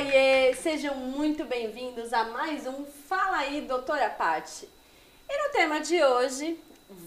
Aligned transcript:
Oiê, 0.00 0.54
sejam 0.54 0.94
muito 0.94 1.44
bem-vindos 1.44 2.14
a 2.14 2.24
mais 2.24 2.66
um 2.66 2.86
Fala 3.06 3.36
aí, 3.36 3.60
doutora 3.60 4.08
Pati. 4.08 4.66
E 5.28 5.42
no 5.46 5.52
tema 5.52 5.78
de 5.78 6.02
hoje, 6.02 6.58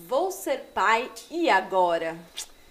vou 0.08 0.30
ser 0.30 0.70
pai 0.76 1.10
e 1.32 1.50
agora? 1.50 2.16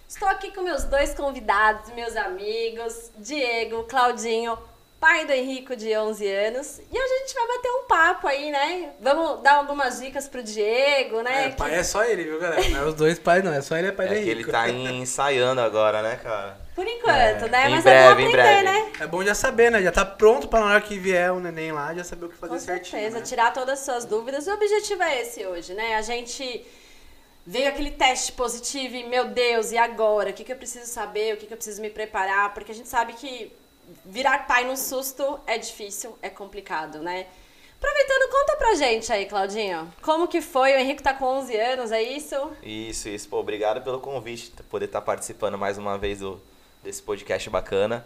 Estou 0.07 0.25
aqui 0.29 0.49
com 0.51 0.61
meus 0.61 0.85
dois 0.85 1.13
convidados, 1.13 1.91
meus 1.93 2.15
amigos, 2.15 3.11
Diego, 3.17 3.83
Claudinho, 3.83 4.57
pai 4.97 5.25
do 5.25 5.33
Henrico 5.33 5.75
de 5.75 5.93
11 5.93 6.25
anos. 6.25 6.79
E 6.79 6.97
hoje 6.97 7.13
a 7.15 7.19
gente 7.19 7.33
vai 7.33 7.47
bater 7.57 7.71
um 7.71 7.83
papo 7.83 8.25
aí, 8.29 8.49
né? 8.49 8.91
Vamos 9.01 9.41
dar 9.41 9.55
algumas 9.55 9.99
dicas 9.99 10.29
pro 10.29 10.41
Diego, 10.41 11.21
né? 11.21 11.47
É, 11.47 11.49
pai 11.49 11.75
é 11.75 11.83
só 11.83 12.01
ele, 12.05 12.23
viu, 12.23 12.39
galera? 12.39 12.69
Não 12.69 12.79
é 12.79 12.85
os 12.85 12.93
dois 12.93 13.19
pais, 13.19 13.43
não. 13.43 13.51
É 13.51 13.61
só 13.61 13.75
ele 13.75 13.87
é 13.87 13.91
pai 13.91 14.05
É 14.05 14.09
do 14.09 14.13
que 14.15 14.21
Henrique. 14.21 14.39
ele 14.43 14.51
tá 14.53 14.69
ensaiando 14.69 15.59
agora, 15.59 16.01
né, 16.01 16.15
cara? 16.15 16.62
Por 16.75 16.87
enquanto, 16.87 17.47
né? 17.51 17.67
Em 17.67 17.71
Mas 17.71 17.83
breve, 17.83 18.23
é 18.23 18.25
em 18.25 18.31
bom 18.31 18.33
aprender, 18.35 18.63
breve. 18.63 18.63
né? 18.63 18.91
É 18.99 19.07
bom 19.07 19.23
já 19.23 19.35
saber, 19.35 19.71
né? 19.71 19.81
Já 19.81 19.91
tá 19.91 20.03
pronto 20.03 20.47
pra 20.47 20.59
na 20.59 20.65
hora 20.67 20.81
que 20.81 20.97
vier 20.97 21.31
o 21.31 21.39
neném 21.39 21.71
lá, 21.71 21.93
já 21.93 22.03
saber 22.03 22.25
o 22.25 22.29
que 22.29 22.35
fazer 22.37 22.53
Com 22.53 22.59
certinho. 22.59 22.91
certeza, 23.01 23.19
né? 23.19 23.25
tirar 23.25 23.53
todas 23.53 23.79
as 23.79 23.85
suas 23.85 24.05
dúvidas. 24.05 24.47
O 24.47 24.53
objetivo 24.53 25.03
é 25.03 25.21
esse 25.21 25.45
hoje, 25.45 25.73
né? 25.73 25.95
A 25.95 26.01
gente 26.01 26.65
veio 27.45 27.69
aquele 27.69 27.91
teste 27.91 28.31
positivo 28.31 28.95
e, 28.95 29.03
meu 29.03 29.25
Deus, 29.25 29.71
e 29.71 29.77
agora? 29.77 30.31
O 30.31 30.33
que, 30.33 30.43
que 30.43 30.51
eu 30.51 30.55
preciso 30.57 30.87
saber? 30.87 31.35
O 31.35 31.37
que, 31.37 31.45
que 31.45 31.53
eu 31.53 31.57
preciso 31.57 31.81
me 31.81 31.89
preparar? 31.91 32.53
Porque 32.55 32.71
a 32.71 32.75
gente 32.75 32.89
sabe 32.89 33.13
que 33.13 33.51
virar 34.05 34.47
pai 34.47 34.63
no 34.63 34.75
susto 34.75 35.39
é 35.45 35.57
difícil, 35.57 36.17
é 36.21 36.29
complicado, 36.29 36.99
né? 36.99 37.27
Aproveitando, 37.77 38.31
conta 38.31 38.55
pra 38.55 38.75
gente 38.75 39.11
aí, 39.11 39.25
Claudinho. 39.25 39.93
Como 40.01 40.27
que 40.27 40.41
foi? 40.41 40.71
O 40.73 40.77
Henrique 40.77 41.03
tá 41.03 41.13
com 41.13 41.25
11 41.25 41.55
anos, 41.57 41.91
é 41.91 42.01
isso? 42.01 42.35
Isso, 42.63 43.09
isso. 43.09 43.27
Pô, 43.27 43.39
obrigado 43.41 43.81
pelo 43.83 43.99
convite, 43.99 44.53
poder 44.69 44.85
estar 44.85 45.01
participando 45.01 45.57
mais 45.57 45.77
uma 45.77 45.97
vez 45.97 46.19
do, 46.19 46.41
desse 46.83 47.01
podcast 47.01 47.49
bacana. 47.49 48.05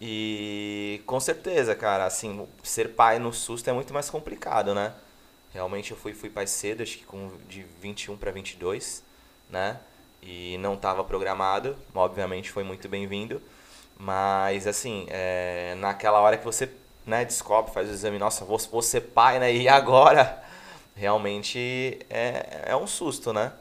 E 0.00 1.00
com 1.06 1.20
certeza, 1.20 1.74
cara, 1.74 2.04
assim, 2.04 2.46
ser 2.62 2.94
pai 2.94 3.18
no 3.18 3.32
susto 3.32 3.70
é 3.70 3.72
muito 3.72 3.94
mais 3.94 4.10
complicado, 4.10 4.74
né? 4.74 4.92
Realmente 5.52 5.92
eu 5.92 5.96
fui, 5.96 6.12
fui 6.12 6.28
pai 6.28 6.46
cedo, 6.46 6.82
acho 6.82 6.98
que 6.98 7.04
com 7.04 7.30
de 7.48 7.62
21 7.80 8.16
para 8.16 8.30
22, 8.30 9.02
né? 9.48 9.78
E 10.22 10.56
não 10.58 10.74
estava 10.74 11.04
programado, 11.04 11.76
obviamente 11.94 12.50
foi 12.50 12.64
muito 12.64 12.88
bem-vindo. 12.88 13.40
Mas, 13.98 14.66
assim, 14.66 15.06
é, 15.08 15.74
naquela 15.76 16.20
hora 16.20 16.36
que 16.36 16.44
você 16.44 16.68
né, 17.06 17.24
descobre, 17.24 17.72
faz 17.72 17.88
o 17.88 17.92
exame, 17.92 18.18
nossa, 18.18 18.44
vou, 18.44 18.58
vou 18.58 18.82
ser 18.82 19.02
pai, 19.02 19.38
né? 19.38 19.54
E 19.54 19.68
agora? 19.68 20.42
Realmente 20.96 22.00
é, 22.10 22.64
é 22.66 22.76
um 22.76 22.86
susto, 22.86 23.32
né? 23.32 23.52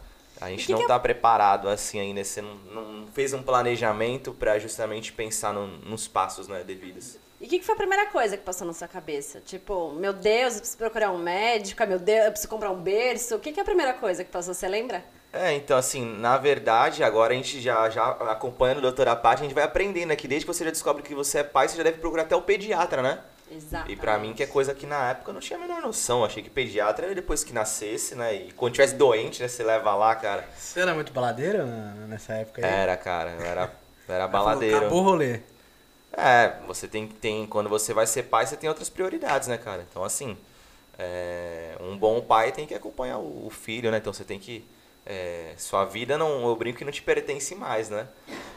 A 0.42 0.50
gente 0.50 0.66
que 0.66 0.72
não 0.72 0.80
é- 0.80 0.82
está 0.84 1.00
preparado 1.00 1.70
assim 1.70 2.00
ainda, 2.00 2.24
você 2.24 2.42
não, 2.42 2.56
não 2.56 3.08
fez 3.14 3.32
um 3.34 3.44
planejamento 3.44 4.34
para 4.34 4.58
justamente 4.60 5.14
pensar 5.14 5.54
no- 5.54 5.68
nos 5.68 6.08
passos 6.08 6.48
né, 6.48 6.64
devidos. 6.64 7.18
E 7.40 7.46
o 7.46 7.50
que, 7.50 7.60
que 7.60 7.66
foi 7.66 7.74
a 7.74 7.78
primeira 7.78 8.06
coisa 8.08 8.38
que 8.38 8.44
passou 8.44 8.68
na 8.68 8.74
sua 8.74 8.88
cabeça? 8.88 9.40
Tipo, 9.40 9.92
meu 9.94 10.14
Deus, 10.14 10.54
eu 10.54 10.60
preciso 10.60 10.78
procurar 10.78 11.12
um 11.12 11.18
médico, 11.18 11.82
ah, 11.82 11.86
meu 11.88 11.98
Deus, 12.00 12.26
eu 12.26 12.32
preciso 12.32 12.50
comprar 12.50 12.70
um 12.72 12.80
berço. 12.82 13.36
O 13.36 13.40
que, 13.40 13.52
que 13.52 13.60
é 13.60 13.64
a 13.64 13.66
primeira 13.66 13.94
coisa 13.94 14.24
que 14.24 14.30
passou? 14.32 14.54
Você 14.54 14.68
lembra? 14.68 15.04
É, 15.34 15.54
então 15.54 15.78
assim, 15.78 16.04
na 16.18 16.38
verdade, 16.38 17.04
agora 17.04 17.34
a 17.34 17.36
gente 17.36 17.62
já, 17.62 17.90
já 17.90 18.10
acompanhando 18.10 18.80
o 18.80 18.82
doutor 18.82 19.08
Apati, 19.08 19.42
a 19.42 19.46
gente 19.46 19.56
vai 19.56 19.64
aprendendo 19.64 20.14
que 20.16 20.28
desde 20.28 20.46
que 20.46 20.54
você 20.54 20.66
já 20.66 20.72
descobre 20.72 21.02
que 21.02 21.16
você 21.16 21.40
é 21.40 21.44
pai, 21.44 21.68
você 21.70 21.78
já 21.78 21.84
deve 21.84 22.00
procurar 22.00 22.24
até 22.24 22.36
o 22.36 22.42
pediatra, 22.42 23.02
né? 23.02 23.20
Exato. 23.52 23.92
E 23.92 23.96
pra 23.96 24.18
mim, 24.18 24.34
que 24.34 24.42
é 24.42 24.48
coisa 24.48 24.74
que 24.74 24.86
na 24.86 25.10
época 25.12 25.30
eu 25.30 25.34
não 25.34 25.42
tinha 25.42 25.60
a 25.60 25.62
menor 25.62 25.82
noção. 25.82 26.24
Achei 26.24 26.42
que 26.42 26.50
pediatra 26.50 27.08
era 27.08 27.16
depois 27.16 27.44
que 27.44 27.52
nascesse, 27.54 28.16
né? 28.16 28.34
E 28.34 28.52
quando 28.54 28.74
tivesse 28.74 28.96
doente, 28.96 29.42
né? 29.42 29.48
Você 29.48 29.64
leva 29.64 29.94
lá, 29.96 30.16
cara. 30.16 30.48
Você 30.58 30.80
era 30.80 30.94
muito 30.94 31.12
baladeiro 31.12 31.66
na- 31.66 31.94
nessa 32.08 32.34
época 32.34 32.66
aí? 32.66 32.72
Era, 32.74 32.96
cara. 32.96 33.32
Eu 33.32 33.46
era, 33.46 33.72
eu 34.08 34.16
era 34.16 34.28
falou, 34.30 34.46
baladeiro. 34.46 34.78
Acabou 34.78 35.00
o 35.02 35.04
rolê. 35.04 35.42
É, 36.14 36.54
você 36.66 36.88
tem, 36.88 37.08
tem. 37.08 37.46
Quando 37.46 37.70
você 37.70 37.94
vai 37.94 38.08
ser 38.08 38.24
pai, 38.24 38.46
você 38.46 38.56
tem 38.56 38.70
outras 38.70 38.90
prioridades, 38.90 39.48
né, 39.48 39.58
cara? 39.58 39.86
Então, 39.90 40.04
assim, 40.04 40.38
é, 40.98 41.76
um 41.80 41.98
bom 41.98 42.22
pai 42.22 42.52
tem 42.52 42.66
que 42.66 42.74
acompanhar 42.74 43.18
o, 43.18 43.48
o 43.48 43.50
filho, 43.50 43.92
né? 43.92 43.98
Então 43.98 44.14
você 44.14 44.24
tem 44.24 44.40
que. 44.40 44.66
é, 45.06 45.54
sua 45.58 45.86
vida 45.86 46.18
não. 46.18 46.48
Eu 46.48 46.56
brinco 46.56 46.78
que 46.78 46.86
não 46.86 46.92
te 46.92 47.02
pertence 47.02 47.56
mais, 47.56 47.90
né? 47.90 48.08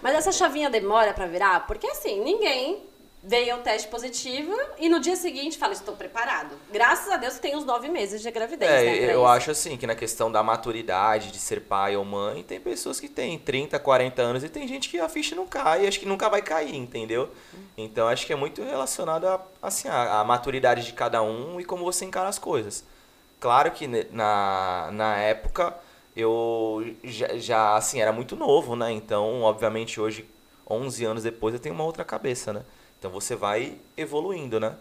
Mas 0.02 0.14
essa 0.14 0.30
chavinha 0.32 0.68
demora 0.70 1.12
pra 1.14 1.26
virar? 1.26 1.66
Porque 1.66 1.86
assim, 1.86 2.22
ninguém 2.22 2.82
veio 3.26 3.54
ao 3.54 3.60
teste 3.62 3.88
positivo 3.88 4.54
e 4.78 4.86
no 4.88 5.00
dia 5.00 5.16
seguinte 5.16 5.56
fala, 5.56 5.72
estou 5.72 5.96
preparado. 5.96 6.54
Graças 6.70 7.10
a 7.10 7.16
Deus 7.16 7.38
tem 7.38 7.56
uns 7.56 7.64
nove 7.64 7.88
meses 7.88 8.20
de 8.20 8.30
gravidez, 8.30 8.70
É, 8.70 8.84
né? 8.84 9.04
eu 9.14 9.20
isso. 9.20 9.26
acho 9.26 9.50
assim 9.50 9.76
que 9.78 9.86
na 9.86 9.94
questão 9.94 10.30
da 10.30 10.42
maturidade 10.42 11.30
de 11.32 11.38
ser 11.38 11.62
pai 11.62 11.96
ou 11.96 12.04
mãe, 12.04 12.42
tem 12.42 12.60
pessoas 12.60 13.00
que 13.00 13.08
têm 13.08 13.38
30, 13.38 13.78
40 13.78 14.20
anos 14.20 14.44
e 14.44 14.48
tem 14.50 14.68
gente 14.68 14.90
que 14.90 14.98
a 15.00 15.08
ficha 15.08 15.34
não 15.34 15.46
cai 15.46 15.84
e 15.84 15.88
acho 15.88 15.98
que 15.98 16.06
nunca 16.06 16.28
vai 16.28 16.42
cair, 16.42 16.76
entendeu? 16.76 17.30
Então 17.78 18.08
acho 18.08 18.26
que 18.26 18.32
é 18.32 18.36
muito 18.36 18.62
relacionado 18.62 19.26
a, 19.26 19.40
assim, 19.62 19.88
a, 19.88 20.20
a 20.20 20.24
maturidade 20.24 20.84
de 20.84 20.92
cada 20.92 21.22
um 21.22 21.58
e 21.58 21.64
como 21.64 21.82
você 21.82 22.04
encara 22.04 22.28
as 22.28 22.38
coisas. 22.38 22.84
Claro 23.40 23.70
que 23.70 23.86
na, 24.10 24.90
na 24.92 25.16
época 25.18 25.74
eu 26.16 26.94
já, 27.02 27.36
já, 27.38 27.76
assim, 27.76 28.00
era 28.00 28.12
muito 28.12 28.36
novo, 28.36 28.76
né? 28.76 28.92
Então, 28.92 29.42
obviamente, 29.42 30.00
hoje, 30.00 30.24
11 30.68 31.04
anos 31.04 31.22
depois, 31.22 31.54
eu 31.54 31.60
tenho 31.60 31.74
uma 31.74 31.84
outra 31.84 32.04
cabeça, 32.04 32.52
né? 32.52 32.62
Então 33.04 33.12
você 33.12 33.36
vai 33.36 33.76
evoluindo, 33.98 34.58
né? 34.58 34.74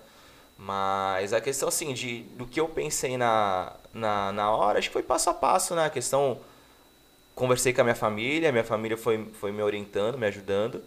Mas 0.58 1.34
a 1.34 1.42
questão, 1.42 1.68
assim, 1.68 1.94
de, 1.94 2.22
do 2.38 2.46
que 2.48 2.58
eu 2.58 2.70
pensei 2.70 3.18
na, 3.18 3.74
na, 3.94 4.32
na 4.32 4.50
hora, 4.50 4.80
acho 4.80 4.88
que 4.88 4.94
foi 4.94 5.04
passo 5.04 5.30
a 5.30 5.34
passo, 5.34 5.76
né? 5.76 5.88
A 5.88 5.90
questão, 5.90 6.40
conversei 7.36 7.74
com 7.74 7.82
a 7.82 7.84
minha 7.84 7.96
família, 7.96 8.50
minha 8.50 8.64
família 8.64 8.96
foi, 8.96 9.28
foi 9.42 9.52
me 9.52 9.62
orientando, 9.62 10.18
me 10.18 10.26
ajudando. 10.26 10.82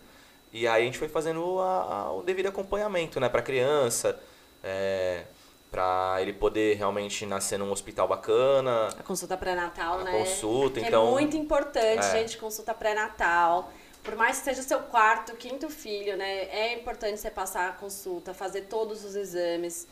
E 0.51 0.67
aí 0.67 0.81
a 0.83 0.87
gente 0.87 0.97
foi 0.97 1.09
fazendo 1.09 1.61
a- 1.61 1.83
a- 2.07 2.13
o 2.15 2.23
devido 2.23 2.47
acompanhamento, 2.47 3.21
né? 3.21 3.29
Pra 3.29 3.43
criança, 3.43 4.19
é, 4.65 5.25
pra 5.71 6.17
ele 6.21 6.33
poder 6.33 6.79
realmente 6.79 7.27
nascer 7.27 7.59
num 7.59 7.71
hospital 7.71 8.09
bacana. 8.09 8.89
A 8.99 9.03
consulta 9.03 9.37
pré-natal, 9.37 9.99
A 10.01 10.05
né? 10.05 10.13
consulta, 10.13 10.81
que 10.81 10.87
então- 10.87 11.09
É 11.09 11.11
muito 11.11 11.37
importante, 11.37 11.99
É. 12.07 12.13
gente, 12.13 12.39
consulta 12.39 12.73
pré-natal. 12.73 13.71
Por 14.07 14.15
mais 14.15 14.39
que 14.39 14.45
seja 14.45 14.63
seu 14.63 14.79
quarto, 14.79 15.35
quinto 15.35 15.69
filho, 15.69 16.17
né? 16.17 16.45
É 16.45 16.75
importante 16.75 17.19
você 17.19 17.29
passar 17.29 17.71
a 17.71 17.73
consulta, 17.73 18.33
fazer 18.33 18.63
todos 18.63 19.05
os 19.05 19.17
exames. 19.17 19.89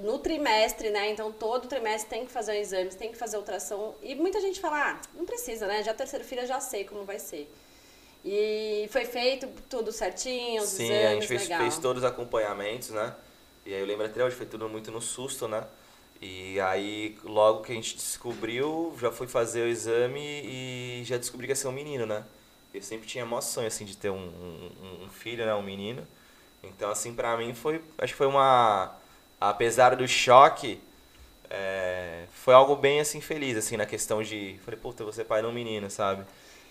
No 0.00 0.18
trimestre, 0.18 0.90
né? 0.90 1.10
Então, 1.10 1.32
todo 1.32 1.66
trimestre 1.66 2.10
tem 2.10 2.26
que 2.26 2.30
fazer 2.30 2.52
um 2.52 2.56
exame, 2.56 2.90
tem 2.90 3.10
que 3.10 3.16
fazer 3.16 3.38
ultrassom. 3.38 3.94
E 4.02 4.14
muita 4.14 4.40
gente 4.40 4.60
fala, 4.60 4.90
ah, 4.90 5.00
não 5.14 5.24
precisa, 5.24 5.66
né? 5.66 5.82
Já 5.82 5.94
terceiro 5.94 6.22
filho, 6.22 6.42
eu 6.42 6.46
já 6.46 6.60
sei 6.60 6.84
como 6.84 7.04
vai 7.04 7.18
ser. 7.18 7.50
E 8.22 8.86
foi 8.90 9.06
feito 9.06 9.48
tudo 9.70 9.90
certinho, 9.90 10.62
os 10.62 10.68
Sim, 10.68 10.84
exames, 10.84 11.06
a 11.06 11.14
gente 11.14 11.26
fez, 11.26 11.42
legal. 11.44 11.60
fez 11.60 11.78
todos 11.78 12.02
os 12.02 12.08
acompanhamentos, 12.08 12.90
né? 12.90 13.14
E 13.64 13.72
aí 13.72 13.80
eu 13.80 13.86
lembro 13.86 14.04
até 14.04 14.22
hoje, 14.22 14.36
foi 14.36 14.44
tudo 14.44 14.68
muito 14.68 14.90
no 14.90 15.00
susto, 15.00 15.48
né? 15.48 15.64
E 16.20 16.60
aí, 16.60 17.16
logo 17.24 17.62
que 17.62 17.72
a 17.72 17.74
gente 17.74 17.96
descobriu, 17.96 18.94
já 19.00 19.10
fui 19.10 19.26
fazer 19.26 19.62
o 19.62 19.68
exame 19.68 20.42
e 20.44 21.02
já 21.04 21.16
descobri 21.16 21.46
que 21.46 21.52
ia 21.52 21.56
ser 21.56 21.68
um 21.68 21.72
menino, 21.72 22.04
né? 22.04 22.22
Eu 22.74 22.82
sempre 22.82 23.06
tinha 23.06 23.24
maior 23.24 23.40
sonho, 23.40 23.68
assim, 23.68 23.84
de 23.84 23.96
ter 23.96 24.10
um, 24.10 24.16
um, 24.16 25.04
um 25.04 25.08
filho, 25.08 25.46
né? 25.46 25.54
Um 25.54 25.62
menino. 25.62 26.04
Então, 26.60 26.90
assim, 26.90 27.14
pra 27.14 27.36
mim 27.36 27.54
foi... 27.54 27.80
Acho 27.96 28.12
que 28.12 28.18
foi 28.18 28.26
uma... 28.26 28.92
Apesar 29.40 29.94
do 29.94 30.08
choque, 30.08 30.80
é, 31.48 32.24
foi 32.32 32.52
algo 32.52 32.74
bem, 32.74 32.98
assim, 32.98 33.20
feliz, 33.20 33.56
assim, 33.56 33.76
na 33.76 33.86
questão 33.86 34.22
de... 34.22 34.58
Falei, 34.64 34.80
puta, 34.80 35.04
você 35.04 35.22
pai 35.22 35.40
de 35.40 35.46
um 35.46 35.52
menino, 35.52 35.88
sabe? 35.88 36.24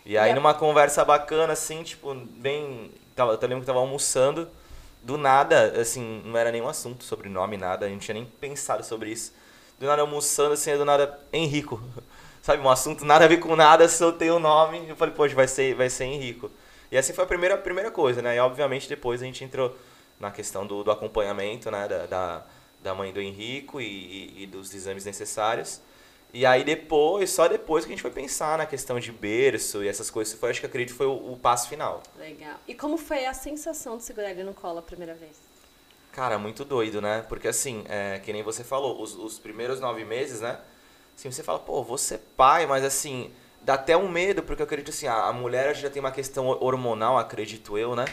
E 0.05 0.17
aí, 0.17 0.33
numa 0.33 0.53
conversa 0.53 1.05
bacana, 1.05 1.53
assim, 1.53 1.83
tipo, 1.83 2.13
bem... 2.13 2.91
Tava, 3.15 3.33
eu 3.33 3.47
lembro 3.47 3.61
que 3.61 3.65
tava 3.65 3.79
almoçando, 3.79 4.49
do 5.01 5.17
nada, 5.17 5.79
assim, 5.79 6.21
não 6.25 6.37
era 6.37 6.51
nenhum 6.51 6.67
assunto 6.67 7.03
sobre 7.03 7.29
nome, 7.29 7.55
nada, 7.55 7.85
a 7.85 7.89
gente 7.89 7.95
não 7.95 8.05
tinha 8.05 8.15
nem 8.15 8.25
pensado 8.25 8.83
sobre 8.83 9.11
isso. 9.11 9.33
Do 9.79 9.85
nada 9.85 10.01
almoçando, 10.01 10.53
assim, 10.53 10.75
do 10.75 10.83
nada, 10.83 11.17
Henrico. 11.31 11.81
Sabe, 12.43 12.61
um 12.61 12.69
assunto 12.69 13.05
nada 13.05 13.23
a 13.23 13.27
ver 13.29 13.37
com 13.37 13.55
nada, 13.55 13.87
soltei 13.87 14.29
o 14.29 14.37
nome, 14.37 14.89
eu 14.89 14.97
falei, 14.97 15.15
poxa, 15.15 15.33
vai 15.33 15.47
ser, 15.47 15.73
vai 15.75 15.89
ser 15.89 16.03
Henrico. 16.03 16.51
E 16.91 16.97
assim 16.97 17.13
foi 17.13 17.23
a 17.23 17.27
primeira, 17.27 17.57
primeira 17.57 17.89
coisa, 17.89 18.21
né? 18.21 18.35
E 18.35 18.39
obviamente 18.39 18.89
depois 18.89 19.21
a 19.21 19.25
gente 19.25 19.45
entrou 19.45 19.73
na 20.19 20.29
questão 20.29 20.67
do, 20.67 20.83
do 20.83 20.91
acompanhamento, 20.91 21.71
né? 21.71 21.87
Da, 21.87 22.05
da, 22.05 22.43
da 22.83 22.93
mãe 22.93 23.13
do 23.13 23.21
Henrico 23.21 23.79
e, 23.79 23.85
e, 23.85 24.43
e 24.43 24.45
dos 24.45 24.73
exames 24.73 25.05
necessários. 25.05 25.79
E 26.33 26.45
aí 26.45 26.65
depois, 26.65 27.29
só 27.29 27.47
depois 27.47 27.85
que 27.85 27.91
a 27.91 27.95
gente 27.95 28.01
foi 28.01 28.11
pensar 28.11 28.57
na 28.57 28.65
questão 28.65 28.99
de 28.99 29.13
berço 29.13 29.81
e 29.81 29.87
essas 29.87 30.11
coisas, 30.11 30.37
foi, 30.37 30.49
acho 30.49 30.59
que 30.59 30.65
acredito 30.65 30.91
que 30.91 30.97
foi 30.97 31.07
o, 31.07 31.31
o 31.31 31.37
passo 31.37 31.69
final. 31.69 32.03
Legal. 32.19 32.57
E 32.67 32.75
como 32.75 32.97
foi 32.97 33.25
a 33.25 33.33
sensação 33.33 33.95
de 33.95 34.03
segurar 34.03 34.31
ele 34.31 34.43
no 34.43 34.53
colo 34.53 34.79
a 34.79 34.81
primeira 34.81 35.13
vez? 35.13 35.37
Cara, 36.11 36.37
muito 36.37 36.65
doido, 36.65 37.01
né? 37.01 37.23
Porque 37.29 37.47
assim, 37.47 37.85
é, 37.87 38.19
que 38.19 38.33
nem 38.33 38.43
você 38.43 38.65
falou, 38.65 39.01
os, 39.01 39.15
os 39.15 39.39
primeiros 39.39 39.79
nove 39.79 40.03
meses, 40.03 40.41
né? 40.41 40.59
Assim, 41.15 41.31
você 41.31 41.43
fala, 41.43 41.59
pô, 41.59 41.83
vou 41.83 41.97
ser 41.97 42.19
pai, 42.35 42.65
mas 42.65 42.83
assim, 42.83 43.31
dá 43.61 43.75
até 43.75 43.95
um 43.95 44.09
medo, 44.09 44.43
porque 44.43 44.61
eu 44.61 44.65
acredito 44.65 44.89
assim, 44.89 45.07
a, 45.07 45.25
a 45.25 45.33
mulher 45.33 45.75
já 45.75 45.89
tem 45.89 45.99
uma 45.99 46.11
questão 46.11 46.47
hormonal, 46.47 47.17
acredito 47.17 47.77
eu, 47.77 47.95
né? 47.95 48.05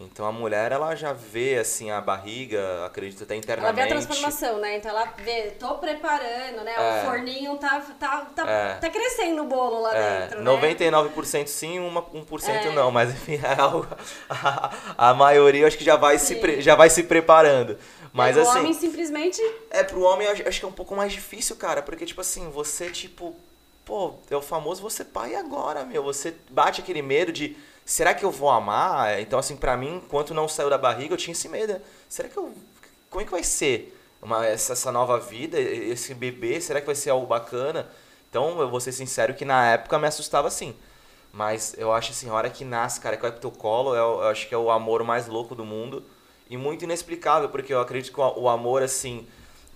Então 0.00 0.24
a 0.24 0.30
mulher, 0.30 0.70
ela 0.70 0.94
já 0.94 1.12
vê, 1.12 1.58
assim, 1.58 1.90
a 1.90 2.00
barriga, 2.00 2.84
acredito 2.86 3.24
até 3.24 3.34
Ela 3.34 3.42
internamente. 3.42 3.74
vê 3.74 3.82
a 3.82 3.86
transformação, 3.88 4.58
né? 4.60 4.76
Então 4.76 4.92
ela 4.92 5.12
vê, 5.24 5.50
tô 5.58 5.74
preparando, 5.74 6.62
né? 6.62 6.72
É. 6.76 7.02
O 7.02 7.06
forninho 7.10 7.56
tá, 7.56 7.80
tá, 7.98 8.26
tá, 8.34 8.48
É. 8.48 8.74
tá 8.74 8.90
crescendo 8.90 9.42
o 9.42 9.46
bolo 9.46 9.80
lá 9.80 9.96
É, 9.96 10.20
dentro, 10.20 10.38
né? 10.40 10.44
99% 10.52 11.48
sim, 11.48 11.80
uma, 11.80 12.00
1% 12.14 12.48
É. 12.48 12.70
não, 12.70 12.92
mas 12.92 13.10
enfim, 13.10 13.40
é 13.42 13.60
algo- 13.60 13.88
a, 14.30 14.70
a 14.96 15.14
maioria 15.14 15.66
acho 15.66 15.76
que 15.76 15.84
já 15.84 15.96
vai, 15.96 16.16
se, 16.16 16.40
Sim. 16.40 16.60
já 16.60 16.76
vai 16.76 16.88
se 16.90 17.02
preparando. 17.02 17.76
Mas 18.12 18.36
o 18.36 18.40
assim, 18.40 18.58
homem 18.58 18.72
simplesmente 18.72 19.40
é 19.70 19.82
pro 19.84 20.02
homem 20.02 20.26
eu 20.26 20.48
acho, 20.48 20.60
que 20.60 20.64
é 20.64 20.68
um 20.68 20.72
pouco 20.72 20.94
mais 20.94 21.12
difícil, 21.12 21.56
cara, 21.56 21.82
porque 21.82 22.06
tipo 22.06 22.20
assim, 22.20 22.50
você 22.50 22.90
tipo, 22.90 23.36
pô, 23.84 24.14
é 24.30 24.36
o 24.36 24.42
famoso 24.42 24.82
você 24.82 25.04
pai 25.04 25.34
agora, 25.34 25.84
meu, 25.84 26.02
você 26.02 26.34
bate 26.50 26.80
aquele 26.80 27.02
medo 27.02 27.32
de 27.32 27.56
será 27.84 28.14
que 28.14 28.24
eu 28.24 28.30
vou 28.30 28.50
amar? 28.50 29.20
Então 29.20 29.38
assim, 29.38 29.56
pra 29.56 29.76
mim, 29.76 29.96
enquanto 29.96 30.34
não 30.34 30.48
saiu 30.48 30.70
da 30.70 30.78
barriga, 30.78 31.14
eu 31.14 31.18
tinha 31.18 31.32
esse 31.32 31.48
medo. 31.48 31.74
né? 31.74 31.80
Será 32.08 32.28
que 32.28 32.36
eu 32.36 32.52
como 33.10 33.22
é 33.22 33.24
que 33.24 33.30
vai 33.30 33.42
ser 33.42 33.96
uma, 34.20 34.46
essa, 34.46 34.72
essa 34.72 34.92
nova 34.92 35.18
vida, 35.18 35.58
esse 35.58 36.14
bebê, 36.14 36.60
será 36.60 36.80
que 36.80 36.86
vai 36.86 36.94
ser 36.94 37.10
algo 37.10 37.26
bacana? 37.26 37.88
Então, 38.28 38.60
eu 38.60 38.68
vou 38.68 38.80
ser 38.80 38.92
sincero 38.92 39.34
que 39.34 39.44
na 39.44 39.72
época 39.72 39.98
me 39.98 40.06
assustava 40.06 40.50
sim. 40.50 40.74
Mas 41.32 41.74
eu 41.78 41.92
acho 41.92 42.10
assim, 42.10 42.28
a 42.28 42.34
hora 42.34 42.50
que 42.50 42.64
nasce, 42.64 43.00
cara, 43.00 43.16
que 43.16 43.22
vai 43.22 43.30
pro 43.30 43.40
teu 43.40 43.50
colo, 43.50 43.94
eu, 43.94 44.20
eu 44.20 44.28
acho 44.28 44.48
que 44.48 44.54
é 44.54 44.58
o 44.58 44.70
amor 44.70 45.02
mais 45.04 45.26
louco 45.26 45.54
do 45.54 45.64
mundo. 45.64 46.04
E 46.50 46.56
muito 46.56 46.84
inexplicável, 46.84 47.48
porque 47.48 47.72
eu 47.72 47.80
acredito 47.80 48.12
que 48.12 48.20
o, 48.20 48.48
amor, 48.48 48.82
assim, 48.82 49.26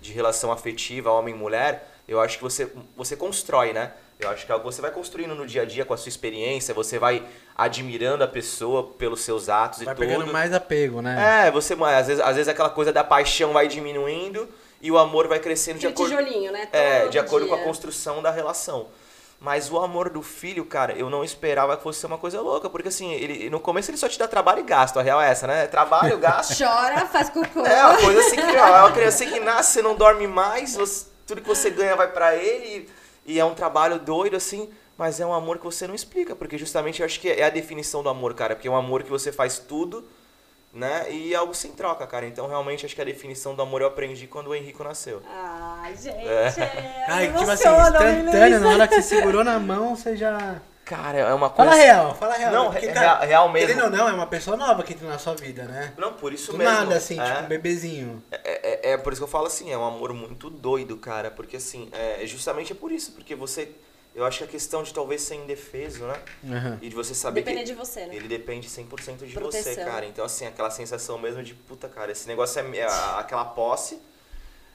de 0.01 0.11
relação 0.11 0.51
afetiva, 0.51 1.11
homem 1.11 1.33
e 1.33 1.37
mulher, 1.37 1.91
eu 2.07 2.19
acho 2.19 2.37
que 2.37 2.43
você, 2.43 2.71
você 2.95 3.15
constrói, 3.15 3.73
né? 3.73 3.91
Eu 4.19 4.29
acho 4.29 4.45
que 4.45 4.51
é 4.51 4.53
algo 4.53 4.67
que 4.67 4.73
você 4.73 4.81
vai 4.81 4.91
construindo 4.91 5.35
no 5.35 5.45
dia 5.45 5.63
a 5.63 5.65
dia 5.65 5.85
com 5.85 5.93
a 5.93 5.97
sua 5.97 6.09
experiência, 6.09 6.73
você 6.73 6.97
vai 6.97 7.23
admirando 7.55 8.23
a 8.23 8.27
pessoa 8.27 8.91
pelos 8.97 9.21
seus 9.21 9.49
atos 9.49 9.83
Vai 9.83 9.93
e 9.93 9.97
tudo. 9.97 10.07
pegando 10.07 10.31
mais 10.31 10.53
apego, 10.53 11.01
né? 11.01 11.47
É, 11.47 11.51
você, 11.51 11.73
às 11.73 12.07
vezes, 12.07 12.23
às 12.23 12.35
vezes 12.35 12.47
aquela 12.47 12.69
coisa 12.69 12.91
da 12.91 13.03
paixão 13.03 13.53
vai 13.53 13.67
diminuindo 13.67 14.47
e 14.81 14.91
o 14.91 14.97
amor 14.97 15.27
vai 15.27 15.39
crescendo 15.39 15.79
de 15.79 15.87
aquele 15.87 16.09
acordo, 16.09 16.25
tijolinho, 16.25 16.51
né? 16.51 16.67
é, 16.71 17.01
Todo 17.01 17.11
de 17.11 17.19
acordo 17.19 17.47
com 17.47 17.55
a 17.55 17.59
construção 17.59 18.21
da 18.21 18.31
relação. 18.31 18.87
Mas 19.43 19.69
o 19.69 19.77
amor 19.77 20.09
do 20.09 20.21
filho, 20.21 20.63
cara, 20.63 20.93
eu 20.93 21.09
não 21.09 21.21
esperava 21.21 21.75
que 21.75 21.83
fosse 21.83 21.99
ser 21.99 22.05
uma 22.05 22.17
coisa 22.17 22.39
louca, 22.39 22.69
porque 22.69 22.87
assim, 22.87 23.11
ele 23.11 23.49
no 23.49 23.59
começo 23.59 23.91
ele 23.91 23.97
só 23.97 24.07
te 24.07 24.17
dá 24.17 24.25
trabalho 24.25 24.61
e 24.61 24.63
gasto, 24.63 24.97
a 24.97 25.03
real 25.03 25.21
é 25.21 25.29
essa, 25.29 25.45
né? 25.45 25.67
Trabalho, 25.67 26.17
gasto. 26.17 26.55
Chora, 26.63 27.05
faz 27.07 27.29
cocô. 27.29 27.65
é, 27.65 27.85
uma 27.85 27.97
coisa 27.97 28.19
assim 28.21 28.37
que, 28.37 28.55
ó, 28.57 28.67
é 28.67 28.79
uma 28.83 28.91
criança 28.93 29.25
que 29.25 29.41
nasce, 29.41 29.73
você 29.73 29.81
não 29.81 29.95
dorme 29.95 30.27
mais, 30.27 30.77
você- 30.77 31.07
tudo 31.27 31.41
que 31.41 31.47
você 31.47 31.69
ganha 31.69 31.93
vai 31.93 32.07
pra 32.09 32.33
ele, 32.37 32.89
e, 33.25 33.33
e 33.33 33.39
é 33.39 33.43
um 33.43 33.53
trabalho 33.53 33.99
doido, 33.99 34.37
assim, 34.37 34.69
mas 34.97 35.19
é 35.19 35.25
um 35.25 35.33
amor 35.33 35.57
que 35.57 35.65
você 35.65 35.85
não 35.87 35.93
explica, 35.95 36.33
porque 36.37 36.57
justamente 36.57 37.01
eu 37.01 37.05
acho 37.05 37.19
que 37.19 37.29
é 37.29 37.43
a 37.43 37.49
definição 37.49 38.01
do 38.01 38.07
amor, 38.07 38.33
cara, 38.35 38.55
porque 38.55 38.69
é 38.69 38.71
um 38.71 38.77
amor 38.77 39.03
que 39.03 39.09
você 39.09 39.29
faz 39.29 39.59
tudo, 39.59 40.05
né? 40.73 41.05
E 41.11 41.33
é 41.33 41.37
algo 41.37 41.53
sem 41.53 41.71
troca, 41.71 42.05
cara. 42.07 42.25
Então, 42.25 42.47
realmente, 42.47 42.85
acho 42.85 42.95
que 42.95 43.01
a 43.01 43.05
definição 43.05 43.53
do 43.55 43.61
amor 43.61 43.81
eu 43.81 43.87
aprendi 43.87 44.25
quando 44.27 44.47
o 44.47 44.55
Henrico 44.55 44.83
nasceu. 44.83 45.21
Ai, 45.29 45.95
gente, 45.95 46.27
É. 46.27 46.53
é. 46.57 47.05
Ai, 47.07 47.27
tipo 47.27 47.39
assim, 47.49 47.69
instantâneo, 47.69 48.59
na 48.59 48.69
hora 48.69 48.87
que 48.87 48.95
você 48.95 49.01
segurou 49.01 49.43
na 49.43 49.59
mão, 49.59 49.95
você 49.95 50.15
já. 50.17 50.55
Cara, 50.85 51.17
é 51.19 51.33
uma 51.33 51.49
coisa. 51.49 51.71
Fala 51.71 51.81
real, 51.81 52.15
fala 52.15 52.33
real. 52.35 52.51
Não, 52.51 52.69
porque, 52.71 52.87
é 52.87 52.91
cara, 52.91 53.05
real- 53.19 53.27
real 53.27 53.49
mesmo. 53.49 53.67
Querendo 53.69 53.83
ou 53.85 53.89
não, 53.89 54.09
é 54.09 54.11
uma 54.11 54.27
pessoa 54.27 54.57
nova 54.57 54.83
que 54.83 54.91
entra 54.93 55.07
na 55.07 55.17
sua 55.17 55.33
vida, 55.33 55.63
né? 55.63 55.93
Não, 55.97 56.11
por 56.13 56.33
isso 56.33 56.51
Do 56.51 56.57
mesmo. 56.57 56.73
nada, 56.73 56.95
assim, 56.97 57.17
é. 57.17 57.23
tipo 57.23 57.39
um 57.39 57.47
bebezinho. 57.47 58.21
É, 58.29 58.89
é, 58.89 58.91
é 58.91 58.97
por 58.97 59.13
isso 59.13 59.21
que 59.21 59.23
eu 59.23 59.31
falo 59.31 59.45
assim, 59.47 59.71
é 59.71 59.77
um 59.77 59.85
amor 59.85 60.13
muito 60.13 60.49
doido, 60.49 60.97
cara. 60.97 61.31
Porque 61.31 61.55
assim, 61.55 61.89
é 61.93 62.25
justamente 62.25 62.73
é 62.73 62.75
por 62.75 62.91
isso. 62.91 63.13
Porque 63.13 63.33
você. 63.33 63.71
Eu 64.15 64.25
acho 64.25 64.39
que 64.39 64.43
a 64.43 64.47
questão 64.47 64.83
de 64.83 64.93
talvez 64.93 65.21
ser 65.21 65.35
indefeso, 65.35 66.05
né? 66.05 66.21
Aham. 66.45 66.77
E 66.81 66.89
de 66.89 66.95
você 66.95 67.15
saber 67.15 67.41
Depende 67.41 67.63
que 67.63 67.65
de 67.71 67.73
você, 67.73 68.05
né? 68.05 68.15
ele 68.15 68.27
depende 68.27 68.67
100% 68.67 69.17
de 69.17 69.25
você, 69.25 69.31
Proteção. 69.33 69.85
cara. 69.85 70.05
Então, 70.05 70.23
assim, 70.23 70.45
aquela 70.45 70.69
sensação 70.69 71.17
mesmo 71.17 71.41
de, 71.41 71.53
puta, 71.55 71.89
cara, 71.89 72.11
esse 72.11 72.27
negócio 72.27 72.59
é, 72.59 72.77
é 72.77 72.85
aquela 73.17 73.45
posse 73.45 73.99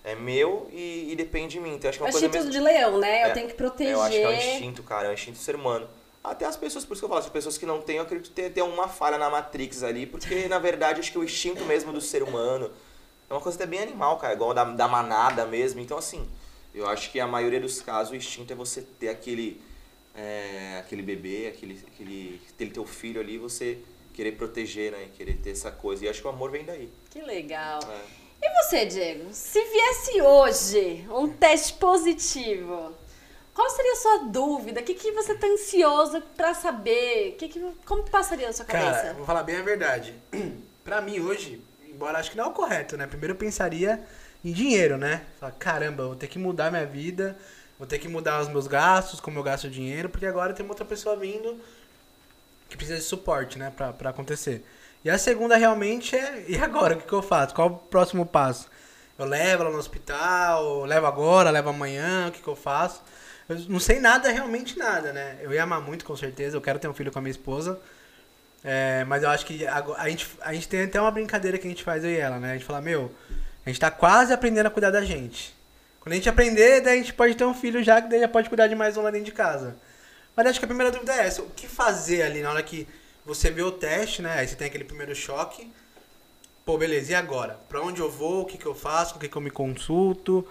é 0.04 0.14
meu 0.14 0.68
e, 0.72 1.12
e 1.12 1.16
depende 1.16 1.54
de 1.54 1.60
mim. 1.60 1.74
Então, 1.74 1.88
acho 1.88 1.98
que 1.98 2.04
é 2.04 2.06
É 2.06 2.10
uma 2.10 2.12
coisa 2.12 2.26
instinto 2.26 2.44
mesmo... 2.46 2.50
de 2.50 2.60
leão, 2.60 2.98
né? 2.98 3.22
É, 3.22 3.30
eu 3.30 3.34
tenho 3.34 3.48
que 3.48 3.54
proteger. 3.54 3.92
Eu 3.92 4.02
acho 4.02 4.16
que 4.16 4.22
é 4.22 4.28
um 4.28 4.32
instinto, 4.32 4.82
cara, 4.82 5.06
é 5.06 5.10
um 5.10 5.14
instinto 5.14 5.36
do 5.38 5.42
ser 5.42 5.54
humano. 5.54 5.88
Até 6.22 6.44
as 6.44 6.56
pessoas, 6.56 6.84
por 6.84 6.94
isso 6.94 7.00
que 7.00 7.04
eu 7.04 7.08
falo, 7.08 7.20
as 7.20 7.28
pessoas 7.28 7.56
que 7.56 7.64
não 7.64 7.80
têm, 7.80 7.96
eu 7.96 8.02
acredito 8.02 8.32
ter, 8.32 8.50
ter 8.50 8.62
uma 8.62 8.88
falha 8.88 9.18
na 9.18 9.30
Matrix 9.30 9.82
ali, 9.82 10.04
porque 10.06 10.46
na 10.48 10.58
verdade 10.58 11.00
acho 11.00 11.12
que 11.12 11.18
o 11.18 11.24
instinto 11.24 11.64
mesmo 11.64 11.92
do 11.92 12.00
ser 12.00 12.22
humano 12.22 12.70
é 13.30 13.32
uma 13.34 13.40
coisa 13.40 13.56
até 13.56 13.66
bem 13.66 13.80
animal, 13.80 14.16
cara, 14.18 14.32
igual 14.34 14.52
da, 14.54 14.64
da 14.64 14.88
manada 14.88 15.44
mesmo. 15.46 15.80
Então, 15.80 15.98
assim, 15.98 16.26
eu 16.74 16.86
acho 16.88 17.10
que 17.10 17.18
a 17.20 17.26
maioria 17.26 17.60
dos 17.60 17.80
casos 17.80 18.12
o 18.12 18.16
instinto 18.16 18.52
é 18.52 18.56
você 18.56 18.82
ter 18.82 19.08
aquele, 19.08 19.60
é, 20.14 20.78
aquele 20.80 21.02
bebê, 21.02 21.48
aquele, 21.48 21.82
aquele, 21.92 22.40
ter 22.56 22.70
teu 22.70 22.84
filho 22.86 23.20
ali, 23.20 23.38
você 23.38 23.78
querer 24.14 24.32
proteger, 24.32 24.92
né, 24.92 25.04
e 25.04 25.16
querer 25.16 25.36
ter 25.36 25.50
essa 25.50 25.70
coisa. 25.70 26.04
E 26.04 26.08
acho 26.08 26.20
que 26.20 26.26
o 26.26 26.30
amor 26.30 26.50
vem 26.50 26.64
daí. 26.64 26.90
Que 27.10 27.20
legal. 27.20 27.80
É. 27.82 28.00
E 28.40 28.62
você, 28.62 28.86
Diego? 28.86 29.28
Se 29.32 29.60
viesse 29.60 30.20
hoje 30.22 31.06
um 31.10 31.28
teste 31.28 31.74
positivo, 31.74 32.94
qual 33.54 33.68
seria 33.70 33.92
a 33.92 33.96
sua 33.96 34.18
dúvida? 34.26 34.80
O 34.80 34.84
que, 34.84 34.94
que 34.94 35.10
você 35.10 35.34
tá 35.34 35.46
ansioso 35.46 36.20
pra 36.36 36.54
saber? 36.54 37.34
Que 37.38 37.48
que, 37.48 37.60
como 37.84 38.08
passaria 38.08 38.46
na 38.46 38.52
sua 38.52 38.64
Cara, 38.64 38.92
cabeça? 38.92 39.14
vou 39.14 39.26
falar 39.26 39.42
bem 39.42 39.56
a 39.56 39.62
verdade. 39.62 40.14
Pra 40.84 41.02
mim 41.02 41.20
hoje, 41.20 41.60
embora 41.86 42.18
acho 42.18 42.30
que 42.30 42.36
não 42.36 42.44
é 42.44 42.46
o 42.46 42.52
correto, 42.52 42.96
né? 42.96 43.06
Primeiro 43.06 43.34
eu 43.34 43.38
pensaria 43.38 44.02
em 44.44 44.52
dinheiro, 44.52 44.96
né? 44.96 45.22
Falar, 45.40 45.52
caramba, 45.52 46.06
vou 46.06 46.16
ter 46.16 46.26
que 46.28 46.38
mudar 46.38 46.70
minha 46.70 46.86
vida, 46.86 47.36
vou 47.78 47.86
ter 47.86 47.98
que 47.98 48.08
mudar 48.08 48.40
os 48.40 48.48
meus 48.48 48.66
gastos, 48.66 49.20
como 49.20 49.38
eu 49.38 49.42
gasto 49.42 49.68
dinheiro, 49.68 50.08
porque 50.08 50.26
agora 50.26 50.52
tem 50.52 50.64
uma 50.64 50.72
outra 50.72 50.84
pessoa 50.84 51.16
vindo 51.16 51.60
que 52.68 52.76
precisa 52.76 52.98
de 52.98 53.04
suporte, 53.04 53.58
né? 53.58 53.72
Pra, 53.76 53.92
pra 53.92 54.10
acontecer. 54.10 54.64
E 55.04 55.10
a 55.10 55.16
segunda 55.18 55.56
realmente 55.56 56.16
é, 56.16 56.44
e 56.48 56.56
agora? 56.56 56.94
O 56.94 56.98
que, 57.00 57.06
que 57.06 57.12
eu 57.12 57.22
faço? 57.22 57.54
Qual 57.54 57.68
o 57.68 57.76
próximo 57.76 58.26
passo? 58.26 58.68
Eu 59.18 59.24
levo 59.26 59.62
ela 59.64 59.72
no 59.72 59.78
hospital, 59.78 60.84
levo 60.84 61.06
agora, 61.06 61.50
levo 61.50 61.70
amanhã, 61.70 62.28
o 62.28 62.32
que, 62.32 62.42
que 62.42 62.48
eu 62.48 62.56
faço? 62.56 63.02
Eu 63.48 63.56
não 63.68 63.80
sei 63.80 63.98
nada, 64.00 64.28
realmente 64.30 64.78
nada, 64.78 65.12
né? 65.12 65.38
Eu 65.40 65.52
ia 65.52 65.62
amar 65.62 65.80
muito, 65.80 66.04
com 66.04 66.14
certeza, 66.14 66.56
eu 66.56 66.60
quero 66.60 66.78
ter 66.78 66.86
um 66.88 66.94
filho 66.94 67.10
com 67.10 67.18
a 67.18 67.22
minha 67.22 67.30
esposa. 67.30 67.80
É, 68.62 69.04
mas 69.04 69.22
eu 69.22 69.30
acho 69.30 69.46
que 69.46 69.66
agora- 69.66 70.00
a 70.02 70.08
gente, 70.08 70.28
a 70.40 70.52
gente 70.52 70.68
tem 70.68 70.82
até 70.82 71.00
uma 71.00 71.10
brincadeira 71.10 71.56
que 71.58 71.66
a 71.66 71.70
gente 71.70 71.82
faz 71.82 72.04
eu 72.04 72.10
e 72.10 72.16
ela, 72.16 72.38
né? 72.38 72.50
A 72.50 72.54
gente 72.54 72.64
fala, 72.64 72.80
meu, 72.80 73.10
a 73.64 73.68
gente 73.70 73.80
tá 73.80 73.90
quase 73.90 74.32
aprendendo 74.32 74.66
a 74.66 74.70
cuidar 74.70 74.90
da 74.90 75.04
gente. 75.04 75.54
Quando 76.00 76.12
a 76.12 76.16
gente 76.16 76.28
aprender, 76.28 76.80
daí 76.80 76.98
a 76.98 77.02
gente 77.02 77.12
pode 77.12 77.34
ter 77.34 77.44
um 77.44 77.54
filho 77.54 77.82
já, 77.82 78.00
que 78.00 78.08
daí 78.08 78.20
já 78.20 78.28
pode 78.28 78.48
cuidar 78.48 78.66
de 78.66 78.74
mais 78.74 78.96
um 78.96 79.02
lá 79.02 79.10
dentro 79.10 79.26
de 79.26 79.32
casa. 79.32 79.76
Mas 80.34 80.46
acho 80.46 80.58
que 80.58 80.64
a 80.64 80.68
primeira 80.68 80.90
dúvida 80.92 81.12
é 81.14 81.26
essa, 81.26 81.42
o 81.42 81.50
que 81.50 81.66
fazer 81.66 82.22
ali 82.22 82.40
na 82.40 82.50
hora 82.50 82.62
que 82.62 82.86
você 83.26 83.50
vê 83.50 83.62
o 83.62 83.72
teste, 83.72 84.22
né? 84.22 84.34
Aí 84.38 84.48
você 84.48 84.56
tem 84.56 84.68
aquele 84.68 84.84
primeiro 84.84 85.14
choque. 85.14 85.70
Pô, 86.64 86.78
beleza, 86.78 87.12
e 87.12 87.14
agora? 87.14 87.58
Pra 87.68 87.82
onde 87.82 88.00
eu 88.00 88.10
vou? 88.10 88.42
O 88.42 88.44
que, 88.46 88.56
que 88.56 88.66
eu 88.66 88.74
faço? 88.74 89.12
Com 89.14 89.18
o 89.18 89.20
que, 89.20 89.28
que 89.28 89.36
eu 89.36 89.42
me 89.42 89.50
consulto? 89.50 90.46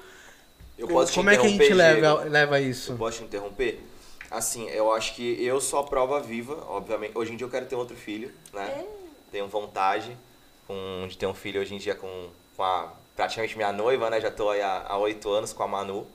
Eu 0.78 0.88
posso 0.88 1.12
te 1.12 1.16
Como 1.16 1.30
é 1.30 1.38
que 1.38 1.46
a 1.46 1.50
gente 1.50 1.74
leva, 1.74 2.24
leva 2.24 2.60
Eu 2.62 2.70
isso? 2.70 2.96
posso 2.96 3.20
te 3.20 3.24
interromper? 3.24 3.82
Assim, 4.30 4.68
eu 4.70 4.92
acho 4.92 5.16
que 5.16 5.44
eu 5.44 5.60
sou 5.62 5.80
a 5.80 5.84
prova 5.86 6.20
viva, 6.20 6.54
obviamente. 6.68 7.18
Hoje 7.18 7.34
em 7.34 7.38
dia 7.38 7.46
eu 7.46 7.50
quero 7.52 7.66
ter 7.66 7.76
outro 7.76 7.96
filho, 7.96 8.32
né? 8.54 8.84
Tenho 9.32 9.48
vontade 9.48 10.16
com- 10.68 11.08
de 11.08 11.18
ter 11.18 11.26
um 11.26 11.34
filho 11.34 11.62
hoje 11.62 11.74
em 11.74 11.78
dia 11.78 11.96
com, 11.96 12.30
com 12.58 12.64
a 12.64 12.92
praticamente 13.16 13.56
minha 13.56 13.72
noiva, 13.72 14.10
né? 14.10 14.20
Já 14.20 14.30
aí 14.30 14.62
há 14.62 14.98
oito 14.98 15.30
anos 15.30 15.54
com 15.54 15.64
a 15.64 15.68
Manu. 15.68 16.08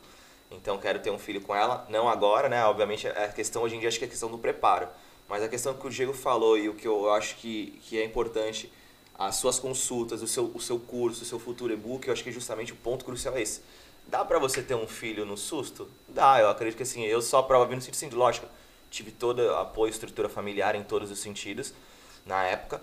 Então 0.51 0.77
quero 0.77 0.99
ter 0.99 1.11
um 1.11 1.19
filho 1.19 1.41
com 1.41 1.55
ela. 1.55 1.87
Não 1.89 2.09
agora, 2.09 2.49
né? 2.49 2.65
Obviamente 2.67 3.07
a 3.07 3.29
questão 3.29 3.63
hoje 3.63 3.77
em 3.77 3.79
dia 3.79 3.89
acho 3.89 3.99
que 3.99 4.05
é 4.05 4.09
a 4.09 4.11
questão 4.11 4.31
do 4.31 4.37
preparo. 4.37 4.89
Mas 5.29 5.43
a 5.43 5.49
questão 5.49 5.73
que 5.73 5.87
o 5.87 5.91
Diego 5.91 6.13
falou 6.13 6.59
e 6.59 6.69
o 6.69 6.75
que 6.75 6.87
eu 6.87 7.11
acho 7.13 7.37
que, 7.37 7.81
que 7.85 7.99
é 7.99 8.05
importante, 8.05 8.71
as 9.19 9.37
suas 9.37 9.59
consultas, 9.59 10.21
o 10.21 10.27
seu, 10.27 10.51
o 10.53 10.61
seu 10.61 10.79
curso, 10.79 11.23
o 11.23 11.25
seu 11.25 11.39
futuro 11.39 11.73
e-book, 11.73 12.07
eu 12.07 12.13
acho 12.13 12.25
que 12.25 12.33
justamente 12.33 12.73
o 12.73 12.77
ponto 12.77 13.05
crucial 13.05 13.35
é 13.37 13.41
esse. 13.41 13.63
Dá 14.07 14.25
pra 14.25 14.39
você 14.39 14.61
ter 14.61 14.75
um 14.75 14.87
filho 14.87 15.25
no 15.25 15.37
susto? 15.37 15.89
Dá, 16.09 16.41
eu 16.41 16.51
acredito 16.51 16.77
que 16.77 16.83
assim, 16.83 17.05
eu 17.05 17.23
só 17.23 17.41
prova 17.41 17.65
vindo 17.65 17.77
no 17.77 17.83
sentido 17.83 18.11
de 18.11 18.17
lógico, 18.17 18.47
tive 18.91 19.11
todo 19.11 19.55
apoio, 19.55 19.91
estrutura 19.91 20.29
familiar 20.29 20.75
em 20.75 20.83
todos 20.83 21.11
os 21.11 21.19
sentidos 21.21 21.73
na 22.27 22.43
época. 22.45 22.83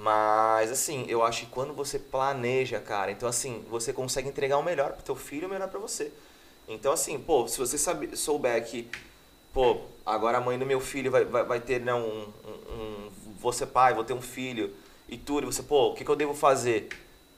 Mas 0.00 0.70
assim, 0.70 1.04
eu 1.08 1.24
acho 1.24 1.40
que 1.40 1.50
quando 1.50 1.74
você 1.74 1.98
planeja, 1.98 2.78
cara, 2.78 3.10
então 3.10 3.28
assim, 3.28 3.64
você 3.68 3.92
consegue 3.92 4.28
entregar 4.28 4.56
o 4.56 4.62
melhor 4.62 4.92
pro 4.92 5.02
teu 5.02 5.16
filho 5.16 5.44
e 5.44 5.46
o 5.46 5.48
melhor 5.48 5.68
pra 5.68 5.80
você. 5.80 6.12
Então 6.68 6.92
assim, 6.92 7.18
pô, 7.18 7.48
se 7.48 7.58
você 7.58 7.76
sabe, 7.76 8.16
souber 8.16 8.64
que, 8.64 8.88
pô, 9.52 9.80
agora 10.06 10.38
a 10.38 10.40
mãe 10.40 10.56
do 10.56 10.64
meu 10.64 10.80
filho 10.80 11.10
vai, 11.10 11.24
vai, 11.24 11.42
vai 11.42 11.60
ter, 11.60 11.80
né, 11.80 11.92
um, 11.94 12.28
um, 12.46 13.10
Vou 13.40 13.52
ser 13.52 13.66
pai, 13.66 13.94
vou 13.94 14.04
ter 14.04 14.12
um 14.12 14.20
filho 14.20 14.74
e 15.08 15.16
tudo, 15.16 15.44
e 15.44 15.52
você, 15.52 15.62
pô, 15.62 15.88
o 15.88 15.94
que, 15.94 16.04
que 16.04 16.10
eu 16.10 16.16
devo 16.16 16.34
fazer? 16.34 16.88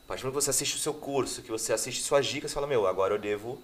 A 0.04 0.08
partir 0.08 0.22
do 0.22 0.26
momento 0.26 0.38
que 0.38 0.44
você 0.44 0.50
assiste 0.50 0.76
o 0.76 0.78
seu 0.78 0.94
curso, 0.94 1.42
que 1.42 1.50
você 1.50 1.72
assiste 1.72 2.02
suas 2.02 2.26
dicas, 2.26 2.50
você 2.50 2.54
fala, 2.54 2.66
meu, 2.66 2.86
agora 2.86 3.14
eu 3.14 3.18
devo 3.18 3.58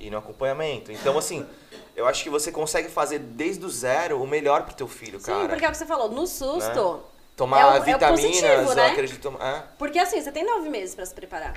ir 0.00 0.10
no 0.10 0.18
acompanhamento. 0.18 0.90
Então, 0.90 1.16
assim, 1.16 1.46
eu 1.94 2.06
acho 2.06 2.22
que 2.22 2.30
você 2.30 2.50
consegue 2.50 2.88
fazer 2.88 3.18
desde 3.18 3.64
o 3.64 3.70
zero 3.70 4.20
o 4.20 4.26
melhor 4.26 4.64
pro 4.64 4.74
teu 4.74 4.88
filho, 4.88 5.20
Sim, 5.20 5.26
cara. 5.26 5.48
porque 5.48 5.64
é 5.64 5.68
o 5.68 5.70
que 5.70 5.76
você 5.76 5.86
falou, 5.86 6.10
no 6.10 6.26
susto. 6.26 7.13
Tomar 7.36 7.60
É 7.60 7.64
o- 7.66 7.68
é 7.76 7.80
o 7.80 7.82
vitaminas, 7.82 8.20
positivo, 8.20 8.74
né? 8.74 8.86
eu 8.88 8.92
acredito. 8.92 9.36
É. 9.40 9.62
Porque 9.78 9.98
assim, 9.98 10.20
você 10.20 10.30
tem 10.30 10.44
nove 10.44 10.68
meses 10.68 10.94
pra 10.94 11.04
se 11.04 11.14
preparar. 11.14 11.54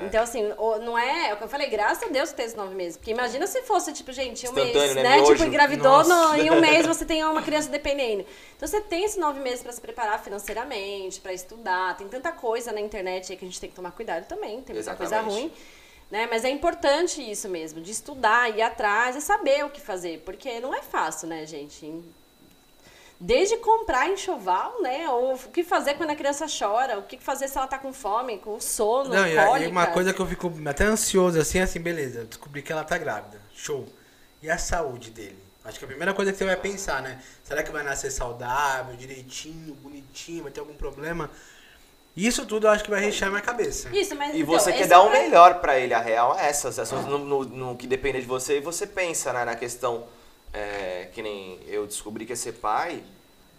É. 0.00 0.04
Então, 0.04 0.22
assim, 0.22 0.44
não 0.82 0.96
é. 0.96 1.30
É 1.30 1.34
o 1.34 1.36
que 1.36 1.42
eu 1.44 1.48
falei, 1.48 1.68
graças 1.68 2.02
a 2.04 2.06
Deus 2.06 2.30
que 2.30 2.36
tem 2.36 2.44
esses 2.46 2.56
nove 2.56 2.74
meses. 2.76 2.96
Porque 2.96 3.10
imagina 3.10 3.44
se 3.48 3.60
fosse, 3.62 3.92
tipo, 3.92 4.12
gente, 4.12 4.48
um 4.48 4.52
mês, 4.52 4.94
né? 4.94 5.02
né? 5.02 5.16
Miojo. 5.16 5.32
Tipo, 5.32 5.44
engravidou 5.46 6.04
no- 6.04 6.36
em 6.36 6.48
um 6.50 6.60
mês 6.60 6.86
você 6.86 7.04
tem 7.04 7.24
uma 7.24 7.42
criança 7.42 7.68
dependendo. 7.68 8.24
Então 8.56 8.68
você 8.68 8.80
tem 8.80 9.04
esses 9.04 9.16
nove 9.18 9.40
meses 9.40 9.62
pra 9.64 9.72
se 9.72 9.80
preparar 9.80 10.22
financeiramente, 10.22 11.20
pra 11.20 11.32
estudar. 11.32 11.96
Tem 11.96 12.06
tanta 12.08 12.30
coisa 12.32 12.70
na 12.72 12.80
internet 12.80 13.32
aí 13.32 13.36
que 13.36 13.44
a 13.44 13.48
gente 13.48 13.60
tem 13.60 13.68
que 13.68 13.74
tomar 13.76 13.90
cuidado 13.90 14.26
também. 14.26 14.60
Tem 14.62 14.74
muita 14.74 14.94
coisa 14.94 15.20
ruim. 15.20 15.52
Né? 16.10 16.26
Mas 16.30 16.44
é 16.44 16.50
importante 16.50 17.20
isso 17.28 17.48
mesmo, 17.48 17.80
de 17.80 17.90
estudar, 17.92 18.48
ir 18.56 18.62
atrás 18.62 19.14
e 19.16 19.20
saber 19.20 19.64
o 19.64 19.70
que 19.70 19.80
fazer. 19.80 20.22
Porque 20.24 20.58
não 20.60 20.72
é 20.74 20.82
fácil, 20.82 21.28
né, 21.28 21.44
gente? 21.46 21.84
Desde 23.22 23.58
comprar 23.58 24.08
enxoval, 24.08 24.80
né? 24.80 25.06
Ou 25.10 25.34
o 25.34 25.38
que 25.38 25.62
fazer 25.62 25.94
quando 25.94 26.08
a 26.10 26.16
criança 26.16 26.46
chora, 26.46 26.98
o 26.98 27.02
que 27.02 27.18
fazer 27.18 27.48
se 27.48 27.58
ela 27.58 27.66
tá 27.66 27.78
com 27.78 27.92
fome, 27.92 28.38
com 28.38 28.58
sono, 28.58 29.10
Não, 29.10 29.26
e, 29.26 29.38
a- 29.38 29.42
e 29.42 29.46
cólica. 29.46 29.70
uma 29.70 29.86
coisa 29.88 30.14
que 30.14 30.20
eu 30.20 30.26
fico 30.26 30.50
até 30.66 30.84
ansioso 30.84 31.38
assim, 31.38 31.58
é 31.58 31.62
assim, 31.62 31.80
beleza, 31.80 32.20
eu 32.20 32.24
descobri 32.24 32.62
que 32.62 32.72
ela 32.72 32.82
tá 32.82 32.96
grávida. 32.96 33.38
Show. 33.54 33.86
E 34.42 34.50
a 34.50 34.56
saúde 34.56 35.10
dele? 35.10 35.38
Acho 35.62 35.78
que 35.78 35.84
a 35.84 35.88
primeira 35.88 36.14
coisa 36.14 36.32
que 36.32 36.38
você 36.38 36.46
vai 36.46 36.56
pensar, 36.56 37.02
né? 37.02 37.20
Será 37.44 37.62
que 37.62 37.70
vai 37.70 37.82
nascer 37.82 38.10
saudável, 38.10 38.96
direitinho, 38.96 39.74
bonitinho, 39.74 40.44
vai 40.44 40.50
ter 40.52 40.60
algum 40.60 40.72
problema? 40.72 41.30
Isso 42.16 42.46
tudo 42.46 42.66
eu 42.66 42.70
acho 42.70 42.82
que 42.82 42.90
vai 42.90 43.00
rechear 43.00 43.30
minha 43.30 43.42
cabeça. 43.42 43.90
Isso, 43.94 44.16
mas 44.16 44.34
E 44.34 44.40
então, 44.40 44.46
você 44.58 44.72
quer 44.72 44.86
dar 44.86 44.96
é 44.96 44.98
o 44.98 45.10
pra- 45.10 45.20
melhor 45.20 45.60
pra 45.60 45.78
ele, 45.78 45.92
a 45.92 46.00
real 46.00 46.34
é 46.38 46.48
essa. 46.48 46.68
Essas 46.68 46.88
coisas 46.88 47.06
no, 47.06 47.18
no- 47.18 47.44
no 47.44 47.76
que 47.76 47.86
depende 47.86 48.20
de 48.22 48.26
você. 48.26 48.56
E 48.56 48.60
você 48.60 48.86
pensa 48.86 49.30
né, 49.34 49.44
na 49.44 49.54
questão, 49.54 50.06
é, 50.52 51.10
que 51.12 51.22
nem 51.22 51.60
eu 51.66 51.86
descobri 51.86 52.24
que 52.24 52.32
ia 52.32 52.36
ser 52.36 52.52
pai, 52.52 53.02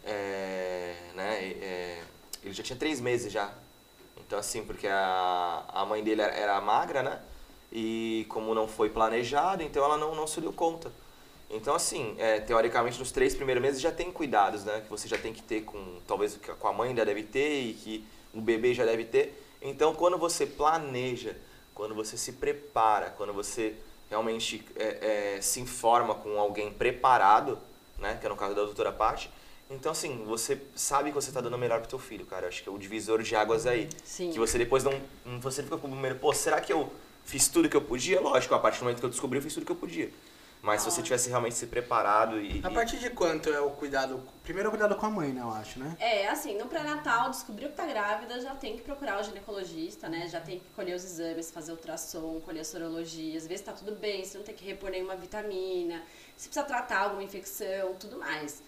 é, 0.03 0.95
né, 1.13 1.43
é, 1.61 2.01
ele 2.43 2.53
já 2.53 2.63
tinha 2.63 2.77
três 2.77 2.99
meses 2.99 3.31
já. 3.31 3.53
Então 4.17 4.39
assim, 4.39 4.63
porque 4.63 4.87
a, 4.87 5.65
a 5.67 5.85
mãe 5.85 6.03
dele 6.03 6.21
era, 6.21 6.33
era 6.33 6.61
magra, 6.61 7.03
né? 7.03 7.19
E 7.71 8.25
como 8.29 8.53
não 8.53 8.67
foi 8.67 8.89
planejado, 8.89 9.63
então 9.63 9.83
ela 9.83 9.97
não, 9.97 10.13
não 10.15 10.27
se 10.27 10.41
deu 10.41 10.51
conta. 10.51 10.91
Então, 11.53 11.75
assim, 11.75 12.15
é, 12.17 12.39
teoricamente, 12.39 12.97
nos 12.97 13.11
três 13.11 13.35
primeiros 13.35 13.61
meses 13.61 13.81
já 13.81 13.91
tem 13.91 14.09
cuidados, 14.09 14.63
né? 14.63 14.81
Que 14.81 14.89
você 14.89 15.07
já 15.07 15.17
tem 15.17 15.33
que 15.33 15.43
ter 15.43 15.61
com, 15.61 15.99
talvez, 16.07 16.39
com 16.57 16.67
a 16.67 16.71
mãe 16.71 16.95
já 16.95 17.03
deve 17.03 17.23
ter 17.23 17.61
e 17.61 17.73
que 17.73 18.07
o 18.33 18.39
bebê 18.39 18.73
já 18.73 18.85
deve 18.85 19.03
ter. 19.03 19.37
Então, 19.61 19.93
quando 19.93 20.17
você 20.17 20.45
planeja, 20.45 21.35
quando 21.75 21.93
você 21.93 22.17
se 22.17 22.33
prepara, 22.33 23.09
quando 23.17 23.33
você 23.33 23.75
realmente 24.11 24.63
é, 24.75 25.37
é, 25.37 25.41
se 25.41 25.59
informa 25.59 26.13
com 26.13 26.37
alguém 26.37 26.71
preparado, 26.71 27.57
né? 27.97 28.17
Que 28.19 28.27
é 28.27 28.29
no 28.29 28.35
caso 28.35 28.53
da 28.53 28.63
doutora 28.63 28.91
Paty, 28.91 29.31
então, 29.71 29.93
assim, 29.93 30.25
você 30.25 30.61
sabe 30.75 31.09
que 31.09 31.15
você 31.15 31.29
está 31.29 31.39
dando 31.39 31.53
o 31.53 31.57
melhor 31.57 31.79
pro 31.79 31.89
teu 31.89 31.97
filho, 31.97 32.25
cara. 32.25 32.49
Acho 32.49 32.61
que 32.61 32.67
é 32.67 32.71
o 32.71 32.77
divisor 32.77 33.23
de 33.23 33.33
águas 33.37 33.65
aí. 33.65 33.87
Sim. 34.03 34.29
Que 34.31 34.37
você 34.37 34.57
depois 34.57 34.83
não... 34.83 34.91
Você 35.39 35.63
fica 35.63 35.77
com 35.77 35.87
o 35.87 35.91
primeiro, 35.91 36.17
pô, 36.19 36.33
será 36.33 36.59
que 36.59 36.73
eu 36.73 36.91
fiz 37.23 37.47
tudo 37.47 37.69
que 37.69 37.77
eu 37.77 37.81
podia? 37.81 38.19
Lógico, 38.19 38.53
a 38.53 38.59
partir 38.59 38.79
do 38.79 38.83
momento 38.83 38.99
que 38.99 39.05
eu 39.05 39.09
descobri, 39.09 39.39
eu 39.39 39.41
fiz 39.41 39.53
tudo 39.53 39.65
que 39.65 39.71
eu 39.71 39.77
podia. 39.77 40.11
Mas 40.61 40.81
se 40.81 40.91
você 40.91 41.01
tivesse 41.01 41.27
realmente 41.27 41.55
se 41.55 41.65
preparado 41.65 42.39
e... 42.39 42.61
A 42.63 42.69
partir 42.69 42.99
de 42.99 43.09
quanto 43.09 43.49
é 43.49 43.59
o 43.59 43.71
cuidado? 43.71 44.21
Primeiro 44.43 44.67
é 44.67 44.69
o 44.69 44.71
cuidado 44.71 44.95
com 44.95 45.05
a 45.07 45.09
mãe, 45.09 45.33
né, 45.33 45.41
eu 45.41 45.49
acho, 45.49 45.79
né? 45.79 45.97
É, 45.99 46.27
assim, 46.27 46.55
no 46.55 46.67
pré-natal, 46.67 47.31
descobriu 47.31 47.69
que 47.69 47.75
tá 47.75 47.85
grávida, 47.85 48.39
já 48.39 48.53
tem 48.53 48.77
que 48.77 48.83
procurar 48.83 49.19
o 49.19 49.23
ginecologista, 49.23 50.07
né? 50.07 50.27
Já 50.27 50.39
tem 50.39 50.59
que 50.59 50.65
colher 50.75 50.95
os 50.95 51.03
exames, 51.03 51.49
fazer 51.49 51.71
ultrassom, 51.71 52.39
colher 52.41 52.59
as 52.59 52.67
sorologias, 52.67 53.47
ver 53.47 53.57
se 53.57 53.63
tá 53.63 53.73
tudo 53.73 53.95
bem, 53.95 54.23
se 54.23 54.37
não 54.37 54.43
tem 54.43 54.53
que 54.53 54.63
repor 54.63 54.91
nenhuma 54.91 55.15
vitamina, 55.15 56.03
se 56.37 56.47
precisa 56.47 56.63
tratar 56.63 56.99
alguma 56.99 57.23
infecção, 57.23 57.95
tudo 57.95 58.19
mais. 58.19 58.61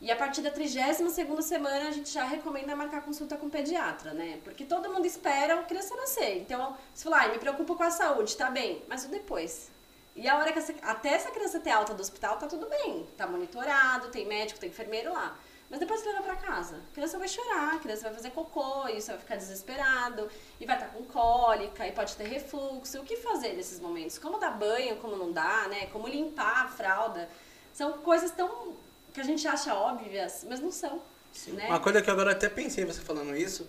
E 0.00 0.10
a 0.10 0.16
partir 0.16 0.42
da 0.42 0.50
32ª 0.50 1.42
semana, 1.42 1.88
a 1.88 1.92
gente 1.92 2.10
já 2.10 2.24
recomenda 2.24 2.74
marcar 2.76 3.02
consulta 3.02 3.36
com 3.36 3.46
o 3.46 3.50
pediatra, 3.50 4.12
né? 4.12 4.38
Porque 4.44 4.64
todo 4.64 4.88
mundo 4.90 5.06
espera 5.06 5.58
a 5.58 5.62
criança 5.64 5.94
nascer. 5.96 6.38
Então, 6.38 6.76
se 6.94 7.02
falar, 7.04 7.24
ah, 7.24 7.28
me 7.28 7.38
preocupo 7.38 7.74
com 7.74 7.82
a 7.82 7.90
saúde, 7.90 8.36
tá 8.36 8.50
bem, 8.50 8.82
mas 8.88 9.04
o 9.04 9.08
depois? 9.08 9.70
E 10.14 10.28
a 10.28 10.36
hora 10.36 10.52
que 10.52 10.58
essa, 10.58 10.74
até 10.82 11.10
essa 11.10 11.30
criança 11.30 11.58
ter 11.58 11.70
alta 11.70 11.94
do 11.94 12.00
hospital, 12.00 12.36
tá 12.36 12.46
tudo 12.46 12.66
bem. 12.68 13.06
Tá 13.16 13.26
monitorado, 13.26 14.08
tem 14.08 14.26
médico, 14.26 14.60
tem 14.60 14.68
enfermeiro 14.68 15.12
lá. 15.12 15.36
Mas 15.70 15.80
depois 15.80 16.02
que 16.02 16.08
leva 16.08 16.22
pra 16.22 16.36
casa, 16.36 16.76
a 16.76 16.94
criança 16.94 17.18
vai 17.18 17.26
chorar, 17.26 17.76
a 17.76 17.78
criança 17.78 18.02
vai 18.02 18.12
fazer 18.12 18.30
cocô, 18.30 18.86
e 18.88 19.00
você 19.00 19.10
vai 19.12 19.20
ficar 19.20 19.36
desesperado, 19.36 20.28
e 20.60 20.66
vai 20.66 20.76
estar 20.76 20.88
com 20.88 21.02
cólica, 21.04 21.88
e 21.88 21.92
pode 21.92 22.14
ter 22.14 22.24
refluxo. 22.24 23.00
O 23.00 23.04
que 23.04 23.16
fazer 23.16 23.54
nesses 23.54 23.80
momentos? 23.80 24.18
Como 24.18 24.38
dar 24.38 24.50
banho, 24.50 24.96
como 24.96 25.16
não 25.16 25.32
dá, 25.32 25.66
né? 25.68 25.86
Como 25.86 26.06
limpar 26.06 26.66
a 26.66 26.68
fralda. 26.68 27.26
São 27.72 27.94
coisas 27.94 28.30
tão 28.32 28.74
que 29.14 29.20
a 29.22 29.24
gente 29.24 29.48
acha 29.48 29.74
óbvias, 29.74 30.44
mas 30.46 30.60
não 30.60 30.70
são. 30.70 31.00
Né? 31.48 31.66
Uma 31.68 31.80
coisa 31.80 32.02
que 32.02 32.10
eu 32.10 32.12
agora 32.12 32.32
até 32.32 32.50
pensei 32.50 32.84
você 32.84 33.00
falando 33.00 33.34
isso, 33.34 33.66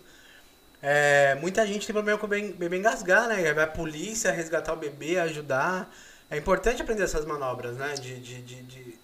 é, 0.82 1.36
muita 1.36 1.66
gente 1.66 1.88
tem 1.88 1.94
problema 1.94 2.20
com 2.20 2.26
o 2.26 2.30
bebê 2.30 2.78
engasgar, 2.78 3.30
né? 3.30 3.54
Vai 3.54 3.64
a 3.64 3.68
polícia 3.68 4.30
resgatar 4.30 4.74
o 4.74 4.76
bebê, 4.76 5.18
ajudar. 5.20 5.90
É 6.34 6.38
importante 6.38 6.82
aprender 6.82 7.04
essas 7.04 7.25
manobras, 7.25 7.78
né? 7.78 7.94
De. 7.94 8.20
de, 8.20 8.42
de, 8.42 8.62
de- 8.63 9.00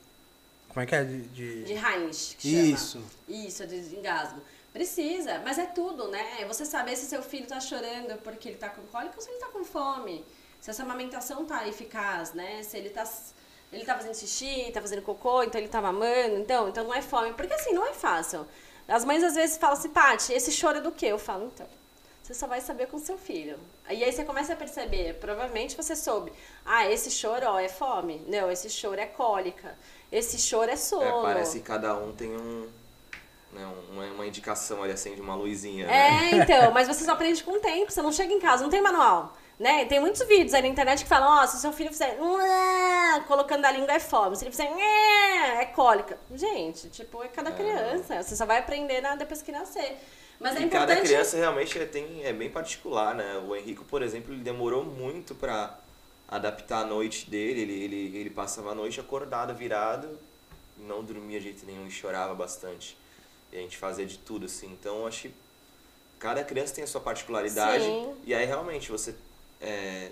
como 0.70 0.82
é 0.82 0.86
que 0.86 0.96
é? 0.96 1.04
De. 1.04 1.22
de- 1.22 1.64
De 1.64 1.74
Heinz, 1.74 2.36
que 2.40 2.52
chama. 2.52 2.64
Isso. 2.64 3.04
Isso, 3.28 3.68
de 3.68 3.96
engasgo. 3.96 4.42
Precisa, 4.74 5.40
mas 5.44 5.58
é 5.58 5.66
tudo, 5.66 6.08
né? 6.10 6.42
É 6.42 6.46
Você 6.46 6.64
saber 6.66 6.96
se 6.96 7.06
seu 7.08 7.22
filho 7.24 7.48
tá 7.48 7.60
chorando 7.60 8.18
porque 8.22 8.50
ele 8.50 8.58
tá 8.58 8.70
com 8.70 8.82
cólica 8.84 9.16
ou 9.16 9.22
se 9.22 9.30
ele 9.30 9.40
tá 9.40 9.48
com 9.48 9.64
fome. 9.64 10.24
Se 10.62 10.70
essa 10.70 10.84
amamentação 10.84 11.46
tá 11.46 11.68
eficaz, 11.68 12.34
né? 12.34 12.62
Se 12.64 12.78
ele 12.78 12.90
tá, 12.90 13.04
ele 13.74 13.84
tá 13.86 13.96
fazendo 13.96 14.16
xixi, 14.16 14.70
tá 14.74 14.80
fazendo 14.82 15.02
cocô, 15.02 15.42
então 15.44 15.60
ele 15.60 15.70
tá 15.70 15.82
mamando, 15.82 16.36
então, 16.38 16.70
então 16.70 16.84
não 16.84 16.94
é 16.94 17.02
fome. 17.02 17.34
Porque 17.34 17.54
assim, 17.54 17.74
não 17.74 17.86
é 17.88 17.94
fácil. 17.94 18.46
As 18.88 19.06
mães 19.06 19.24
às 19.24 19.36
vezes 19.36 19.58
falam 19.58 19.78
assim, 19.78 19.90
Paty, 19.90 20.34
esse 20.34 20.52
choro 20.52 20.80
é 20.80 20.82
do 20.82 20.92
quê? 20.92 21.08
Eu 21.08 21.20
falo, 21.20 21.46
então, 21.54 21.68
você 22.30 22.36
só 22.36 22.46
vai 22.46 22.62
saber 22.62 22.86
com 22.88 23.00
seu 23.00 23.18
filho. 23.18 23.58
E 23.90 24.04
aí 24.04 24.12
você 24.12 24.24
começa 24.24 24.54
a 24.54 24.56
perceber, 24.56 25.16
provavelmente 25.16 25.76
você 25.76 25.96
soube, 25.96 26.32
ah, 26.64 26.88
esse 26.88 27.10
choro 27.10 27.44
ó, 27.48 27.60
é 27.60 27.68
fome. 27.68 28.24
Não, 28.28 28.52
esse 28.52 28.70
choro 28.70 29.02
é 29.02 29.08
cólica. 29.08 29.76
Esse 30.12 30.38
choro 30.38 30.70
é 30.70 30.76
sono. 30.76 31.04
É, 31.04 31.22
parece 31.24 31.58
que 31.60 31.66
cada 31.66 31.96
um 31.96 32.12
tem 32.12 32.30
um, 32.30 32.70
né, 33.52 33.68
uma, 33.92 34.06
uma 34.06 34.28
indicação 34.28 34.84
ali, 34.84 34.94
acende 34.94 35.20
uma 35.20 35.34
luzinha. 35.34 35.88
né? 35.88 35.94
É, 35.94 36.36
então, 36.36 36.72
mas 36.72 36.88
você 36.88 37.04
só 37.04 37.14
aprende 37.14 37.44
com 37.44 37.54
o 37.54 37.60
tempo, 37.60 37.92
você 37.92 38.02
não 38.04 38.12
chega 38.12 38.32
em 38.32 38.40
casa, 38.40 38.62
não 38.62 38.70
tem 38.70 38.82
manual. 38.82 39.36
Né? 39.60 39.86
Tem 39.86 40.00
muitos 40.00 40.22
vídeos 40.28 40.54
aí 40.54 40.62
na 40.62 40.68
internet 40.68 41.04
que 41.04 41.10
falam, 41.10 41.44
ó, 41.44 41.48
se 41.48 41.58
o 41.58 41.60
seu 41.60 41.74
filho 41.74 41.90
fizer 41.90 42.16
colocando 43.28 43.66
a 43.66 43.72
língua 43.72 43.92
é 43.94 44.00
fome, 44.00 44.36
se 44.36 44.44
ele 44.44 44.52
fizer 44.52 44.72
é 45.60 45.66
cólica. 45.66 46.18
Gente, 46.32 46.90
tipo, 46.90 47.24
é 47.24 47.28
cada 47.28 47.52
criança. 47.52 48.22
Você 48.22 48.36
só 48.36 48.46
vai 48.46 48.60
aprender 48.60 49.02
na- 49.02 49.16
depois 49.16 49.42
que 49.42 49.52
nascer. 49.52 49.98
Mas 50.40 50.56
é 50.56 50.62
e 50.62 50.70
cada 50.70 50.94
importante. 50.94 51.08
criança 51.08 51.38
realmente 51.38 51.78
é, 51.78 51.86
tem, 51.86 52.24
é 52.24 52.32
bem 52.32 52.50
particular, 52.50 53.14
né? 53.14 53.38
O 53.46 53.56
Henrico, 53.56 53.84
por 53.84 54.02
exemplo, 54.02 54.34
ele 54.34 54.42
demorou 54.42 54.86
muito 54.86 55.36
pra 55.36 55.78
adaptar 56.28 56.84
a 56.84 56.86
noite 56.86 57.30
dele. 57.30 57.62
Ele, 57.62 57.84
ele, 57.84 58.18
ele 58.18 58.30
passava 58.30 58.72
a 58.72 58.76
noite 58.76 59.00
acordado, 59.00 59.54
virado, 59.54 60.18
não 60.78 61.04
dormia 61.04 61.40
de 61.40 61.46
jeito 61.46 61.66
nenhum 61.66 61.86
e 61.86 61.92
chorava 61.92 62.34
bastante. 62.34 62.98
E 63.52 63.58
a 63.58 63.62
gente 63.62 63.78
fazia 63.78 64.06
de 64.06 64.18
tudo, 64.18 64.46
assim. 64.46 64.68
Então, 64.72 65.00
eu 65.00 65.08
acho 65.08 65.24
que 65.24 65.34
cada 66.20 66.44
criança 66.44 66.74
tem 66.74 66.84
a 66.84 66.88
sua 66.88 67.02
particularidade. 67.02 67.84
Sim. 67.84 68.16
E 68.24 68.34
aí, 68.34 68.46
realmente, 68.46 68.90
você 68.90 69.16
é, 69.60 70.12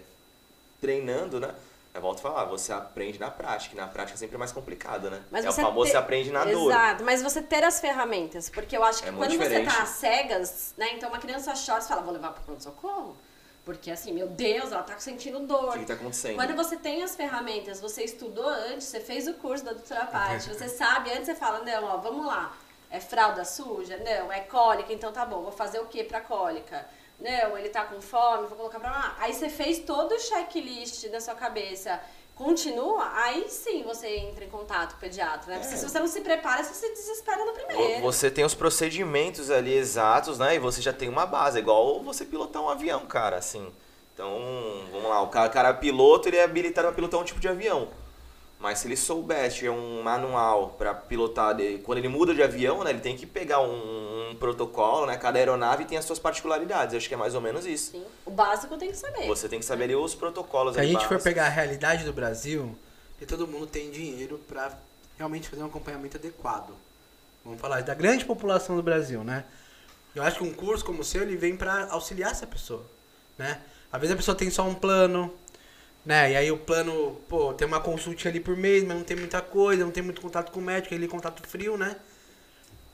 treinando, 0.81 1.39
né? 1.39 1.55
Eu 1.97 2.01
volto 2.01 2.19
a 2.19 2.21
falar, 2.21 2.45
você 2.45 2.71
aprende 2.71 3.19
na 3.19 3.31
prática. 3.31 3.73
E 3.73 3.77
na 3.77 3.87
prática 3.87 4.15
é 4.15 4.19
sempre 4.19 4.37
mais 4.37 4.51
complicado, 4.51 5.09
né? 5.09 5.19
Mas 5.31 5.43
é 5.43 5.49
o 5.49 5.53
famoso 5.53 5.85
ter- 5.85 5.91
você 5.91 5.97
aprende 5.97 6.31
na 6.31 6.45
dor. 6.45 6.69
Exato, 6.71 7.03
mas 7.03 7.23
você 7.23 7.41
ter 7.41 7.63
as 7.63 7.79
ferramentas, 7.79 8.49
porque 8.51 8.77
eu 8.77 8.83
acho 8.83 9.01
que 9.01 9.09
É 9.09 9.11
quando 9.11 9.35
você 9.35 9.63
tá 9.63 9.81
às 9.81 9.89
cegas, 9.89 10.73
né? 10.77 10.93
Então 10.93 11.09
uma 11.09 11.17
criança 11.17 11.53
chora, 11.53 11.81
você 11.81 11.87
fala, 11.87 12.01
vou 12.03 12.13
levar 12.13 12.33
pro 12.33 12.43
pronto-socorro? 12.43 13.17
Porque 13.65 13.89
assim, 13.89 14.13
meu 14.13 14.27
Deus, 14.27 14.71
ela 14.71 14.83
tá 14.83 14.97
sentindo 14.99 15.39
O 15.39 15.47
dor. 15.47 15.73
que, 15.73 15.79
que 15.79 15.85
tá 15.85 15.95
acontecendo? 15.95 16.35
Quando 16.35 16.55
você 16.55 16.77
tem 16.77 17.01
as 17.01 17.15
ferramentas, 17.15 17.81
você 17.81 18.03
estudou 18.03 18.47
antes, 18.47 18.85
você 18.87 18.99
fez 18.99 19.27
o 19.27 19.33
curso 19.33 19.65
da 19.65 19.73
doutora 19.73 20.05
Paty, 20.05 20.49
você 20.53 20.69
sabe, 20.69 21.11
antes 21.11 21.25
você 21.25 21.35
fala, 21.35 21.61
não, 21.65 21.83
ó, 21.83 21.97
vamos 21.97 22.27
lá, 22.27 22.55
é 22.91 22.99
fralda 22.99 23.43
suja? 23.43 23.97
Não, 23.97 24.31
é 24.31 24.41
cólica, 24.41 24.93
então 24.93 25.11
tá 25.11 25.25
bom, 25.25 25.41
vou 25.41 25.51
fazer 25.51 25.79
o 25.79 25.85
que 25.87 26.03
pra 26.03 26.21
cólica? 26.21 26.87
Não, 27.19 27.57
ele 27.57 27.69
tá 27.69 27.83
com 27.85 27.99
fome, 27.99 28.47
vou 28.47 28.57
colocar 28.57 28.79
pra 28.79 28.91
lá. 28.91 29.15
Aí 29.19 29.33
você 29.33 29.49
fez 29.49 29.79
todo 29.79 30.13
o 30.13 30.19
checklist 30.19 31.07
da 31.09 31.19
sua 31.19 31.33
cabeça, 31.33 31.99
continua, 32.35 33.11
aí 33.15 33.49
sim 33.49 33.81
você 33.81 34.07
entra 34.17 34.45
em 34.45 34.49
contato 34.49 34.91
com 34.91 34.97
o 34.97 34.99
pediatra, 34.99 35.51
né? 35.51 35.59
Porque 35.59 35.75
se 35.75 35.89
você 35.89 35.99
não 35.99 36.07
se 36.07 36.21
prepara, 36.21 36.63
você 36.63 36.73
se 36.73 36.93
desespera 36.93 37.43
no 37.43 37.53
primeiro. 37.53 38.03
Você 38.03 38.29
tem 38.29 38.45
os 38.45 38.53
procedimentos 38.53 39.49
ali 39.49 39.73
exatos, 39.73 40.37
né? 40.37 40.55
E 40.55 40.59
você 40.59 40.79
já 40.79 40.93
tem 40.93 41.09
uma 41.09 41.25
base, 41.25 41.57
é 41.57 41.61
igual 41.61 42.03
você 42.03 42.23
pilotar 42.23 42.61
um 42.61 42.69
avião, 42.69 43.07
cara, 43.07 43.37
assim. 43.37 43.67
Então, 44.13 44.39
vamos 44.91 45.09
lá, 45.09 45.21
o 45.21 45.27
cara, 45.27 45.47
o 45.47 45.51
cara 45.51 45.69
é 45.69 45.73
piloto, 45.73 46.29
ele 46.29 46.37
é 46.37 46.43
habilitado 46.43 46.87
para 46.87 46.95
pilotar 46.95 47.19
um 47.19 47.23
tipo 47.23 47.39
de 47.39 47.47
avião. 47.47 47.87
Mas 48.59 48.79
se 48.79 48.87
ele 48.87 48.97
soubesse 48.97 49.69
um 49.69 50.01
manual 50.01 50.75
para 50.77 50.93
pilotar, 50.93 51.55
quando 51.83 51.99
ele 51.99 52.07
muda 52.07 52.33
de 52.33 52.41
avião, 52.41 52.83
né, 52.83 52.89
ele 52.89 52.99
tem 52.99 53.15
que 53.15 53.27
pegar 53.27 53.61
um, 53.61 53.67
um 54.29 54.35
protocolo, 54.35 55.05
né? 55.05 55.17
Cada 55.17 55.39
aeronave 55.39 55.85
tem 55.85 55.97
as 55.97 56.05
suas 56.05 56.19
particularidades. 56.19 56.93
Eu 56.93 56.97
acho 56.97 57.07
que 57.07 57.13
é 57.13 57.17
mais 57.17 57.35
ou 57.35 57.41
menos 57.41 57.65
isso. 57.65 57.91
Sim. 57.91 58.05
O 58.25 58.31
básico 58.31 58.77
tem 58.77 58.91
que 58.91 58.97
saber. 58.97 59.27
Você 59.27 59.47
tem 59.49 59.59
que 59.59 59.65
saber 59.65 59.85
ali 59.85 59.95
os 59.95 60.13
protocolos 60.15 60.75
Se 60.75 60.79
a 60.79 60.83
gente 60.83 60.93
for 60.93 61.01
básicos. 61.01 61.23
pegar 61.23 61.45
a 61.45 61.49
realidade 61.49 62.03
do 62.03 62.13
Brasil, 62.13 62.77
que 63.17 63.25
todo 63.25 63.47
mundo 63.47 63.67
tem 63.67 63.89
dinheiro 63.91 64.39
pra 64.47 64.77
realmente 65.17 65.49
fazer 65.49 65.63
um 65.63 65.67
acompanhamento 65.67 66.17
adequado. 66.17 66.73
Vamos 67.43 67.59
falar 67.61 67.81
da 67.81 67.93
grande 67.93 68.25
população 68.25 68.75
do 68.75 68.83
Brasil, 68.83 69.23
né? 69.23 69.45
Eu 70.13 70.23
acho 70.23 70.37
que 70.37 70.43
um 70.43 70.53
curso 70.53 70.83
como 70.83 71.01
o 71.01 71.03
seu, 71.03 71.21
ele 71.21 71.35
vem 71.35 71.55
pra 71.55 71.87
auxiliar 71.91 72.31
essa 72.31 72.45
pessoa, 72.47 72.83
né? 73.37 73.61
Às 73.91 74.01
vezes 74.01 74.13
a 74.13 74.17
pessoa 74.17 74.35
tem 74.35 74.49
só 74.49 74.63
um 74.63 74.73
plano, 74.73 75.33
né? 76.05 76.31
E 76.31 76.35
aí 76.35 76.51
o 76.51 76.57
plano, 76.57 77.21
pô, 77.29 77.53
tem 77.53 77.67
uma 77.67 77.79
consulta 77.79 78.27
ali 78.27 78.39
por 78.39 78.55
mês, 78.57 78.83
mas 78.83 78.97
não 78.97 79.03
tem 79.03 79.15
muita 79.15 79.41
coisa, 79.41 79.83
não 79.83 79.91
tem 79.91 80.03
muito 80.03 80.19
contato 80.21 80.51
com 80.51 80.59
o 80.59 80.63
médico, 80.63 80.93
ele 80.93 81.07
contato 81.07 81.45
frio, 81.47 81.77
né? 81.77 81.95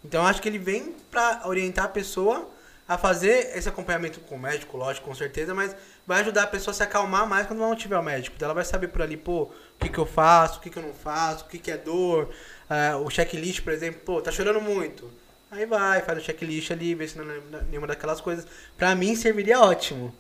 Então 0.04 0.22
eu 0.22 0.28
acho 0.28 0.42
que 0.42 0.50
ele 0.50 0.60
vem 0.60 0.96
pra 1.10 1.42
orientar 1.46 1.86
a 1.86 1.90
pessoa 1.90 2.50
a 2.88 2.98
fazer 2.98 3.56
esse 3.56 3.70
acompanhamento 3.70 4.20
com 4.22 4.36
o 4.36 4.40
médico, 4.40 4.76
lógico, 4.76 5.08
com 5.08 5.16
certeza, 5.16 5.54
mas 5.56 5.76
vai 6.06 6.22
ajudar 6.22 6.44
a 6.44 6.48
pessoa 6.48 6.74
a 6.74 6.76
se 6.76 6.84
acalmar 6.84 7.28
mais 7.28 7.48
quando 7.48 7.60
não 7.60 7.76
tiver 7.76 7.98
o 7.98 8.04
médico. 8.04 8.36
Então 8.36 8.48
ela 8.48 8.54
vai 8.54 8.66
saber 8.66 8.90
por 8.90 9.02
ali, 9.02 9.16
pô, 9.16 9.44
o 9.44 9.52
que, 9.80 9.90
que 9.90 9.98
eu 9.98 10.06
faço, 10.06 10.60
o 10.60 10.62
que, 10.62 10.70
que 10.70 10.78
eu 10.78 10.84
não 10.84 10.94
faço, 10.94 11.46
o 11.46 11.48
que, 11.48 11.58
que 11.58 11.72
é 11.72 11.78
dor, 11.78 12.30
uh, 12.70 12.98
o 13.06 13.10
checklist, 13.10 13.62
por 13.62 13.72
exemplo, 13.72 14.02
pô, 14.04 14.22
tá 14.22 14.32
chorando 14.32 14.60
muito. 14.60 15.10
Aí 15.50 15.66
vai, 15.66 16.02
faz 16.02 16.18
o 16.18 16.22
checklist 16.22 16.72
ali, 16.72 16.96
vê 16.96 17.08
se 17.08 17.18
não 17.18 17.32
é 17.32 17.40
nenhuma 17.70 17.88
daquelas 17.88 18.20
coisas. 18.20 18.46
Pra 18.76 18.96
mim 18.96 19.16
serviria 19.16 19.60
ótimo. 19.62 20.14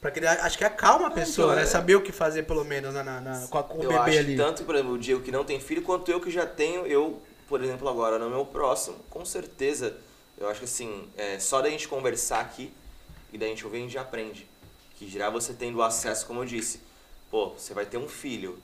Porque 0.00 0.18
acho 0.26 0.58
que 0.58 0.64
acalma 0.64 1.06
a 1.06 1.10
pessoa, 1.12 1.54
né? 1.54 1.62
É. 1.62 1.66
Saber 1.66 1.94
o 1.94 2.02
que 2.02 2.10
fazer, 2.10 2.42
pelo 2.42 2.64
menos, 2.64 2.92
na, 2.92 3.04
na, 3.04 3.46
com, 3.48 3.58
a, 3.58 3.62
com 3.62 3.78
o 3.78 3.82
bebê 3.82 3.94
acho 3.94 4.18
ali. 4.18 4.36
Tanto, 4.36 4.64
por 4.64 4.74
exemplo, 4.74 4.94
o 4.94 4.98
Diego 4.98 5.20
que 5.22 5.30
não 5.30 5.44
tem 5.44 5.60
filho, 5.60 5.80
quanto 5.82 6.10
eu 6.10 6.20
que 6.20 6.28
já 6.28 6.44
tenho, 6.44 6.84
eu, 6.84 7.22
por 7.52 7.62
exemplo, 7.62 7.86
agora 7.86 8.18
no 8.18 8.30
meu 8.30 8.46
próximo, 8.46 8.96
com 9.10 9.26
certeza, 9.26 9.94
eu 10.38 10.48
acho 10.48 10.60
que 10.60 10.64
assim, 10.64 11.06
é, 11.18 11.38
só 11.38 11.60
da 11.60 11.68
gente 11.68 11.86
conversar 11.86 12.40
aqui 12.40 12.72
e 13.30 13.36
da 13.36 13.44
gente 13.44 13.62
ouvir, 13.66 13.76
a 13.76 13.80
gente 13.80 13.98
aprende. 13.98 14.48
Que 14.96 15.06
já 15.06 15.28
você 15.28 15.52
tendo 15.52 15.82
acesso, 15.82 16.24
como 16.24 16.40
eu 16.40 16.46
disse, 16.46 16.80
pô, 17.30 17.50
você 17.50 17.74
vai 17.74 17.84
ter 17.84 17.98
um 17.98 18.08
filho. 18.08 18.58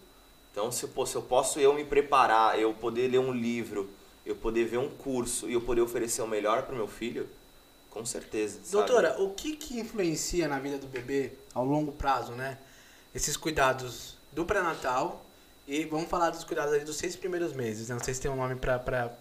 Então, 0.51 0.73
se, 0.73 0.87
pô, 0.87 1.05
se 1.05 1.17
eu 1.17 1.21
posso 1.21 1.61
eu 1.61 1.75
me 1.75 1.85
preparar, 1.85 2.59
eu 2.59 2.73
poder 2.73 3.09
ler 3.09 3.19
um 3.19 3.31
livro, 3.31 3.91
eu 4.25 4.35
poder 4.35 4.65
ver 4.65 4.79
um 4.79 4.89
curso 4.89 5.51
e 5.51 5.53
eu 5.53 5.61
poder 5.61 5.83
oferecer 5.83 6.23
o 6.23 6.27
melhor 6.27 6.63
para 6.63 6.73
o 6.73 6.79
meu 6.79 6.89
filho, 6.89 7.29
com 7.91 8.07
certeza. 8.07 8.59
Doutora, 8.71 9.11
sabe? 9.11 9.23
o 9.23 9.35
que, 9.35 9.55
que 9.55 9.79
influencia 9.79 10.49
na 10.49 10.59
vida 10.59 10.79
do 10.79 10.87
bebê 10.87 11.33
ao 11.53 11.67
longo 11.67 11.93
prazo, 11.93 12.33
né? 12.33 12.57
Esses 13.15 13.37
cuidados 13.37 14.17
do 14.33 14.47
pré-natal 14.47 15.28
e 15.69 15.85
vamos 15.85 16.09
falar 16.09 16.31
dos 16.31 16.45
cuidados 16.45 16.83
dos 16.83 16.97
seis 16.97 17.15
primeiros 17.15 17.53
meses. 17.53 17.89
Né? 17.89 17.95
Não 17.95 18.03
sei 18.03 18.15
se 18.15 18.21
tem 18.23 18.31
um 18.31 18.37
nome 18.37 18.57
para 18.57 19.13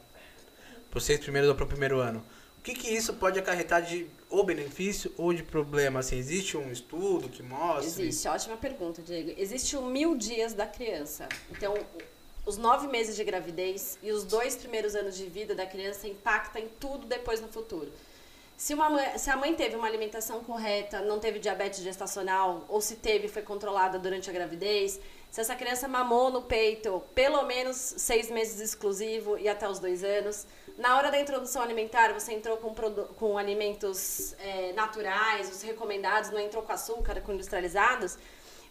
os 0.96 1.04
seis 1.04 1.20
primeiros 1.20 1.50
ou 1.50 1.56
para 1.56 1.66
o 1.66 1.68
primeiro 1.68 2.00
ano. 2.00 2.24
O 2.60 2.62
que, 2.64 2.74
que 2.74 2.90
isso 2.90 3.14
pode 3.14 3.38
acarretar 3.38 3.82
de 3.82 4.08
ou 4.30 4.44
benefício 4.44 5.14
ou 5.18 5.34
de 5.34 5.44
problema? 5.44 6.00
Assim, 6.00 6.18
existe 6.18 6.58
um 6.58 6.72
estudo 6.72 7.30
que 7.30 7.44
mostra? 7.44 7.86
Existe, 7.86 8.28
ótima 8.28 8.58
pergunta, 8.58 9.02
Diego. 9.02 9.34
Existe 9.38 9.76
o 9.76 9.84
mil 9.84 10.18
dias 10.18 10.54
da 10.54 10.66
criança. 10.66 11.28
Então, 11.52 11.74
os 12.46 12.58
nove 12.58 12.88
meses 12.88 13.16
de 13.16 13.24
gravidez 13.24 13.98
e 14.02 14.12
os 14.12 14.24
dois 14.24 14.56
primeiros 14.56 14.96
anos 14.96 15.16
de 15.16 15.26
vida 15.26 15.54
da 15.54 15.66
criança 15.66 16.08
impactam 16.08 16.62
em 16.62 16.68
tudo 16.80 17.06
depois 17.06 17.42
no 17.42 17.48
futuro. 17.50 17.92
Se, 18.58 18.74
uma 18.74 18.90
mãe, 18.90 19.18
se 19.18 19.30
a 19.30 19.38
mãe 19.38 19.54
teve 19.54 19.76
uma 19.76 19.88
alimentação 19.88 20.44
correta, 20.44 21.02
não 21.02 21.20
teve 21.20 21.40
diabetes 21.40 21.84
gestacional, 21.84 22.66
ou 22.68 22.82
se 22.82 22.96
teve 22.96 23.28
foi 23.28 23.44
controlada 23.44 24.00
durante 24.00 24.30
a 24.30 24.34
gravidez, 24.34 25.00
se 25.30 25.42
essa 25.42 25.56
criança 25.56 25.88
mamou 25.88 26.32
no 26.32 26.42
peito 26.42 27.04
pelo 27.14 27.44
menos 27.44 27.76
seis 27.76 28.30
meses 28.32 28.60
exclusivo 28.60 29.38
e 29.38 29.48
até 29.48 29.70
os 29.70 29.80
dois 29.80 30.04
anos, 30.04 30.48
na 30.78 30.98
hora 30.98 31.12
da 31.12 31.20
introdução 31.20 31.62
alimentar 31.62 32.14
você 32.14 32.34
entrou 32.34 32.58
com, 32.58 32.74
com 33.16 33.38
alimentos 33.38 34.36
é, 34.40 34.74
naturais, 34.74 35.50
os 35.50 35.62
recomendados, 35.62 36.32
não 36.32 36.40
entrou 36.40 36.64
com 36.64 36.72
açúcar, 36.72 37.22
com 37.22 37.34
industrializados, 37.34 38.18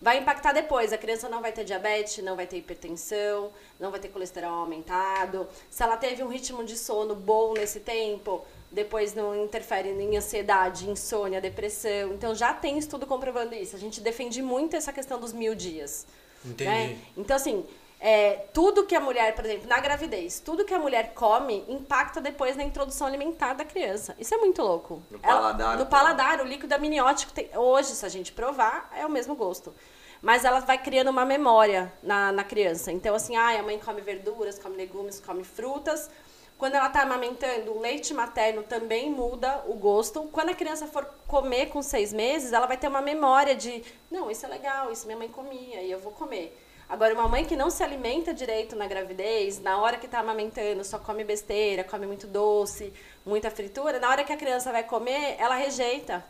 vai 0.01 0.19
impactar 0.19 0.53
depois. 0.53 0.93
A 0.93 0.99
criança 0.99 1.29
não 1.29 1.41
vai 1.41 1.53
ter 1.53 1.65
diabetes, 1.65 2.23
não 2.23 2.37
vai 2.37 2.47
ter 2.47 2.59
hipertensão, 2.59 3.53
não 3.79 3.91
vai 3.91 4.01
ter 4.01 4.09
colesterol 4.09 4.55
aumentado. 4.55 5.49
Se 5.71 5.83
ela 5.83 5.97
teve 5.97 6.23
um 6.23 6.29
ritmo 6.29 6.65
de 6.65 6.77
sono 6.77 7.15
bom 7.15 7.55
nesse 7.55 7.81
tempo, 7.81 8.45
depois 8.71 9.15
não 9.15 9.45
interfere 9.45 9.89
em 9.89 10.17
ansiedade, 10.17 10.89
insônia, 10.89 11.41
depressão. 11.41 12.13
Então 12.13 12.35
já 12.35 12.53
tem 12.53 12.79
estudo 12.79 13.07
comprovando 13.07 13.55
isso. 13.55 13.77
A 13.77 13.79
gente 13.79 14.01
defende 14.01 14.43
muito 14.43 14.77
essa 14.77 14.93
questão 14.93 15.19
dos 15.19 15.33
mil 15.33 15.55
dias. 15.55 16.07
Entendi. 16.47 16.65
Né? 16.65 16.99
Então, 17.17 17.37
assim, 17.37 17.65
é, 17.99 18.47
tudo 18.53 18.85
que 18.85 18.95
a 18.95 19.01
mulher, 19.01 19.35
por 19.35 19.45
exemplo, 19.45 19.69
na 19.69 19.81
gravidez, 19.81 20.41
tudo 20.41 20.65
que 20.65 20.75
a 20.75 20.79
mulher 20.79 21.13
come 21.15 21.65
impacta 21.69 22.21
depois 22.21 22.57
na 22.57 22.63
introdução 22.63 23.07
alimentar 23.07 23.55
da 23.55 23.65
criança. 23.65 24.15
Isso 24.19 24.35
é 24.35 24.39
muito 24.39 24.63
louco. 24.63 25.03
No 25.11 25.19
paladar. 25.19 25.75
Ela, 25.75 25.77
no 25.77 25.87
paladar, 25.87 26.41
o 26.41 26.45
líquido 26.45 26.75
amniótico, 26.75 27.33
tem, 27.33 27.49
hoje, 27.57 27.89
se 27.89 28.05
a 28.05 28.09
gente 28.09 28.33
provar, 28.33 28.91
é 28.97 29.05
o 29.05 29.11
mesmo 29.11 29.35
gosto. 29.35 29.75
Mas 30.23 30.45
ela 30.45 30.61
vai 30.61 30.79
criando 30.79 31.09
uma 31.09 31.25
memória 31.25 31.93
na, 32.03 32.33
na 32.33 32.45
criança. 32.45 32.91
Então, 32.91 33.15
assim, 33.15 33.37
ah, 33.37 33.59
a 33.59 33.63
mãe 33.63 33.79
come 33.79 34.01
verduras, 34.01 34.59
come 34.59 34.77
legumes, 34.77 35.21
come 35.21 35.45
frutas 35.45 36.11
quando 36.59 36.75
ela 36.75 36.87
está 36.87 37.03
amamentando, 37.03 37.73
o 37.73 37.81
leite 37.81 38.15
materno 38.15 38.63
também 38.63 39.11
muda 39.11 39.63
o 39.67 39.75
gosto. 39.75 40.23
Quando 40.33 40.51
a 40.51 40.55
criança 40.55 40.87
for 40.87 41.05
comer 41.27 41.67
com 41.67 41.83
seis 41.83 42.13
meses, 42.13 42.53
ela 42.53 42.67
vai 42.67 42.79
ter 42.79 42.89
uma 42.89 43.03
memória 43.03 43.55
de, 43.55 43.85
não, 44.11 44.31
isso 44.31 44.47
é 44.47 44.49
legal, 44.49 44.91
isso 44.91 45.07
minha 45.07 45.19
mãe 45.19 45.29
comia 45.29 45.83
e 45.83 45.91
eu 45.91 46.01
vou 46.01 46.13
comer. 46.13 46.57
Agora, 46.89 47.13
uma 47.13 47.29
mãe 47.29 47.45
que 47.45 47.57
não 47.57 47.69
se 47.69 47.83
alimenta 47.83 48.33
direito 48.33 48.77
na 48.77 48.87
gravidez, 48.87 49.61
na 49.61 49.79
hora 49.79 49.99
que 49.99 50.07
está 50.07 50.21
amamentando, 50.21 50.85
só 50.85 50.99
come 50.99 51.25
besteira, 51.25 51.83
come 51.83 52.07
muito 52.07 52.27
doce, 52.27 52.93
muita 53.25 53.51
fritura, 53.51 53.99
na 53.99 54.09
hora 54.09 54.25
que 54.25 54.33
a 54.33 54.37
criança 54.37 54.71
vai 54.71 54.85
comer, 54.85 55.35
ela 55.39 55.57
rejeita. 55.57 56.25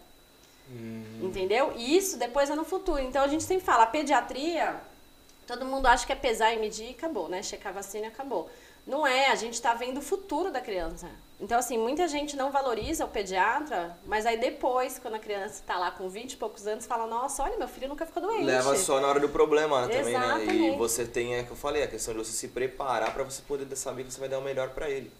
Hum. 0.68 1.20
Entendeu? 1.22 1.72
E 1.76 1.96
isso 1.96 2.18
depois 2.18 2.50
é 2.50 2.54
no 2.54 2.64
futuro. 2.64 2.98
Então 2.98 3.22
a 3.22 3.28
gente 3.28 3.44
sempre 3.44 3.64
fala, 3.64 3.84
a 3.84 3.86
pediatria, 3.86 4.74
todo 5.46 5.64
mundo 5.66 5.86
acha 5.86 6.06
que 6.06 6.12
é 6.12 6.16
pesar 6.16 6.52
e 6.54 6.58
medir 6.58 6.88
e 6.88 6.90
acabou, 6.90 7.28
né? 7.28 7.42
Checar 7.42 7.70
a 7.70 7.76
vacina 7.76 8.06
e 8.06 8.08
acabou. 8.08 8.50
Não 8.86 9.06
é, 9.06 9.30
a 9.30 9.34
gente 9.34 9.54
está 9.54 9.74
vendo 9.74 9.98
o 9.98 10.02
futuro 10.02 10.50
da 10.50 10.60
criança. 10.60 11.08
Então, 11.38 11.58
assim, 11.58 11.76
muita 11.76 12.08
gente 12.08 12.34
não 12.34 12.50
valoriza 12.50 13.04
o 13.04 13.08
pediatra, 13.08 13.94
mas 14.06 14.24
aí 14.24 14.38
depois, 14.38 14.98
quando 14.98 15.14
a 15.14 15.18
criança 15.18 15.56
está 15.56 15.76
lá 15.76 15.90
com 15.90 16.08
20 16.08 16.32
e 16.32 16.36
poucos 16.36 16.66
anos, 16.66 16.86
fala, 16.86 17.06
nossa, 17.06 17.42
olha, 17.42 17.58
meu 17.58 17.68
filho 17.68 17.88
nunca 17.88 18.06
ficou 18.06 18.22
doente. 18.22 18.44
Leva 18.44 18.74
só 18.76 19.00
na 19.00 19.08
hora 19.08 19.20
do 19.20 19.28
problema 19.28 19.86
né, 19.86 19.98
também, 19.98 20.14
né? 20.14 20.44
E 20.46 20.76
você 20.76 21.04
tem, 21.04 21.34
é 21.34 21.42
que 21.42 21.50
eu 21.50 21.56
falei, 21.56 21.82
a 21.82 21.88
questão 21.88 22.14
de 22.14 22.20
você 22.20 22.32
se 22.32 22.48
preparar 22.48 23.12
para 23.12 23.22
você 23.22 23.42
poder 23.42 23.74
saber 23.76 24.04
que 24.04 24.12
você 24.12 24.20
vai 24.20 24.28
dar 24.28 24.38
o 24.38 24.42
melhor 24.42 24.70
para 24.70 24.88
ele. 24.88 25.12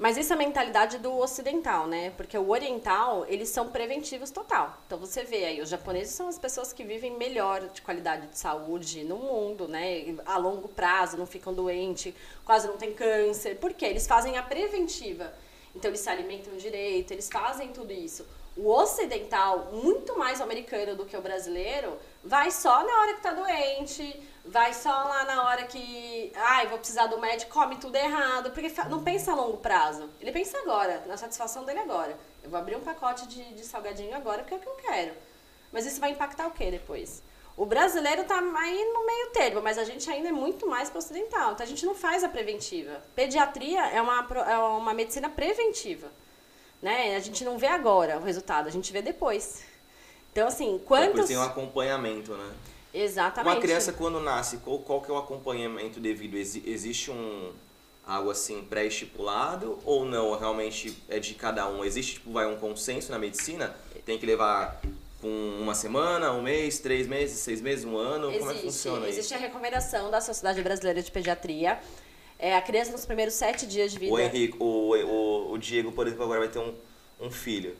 Mas 0.00 0.16
isso 0.16 0.32
é 0.32 0.34
a 0.34 0.38
mentalidade 0.38 0.96
do 0.96 1.14
ocidental, 1.18 1.86
né? 1.86 2.08
Porque 2.16 2.36
o 2.38 2.48
oriental, 2.48 3.26
eles 3.28 3.50
são 3.50 3.68
preventivos 3.68 4.30
total. 4.30 4.78
Então 4.86 4.98
você 4.98 5.24
vê 5.24 5.44
aí, 5.44 5.60
os 5.60 5.68
japoneses 5.68 6.14
são 6.14 6.26
as 6.26 6.38
pessoas 6.38 6.72
que 6.72 6.82
vivem 6.82 7.18
melhor 7.18 7.60
de 7.68 7.82
qualidade 7.82 8.26
de 8.28 8.38
saúde 8.38 9.04
no 9.04 9.16
mundo, 9.16 9.68
né? 9.68 10.16
A 10.24 10.38
longo 10.38 10.68
prazo, 10.68 11.18
não 11.18 11.26
ficam 11.26 11.52
doentes, 11.52 12.14
quase 12.46 12.66
não 12.66 12.78
tem 12.78 12.94
câncer. 12.94 13.58
Por 13.58 13.74
quê? 13.74 13.84
Eles 13.84 14.06
fazem 14.06 14.38
a 14.38 14.42
preventiva. 14.42 15.34
Então 15.76 15.90
eles 15.90 16.00
se 16.00 16.08
alimentam 16.08 16.56
direito, 16.56 17.12
eles 17.12 17.28
fazem 17.30 17.68
tudo 17.68 17.92
isso. 17.92 18.26
O 18.56 18.70
ocidental, 18.70 19.68
muito 19.70 20.18
mais 20.18 20.40
americano 20.40 20.96
do 20.96 21.04
que 21.04 21.14
o 21.14 21.20
brasileiro, 21.20 21.98
vai 22.24 22.50
só 22.50 22.82
na 22.86 23.00
hora 23.02 23.14
que 23.16 23.20
tá 23.20 23.34
doente, 23.34 24.18
vai 24.50 24.74
só 24.74 24.90
lá 24.90 25.24
na 25.24 25.44
hora 25.44 25.64
que, 25.64 26.32
ai, 26.34 26.66
vou 26.66 26.78
precisar 26.78 27.06
do 27.06 27.20
médico, 27.20 27.52
come 27.52 27.76
tudo 27.76 27.94
errado, 27.94 28.50
porque 28.50 28.72
não 28.88 29.02
pensa 29.02 29.30
a 29.30 29.34
longo 29.34 29.58
prazo. 29.58 30.10
Ele 30.20 30.32
pensa 30.32 30.58
agora, 30.58 31.04
na 31.06 31.16
satisfação 31.16 31.64
dele 31.64 31.78
agora. 31.78 32.18
Eu 32.42 32.50
vou 32.50 32.58
abrir 32.58 32.76
um 32.76 32.80
pacote 32.80 33.28
de, 33.28 33.54
de 33.54 33.64
salgadinho 33.64 34.14
agora 34.14 34.42
porque 34.42 34.54
é 34.54 34.56
o 34.56 34.60
que 34.60 34.68
eu 34.68 34.74
quero. 34.74 35.14
Mas 35.72 35.86
isso 35.86 36.00
vai 36.00 36.10
impactar 36.10 36.48
o 36.48 36.50
que 36.50 36.68
depois? 36.68 37.22
O 37.56 37.64
brasileiro 37.64 38.24
tá 38.24 38.38
aí 38.38 38.92
no 38.92 39.06
meio 39.06 39.30
termo, 39.30 39.62
mas 39.62 39.78
a 39.78 39.84
gente 39.84 40.10
ainda 40.10 40.30
é 40.30 40.32
muito 40.32 40.66
mais 40.66 40.90
para 40.90 40.98
ocidental. 40.98 41.52
Então 41.52 41.64
a 41.64 41.68
gente 41.68 41.86
não 41.86 41.94
faz 41.94 42.24
a 42.24 42.28
preventiva. 42.28 43.00
Pediatria 43.14 43.86
é 43.86 44.02
uma, 44.02 44.26
é 44.48 44.58
uma 44.58 44.92
medicina 44.92 45.28
preventiva. 45.28 46.08
Né? 46.82 47.14
A 47.14 47.20
gente 47.20 47.44
não 47.44 47.56
vê 47.56 47.68
agora 47.68 48.18
o 48.18 48.24
resultado, 48.24 48.66
a 48.66 48.70
gente 48.70 48.92
vê 48.92 49.00
depois. 49.00 49.62
Então, 50.32 50.48
assim, 50.48 50.80
quantos... 50.84 51.08
Depois 51.08 51.28
tem 51.28 51.36
um 51.36 51.42
acompanhamento, 51.42 52.34
né? 52.34 52.52
Exatamente. 52.92 53.54
Uma 53.54 53.60
criança 53.60 53.92
quando 53.92 54.20
nasce, 54.20 54.58
qual, 54.58 54.78
qual 54.80 55.00
que 55.00 55.10
é 55.10 55.14
o 55.14 55.18
acompanhamento 55.18 56.00
devido? 56.00 56.36
Ex, 56.36 56.56
existe 56.56 57.10
um 57.10 57.52
algo 58.06 58.30
assim 58.30 58.62
pré-estipulado 58.62 59.78
ou 59.84 60.04
não? 60.04 60.36
Realmente 60.36 60.96
é 61.08 61.18
de 61.18 61.34
cada 61.34 61.68
um? 61.68 61.84
Existe 61.84 62.14
tipo 62.14 62.32
vai 62.32 62.46
um 62.46 62.56
consenso 62.56 63.10
na 63.12 63.18
medicina? 63.18 63.74
Tem 64.04 64.18
que 64.18 64.26
levar 64.26 64.80
com 65.20 65.28
uma 65.60 65.74
semana, 65.74 66.32
um 66.32 66.42
mês, 66.42 66.78
três 66.78 67.06
meses, 67.06 67.38
seis 67.38 67.60
meses, 67.60 67.84
um 67.84 67.96
ano? 67.96 68.28
Existe, 68.28 68.38
Como 68.40 68.50
é 68.50 68.54
que 68.54 68.62
funciona 68.62 69.08
Existe 69.08 69.26
isso? 69.26 69.34
a 69.34 69.38
recomendação 69.38 70.10
da 70.10 70.20
Sociedade 70.20 70.62
Brasileira 70.62 71.02
de 71.02 71.10
Pediatria. 71.10 71.78
É, 72.38 72.56
a 72.56 72.62
criança 72.62 72.90
nos 72.90 73.04
primeiros 73.04 73.34
sete 73.34 73.66
dias 73.66 73.92
de 73.92 73.98
vida. 73.98 74.12
O 74.12 74.18
Henrique, 74.18 74.56
o, 74.58 74.64
o, 74.64 75.52
o 75.52 75.58
Diego, 75.58 75.92
por 75.92 76.06
exemplo, 76.06 76.24
agora 76.24 76.40
vai 76.40 76.48
ter 76.48 76.58
um, 76.58 76.74
um 77.20 77.30
filho. 77.30 77.76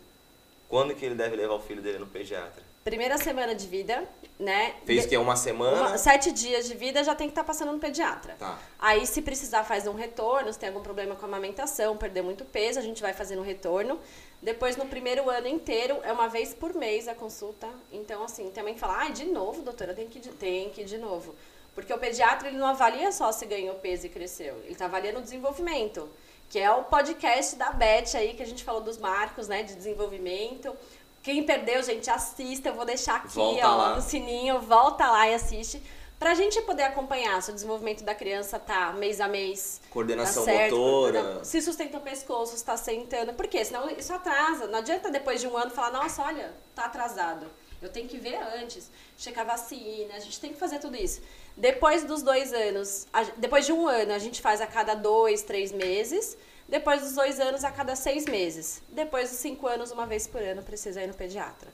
Quando 0.68 0.94
que 0.94 1.05
ele 1.05 1.14
deve 1.14 1.35
levar 1.35 1.55
o 1.55 1.61
filho 1.61 1.81
dele 1.81 1.99
no 1.99 2.07
pediatra? 2.07 2.62
Primeira 2.82 3.18
semana 3.18 3.54
de 3.54 3.66
vida, 3.66 4.08
né? 4.38 4.74
Fez 4.86 5.04
que 5.04 5.14
é 5.14 5.18
uma 5.18 5.36
semana? 5.36 5.88
Uma, 5.88 5.98
sete 5.98 6.32
dias 6.32 6.66
de 6.66 6.74
vida 6.74 7.04
já 7.04 7.14
tem 7.14 7.26
que 7.26 7.32
estar 7.32 7.42
tá 7.42 7.46
passando 7.46 7.72
no 7.72 7.78
pediatra. 7.78 8.36
Tá. 8.38 8.58
Aí, 8.78 9.06
se 9.06 9.20
precisar, 9.20 9.64
faz 9.64 9.86
um 9.86 9.92
retorno. 9.92 10.50
Se 10.50 10.58
tem 10.58 10.70
algum 10.70 10.80
problema 10.80 11.14
com 11.14 11.26
a 11.26 11.28
amamentação, 11.28 11.98
perder 11.98 12.22
muito 12.22 12.42
peso, 12.42 12.78
a 12.78 12.82
gente 12.82 13.02
vai 13.02 13.12
fazendo 13.12 13.40
um 13.40 13.44
retorno. 13.44 14.00
Depois, 14.40 14.78
no 14.78 14.86
primeiro 14.86 15.28
ano 15.28 15.46
inteiro, 15.46 15.98
é 16.02 16.10
uma 16.10 16.26
vez 16.26 16.54
por 16.54 16.74
mês 16.74 17.06
a 17.06 17.14
consulta. 17.14 17.68
Então, 17.92 18.24
assim, 18.24 18.50
também 18.50 18.78
fala, 18.78 19.04
ah, 19.04 19.10
de 19.10 19.26
novo, 19.26 19.60
doutora, 19.60 19.92
tem 19.92 20.08
que 20.08 20.18
ir 20.18 20.22
de, 20.22 20.30
tem 20.30 20.70
que 20.70 20.80
ir 20.80 20.86
de 20.86 20.96
novo. 20.96 21.34
Porque 21.74 21.92
o 21.92 21.98
pediatra, 21.98 22.48
ele 22.48 22.56
não 22.56 22.66
avalia 22.66 23.12
só 23.12 23.30
se 23.30 23.44
ganhou 23.44 23.74
peso 23.74 24.06
e 24.06 24.08
cresceu. 24.08 24.56
Ele 24.64 24.72
está 24.72 24.86
avaliando 24.86 25.18
o 25.18 25.22
desenvolvimento. 25.22 26.08
Que 26.48 26.58
é 26.58 26.68
o 26.68 26.82
podcast 26.82 27.54
da 27.54 27.70
Beth 27.70 28.16
aí, 28.16 28.34
que 28.34 28.42
a 28.42 28.46
gente 28.46 28.64
falou 28.64 28.80
dos 28.80 28.98
marcos, 28.98 29.46
né, 29.46 29.62
de 29.62 29.76
desenvolvimento 29.76 30.76
Quem 31.22 31.42
perdeu, 31.44 31.83
gente, 31.83 32.09
assista. 32.11 32.68
Eu 32.70 32.74
vou 32.74 32.85
deixar 32.85 33.16
aqui, 33.16 33.28
Volta 33.35 33.68
ó, 33.68 33.76
lá. 33.76 33.96
no 33.96 34.02
sininho. 34.02 34.61
Volta 34.61 35.09
lá 35.11 35.28
e 35.28 35.35
assiste. 35.35 35.83
Pra 36.18 36.35
gente 36.35 36.61
poder 36.62 36.83
acompanhar 36.83 37.42
se 37.42 37.50
o 37.50 37.54
desenvolvimento 37.54 38.04
da 38.04 38.14
criança 38.14 38.59
tá 38.59 38.92
mês 38.92 39.20
a 39.22 39.28
mês. 39.28 39.80
Coordenação 39.90 40.44
tá 40.44 40.50
certo, 40.52 40.76
motora. 40.76 41.42
Se 41.44 41.62
sustenta 41.62 41.96
o 41.96 42.00
pescoço, 42.02 42.56
se 42.56 42.64
tá 42.64 42.76
sentando. 42.76 43.33
Por 43.33 43.46
quê? 43.48 43.64
Senão 43.64 43.88
isso 43.90 44.12
atrasa. 44.12 44.66
Não 44.66 44.80
adianta 44.80 45.11
depois 45.11 45.40
de 45.40 45.46
um 45.46 45.56
ano 45.56 45.70
falar, 45.70 45.90
nossa, 45.92 46.22
olha, 46.22 46.52
tá 46.74 46.85
atrasado. 46.85 47.46
Eu 47.80 47.88
tenho 47.88 48.06
que 48.06 48.18
ver 48.18 48.37
antes, 48.62 48.90
checar 49.16 49.46
vacina, 49.46 50.12
a 50.14 50.18
gente 50.18 50.38
tem 50.38 50.52
que 50.52 50.59
fazer 50.59 50.78
tudo 50.78 50.94
isso. 50.96 51.22
Depois 51.56 52.04
dos 52.04 52.22
dois 52.22 52.52
anos, 52.52 53.06
a- 53.11 53.22
depois 53.38 53.64
de 53.64 53.72
um 53.72 53.88
ano, 53.88 54.12
a 54.12 54.18
gente 54.18 54.42
faz 54.42 54.61
a 54.61 54.66
cada 54.66 54.94
dois, 54.94 55.40
três 55.42 55.72
meses. 55.72 56.37
Depois 56.70 57.02
dos 57.02 57.12
dois 57.12 57.40
anos, 57.40 57.64
a 57.64 57.70
cada 57.70 57.96
seis 57.96 58.24
meses. 58.26 58.80
Depois 58.88 59.28
dos 59.28 59.38
cinco 59.40 59.66
anos, 59.66 59.90
uma 59.90 60.06
vez 60.06 60.26
por 60.26 60.40
ano, 60.40 60.62
precisa 60.62 61.02
ir 61.02 61.09
no 61.09 61.14
pediatra. 61.14 61.68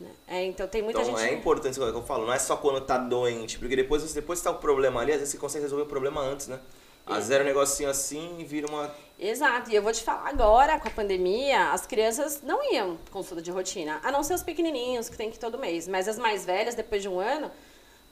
né? 0.00 0.08
É, 0.26 0.44
então 0.46 0.66
tem 0.66 0.80
muita 0.82 1.00
Então 1.02 1.16
gente. 1.16 1.28
é 1.30 1.34
importante 1.34 1.72
isso 1.78 1.80
que 1.92 1.96
eu 1.98 2.02
falo, 2.02 2.24
não 2.26 2.32
é 2.32 2.38
só 2.38 2.56
quando 2.56 2.80
tá 2.80 2.96
doente, 2.96 3.58
porque 3.58 3.76
depois, 3.76 4.12
depois 4.14 4.38
que 4.40 4.44
tá 4.44 4.50
o 4.50 4.54
problema 4.58 5.00
ali, 5.02 5.12
às 5.12 5.18
vezes 5.18 5.32
você 5.32 5.38
consegue 5.38 5.62
resolver 5.64 5.84
o 5.84 5.86
problema 5.86 6.22
antes, 6.22 6.48
né? 6.48 6.58
Vezes 7.06 7.30
era 7.30 7.42
um 7.42 7.46
negocinho 7.46 7.90
assim 7.90 8.36
e 8.38 8.44
vira 8.44 8.66
uma. 8.68 8.94
Exato, 9.18 9.70
e 9.70 9.74
eu 9.74 9.82
vou 9.82 9.92
te 9.92 10.02
falar 10.02 10.28
agora, 10.28 10.78
com 10.78 10.86
a 10.88 10.90
pandemia, 10.90 11.72
as 11.72 11.84
crianças 11.84 12.40
não 12.42 12.72
iam 12.72 12.96
consulta 13.10 13.42
de 13.42 13.50
rotina, 13.50 14.00
a 14.04 14.12
não 14.12 14.22
ser 14.22 14.34
os 14.34 14.42
pequenininhos, 14.42 15.08
que 15.08 15.16
tem 15.16 15.28
que 15.30 15.36
ir 15.36 15.40
todo 15.40 15.58
mês, 15.58 15.88
mas 15.88 16.06
as 16.08 16.16
mais 16.18 16.44
velhas, 16.46 16.74
depois 16.74 17.02
de 17.02 17.08
um 17.08 17.18
ano, 17.18 17.50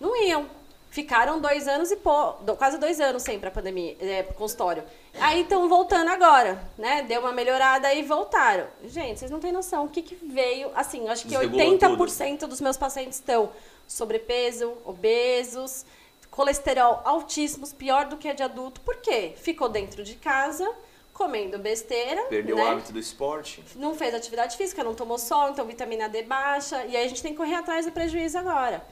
não 0.00 0.16
iam. 0.24 0.46
Ficaram 0.90 1.38
dois 1.40 1.68
anos 1.68 1.90
e 1.90 1.96
do- 1.96 2.56
quase 2.56 2.78
dois 2.78 2.98
anos 3.00 3.22
sem 3.22 3.38
pra 3.38 3.50
pandemia, 3.50 3.96
é, 4.00 4.22
consultório. 4.22 4.82
Aí 5.20 5.42
estão 5.42 5.68
voltando 5.68 6.08
agora, 6.08 6.62
né? 6.78 7.02
Deu 7.02 7.20
uma 7.20 7.32
melhorada 7.32 7.92
e 7.92 8.02
voltaram. 8.02 8.66
Gente, 8.84 9.18
vocês 9.18 9.30
não 9.30 9.38
têm 9.38 9.52
noção 9.52 9.84
o 9.84 9.88
que, 9.88 10.00
que 10.00 10.14
veio. 10.14 10.70
Assim, 10.74 11.06
acho 11.08 11.22
que 11.22 11.28
Desregulou 11.28 11.78
80% 11.78 12.46
dos 12.46 12.60
meus 12.60 12.76
pacientes 12.76 13.18
estão 13.18 13.50
sobrepeso, 13.86 14.76
obesos, 14.84 15.84
colesterol 16.30 17.02
altíssimos, 17.04 17.72
pior 17.72 18.06
do 18.06 18.16
que 18.16 18.28
a 18.28 18.32
de 18.32 18.42
adulto. 18.42 18.80
Por 18.80 18.96
quê? 18.96 19.34
Ficou 19.36 19.68
dentro 19.68 20.02
de 20.02 20.14
casa, 20.14 20.66
comendo 21.12 21.58
besteira. 21.58 22.22
Perdeu 22.24 22.56
né? 22.56 22.64
o 22.64 22.66
hábito 22.68 22.92
do 22.92 22.98
esporte. 22.98 23.62
Não 23.76 23.94
fez 23.94 24.14
atividade 24.14 24.56
física, 24.56 24.82
não 24.82 24.94
tomou 24.94 25.18
sol, 25.18 25.50
então 25.50 25.66
vitamina 25.66 26.08
D 26.08 26.22
baixa. 26.22 26.84
E 26.84 26.96
aí 26.96 27.04
a 27.04 27.08
gente 27.08 27.22
tem 27.22 27.32
que 27.32 27.38
correr 27.38 27.56
atrás 27.56 27.84
do 27.84 27.92
prejuízo 27.92 28.38
agora. 28.38 28.82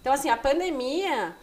Então, 0.00 0.12
assim, 0.12 0.30
a 0.30 0.36
pandemia, 0.36 1.34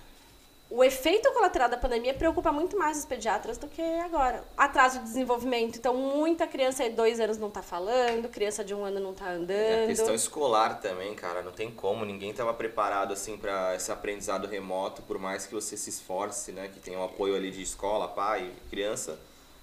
o 0.69 0.83
efeito 0.83 1.31
colateral 1.31 1.69
da 1.69 1.77
pandemia 1.77 2.13
preocupa 2.13 2.51
muito 2.51 2.77
mais 2.77 2.97
os 2.97 3.05
pediatras 3.05 3.57
do 3.57 3.67
que 3.67 3.81
agora. 3.81 4.43
Atraso 4.57 4.99
de 4.99 5.05
desenvolvimento. 5.05 5.77
Então, 5.77 5.93
muita 5.95 6.45
criança 6.47 6.83
de 6.89 6.95
dois 6.95 7.19
anos 7.19 7.37
não 7.37 7.49
tá 7.49 7.61
falando, 7.61 8.27
criança 8.29 8.63
de 8.65 8.73
um 8.73 8.83
ano 8.83 8.99
não 8.99 9.13
tá 9.13 9.25
É 9.25 9.29
a 9.29 9.31
andando. 9.33 9.87
questão 9.87 10.13
escolar 10.15 10.79
também, 10.81 11.13
cara, 11.15 11.41
não 11.41 11.51
tem 11.51 11.69
como, 11.71 12.03
ninguém 12.03 12.33
tava 12.33 12.53
preparado 12.53 13.13
assim 13.13 13.37
para 13.37 13.75
esse 13.75 13.91
aprendizado 13.91 14.47
remoto, 14.47 15.01
por 15.03 15.17
mais 15.19 15.45
que 15.45 15.53
você 15.53 15.77
se 15.77 15.89
esforce, 15.89 16.51
né, 16.51 16.67
que 16.73 16.79
tenha 16.79 16.97
um 16.99 17.03
apoio 17.05 17.35
ali 17.35 17.51
de 17.51 17.61
escola, 17.61 18.07
pai, 18.07 18.51
criança, 18.69 19.17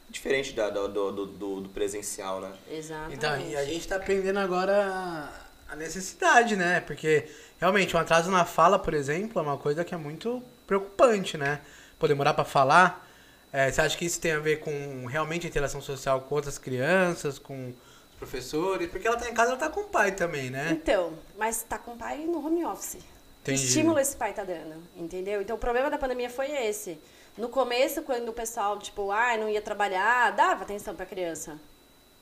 diferente 0.09 0.52
da, 0.52 0.70
do, 0.70 0.87
do, 0.88 1.26
do- 1.26 1.61
do 1.62 1.68
presencial, 1.70 2.40
né? 2.40 2.52
Exatamente. 2.70 3.14
Então, 3.16 3.40
e 3.40 3.57
a 3.57 3.64
gente 3.64 3.88
tá 3.88 3.96
aprendendo 3.96 4.38
agora 4.38 5.28
a 5.68 5.74
necessidade, 5.76 6.54
né? 6.57 6.80
Porque 6.80 7.26
realmente 7.64 7.96
um 7.96 7.98
atraso 7.98 8.31
na 8.31 8.44
fala, 8.44 8.79
por 8.79 8.92
exemplo, 8.92 9.40
é 9.40 9.42
uma 9.42 9.57
coisa 9.57 9.83
que 9.85 9.94
é 9.94 9.96
muito 9.96 10.42
preocupante, 10.66 11.38
né? 11.38 11.62
Pô, 11.98 12.07
demorar 12.07 12.35
pra 12.35 12.44
falar. 12.44 13.09
É, 13.50 13.70
você 13.70 13.81
acha 13.81 13.96
que 13.96 14.05
isso 14.05 14.20
tem 14.20 14.33
a 14.33 14.38
ver 14.38 14.61
com 14.61 15.07
realmente 15.07 15.46
a 15.46 15.48
interação 15.48 15.81
social 15.81 16.20
com 16.20 16.35
outras 16.35 16.59
crianças, 16.59 17.38
com 17.38 17.70
os 18.11 18.18
professores? 18.18 18.90
Porque 18.90 19.07
ela 19.07 19.16
tá 19.16 19.31
em 19.31 19.33
casa, 19.33 19.53
ela 19.53 19.59
tá 19.59 19.70
com 19.70 19.81
o 19.81 19.85
pai 19.85 20.12
também, 20.12 20.50
né? 20.50 20.72
Então, 20.72 21.14
mas 21.38 21.62
tá 21.62 21.79
com 21.79 21.92
o 21.92 21.96
pai 21.96 22.18
no 22.18 22.44
home 22.44 22.66
office. 22.66 22.98
Que 23.42 23.53
Entendi. 23.53 23.66
estímulo 23.66 23.98
esse 23.98 24.14
pai 24.14 24.35
tá 24.35 24.44
dando, 24.44 24.83
entendeu? 24.94 25.40
Então 25.40 25.57
o 25.57 25.59
problema 25.59 25.88
da 25.88 25.96
pandemia 25.96 26.29
foi 26.29 26.50
esse. 26.50 26.98
No 27.38 27.48
começo, 27.48 28.03
quando 28.03 28.29
o 28.29 28.33
pessoal, 28.35 28.79
tipo, 28.79 29.11
ah, 29.11 29.38
não 29.38 29.48
ia 29.48 29.62
trabalhar, 29.62 30.33
dava 30.33 30.64
atenção 30.64 30.94
pra 30.94 31.07
criança. 31.07 31.59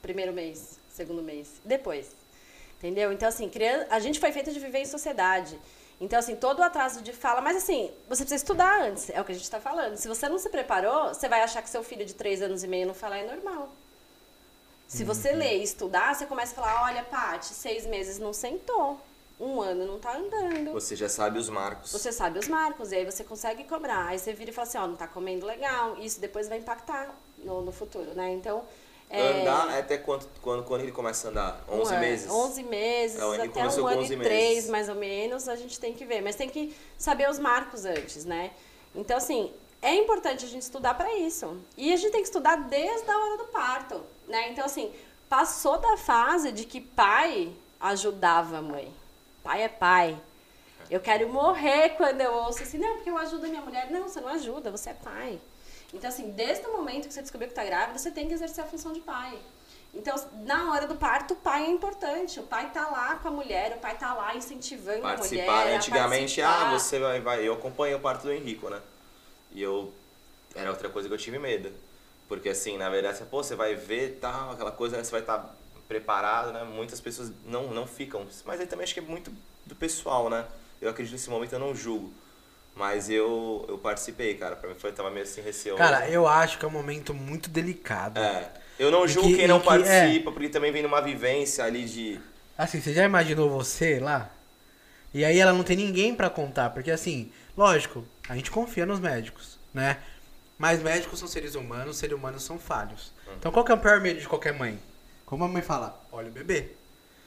Primeiro 0.01 0.33
mês, 0.33 0.79
segundo 0.89 1.21
mês, 1.21 1.61
depois. 1.65 2.22
Entendeu? 2.83 3.13
Então, 3.13 3.29
assim, 3.29 3.49
criança, 3.49 3.87
a 3.91 4.01
gente 4.01 4.19
foi 4.19 4.33
feito 4.33 4.53
de 4.53 4.59
viver 4.59 4.81
em 4.81 4.85
sociedade. 4.87 5.57
Então, 6.01 6.19
assim, 6.19 6.35
todo 6.35 6.59
o 6.59 6.63
atraso 6.65 7.01
de 7.01 7.13
fala, 7.13 7.41
mas 7.41 7.57
assim, 7.59 7.93
você 8.09 8.25
precisa 8.25 8.35
estudar 8.35 8.83
antes, 8.83 9.09
é 9.09 9.21
o 9.21 9.25
que 9.25 9.31
a 9.31 9.35
gente 9.37 9.49
tá 9.49 9.61
falando. 9.61 9.97
Se 9.97 10.09
você 10.09 10.29
não 10.29 10.37
se 10.37 10.49
preparou, 10.49 11.15
você 11.15 11.29
vai 11.29 11.43
achar 11.43 11.63
que 11.63 11.71
seu 11.71 11.85
filho 11.85 12.05
de 12.05 12.13
três 12.15 12.43
anos 12.43 12.65
e 12.65 12.67
meio 12.67 12.89
não 12.89 12.95
falar 12.95 13.19
é 13.19 13.27
normal. 13.27 13.69
Se 14.89 15.05
você 15.05 15.31
Uhum. 15.31 15.39
ler 15.39 15.59
e 15.59 15.63
estudar, 15.63 16.13
você 16.15 16.27
começa 16.27 16.53
a 16.53 16.55
falar, 16.57 16.83
olha, 16.87 17.05
Paty, 17.05 17.47
seis 17.55 17.87
meses 17.87 18.19
não 18.19 18.33
sentou, 18.33 19.01
um 19.39 19.61
ano 19.61 19.87
não 19.87 20.01
tá 20.01 20.17
andando. 20.17 20.73
Você 20.73 20.97
já 20.97 21.09
sabe 21.09 21.39
os 21.39 21.49
marcos. 21.49 21.93
Você 21.93 22.11
sabe 22.11 22.41
os 22.41 22.49
marcos, 22.49 22.91
e 22.91 22.97
aí 22.97 23.05
você 23.05 23.23
consegue 23.23 23.63
cobrar. 23.65 24.07
Aí 24.09 24.19
você 24.19 24.33
vira 24.33 24.51
e 24.51 24.53
fala 24.53 24.67
assim, 24.67 24.79
ó, 24.79 24.89
não 24.89 24.97
tá 24.97 25.07
comendo 25.07 25.47
legal. 25.47 25.97
Isso 25.99 26.21
depois 26.21 26.49
vai 26.49 26.59
impactar 26.59 27.15
no, 27.39 27.63
no 27.63 27.71
futuro, 27.71 28.13
né? 28.15 28.33
Então, 28.33 28.65
é... 29.13 29.43
Andar 29.43 29.79
até 29.79 29.99
quanto, 29.99 30.27
quando, 30.41 30.65
quando 30.65 30.81
ele 30.81 30.91
começa 30.91 31.29
a 31.29 31.31
andar? 31.31 31.65
11 31.69 31.83
um 31.83 31.87
ano, 31.87 32.01
meses? 32.01 32.31
11 32.31 32.63
meses, 32.63 33.21
É, 33.21 33.43
até 33.45 33.61
um 33.61 33.87
ano 33.87 34.01
11 34.01 34.15
e 34.15 34.17
três, 34.19 34.71
mais 34.71 34.89
ou 34.89 34.95
menos, 34.95 35.51
a 35.51 35.55
gente 35.55 35.79
tem 35.79 35.93
que 35.93 36.07
ver. 36.07 36.23
Mas 36.23 36.35
tem 36.35 36.49
que 36.49 36.75
saber 36.97 37.29
os 37.29 37.39
marcos 37.39 37.85
antes, 37.85 38.25
né? 38.25 38.53
Então, 38.95 39.19
assim, 39.19 39.53
é 39.83 39.95
importante 39.97 40.47
a 40.47 40.49
gente 40.49 40.63
estudar 40.63 40.95
para 40.95 41.15
isso. 41.19 41.61
E 41.77 41.93
a 41.93 41.97
gente 41.97 42.11
tem 42.11 42.23
que 42.23 42.29
estudar 42.29 42.57
desde 42.57 43.11
a 43.11 43.19
hora 43.19 43.37
do 43.37 43.45
parto, 43.49 44.01
né? 44.27 44.49
Então, 44.51 44.65
assim, 44.65 44.91
passou 45.29 45.77
da 45.77 45.99
fase 45.99 46.51
de 46.51 46.65
que 46.65 46.81
pai 46.81 47.53
ajudava 47.79 48.59
a 48.59 48.63
mãe. 48.63 48.91
Pai 49.43 49.63
é 49.63 49.69
pai. 49.69 50.19
Eu 50.89 51.01
quero 51.01 51.29
morrer 51.29 51.91
quando 51.97 52.23
eu 52.23 52.33
ouço 52.33 52.63
assim, 52.63 52.79
não, 52.79 52.95
porque 52.95 53.11
eu 53.11 53.19
ajudo 53.19 53.45
a 53.45 53.49
minha 53.49 53.61
mulher. 53.61 53.91
Não, 53.91 54.09
você 54.09 54.23
não 54.23 54.29
ajuda, 54.29 54.71
você 54.71 54.89
é 54.91 54.95
pai. 54.95 55.39
Então, 55.93 56.09
assim, 56.09 56.31
desde 56.31 56.67
o 56.67 56.73
momento 56.73 57.07
que 57.07 57.15
você 57.15 57.23
descobriu 57.23 57.49
que 57.49 57.55
tá 57.55 57.65
grávida, 57.65 57.99
você 57.99 58.11
tem 58.11 58.27
que 58.27 58.35
exercer 58.35 58.65
a 58.65 58.67
função 58.67 58.93
de 58.93 59.01
pai. 59.01 59.39
Então, 59.95 60.15
na 60.45 60.73
hora 60.73 60.87
do 60.87 60.95
parto, 60.95 61.35
o 61.35 61.37
pai 61.37 61.65
é 61.65 61.71
importante. 61.71 62.41
O 62.41 62.45
pai 62.45 62.71
tá 62.73 62.89
lá 62.89 63.17
com 63.17 63.29
a 63.29 63.31
mulher, 63.31 63.77
o 63.77 63.79
pai 63.81 63.97
tá 63.99 64.15
lá 64.15 64.35
incentivando 64.35 64.99
a 64.99 65.01
mulher. 65.01 65.17
Participar. 65.17 65.67
a 65.67 65.77
Antigamente, 65.77 66.41
participar. 66.41 66.75
ah, 66.75 66.79
você 66.79 66.99
vai, 66.99 67.21
vai. 67.21 67.47
Eu 67.47 67.53
acompanhei 67.53 67.95
o 67.95 68.01
parto 68.01 68.23
do 68.23 68.33
Henrico, 68.33 68.71
né? 68.71 68.81
E 69.53 69.63
eu. 69.63 69.93
Era 70.55 70.71
outra 70.71 70.89
coisa 70.89 71.09
que 71.09 71.15
eu 71.15 71.19
tive 71.19 71.39
medo. 71.39 71.71
Porque 72.27 72.49
assim, 72.49 72.79
na 72.79 72.89
verdade, 72.89 73.19
você, 73.19 73.25
pô, 73.25 73.43
você 73.43 73.55
vai 73.55 73.75
ver 73.75 74.19
tal, 74.19 74.53
aquela 74.53 74.73
coisa, 74.73 74.97
né? 74.97 75.05
Você 75.05 75.11
vai 75.11 75.21
estar 75.21 75.55
preparado, 75.87 76.53
né? 76.53 76.65
Muitas 76.65 76.99
pessoas 76.99 77.31
não, 77.45 77.69
não 77.69 77.87
ficam. 77.87 78.27
Mas 78.47 78.61
aí 78.61 78.67
também 78.67 78.85
acho 78.85 78.95
que 78.95 79.01
é 79.01 79.03
muito 79.03 79.31
do 79.67 79.75
pessoal, 79.75 80.31
né? 80.31 80.47
Eu 80.81 80.89
acredito 80.89 81.13
nesse 81.13 81.29
momento, 81.29 81.53
eu 81.53 81.59
não 81.59 81.75
julgo. 81.75 82.11
Mas 82.75 83.11
eu, 83.11 83.65
eu 83.69 83.77
participei, 83.79 84.35
cara. 84.35 84.57
Pra 84.57 84.69
mim 84.69 84.75
foi, 84.79 84.93
tava 84.93 85.11
meio 85.11 85.25
assim, 85.25 85.41
receoso. 85.43 85.79
Cara, 85.79 86.09
eu 86.09 86.27
acho 86.27 86.59
que 86.59 86.65
é 86.65 86.69
um 86.69 86.73
momento 86.73 87.13
muito 87.13 87.51
delicado. 87.51 88.19
É. 88.19 88.51
Eu 88.79 88.91
não 88.91 89.07
julgo 89.07 89.29
que- 89.29 89.37
quem 89.37 89.47
não 89.47 89.61
que- 89.61 89.67
é. 89.67 89.71
participa, 89.71 90.33
porque 90.33 90.49
também 90.49 90.73
vem 90.73 90.83
numa 90.83 91.01
vivência 91.03 91.65
ali 91.65 91.85
de. 91.85 92.21
Assim, 92.57 92.81
você 92.81 92.93
já 92.95 93.05
imaginou 93.05 93.51
você 93.51 93.99
lá? 94.01 94.31
E 95.13 95.25
aí 95.25 95.39
ela 95.39 95.53
não 95.53 95.63
tem 95.63 95.77
ninguém 95.77 96.15
pra 96.15 96.31
contar, 96.31 96.71
porque 96.71 96.91
assim, 96.91 97.31
lógico, 97.57 98.05
a 98.29 98.35
gente 98.35 98.51
confia 98.51 98.87
nos 98.87 98.99
médicos, 98.99 99.59
né? 99.75 99.99
Mas 100.59 100.83
médicos 100.83 101.19
são 101.19 101.29
seres 101.29 101.55
humanos, 101.55 101.99
seres 101.99 102.17
humanos 102.17 102.43
são 102.43 102.59
falhos. 102.59 103.13
Então 103.39 103.53
qual 103.53 103.65
que 103.65 103.73
é 103.73 103.75
o 103.75 103.79
pior 103.79 104.01
medo 104.01 104.21
de 104.21 104.27
qualquer 104.29 104.55
mãe? 104.55 104.79
Como 105.27 105.45
a 105.45 105.49
mãe 105.49 105.61
fala, 105.61 106.01
olha 106.11 106.29
o 106.29 106.33
bebê. 106.33 106.71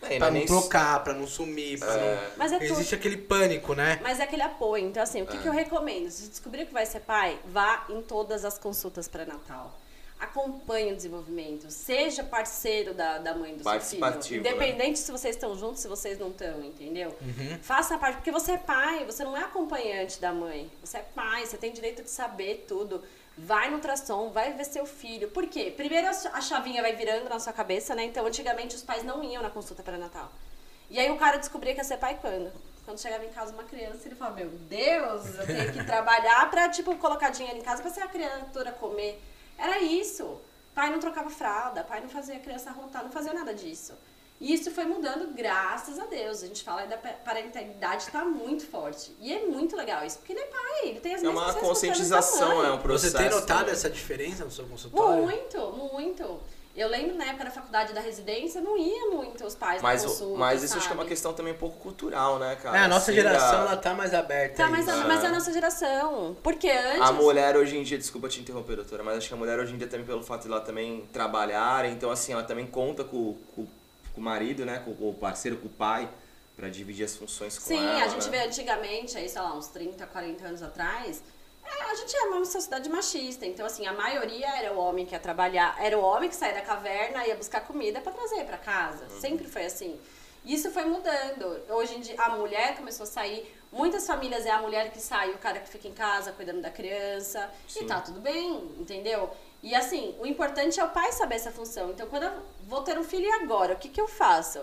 É, 0.09 0.17
Pra 0.17 0.31
nem 0.31 0.45
não 0.45 0.47
trocar, 0.47 1.03
pra 1.03 1.13
não 1.13 1.27
sumir, 1.27 1.79
pra 1.79 1.93
É. 1.93 2.31
Mas 2.37 2.51
é 2.51 2.59
não... 2.59 2.67
tudo. 2.67 2.73
Existe 2.73 2.95
aquele 2.95 3.17
pânico, 3.17 3.73
né? 3.73 3.99
Mas 4.01 4.19
é 4.19 4.23
aquele 4.23 4.41
apoio. 4.41 4.85
Então, 4.87 5.01
assim, 5.01 5.21
o 5.21 5.25
que, 5.25 5.37
que 5.37 5.47
eu 5.47 5.53
recomendo? 5.53 6.09
Se 6.09 6.27
descobriu 6.29 6.65
que 6.65 6.73
vai 6.73 6.85
ser 6.85 7.01
pai, 7.01 7.39
vá 7.45 7.85
em 7.89 8.01
todas 8.01 8.45
as 8.45 8.57
consultas 8.57 9.07
pré-natal. 9.07 9.77
Acompanhe 10.17 10.93
o 10.93 10.95
desenvolvimento. 10.95 11.69
Seja 11.69 12.23
parceiro 12.23 12.93
da, 12.93 13.17
da 13.17 13.33
mãe 13.35 13.53
do 13.55 13.61
seu 13.63 13.79
filho. 13.81 13.99
Participativo, 13.99 14.43
né? 14.43 14.49
Independente 14.49 14.99
se 14.99 15.11
vocês 15.11 15.35
estão 15.35 15.57
juntos, 15.57 15.81
se 15.81 15.87
vocês 15.89 16.17
não 16.17 16.29
estão, 16.29 16.63
entendeu? 16.63 17.15
Uhum. 17.21 17.59
Faça 17.61 17.97
parte, 17.97 18.15
porque 18.15 18.31
você 18.31 18.53
é 18.53 18.57
pai, 18.57 19.03
você 19.05 19.25
não 19.25 19.35
é 19.35 19.41
acompanhante 19.41 20.19
da 20.21 20.31
mãe. 20.31 20.71
Você 20.81 20.97
é 20.97 21.05
pai, 21.13 21.45
você 21.45 21.57
tem 21.57 21.73
direito 21.73 22.01
de 22.01 22.09
saber 22.09 22.65
tudo. 22.65 23.03
Vai 23.37 23.69
no 23.69 23.75
ultrassom, 23.75 24.29
vai 24.29 24.53
ver 24.53 24.63
seu 24.63 24.85
filho. 24.85 25.29
Por 25.29 25.45
quê? 25.47 25.73
Primeiro 25.75 26.07
a 26.07 26.41
chavinha 26.41 26.81
vai 26.81 26.95
virando 26.95 27.27
na 27.27 27.39
sua 27.39 27.51
cabeça, 27.51 27.93
né? 27.93 28.05
Então, 28.05 28.25
antigamente 28.25 28.75
os 28.75 28.83
pais 28.83 29.03
não 29.03 29.23
iam 29.23 29.43
na 29.43 29.49
consulta 29.49 29.83
pré-natal. 29.83 30.31
E 30.89 30.99
aí 30.99 31.11
o 31.11 31.17
cara 31.17 31.37
descobria 31.37 31.73
que 31.73 31.79
ia 31.79 31.83
ser 31.83 31.97
pai 31.97 32.17
quando? 32.21 32.51
Quando 32.85 32.99
chegava 32.99 33.25
em 33.25 33.29
casa 33.29 33.51
uma 33.51 33.63
criança, 33.63 34.07
ele 34.07 34.15
falava, 34.15 34.37
meu 34.37 34.49
Deus, 34.49 35.35
eu 35.35 35.45
tenho 35.47 35.73
que 35.73 35.83
trabalhar 35.83 36.49
pra, 36.49 36.69
tipo, 36.69 36.95
colocar 36.97 37.29
dinheiro 37.29 37.57
em 37.57 37.63
casa 37.63 37.81
pra 37.81 37.91
ser 37.91 38.01
a 38.01 38.07
criatura 38.07 38.71
comer. 38.71 39.21
Era 39.57 39.79
isso. 39.79 40.39
Pai 40.73 40.91
não 40.91 40.99
trocava 40.99 41.29
fralda, 41.29 41.83
pai 41.83 42.01
não 42.01 42.09
fazia 42.09 42.35
a 42.35 42.39
criança 42.39 42.69
arrotar, 42.69 43.03
não 43.03 43.11
fazia 43.11 43.33
nada 43.33 43.53
disso. 43.53 43.93
E 44.39 44.53
isso 44.53 44.69
foi 44.71 44.83
mudando, 44.85 45.33
graças 45.33 45.97
a 45.97 46.05
Deus. 46.05 46.43
A 46.43 46.47
gente 46.47 46.61
fala 46.63 46.85
da 46.85 46.97
parentalidade 46.97 48.07
tá 48.07 48.25
muito 48.25 48.65
forte. 48.67 49.15
E 49.21 49.33
é 49.33 49.45
muito 49.45 49.75
legal 49.77 50.05
isso, 50.05 50.17
porque 50.17 50.33
ele 50.33 50.41
é 50.41 50.45
pai, 50.47 50.89
ele 50.89 50.99
tem 50.99 51.15
as 51.15 51.21
É 51.21 51.25
mesmas 51.25 51.43
uma 51.43 51.51
responsabilidades 51.53 52.09
da 52.09 52.17
conscientização, 52.17 52.65
é 52.65 52.71
um 52.71 52.77
processo. 52.79 53.11
Você 53.13 53.17
tem 53.17 53.29
notado 53.29 53.69
essa 53.69 53.89
diferença 53.89 54.43
no 54.43 54.51
seu 54.51 54.65
consultório? 54.65 55.23
Muito, 55.23 55.57
muito. 55.71 56.39
Eu 56.75 56.89
lembro 56.89 57.15
na 57.15 57.23
época 57.27 57.45
da 57.45 57.51
faculdade 57.51 57.93
da 57.93 58.01
residência, 58.01 58.59
não 58.59 58.77
ia 58.77 59.09
muito 59.09 59.45
os 59.45 59.55
pais 59.55 59.81
Mas, 59.81 60.03
consulta, 60.03 60.37
mas 60.37 60.61
isso 60.61 60.75
acho 60.75 60.85
que 60.87 60.91
é 60.91 60.95
uma 60.95 61.03
sabe? 61.03 61.09
questão 61.09 61.33
também 61.33 61.53
um 61.53 61.57
pouco 61.57 61.77
cultural, 61.79 62.37
né, 62.37 62.57
cara? 62.61 62.77
É, 62.77 62.81
a 62.81 62.87
nossa 62.89 63.11
Assim, 63.11 63.21
geração, 63.21 63.59
a- 63.59 63.61
ela 63.61 63.77
tá 63.77 63.93
mais 63.93 64.13
aberta. 64.13 64.57
Tá, 64.57 64.69
isso. 64.77 64.91
a, 64.91 64.97
mas 65.07 65.23
é 65.23 65.27
a 65.27 65.31
nossa 65.31 65.53
geração. 65.53 66.35
Porque 66.43 66.69
antes. 66.69 66.99
A 66.99 67.13
mulher 67.13 67.55
hoje 67.55 67.77
em 67.77 67.83
dia, 67.83 67.97
desculpa 67.97 68.27
te 68.27 68.41
interromper, 68.41 68.75
doutora, 68.75 69.01
mas 69.03 69.19
acho 69.19 69.29
que 69.29 69.33
a 69.33 69.37
mulher 69.37 69.57
hoje 69.57 69.73
em 69.73 69.77
dia 69.77 69.87
também 69.87 70.05
pelo 70.05 70.21
fato 70.21 70.41
de 70.41 70.47
ela 70.49 70.59
também 70.59 71.07
trabalhar, 71.13 71.85
então 71.85 72.11
assim, 72.11 72.33
ela 72.33 72.43
também 72.43 72.67
conta 72.67 73.05
com, 73.05 73.37
com, 73.55 73.65
com 74.15 74.21
o 74.21 74.23
marido, 74.23 74.65
né, 74.65 74.79
com, 74.79 74.95
com 74.95 75.09
o 75.09 75.13
parceiro, 75.13 75.57
com 75.57 75.67
o 75.67 75.69
pai, 75.69 76.09
pra 76.55 76.69
dividir 76.69 77.03
as 77.03 77.15
funções 77.15 77.59
com 77.59 77.65
Sim, 77.65 77.77
ela. 77.77 78.05
a 78.05 78.07
gente 78.07 78.29
né? 78.29 78.31
vê 78.31 78.45
antigamente, 78.45 79.17
aí, 79.17 79.27
sei 79.27 79.41
lá, 79.41 79.53
uns 79.53 79.67
30, 79.67 80.07
40 80.07 80.47
anos 80.47 80.63
atrás, 80.63 81.21
é, 81.65 81.91
a 81.91 81.95
gente 81.95 82.15
é 82.15 82.21
uma 82.23 82.45
sociedade 82.45 82.89
machista. 82.89 83.45
Então, 83.45 83.65
assim, 83.65 83.85
a 83.85 83.93
maioria 83.93 84.47
era 84.57 84.73
o 84.73 84.77
homem 84.77 85.05
que 85.05 85.13
ia 85.13 85.19
trabalhar, 85.19 85.75
era 85.79 85.97
o 85.97 86.01
homem 86.01 86.29
que 86.29 86.35
saía 86.35 86.53
da 86.53 86.61
caverna 86.61 87.25
e 87.25 87.29
ia 87.29 87.35
buscar 87.35 87.61
comida 87.61 87.99
pra 87.99 88.11
trazer 88.11 88.45
pra 88.45 88.57
casa. 88.57 89.05
Uhum. 89.05 89.19
Sempre 89.19 89.47
foi 89.47 89.65
assim. 89.65 89.99
Isso 90.45 90.69
foi 90.69 90.85
mudando. 90.85 91.59
Hoje 91.69 91.95
em 91.95 92.01
dia, 92.01 92.15
a 92.19 92.29
mulher 92.37 92.75
começou 92.77 93.03
a 93.03 93.07
sair. 93.07 93.51
Muitas 93.71 94.05
famílias 94.05 94.45
é 94.45 94.51
a 94.51 94.61
mulher 94.61 94.91
que 94.91 95.01
sai, 95.01 95.31
o 95.31 95.37
cara 95.39 95.59
que 95.59 95.67
fica 95.67 95.87
em 95.87 95.93
casa 95.93 96.31
cuidando 96.31 96.61
da 96.61 96.69
criança. 96.69 97.49
Sim. 97.67 97.83
E 97.83 97.87
tá 97.87 97.99
tudo 97.99 98.19
bem, 98.19 98.57
entendeu? 98.79 99.29
E 99.63 99.73
assim, 99.73 100.15
o 100.19 100.25
importante 100.25 100.79
é 100.79 100.83
o 100.83 100.89
pai 100.89 101.11
saber 101.11 101.35
essa 101.35 101.51
função. 101.51 101.91
Então, 101.91 102.07
quando 102.07 102.23
eu 102.23 102.33
vou 102.67 102.81
ter 102.83 102.97
um 102.97 103.03
filho 103.03 103.25
e 103.25 103.31
agora, 103.31 103.73
o 103.73 103.77
que, 103.77 103.89
que 103.89 103.99
eu 103.99 104.07
faço? 104.07 104.59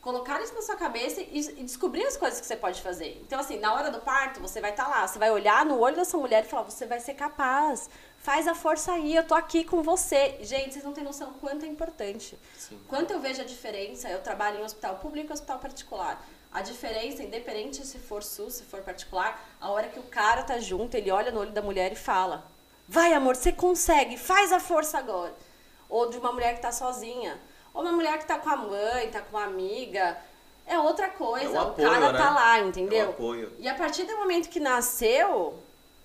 colocar 0.00 0.40
isso 0.40 0.54
na 0.54 0.62
sua 0.62 0.76
cabeça 0.76 1.20
e, 1.20 1.38
e 1.58 1.64
descobrir 1.64 2.06
as 2.06 2.16
coisas 2.16 2.40
que 2.40 2.46
você 2.46 2.56
pode 2.56 2.80
fazer. 2.80 3.20
Então, 3.26 3.38
assim, 3.38 3.58
na 3.58 3.74
hora 3.74 3.90
do 3.90 4.00
parto, 4.00 4.40
você 4.40 4.60
vai 4.60 4.70
estar 4.70 4.88
lá, 4.88 5.06
você 5.06 5.18
vai 5.18 5.30
olhar 5.30 5.66
no 5.66 5.78
olho 5.78 5.96
dessa 5.96 6.16
mulher 6.16 6.44
e 6.44 6.48
falar: 6.48 6.62
você 6.62 6.86
vai 6.86 7.00
ser 7.00 7.14
capaz, 7.14 7.90
faz 8.16 8.46
a 8.46 8.54
força 8.54 8.92
aí, 8.92 9.14
eu 9.14 9.24
tô 9.24 9.34
aqui 9.34 9.64
com 9.64 9.82
você. 9.82 10.38
Gente, 10.40 10.72
vocês 10.72 10.84
não 10.84 10.92
têm 10.92 11.04
noção 11.04 11.34
quanto 11.34 11.64
é 11.64 11.68
importante. 11.68 12.38
Sim. 12.56 12.80
Quanto 12.88 13.12
eu 13.12 13.20
vejo 13.20 13.42
a 13.42 13.44
diferença, 13.44 14.08
eu 14.08 14.22
trabalho 14.22 14.60
em 14.60 14.64
hospital 14.64 14.96
público 14.96 15.30
e 15.30 15.34
hospital 15.34 15.58
particular. 15.58 16.24
A 16.50 16.62
diferença, 16.62 17.22
independente 17.22 17.84
se 17.84 17.98
for 17.98 18.22
SUS, 18.22 18.54
se 18.54 18.62
for 18.62 18.80
particular, 18.80 19.46
a 19.60 19.70
hora 19.70 19.88
que 19.88 19.98
o 19.98 20.04
cara 20.04 20.42
tá 20.42 20.58
junto, 20.58 20.96
ele 20.96 21.10
olha 21.10 21.30
no 21.30 21.40
olho 21.40 21.52
da 21.52 21.60
mulher 21.60 21.92
e 21.92 21.96
fala: 21.96 22.46
Vai, 22.88 23.12
amor, 23.12 23.36
você 23.36 23.52
consegue, 23.52 24.16
faz 24.16 24.50
a 24.50 24.58
força 24.58 24.96
agora. 24.98 25.34
Ou 25.90 26.08
de 26.08 26.16
uma 26.16 26.32
mulher 26.32 26.54
que 26.54 26.62
tá 26.62 26.72
sozinha. 26.72 27.38
Ou 27.74 27.82
uma 27.82 27.92
mulher 27.92 28.18
que 28.18 28.24
tá 28.26 28.38
com 28.38 28.48
a 28.48 28.56
mãe, 28.56 29.10
tá 29.10 29.20
com 29.20 29.36
uma 29.36 29.44
amiga. 29.44 30.16
É 30.66 30.78
outra 30.78 31.08
coisa. 31.08 31.46
É 31.46 31.50
o 31.50 31.54
o 31.54 31.68
apoio, 31.68 31.88
cara 31.90 32.12
né? 32.12 32.18
tá 32.18 32.30
lá, 32.30 32.58
É 32.58 32.62
o 32.62 32.68
entendeu? 32.68 33.10
apoio. 33.10 33.52
E 33.58 33.68
a 33.68 33.74
partir 33.74 34.04
do 34.04 34.16
momento 34.16 34.48
que 34.48 34.58
nasceu, 34.58 35.58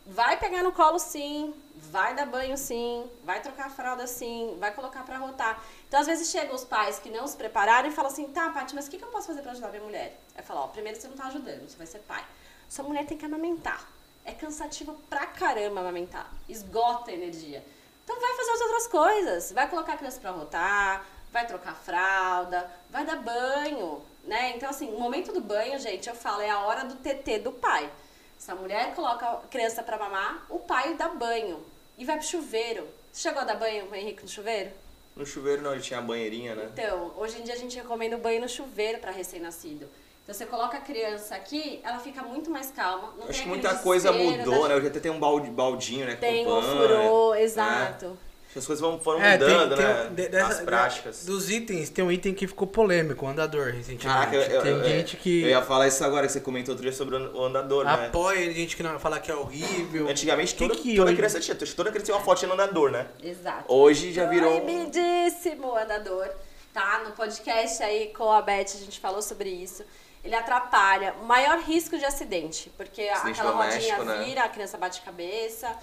vai 0.06 0.38
pegar 0.38 0.62
no 0.62 0.72
colo 0.74 1.00
sim, 1.00 1.54
vai 1.76 2.14
dar 2.16 2.26
banho 2.26 2.58
sim, 2.58 3.10
vai 3.24 3.42
trocar 3.42 3.68
a 3.68 3.70
fralda 3.70 4.06
sim, 4.06 4.56
vai 4.60 4.72
colocar 4.74 5.04
pra 5.04 5.18
rotar. 5.18 5.62
Então, 5.88 6.00
às 6.02 6.08
vezes, 6.08 6.30
chegam 6.30 6.54
os 6.56 6.64
pais 6.66 7.00
que 7.00 7.10
não 7.10 7.26
se 7.28 7.38
prepararam 7.38 7.88
e 7.88 7.92
falam 7.92 8.12
assim, 8.12 8.28
tá, 8.30 8.50
Paty, 8.50 8.76
mas 8.76 8.88
o 8.88 8.90
que, 8.90 8.98
que 8.98 9.04
eu 9.04 9.10
posso 9.10 9.28
fazer 9.28 9.42
pra 9.42 9.52
ajudar 9.52 9.70
minha 9.70 9.84
mulher? 9.84 10.20
Aí 10.36 10.44
fala, 10.44 10.62
ó, 10.62 10.68
primeiro 10.68 11.00
você 11.00 11.08
não 11.08 11.16
tá 11.16 11.28
ajudando, 11.28 11.70
você 11.70 11.78
vai 11.78 11.88
ser 11.88 12.00
pai. 12.00 12.24
Sua 12.68 12.84
mulher 12.84 13.06
tem 13.06 13.18
que 13.18 13.26
amamentar. 13.26 13.88
É 14.26 14.32
cansativo 14.32 14.94
pra 15.10 15.26
caramba 15.26 15.82
amamentar. 15.82 16.32
Esgota 16.48 17.12
a 17.12 17.14
energia. 17.14 17.64
Então 18.04 18.20
vai 18.20 18.36
fazer 18.36 18.52
as 18.52 18.62
outras 18.62 18.88
coisas. 18.88 19.52
Vai 19.52 19.70
colocar 19.70 19.94
a 19.94 19.98
criança 19.98 20.20
pra 20.20 20.32
rotar, 20.32 21.06
vai 21.32 21.46
trocar 21.48 21.76
fralda, 21.76 22.70
vai 22.90 23.06
dar 23.06 23.18
banho, 23.18 24.02
né? 24.24 24.54
Então, 24.56 24.70
assim, 24.70 24.94
o 24.94 25.00
momento 25.00 25.34
do 25.34 25.42
banho, 25.42 25.80
gente, 25.80 26.08
eu 26.08 26.16
falo, 26.16 26.42
é 26.42 26.50
a 26.50 26.60
hora 26.60 26.86
do 26.86 26.96
TT 26.96 27.40
do 27.40 27.52
pai. 27.52 27.90
Se 28.38 28.52
a 28.52 28.56
mulher 28.56 28.94
coloca 28.94 29.26
a 29.26 29.38
criança 29.50 29.82
pra 29.82 29.98
mamar, 29.98 30.46
o 30.50 30.60
pai 30.60 30.94
dá 30.96 31.10
banho. 31.10 31.66
E 31.98 32.06
vai 32.06 32.18
pro 32.18 32.26
chuveiro. 32.26 32.88
Você 33.12 33.30
chegou 33.30 33.42
a 33.42 33.46
dar 33.46 33.56
banho 33.56 33.88
com 33.88 33.94
o 33.94 33.96
Henrique 33.96 34.24
no 34.24 34.28
chuveiro? 34.28 34.72
No 35.16 35.26
chuveiro 35.26 35.62
não, 35.62 35.74
ele 35.74 35.82
tinha 35.82 36.00
a 36.00 36.02
banheirinha, 36.02 36.56
né? 36.56 36.70
Então, 36.74 37.14
hoje 37.16 37.40
em 37.40 37.44
dia 37.44 37.54
a 37.54 37.58
gente 37.58 37.76
recomenda 37.76 38.16
o 38.16 38.20
banho 38.20 38.42
no 38.42 38.50
chuveiro 38.50 39.00
para 39.00 39.12
recém-nascido. 39.12 39.88
Então 40.24 40.34
você 40.34 40.46
coloca 40.46 40.78
a 40.78 40.82
criança 40.82 41.36
aqui, 41.36 41.82
ela 41.84 42.00
fica 42.00 42.24
muito 42.24 42.50
mais 42.50 42.72
calma. 42.72 43.14
Não 43.18 43.24
Acho 43.26 43.34
tem 43.34 43.42
que 43.44 43.48
muita 43.50 43.76
coisa 43.76 44.12
mudou, 44.12 44.64
da- 44.64 44.70
né? 44.70 44.76
Hoje 44.76 44.88
até 44.88 45.00
tem 45.02 45.12
um 45.12 45.20
balde, 45.20 45.50
baldinho, 45.50 46.06
né? 46.06 46.14
com 46.16 46.22
Tem, 46.22 46.46
banho, 46.46 46.62
furou, 46.62 47.34
né? 47.34 47.42
exato. 47.42 48.18
Que 48.54 48.60
As 48.60 48.66
coisas 48.68 48.80
vão, 48.82 49.00
foram 49.00 49.20
É, 49.22 49.36
tem- 49.36 49.48
mudando, 49.50 49.76
tem 49.76 49.86
né? 49.86 50.04
um- 50.10 50.14
de- 50.14 50.30
dessa- 50.30 50.48
As 50.48 50.62
práticas. 50.62 51.26
Dos 51.26 51.50
itens, 51.50 51.90
tem 51.90 52.06
um 52.06 52.12
item 52.12 52.34
que 52.36 52.48
ficou 52.48 52.68
polêmico, 52.68 53.26
o 53.26 53.28
andador, 53.30 53.66
recentemente. 53.74 54.06
Caraca, 54.06 54.36
eu, 54.36 54.42
eu, 54.44 54.62
tem 54.62 54.72
eu- 54.74 54.84
gente 54.84 55.18
que 55.18 55.42
eu 55.42 55.50
ia 55.50 55.62
falar 55.64 55.88
isso 55.88 56.04
agora, 56.06 56.26
que 56.28 56.32
você 56.34 56.40
comentou 56.40 56.72
outro 56.74 56.84
dia 56.88 56.96
sobre 56.96 57.16
o 57.18 57.44
andador, 57.44 57.84
né? 57.84 57.92
apoia, 57.92 58.46
tem 58.46 58.54
gente 58.54 58.78
que 58.78 58.84
não 58.84 58.98
fala 59.00 59.20
que 59.20 59.30
é 59.32 59.36
horrível. 59.36 60.08
Antigamente 60.08 60.54
Que 60.54 60.60
toda, 60.68 60.76
que 60.80 60.96
toda 60.96 61.08
hoje- 61.10 61.18
criança 61.18 61.40
tinha, 61.42 61.56
toda 61.56 61.90
criança 61.90 62.06
tinha 62.06 62.16
uma 62.16 62.24
fotinha 62.24 62.48
no 62.48 62.54
andador, 62.54 62.92
né? 62.92 63.08
Exato. 63.22 63.66
Hoje 63.74 64.14
já 64.14 64.26
virou... 64.28 64.62
Proibidíssimo 64.62 65.68
o 65.70 65.76
andador. 65.76 66.30
Tá? 66.72 67.04
No 67.06 67.12
podcast 67.12 67.84
aí 67.84 68.08
com 68.18 68.32
a 68.32 68.42
Beth 68.42 68.62
a 68.74 68.78
gente 68.80 69.00
falou 69.00 69.22
sobre 69.22 69.50
isso. 69.50 69.84
Ele 70.24 70.36
atrapalha. 70.36 71.14
Maior 71.24 71.60
risco 71.60 71.98
de 71.98 72.06
acidente. 72.06 72.72
Porque 72.78 73.02
Acidente 73.10 73.40
aquela 73.42 73.56
rodinha 73.56 74.04
né? 74.04 74.24
vira, 74.24 74.44
a 74.44 74.50
criança 74.50 74.78
bate 74.78 75.02
cabeça, 75.02 75.76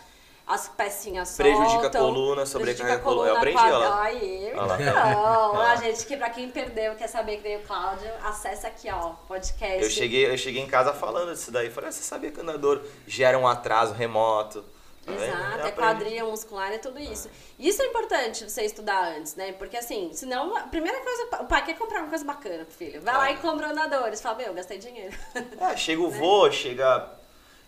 as 0.46 0.68
pecinhas 0.68 1.28
soltam. 1.28 1.56
Prejudica 1.56 1.86
a 1.86 2.00
coluna, 2.00 2.46
sobrecarrega 2.46 2.96
a 2.96 3.00
coluna. 3.00 3.28
Eu 3.28 3.36
aprendi, 3.36 3.58
ó 3.58 3.78
lá. 3.78 4.02
Aí, 4.02 4.52
Ó 4.56 4.64
lá. 4.64 4.80
então. 4.80 5.20
Ó. 5.54 5.60
A 5.60 5.76
gente, 5.76 6.06
que 6.06 6.16
pra 6.16 6.30
quem 6.30 6.50
perdeu, 6.50 6.94
quer 6.96 7.06
saber 7.06 7.36
que 7.36 7.42
veio 7.42 7.60
o 7.60 7.62
Cláudio, 7.62 8.10
acessa 8.24 8.68
aqui, 8.68 8.90
ó, 8.90 9.10
podcast. 9.28 9.82
Eu 9.82 9.90
cheguei, 9.90 10.26
eu 10.30 10.36
cheguei 10.38 10.62
em 10.62 10.66
casa 10.66 10.92
falando 10.92 11.32
disso 11.32 11.52
daí. 11.52 11.70
Falei, 11.70 11.90
ah, 11.90 11.92
você 11.92 12.02
sabia 12.02 12.30
que 12.30 12.38
o 12.38 12.42
andador 12.42 12.82
gera 13.06 13.38
um 13.38 13.46
atraso 13.46 13.92
remoto? 13.94 14.64
Tá 15.12 15.24
vendo? 15.24 15.32
Exato, 15.34 15.40
Já 15.58 15.64
é 15.64 15.68
aprendi. 15.68 15.74
quadril 15.76 16.30
muscular, 16.30 16.72
é 16.72 16.78
tudo 16.78 16.98
isso. 17.00 17.28
Isso 17.58 17.82
é 17.82 17.86
importante 17.86 18.48
você 18.48 18.62
estudar 18.62 19.16
antes, 19.16 19.34
né? 19.34 19.52
Porque 19.52 19.76
assim, 19.76 20.10
senão, 20.12 20.56
a 20.56 20.62
primeira 20.62 20.98
coisa, 21.00 21.42
o 21.42 21.46
pai 21.46 21.64
quer 21.64 21.76
comprar 21.76 22.00
uma 22.00 22.08
coisa 22.08 22.24
bacana 22.24 22.64
pro 22.64 22.74
filho. 22.74 23.00
Vai 23.02 23.14
lá 23.14 23.30
e 23.32 23.36
compra 23.38 23.68
andadores. 23.70 24.20
Fala, 24.20 24.36
meu, 24.36 24.54
gastei 24.54 24.78
dinheiro. 24.78 25.16
É, 25.60 25.76
chega 25.76 26.00
o 26.02 26.08
vô, 26.10 26.50
chega. 26.50 27.10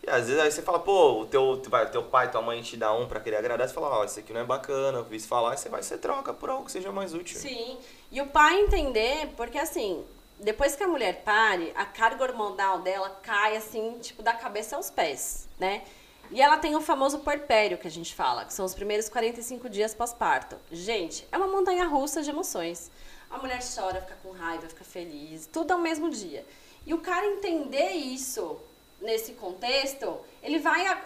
E 0.05 0.11
às 0.11 0.27
vezes 0.27 0.41
aí 0.43 0.51
você 0.51 0.63
fala, 0.63 0.81
pô, 0.81 1.21
o 1.21 1.27
teu, 1.27 1.63
teu 1.93 2.03
pai, 2.03 2.29
tua 2.29 2.43
mãe 2.43 2.61
te 2.61 2.77
dá 2.77 2.93
um 2.93 3.07
pra 3.07 3.21
querer 3.21 3.37
agradar, 3.37 3.69
você 3.69 3.73
fala, 3.75 3.99
ó, 4.01 4.05
esse 4.05 4.19
aqui 4.19 4.33
não 4.33 4.41
é 4.41 4.45
bacana, 4.45 4.99
eu 4.99 5.05
vi 5.05 5.15
isso 5.17 5.29
falar, 5.29 5.55
e 5.55 5.59
você 5.59 5.69
vai, 5.69 5.81
você 5.81 5.97
troca 5.97 6.35
por 6.35 6.51
algo 6.51 6.65
que 6.65 6.73
seja 6.73 6.91
mais 6.91 7.15
útil. 7.15 7.39
Sim. 7.39 7.79
E 8.11 8.21
o 8.21 8.27
pai 8.27 8.63
entender, 8.63 9.29
porque 9.37 9.57
assim, 9.57 10.05
depois 10.41 10.75
que 10.75 10.83
a 10.83 10.89
mulher 10.89 11.23
pare, 11.23 11.73
a 11.77 11.85
carga 11.85 12.25
hormonal 12.25 12.81
dela 12.81 13.11
cai 13.23 13.57
assim, 13.57 13.97
tipo, 14.01 14.25
da 14.25 14.33
cabeça 14.33 14.75
aos 14.75 14.91
pés, 14.91 15.49
né? 15.57 15.83
E 16.31 16.41
ela 16.41 16.57
tem 16.57 16.75
o 16.75 16.81
famoso 16.81 17.19
porpério 17.19 17.77
que 17.77 17.87
a 17.87 17.91
gente 17.91 18.15
fala, 18.15 18.45
que 18.45 18.55
são 18.55 18.65
os 18.65 18.75
primeiros 18.75 19.09
45 19.09 19.69
dias 19.69 19.95
pós-parto. 19.95 20.57
Gente, 20.71 21.27
é 21.31 21.37
uma 21.37 21.47
montanha 21.47 21.85
russa 21.87 22.23
de 22.23 22.31
emoções. 22.31 22.91
A 23.31 23.39
mulher 23.39 23.61
chora, 23.75 24.01
fica 24.01 24.17
com 24.23 24.31
raiva, 24.31 24.69
fica 24.69 24.85
feliz, 24.85 25.47
tudo 25.53 25.73
ao 25.73 25.79
mesmo 25.79 26.09
dia. 26.11 26.45
E 26.87 26.95
o 26.95 26.99
cara 26.99 27.27
entender 27.27 27.91
isso 27.93 28.59
nesse 29.01 29.33
contexto, 29.33 30.19
ele 30.43 30.59
vai 30.59 30.87
a- 30.87 31.03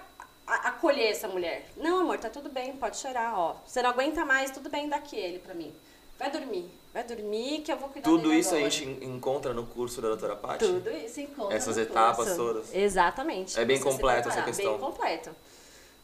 a- 0.46 0.68
acolher 0.68 1.10
essa 1.10 1.26
mulher. 1.28 1.66
Não, 1.76 2.00
amor, 2.00 2.18
tá 2.18 2.30
tudo 2.30 2.48
bem, 2.48 2.76
pode 2.76 2.96
chorar, 2.96 3.36
ó. 3.38 3.56
Você 3.66 3.82
não 3.82 3.90
aguenta 3.90 4.24
mais, 4.24 4.50
tudo 4.50 4.68
bem, 4.70 4.88
dá 4.88 4.96
aqui 4.96 5.16
ele 5.16 5.38
pra 5.40 5.54
mim. 5.54 5.74
Vai 6.18 6.30
dormir, 6.30 6.70
vai 6.96 7.04
dormir 7.04 7.60
que 7.60 7.70
eu 7.70 7.76
vou 7.76 7.90
cuidar 7.90 8.08
Tudo 8.08 8.32
isso 8.32 8.54
a 8.54 8.56
agora. 8.56 8.70
gente 8.70 8.88
en- 9.04 9.14
encontra 9.16 9.52
no 9.52 9.66
curso 9.66 10.00
da 10.00 10.08
doutora 10.08 10.34
Paty? 10.34 10.64
Tudo 10.64 10.90
isso 10.90 11.20
encontra 11.20 11.54
Essas 11.54 11.76
etapas 11.76 12.26
curso. 12.28 12.36
todas. 12.36 12.74
Exatamente. 12.74 13.60
É 13.60 13.64
bem 13.66 13.78
completo 13.78 14.28
essa 14.30 14.40
questão. 14.42 14.72
Bem 14.72 14.80
completo. 14.80 15.30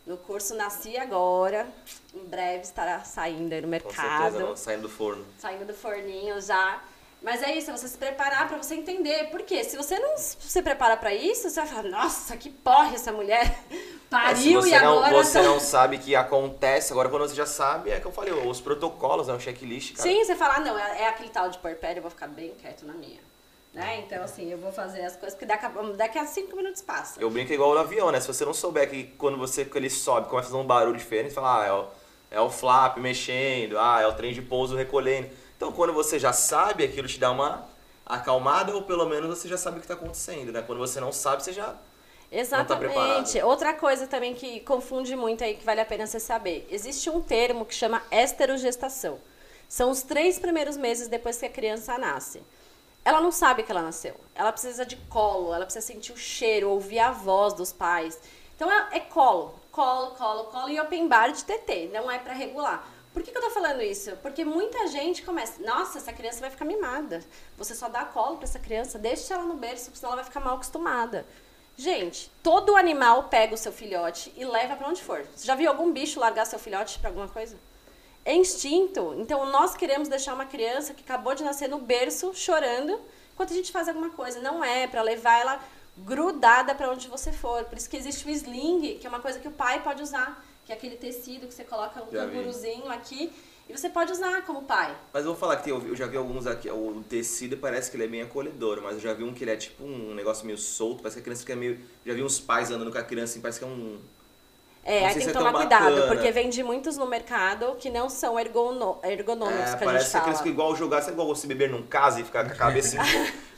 No 0.06 0.18
curso 0.18 0.54
Nasci 0.54 0.96
Agora, 0.98 1.66
em 2.14 2.24
breve 2.24 2.62
estará 2.64 3.02
saindo 3.04 3.52
aí 3.54 3.60
no 3.60 3.66
Com 3.66 3.70
mercado 3.70 3.94
certeza, 4.32 4.38
não, 4.44 4.56
saindo 4.56 4.82
do 4.82 4.88
forno. 4.90 5.24
saindo 5.38 5.64
do 5.64 5.72
forninho 5.72 6.38
já. 6.42 6.82
Mas 7.22 7.42
é 7.42 7.56
isso, 7.56 7.70
é 7.70 7.76
você 7.76 7.86
se 7.86 7.96
preparar 7.96 8.48
pra 8.48 8.58
você 8.58 8.74
entender. 8.74 9.30
Por 9.30 9.42
quê? 9.42 9.62
Se 9.62 9.76
você 9.76 9.98
não 9.98 10.16
se 10.18 10.62
prepara 10.62 10.96
pra 10.96 11.14
isso, 11.14 11.48
você 11.48 11.60
vai 11.60 11.68
falar, 11.68 11.88
nossa, 11.88 12.36
que 12.36 12.50
porra 12.50 12.94
essa 12.94 13.12
mulher 13.12 13.56
É, 14.12 14.24
pariu 14.24 14.60
você 14.60 14.74
e 14.74 14.80
não, 14.80 15.02
agora 15.02 15.24
você 15.24 15.38
tá... 15.38 15.44
não 15.44 15.58
sabe 15.58 15.96
que 15.96 16.14
acontece, 16.14 16.92
agora 16.92 17.08
quando 17.08 17.22
você 17.22 17.34
já 17.34 17.46
sabe, 17.46 17.90
é 17.90 17.98
que 17.98 18.06
eu 18.06 18.12
falei, 18.12 18.32
os 18.32 18.60
protocolos, 18.60 19.28
é 19.28 19.32
um 19.32 19.40
checklist, 19.40 19.96
cara. 19.96 20.08
Sim, 20.08 20.22
você 20.22 20.36
fala, 20.36 20.56
ah, 20.56 20.60
não, 20.60 20.78
é, 20.78 21.02
é 21.02 21.08
aquele 21.08 21.30
tal 21.30 21.48
de 21.48 21.58
porpério, 21.58 21.98
eu 21.98 22.02
vou 22.02 22.10
ficar 22.10 22.28
bem 22.28 22.52
quieto 22.60 22.84
na 22.84 22.92
minha. 22.92 23.20
Né? 23.72 24.04
Então, 24.04 24.22
assim, 24.22 24.50
eu 24.50 24.58
vou 24.58 24.70
fazer 24.70 25.02
as 25.02 25.16
coisas, 25.16 25.32
porque 25.32 25.46
daqui 25.46 25.64
a, 25.64 25.68
daqui 25.96 26.18
a 26.18 26.26
cinco 26.26 26.54
minutos 26.54 26.82
passa. 26.82 27.18
Eu 27.18 27.30
brinco 27.30 27.54
igual 27.54 27.72
no 27.72 27.80
avião, 27.80 28.12
né? 28.12 28.20
Se 28.20 28.28
você 28.28 28.44
não 28.44 28.52
souber 28.52 28.90
que 28.90 29.04
quando 29.16 29.38
você 29.38 29.64
que 29.64 29.78
ele 29.78 29.88
sobe, 29.88 30.28
começa 30.28 30.48
a 30.48 30.50
fazer 30.50 30.62
um 30.62 30.66
barulho 30.66 30.98
diferente, 30.98 31.30
você 31.30 31.36
fala, 31.36 31.62
ah, 31.62 31.66
é 31.66 31.72
o, 31.72 31.86
é 32.32 32.40
o 32.40 32.50
flap 32.50 32.98
mexendo, 32.98 33.78
ah, 33.78 33.98
é 34.02 34.06
o 34.06 34.12
trem 34.12 34.34
de 34.34 34.42
pouso 34.42 34.76
recolhendo. 34.76 35.30
Então 35.62 35.70
quando 35.70 35.92
você 35.92 36.18
já 36.18 36.32
sabe, 36.32 36.82
aquilo 36.82 37.06
te 37.06 37.20
dá 37.20 37.30
uma 37.30 37.64
acalmada, 38.04 38.74
ou 38.74 38.82
pelo 38.82 39.06
menos 39.06 39.38
você 39.38 39.46
já 39.46 39.56
sabe 39.56 39.76
o 39.76 39.78
que 39.78 39.84
está 39.84 39.94
acontecendo, 39.94 40.50
né? 40.50 40.60
Quando 40.60 40.80
você 40.80 41.00
não 41.00 41.12
sabe, 41.12 41.44
você 41.44 41.52
já. 41.52 41.76
Exatamente. 42.32 42.92
preparado. 42.92 43.46
Outra 43.46 43.72
coisa 43.72 44.08
também 44.08 44.34
que 44.34 44.58
confunde 44.58 45.14
muito 45.14 45.44
aí, 45.44 45.54
que 45.54 45.64
vale 45.64 45.80
a 45.80 45.84
pena 45.84 46.04
você 46.04 46.18
saber. 46.18 46.66
Existe 46.68 47.08
um 47.08 47.20
termo 47.20 47.64
que 47.64 47.72
chama 47.76 48.02
esterogestação. 48.10 49.20
São 49.68 49.92
os 49.92 50.02
três 50.02 50.36
primeiros 50.36 50.76
meses 50.76 51.06
depois 51.06 51.38
que 51.38 51.46
a 51.46 51.50
criança 51.50 51.96
nasce. 51.96 52.42
Ela 53.04 53.20
não 53.20 53.30
sabe 53.30 53.62
que 53.62 53.70
ela 53.70 53.82
nasceu. 53.82 54.16
Ela 54.34 54.50
precisa 54.50 54.84
de 54.84 54.96
colo, 54.96 55.54
ela 55.54 55.64
precisa 55.64 55.86
sentir 55.86 56.10
o 56.10 56.16
cheiro, 56.16 56.70
ouvir 56.70 56.98
a 56.98 57.12
voz 57.12 57.54
dos 57.54 57.72
pais. 57.72 58.18
Então 58.56 58.68
é, 58.68 58.96
é 58.96 58.98
colo, 58.98 59.54
colo, 59.70 60.10
colo, 60.16 60.44
colo 60.46 60.68
e 60.70 60.80
open 60.80 61.06
bar 61.06 61.30
de 61.30 61.44
TT. 61.44 61.90
Não 61.92 62.10
é 62.10 62.18
pra 62.18 62.32
regular. 62.32 62.84
Por 63.12 63.22
que, 63.22 63.30
que 63.30 63.36
eu 63.36 63.42
tô 63.42 63.50
falando 63.50 63.82
isso? 63.82 64.16
Porque 64.22 64.44
muita 64.44 64.86
gente 64.86 65.22
começa, 65.22 65.62
nossa, 65.62 65.98
essa 65.98 66.12
criança 66.12 66.40
vai 66.40 66.50
ficar 66.50 66.64
mimada. 66.64 67.22
Você 67.58 67.74
só 67.74 67.88
dá 67.88 68.04
colo 68.04 68.36
pra 68.36 68.44
essa 68.44 68.58
criança, 68.58 68.98
deixa 68.98 69.34
ela 69.34 69.44
no 69.44 69.54
berço, 69.54 69.90
senão 69.94 70.12
ela 70.12 70.22
vai 70.22 70.24
ficar 70.24 70.40
mal 70.40 70.54
acostumada. 70.54 71.26
Gente, 71.76 72.30
todo 72.42 72.76
animal 72.76 73.24
pega 73.24 73.54
o 73.54 73.58
seu 73.58 73.72
filhote 73.72 74.32
e 74.36 74.44
leva 74.44 74.76
para 74.76 74.88
onde 74.88 75.02
for. 75.02 75.26
Você 75.34 75.46
já 75.46 75.54
viu 75.54 75.70
algum 75.70 75.92
bicho 75.92 76.20
largar 76.20 76.46
seu 76.46 76.58
filhote 76.58 76.98
para 76.98 77.10
alguma 77.10 77.28
coisa? 77.28 77.56
É 78.24 78.34
instinto. 78.34 79.14
Então 79.18 79.44
nós 79.46 79.74
queremos 79.74 80.08
deixar 80.08 80.34
uma 80.34 80.46
criança 80.46 80.94
que 80.94 81.02
acabou 81.02 81.34
de 81.34 81.42
nascer 81.42 81.68
no 81.68 81.78
berço 81.78 82.32
chorando 82.34 83.00
enquanto 83.32 83.52
a 83.52 83.56
gente 83.56 83.72
faz 83.72 83.88
alguma 83.88 84.10
coisa. 84.10 84.40
Não 84.40 84.62
é 84.62 84.86
para 84.86 85.02
levar 85.02 85.38
ela 85.38 85.60
grudada 85.98 86.74
para 86.74 86.90
onde 86.90 87.08
você 87.08 87.32
for. 87.32 87.64
Por 87.64 87.76
isso 87.76 87.88
que 87.88 87.96
existe 87.96 88.26
o 88.26 88.30
sling, 88.30 88.98
que 88.98 89.06
é 89.06 89.10
uma 89.10 89.20
coisa 89.20 89.38
que 89.38 89.48
o 89.48 89.52
pai 89.52 89.82
pode 89.82 90.02
usar, 90.02 90.44
que 90.76 90.86
é 90.86 90.90
aquele 90.90 90.96
tecido 90.96 91.46
que 91.46 91.54
você 91.54 91.64
coloca 91.64 92.02
um 92.02 92.06
canguruzinho 92.06 92.88
aqui 92.88 93.30
e 93.68 93.76
você 93.76 93.88
pode 93.88 94.12
usar 94.12 94.42
como 94.44 94.62
pai. 94.62 94.96
Mas 95.12 95.24
eu 95.24 95.30
vou 95.30 95.36
falar 95.36 95.56
que 95.56 95.64
tem, 95.64 95.72
eu 95.72 95.94
já 95.94 96.06
vi 96.06 96.16
alguns 96.16 96.46
aqui, 96.46 96.70
o 96.70 97.04
tecido 97.08 97.56
parece 97.56 97.90
que 97.90 97.96
ele 97.96 98.04
é 98.04 98.08
bem 98.08 98.22
acolhedor, 98.22 98.80
mas 98.82 98.94
eu 98.94 99.00
já 99.00 99.12
vi 99.12 99.22
um 99.22 99.32
que 99.32 99.44
ele 99.44 99.50
é 99.50 99.56
tipo 99.56 99.84
um 99.84 100.14
negócio 100.14 100.44
meio 100.46 100.58
solto, 100.58 101.02
parece 101.02 101.16
que 101.16 101.20
a 101.20 101.24
criança 101.24 101.42
fica 101.42 101.56
meio. 101.56 101.78
Já 102.04 102.14
vi 102.14 102.22
uns 102.22 102.40
pais 102.40 102.70
andando 102.70 102.90
com 102.90 102.98
a 102.98 103.02
criança 103.02 103.32
assim, 103.32 103.40
parece 103.40 103.58
que 103.58 103.64
é 103.64 103.68
um. 103.68 103.98
É, 104.84 105.06
aí 105.06 105.14
tem 105.14 105.22
que 105.22 105.30
é 105.30 105.32
tomar 105.32 105.52
cuidado, 105.52 106.08
porque 106.08 106.32
vende 106.32 106.60
muitos 106.64 106.96
no 106.96 107.06
mercado 107.06 107.76
que 107.78 107.88
não 107.88 108.10
são 108.10 108.38
ergono, 108.38 108.98
ergonômicos 109.04 109.60
é, 109.60 109.76
que 109.76 109.84
a 109.84 109.98
gente. 109.98 110.10
Parece 110.10 110.42
que 110.42 110.48
igual 110.48 110.74
jogar, 110.74 111.02
sabe 111.02 111.12
igual 111.12 111.28
você 111.28 111.46
beber 111.46 111.70
num 111.70 111.84
casa 111.84 112.20
e 112.20 112.24
ficar 112.24 112.44
com 112.44 112.52
a 112.52 112.56
cabeça... 112.56 112.96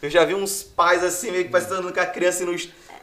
eu 0.03 0.11
já 0.11 0.23
vi 0.27 0.35
uns 0.35 0.63
pais 0.63 1.03
assim, 1.03 1.31
meio 1.31 1.45
que 1.45 1.51
parece 1.51 1.69
que 1.69 1.75
andando 1.75 1.95
com 1.95 2.01
a 2.01 2.07
criança 2.07 2.45
no 2.45 2.53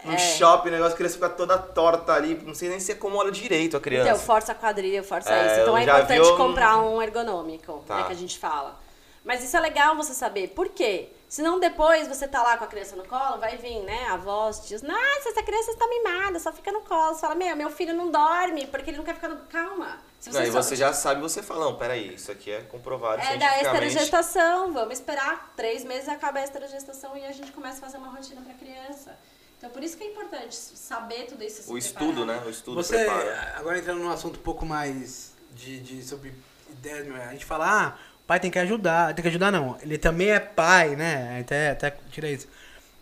no 0.04 0.14
é. 0.14 0.18
shopping, 0.18 0.70
o 0.70 0.72
negócio, 0.72 0.94
a 0.94 0.98
criança 0.98 1.16
fica 1.16 1.30
toda 1.30 1.58
torta 1.58 2.14
ali, 2.14 2.42
não 2.46 2.56
sei 2.56 2.70
nem 2.70 2.80
se 2.80 2.92
acomoda 2.92 3.32
direito 3.32 3.78
a 3.78 3.80
criança. 3.80 4.10
Então, 4.10 4.20
força 4.20 4.52
a 4.52 4.56
quadrilha, 4.56 5.04
força 5.04 5.32
é, 5.32 5.48
isso. 5.48 5.62
Então 5.62 5.78
é 5.78 5.84
importante 5.84 6.28
um... 6.28 6.38
comprar 6.38 6.78
um 6.78 7.02
ergonômico, 7.02 7.84
tá. 7.88 7.98
né, 7.98 8.04
que 8.06 8.12
a 8.12 8.16
gente 8.16 8.38
fala. 8.40 8.80
Mas 9.24 9.44
isso 9.44 9.56
é 9.56 9.60
legal 9.60 9.96
você 9.96 10.14
saber. 10.14 10.48
Por 10.50 10.70
quê? 10.70 11.10
Senão 11.30 11.60
depois 11.60 12.08
você 12.08 12.28
tá 12.28 12.44
lá 12.44 12.58
com 12.58 12.66
a 12.66 12.68
criança 12.68 12.96
no 12.96 13.06
colo, 13.06 13.38
vai 13.38 13.56
vir, 13.56 13.80
né, 13.84 14.08
a 14.10 14.18
voz 14.18 14.68
diz, 14.68 14.82
nossa, 14.82 15.30
essa 15.30 15.42
criança 15.44 15.72
está 15.72 15.88
mimada, 15.88 16.40
só 16.40 16.52
fica 16.52 16.72
no 16.72 16.82
colo. 16.82 17.14
Você 17.14 17.22
fala, 17.22 17.36
meu, 17.36 17.56
meu 17.56 17.70
filho 17.70 17.94
não 17.94 18.12
dorme, 18.12 18.68
porque 18.68 18.90
ele 18.90 18.98
não 18.98 19.06
quer 19.06 19.16
ficar 19.16 19.30
no... 19.30 19.38
Calma. 19.46 20.00
Se 20.20 20.30
você 20.30 20.40
não, 20.40 20.46
e 20.46 20.50
você 20.50 20.76
já 20.76 20.92
sabe, 20.92 21.22
você 21.22 21.42
fala, 21.42 21.66
não, 21.66 21.76
peraí, 21.76 22.16
isso 22.16 22.32
aqui 22.32 22.52
é 22.52 22.62
comprovado 22.64 23.22
É 23.22 23.38
da 23.38 23.62
esterogestação, 23.62 24.74
vamos 24.74 24.96
esperar 24.96 25.54
três 25.56 25.84
meses 25.86 26.10
acaba 26.10 26.40
a 26.40 26.44
esterogestação 26.44 27.16
e 27.16 27.26
a 27.26 27.32
gente 27.32 27.52
começa 27.52 27.78
a 27.78 27.82
fazer 27.82 27.98
uma 27.98 28.10
rotina 28.10 28.42
pra 28.42 28.54
criança. 28.54 29.18
Então, 29.62 29.70
por 29.70 29.84
isso 29.84 29.96
que 29.96 30.04
é 30.04 30.08
importante 30.08 30.56
saber 30.56 31.28
tudo 31.28 31.44
isso. 31.44 31.72
O 31.72 31.78
estudo, 31.78 32.26
né? 32.26 32.42
O 32.44 32.50
estudo 32.50 32.82
Você, 32.82 32.98
prepara. 32.98 33.54
agora 33.58 33.78
entrando 33.78 34.00
num 34.00 34.10
assunto 34.10 34.40
um 34.40 34.42
pouco 34.42 34.66
mais 34.66 35.34
de, 35.54 35.80
de 35.82 36.04
sobre 36.04 36.34
ideias, 36.68 37.08
a 37.28 37.32
gente 37.32 37.46
fala, 37.46 37.70
ah, 37.70 38.00
o 38.24 38.26
pai 38.26 38.40
tem 38.40 38.50
que 38.50 38.58
ajudar. 38.58 39.14
Tem 39.14 39.22
que 39.22 39.30
ajudar, 39.30 39.52
não. 39.52 39.78
Ele 39.80 40.00
também 40.00 40.32
é 40.32 40.40
pai, 40.40 40.96
né? 40.96 41.42
Até, 41.42 41.70
até 41.70 41.92
tira 42.10 42.28
isso. 42.28 42.48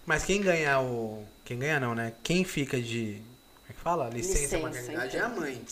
Mas 0.06 0.26
quem 0.26 0.42
ganha 0.42 0.82
o. 0.82 1.26
Quem 1.46 1.58
ganha 1.58 1.80
não, 1.80 1.96
né? 1.96 2.12
Quem 2.22 2.44
fica 2.44 2.78
de. 2.82 3.22
Como 3.62 3.70
é 3.70 3.74
que 3.74 3.80
fala? 3.80 4.10
Licença, 4.10 4.40
Licença 4.40 4.60
maternidade 4.60 5.16
é 5.16 5.22
a 5.22 5.30
mãe. 5.30 5.66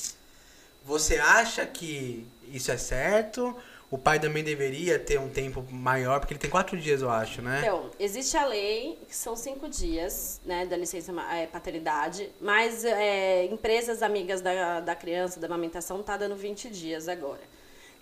Você 0.86 1.18
acha 1.18 1.66
que 1.66 2.26
isso 2.48 2.72
é 2.72 2.78
certo? 2.78 3.54
O 3.90 3.98
pai 3.98 4.20
também 4.20 4.44
deveria 4.44 5.00
ter 5.00 5.18
um 5.18 5.30
tempo 5.30 5.64
maior, 5.72 6.20
porque 6.20 6.34
ele 6.34 6.40
tem 6.40 6.50
quatro 6.50 6.78
dias, 6.78 7.02
eu 7.02 7.10
acho, 7.10 7.42
né? 7.42 7.60
Então, 7.62 7.90
existe 7.98 8.36
a 8.36 8.46
lei, 8.46 9.00
que 9.08 9.16
são 9.16 9.34
cinco 9.34 9.70
dias, 9.70 10.42
né, 10.46 10.66
da 10.66 10.76
licença 10.76 11.14
é, 11.32 11.48
paternidade, 11.48 12.30
mas 12.42 12.84
é, 12.84 13.46
empresas 13.46 14.04
amigas 14.04 14.42
da, 14.42 14.82
da 14.82 14.94
criança, 14.94 15.40
da 15.40 15.48
amamentação, 15.48 16.04
tá 16.04 16.18
dando 16.18 16.36
20 16.36 16.70
dias 16.70 17.08
agora. 17.08 17.40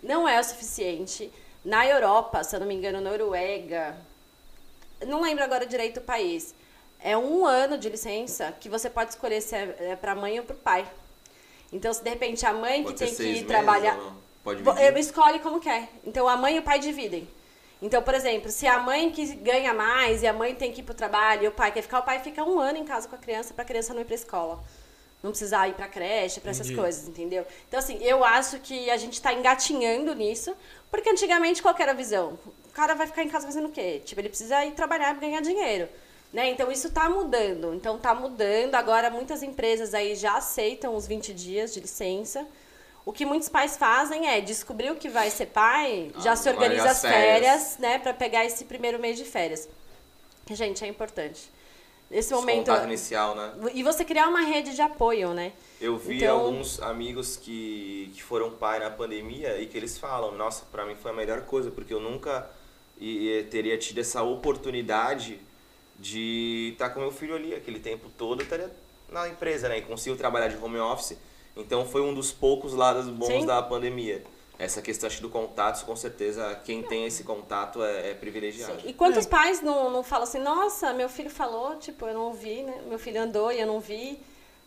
Não 0.02 0.28
é 0.28 0.40
o 0.40 0.44
suficiente. 0.44 1.32
Na 1.64 1.86
Europa, 1.86 2.44
se 2.44 2.56
eu 2.56 2.60
não 2.60 2.68
me 2.68 2.74
engano, 2.74 3.00
Noruega, 3.00 3.96
não 5.06 5.22
lembro 5.22 5.44
agora 5.44 5.68
direito 5.68 6.00
o 6.00 6.04
país, 6.04 6.56
é 7.00 7.16
um 7.16 7.46
ano 7.46 7.78
de 7.78 7.90
licença 7.90 8.52
que 8.60 8.68
você 8.68 8.90
pode 8.90 9.12
escolher 9.12 9.40
se 9.40 9.56
é, 9.56 9.76
é 9.92 9.96
para 9.96 10.14
a 10.14 10.16
mãe 10.16 10.40
ou 10.40 10.46
para 10.46 10.56
o 10.56 10.60
pai. 10.60 10.88
Então, 11.72 11.94
se 11.94 12.04
de 12.04 12.10
repente 12.10 12.44
a 12.44 12.54
mãe 12.54 12.82
pode 12.82 12.96
que 12.96 13.06
tem 13.06 13.16
que 13.16 13.24
ir 13.24 13.46
trabalhar 13.46 14.00
Pode 14.46 14.62
dividir? 14.62 14.98
Escolhe 14.98 15.40
como 15.40 15.60
quer. 15.60 15.90
Então 16.06 16.30
a 16.30 16.38
mãe 16.38 16.56
e 16.56 16.60
o 16.60 16.62
pai 16.62 16.78
dividem. 16.78 17.28
Então, 17.82 18.02
por 18.02 18.14
exemplo, 18.14 18.50
se 18.50 18.66
a 18.68 18.80
mãe 18.80 19.12
que 19.12 19.26
ganha 19.36 19.74
mais 19.74 20.22
e 20.22 20.28
a 20.28 20.32
mãe 20.32 20.54
tem 20.56 20.72
que 20.72 20.82
ir 20.82 20.84
para 20.84 20.94
o 20.94 20.96
trabalho 20.96 21.44
e 21.44 21.48
o 21.48 21.52
pai 21.52 21.72
quer 21.72 21.82
ficar, 21.82 22.00
o 22.00 22.04
pai 22.04 22.20
fica 22.20 22.44
um 22.44 22.60
ano 22.60 22.78
em 22.78 22.86
casa 22.86 23.08
com 23.08 23.16
a 23.16 23.18
criança 23.18 23.54
para 23.54 23.64
a 23.64 23.68
criança 23.68 23.94
não 23.94 24.02
ir 24.02 24.06
para 24.06 24.14
a 24.14 24.16
escola. 24.16 24.64
Não 25.22 25.32
precisar 25.32 25.68
ir 25.68 25.74
para 25.74 25.88
creche, 25.88 26.40
para 26.40 26.52
essas 26.52 26.70
coisas, 26.70 27.08
entendeu? 27.08 27.46
Então, 27.68 27.80
assim, 27.80 27.98
eu 28.02 28.24
acho 28.24 28.60
que 28.60 28.90
a 28.92 28.98
gente 28.98 29.14
está 29.14 29.34
engatinhando 29.34 30.14
nisso, 30.14 30.56
porque 30.92 31.10
antigamente 31.10 31.64
qual 31.64 31.76
era 31.80 31.92
a 31.92 31.96
visão? 31.96 32.38
O 32.68 32.72
cara 32.72 32.94
vai 32.94 33.08
ficar 33.08 33.24
em 33.24 33.30
casa 33.30 33.48
fazendo 33.48 33.68
o 33.68 33.72
quê? 33.72 34.02
Tipo, 34.06 34.22
ele 34.22 34.30
precisa 34.30 34.64
ir 34.64 34.74
trabalhar 34.74 35.16
para 35.16 35.28
ganhar 35.28 35.42
dinheiro. 35.42 35.90
Né? 36.32 36.52
Então 36.52 36.72
isso 36.72 36.88
está 36.88 37.10
mudando. 37.10 37.74
Então 37.74 37.96
está 37.96 38.14
mudando. 38.14 38.76
Agora 38.76 39.10
muitas 39.10 39.42
empresas 39.42 39.94
aí 39.94 40.16
já 40.16 40.38
aceitam 40.38 40.96
os 40.96 41.08
20 41.08 41.34
dias 41.34 41.74
de 41.74 41.80
licença. 41.80 42.46
O 43.06 43.14
que 43.14 43.24
muitos 43.24 43.48
pais 43.48 43.78
fazem 43.78 44.28
é 44.28 44.42
descobrir 44.42 44.90
o 44.90 44.96
que 44.96 45.08
vai 45.08 45.30
ser 45.30 45.46
pai, 45.46 46.12
ah, 46.16 46.22
já 46.22 46.36
se 46.36 46.50
organiza 46.50 46.90
as 46.90 47.02
férias, 47.02 47.22
férias 47.22 47.78
né, 47.78 48.00
para 48.00 48.14
pegar 48.14 48.44
esse 48.44 48.66
primeiro 48.66 49.00
mês 49.00 49.16
de 49.16 49.24
férias. 49.24 49.70
Gente, 50.50 50.84
é 50.84 50.88
importante. 50.88 51.52
Esse 52.10 52.34
momento 52.34 52.72
inicial, 52.84 53.36
né? 53.36 53.54
E 53.74 53.82
você 53.82 54.06
criar 54.06 54.28
uma 54.28 54.42
rede 54.42 54.76
de 54.76 54.82
apoio, 54.82 55.34
né? 55.34 55.54
Eu 55.82 55.98
vi 55.98 56.18
então... 56.18 56.40
alguns 56.40 56.80
amigos 56.82 57.36
que, 57.36 58.12
que 58.14 58.22
foram 58.22 58.52
pai 58.52 58.80
na 58.80 58.92
pandemia 58.92 59.60
e 59.60 59.66
que 59.66 59.76
eles 59.76 59.98
falam: 59.98 60.32
"Nossa, 60.36 60.66
para 60.72 60.86
mim 60.86 60.96
foi 60.96 61.12
a 61.12 61.14
melhor 61.14 61.42
coisa, 61.42 61.72
porque 61.72 61.92
eu 61.92 62.00
nunca 62.00 62.48
e, 63.00 63.46
teria 63.50 63.76
tido 63.78 64.00
essa 64.00 64.22
oportunidade 64.22 65.40
de 66.00 66.72
estar 66.74 66.90
tá 66.90 66.94
com 66.94 67.00
meu 67.00 67.12
filho 67.12 67.36
ali 67.36 67.56
aquele 67.56 67.80
tempo 67.80 68.08
todo, 68.16 68.44
estaria 68.44 68.70
na 69.10 69.28
empresa, 69.28 69.68
né? 69.68 69.80
E 69.80 69.82
consigo 69.82 70.16
trabalhar 70.16 70.48
de 70.48 70.58
home 70.64 70.78
office 70.78 71.18
então 71.56 71.86
foi 71.86 72.02
um 72.02 72.14
dos 72.14 72.32
poucos 72.32 72.74
lados 72.74 73.08
bons 73.08 73.28
Sim. 73.42 73.46
da 73.46 73.62
pandemia. 73.62 74.24
Essa 74.58 74.82
questão 74.82 75.08
acho, 75.08 75.22
do 75.22 75.30
contato, 75.30 75.86
com 75.86 75.96
certeza, 75.96 76.56
quem 76.64 76.82
tem 76.82 77.06
esse 77.06 77.24
contato 77.26 77.84
é, 77.84 78.12
é 78.12 78.14
privilegiado. 78.14 78.82
Sim. 78.82 78.88
E 78.88 78.94
quantos 78.94 79.26
é. 79.26 79.30
pais 79.30 79.62
não, 79.62 79.90
não 79.90 80.02
falam 80.02 80.24
assim, 80.24 80.40
nossa, 80.40 80.94
meu 80.94 81.10
filho 81.10 81.30
falou, 81.30 81.76
tipo, 81.76 82.06
eu 82.06 82.14
não 82.14 82.34
vi, 82.34 82.64
né? 82.64 82.82
Meu 82.88 82.98
filho 82.98 83.22
andou 83.22 83.52
e 83.52 83.60
eu 83.60 83.68
não 83.68 83.82
vi, 83.82 84.18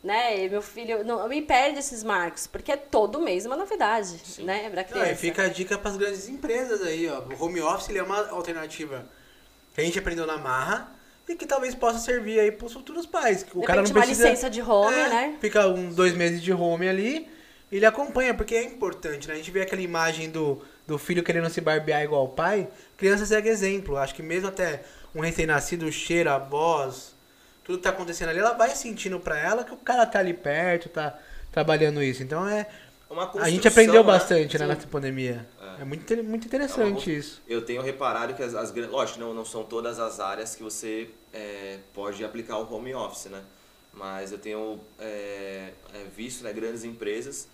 né? 0.05 0.45
E 0.45 0.51
meu 0.51 0.61
filho. 0.61 1.03
Não, 1.05 1.27
me 1.27 1.41
perde 1.41 1.79
esses 1.79 2.05
marcos, 2.05 2.47
porque 2.47 2.73
é 2.73 2.77
todo 2.77 3.19
mês 3.19 3.47
uma 3.47 3.57
novidade, 3.57 4.19
Sim. 4.25 4.45
né? 4.45 4.69
Pra 4.69 4.85
criança. 4.85 5.07
Não, 5.07 5.13
e 5.13 5.17
fica 5.17 5.45
a 5.45 5.49
dica 5.49 5.79
para 5.79 5.91
as 5.91 5.97
grandes 5.97 6.29
empresas 6.29 6.83
aí, 6.83 7.09
ó. 7.09 7.21
O 7.21 7.45
home 7.45 7.63
office 7.63 7.89
ele 7.89 7.99
é 7.99 8.03
uma 8.03 8.29
alternativa 8.29 9.07
que 9.75 9.81
a 9.81 9.85
gente 9.85 9.99
aprendeu 9.99 10.27
na 10.27 10.37
marra 10.37 10.98
e 11.29 11.35
que 11.35 11.47
talvez 11.47 11.75
possa 11.75 11.99
servir 11.99 12.41
aí 12.41 12.51
para 12.51 12.67
os 12.67 12.73
futuros 12.73 13.05
pais. 13.05 13.45
O 13.55 13.63
cara 13.63 13.83
não 13.83 13.91
precisa, 13.91 14.25
uma 14.25 14.31
licença 14.31 14.49
de 14.49 14.63
home, 14.63 14.95
é, 14.95 15.09
né? 15.09 15.37
Fica 15.41 15.67
uns 15.69 15.95
dois 15.95 16.15
meses 16.15 16.43
de 16.43 16.53
home 16.53 16.89
ali, 16.89 17.29
ele 17.71 17.85
acompanha, 17.85 18.33
porque 18.33 18.55
é 18.55 18.65
importante, 18.65 19.29
né? 19.29 19.35
A 19.35 19.37
gente 19.37 19.51
vê 19.51 19.61
aquela 19.61 19.83
imagem 19.83 20.31
do, 20.31 20.63
do 20.87 20.97
filho 20.97 21.23
querendo 21.23 21.51
se 21.51 21.61
barbear 21.61 22.03
igual 22.03 22.25
o 22.25 22.29
pai, 22.29 22.67
criança 22.97 23.27
segue 23.27 23.49
exemplo. 23.49 23.99
Acho 23.99 24.15
que 24.15 24.23
mesmo 24.23 24.49
até 24.49 24.83
um 25.15 25.21
recém-nascido, 25.21 25.87
o 25.87 25.93
cheiro, 25.93 26.31
a 26.31 26.39
voz, 26.39 27.15
tudo 27.63 27.79
que 27.79 27.85
tá 27.85 27.91
acontecendo 27.91 28.31
ali, 28.31 28.39
ela 28.39 28.55
vai 28.55 28.71
sentindo 28.71 29.21
para 29.21 29.39
ela 29.39 29.65
que 29.65 29.75
o 29.75 29.77
cara 29.77 30.07
tá 30.07 30.19
ali 30.19 30.33
perto, 30.33 30.89
tá 30.89 31.19
trabalhando 31.53 32.03
isso. 32.03 32.23
Então 32.23 32.49
é... 32.49 32.67
a 33.39 33.51
gente 33.51 33.69
aprendeu 33.69 34.03
né? 34.03 34.13
bastante 34.13 34.59
né, 34.59 34.67
nessa 34.67 34.87
pandemia. 34.87 35.47
É 35.79 35.85
muito, 35.85 36.25
muito 36.25 36.47
interessante 36.47 37.11
é 37.11 37.13
uma... 37.13 37.19
isso. 37.19 37.43
Eu 37.47 37.63
tenho 37.63 37.83
reparado 37.83 38.33
que 38.33 38.43
as, 38.43 38.55
as 38.55 38.75
lógico, 38.75 39.21
não, 39.21 39.35
não 39.35 39.45
são 39.45 39.63
todas 39.63 40.01
as 40.01 40.19
áreas 40.19 40.57
que 40.57 40.63
você 40.63 41.11
é, 41.33 41.79
pode 41.95 42.25
aplicar 42.25 42.59
o 42.59 42.73
home 42.73 42.95
office, 42.95 43.27
né? 43.27 43.43
Mas 43.93 44.33
eu 44.33 44.39
tenho 44.39 44.79
é, 44.99 45.73
é 45.95 46.05
visto 46.15 46.45
né, 46.45 46.53
grandes 46.53 46.85
empresas 46.85 47.49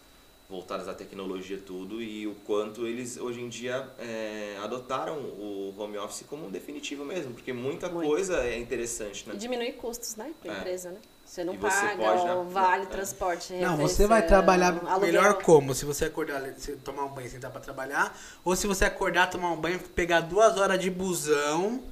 voltadas 0.48 0.86
à 0.88 0.94
tecnologia 0.94 1.58
tudo 1.58 2.02
e 2.02 2.26
o 2.26 2.34
quanto 2.46 2.86
eles 2.86 3.16
hoje 3.16 3.40
em 3.40 3.48
dia 3.48 3.88
é, 3.98 4.58
adotaram 4.62 5.16
o 5.16 5.74
home 5.76 5.96
office 5.96 6.24
como 6.28 6.46
um 6.46 6.50
definitivo 6.50 7.04
mesmo, 7.04 7.32
porque 7.32 7.52
muita 7.52 7.88
Muito. 7.88 8.06
coisa 8.06 8.36
é 8.44 8.58
interessante, 8.58 9.26
né? 9.26 9.34
E 9.34 9.38
diminui 9.38 9.72
custos, 9.72 10.16
né, 10.16 10.32
para 10.42 10.52
a 10.52 10.56
é. 10.56 10.58
empresa, 10.60 10.90
né? 10.90 10.98
Você 11.24 11.42
não 11.42 11.56
paga 11.56 11.96
pode, 11.96 12.30
o 12.30 12.44
vale 12.44 12.86
transporte. 12.86 13.54
Não, 13.54 13.78
você 13.78 14.06
vai 14.06 14.24
trabalhar 14.24 14.78
aluguel. 14.86 15.00
melhor 15.00 15.42
como? 15.42 15.74
Se 15.74 15.84
você 15.84 16.04
acordar, 16.04 16.40
se 16.58 16.76
tomar 16.76 17.06
um 17.06 17.08
banho 17.08 17.26
e 17.26 17.30
sentar 17.30 17.50
para 17.50 17.60
trabalhar, 17.60 18.16
ou 18.44 18.54
se 18.54 18.66
você 18.66 18.84
acordar, 18.84 19.30
tomar 19.30 19.50
um 19.50 19.56
banho, 19.56 19.80
pegar 19.80 20.20
duas 20.20 20.56
horas 20.58 20.78
de 20.78 20.90
busão, 20.90 21.82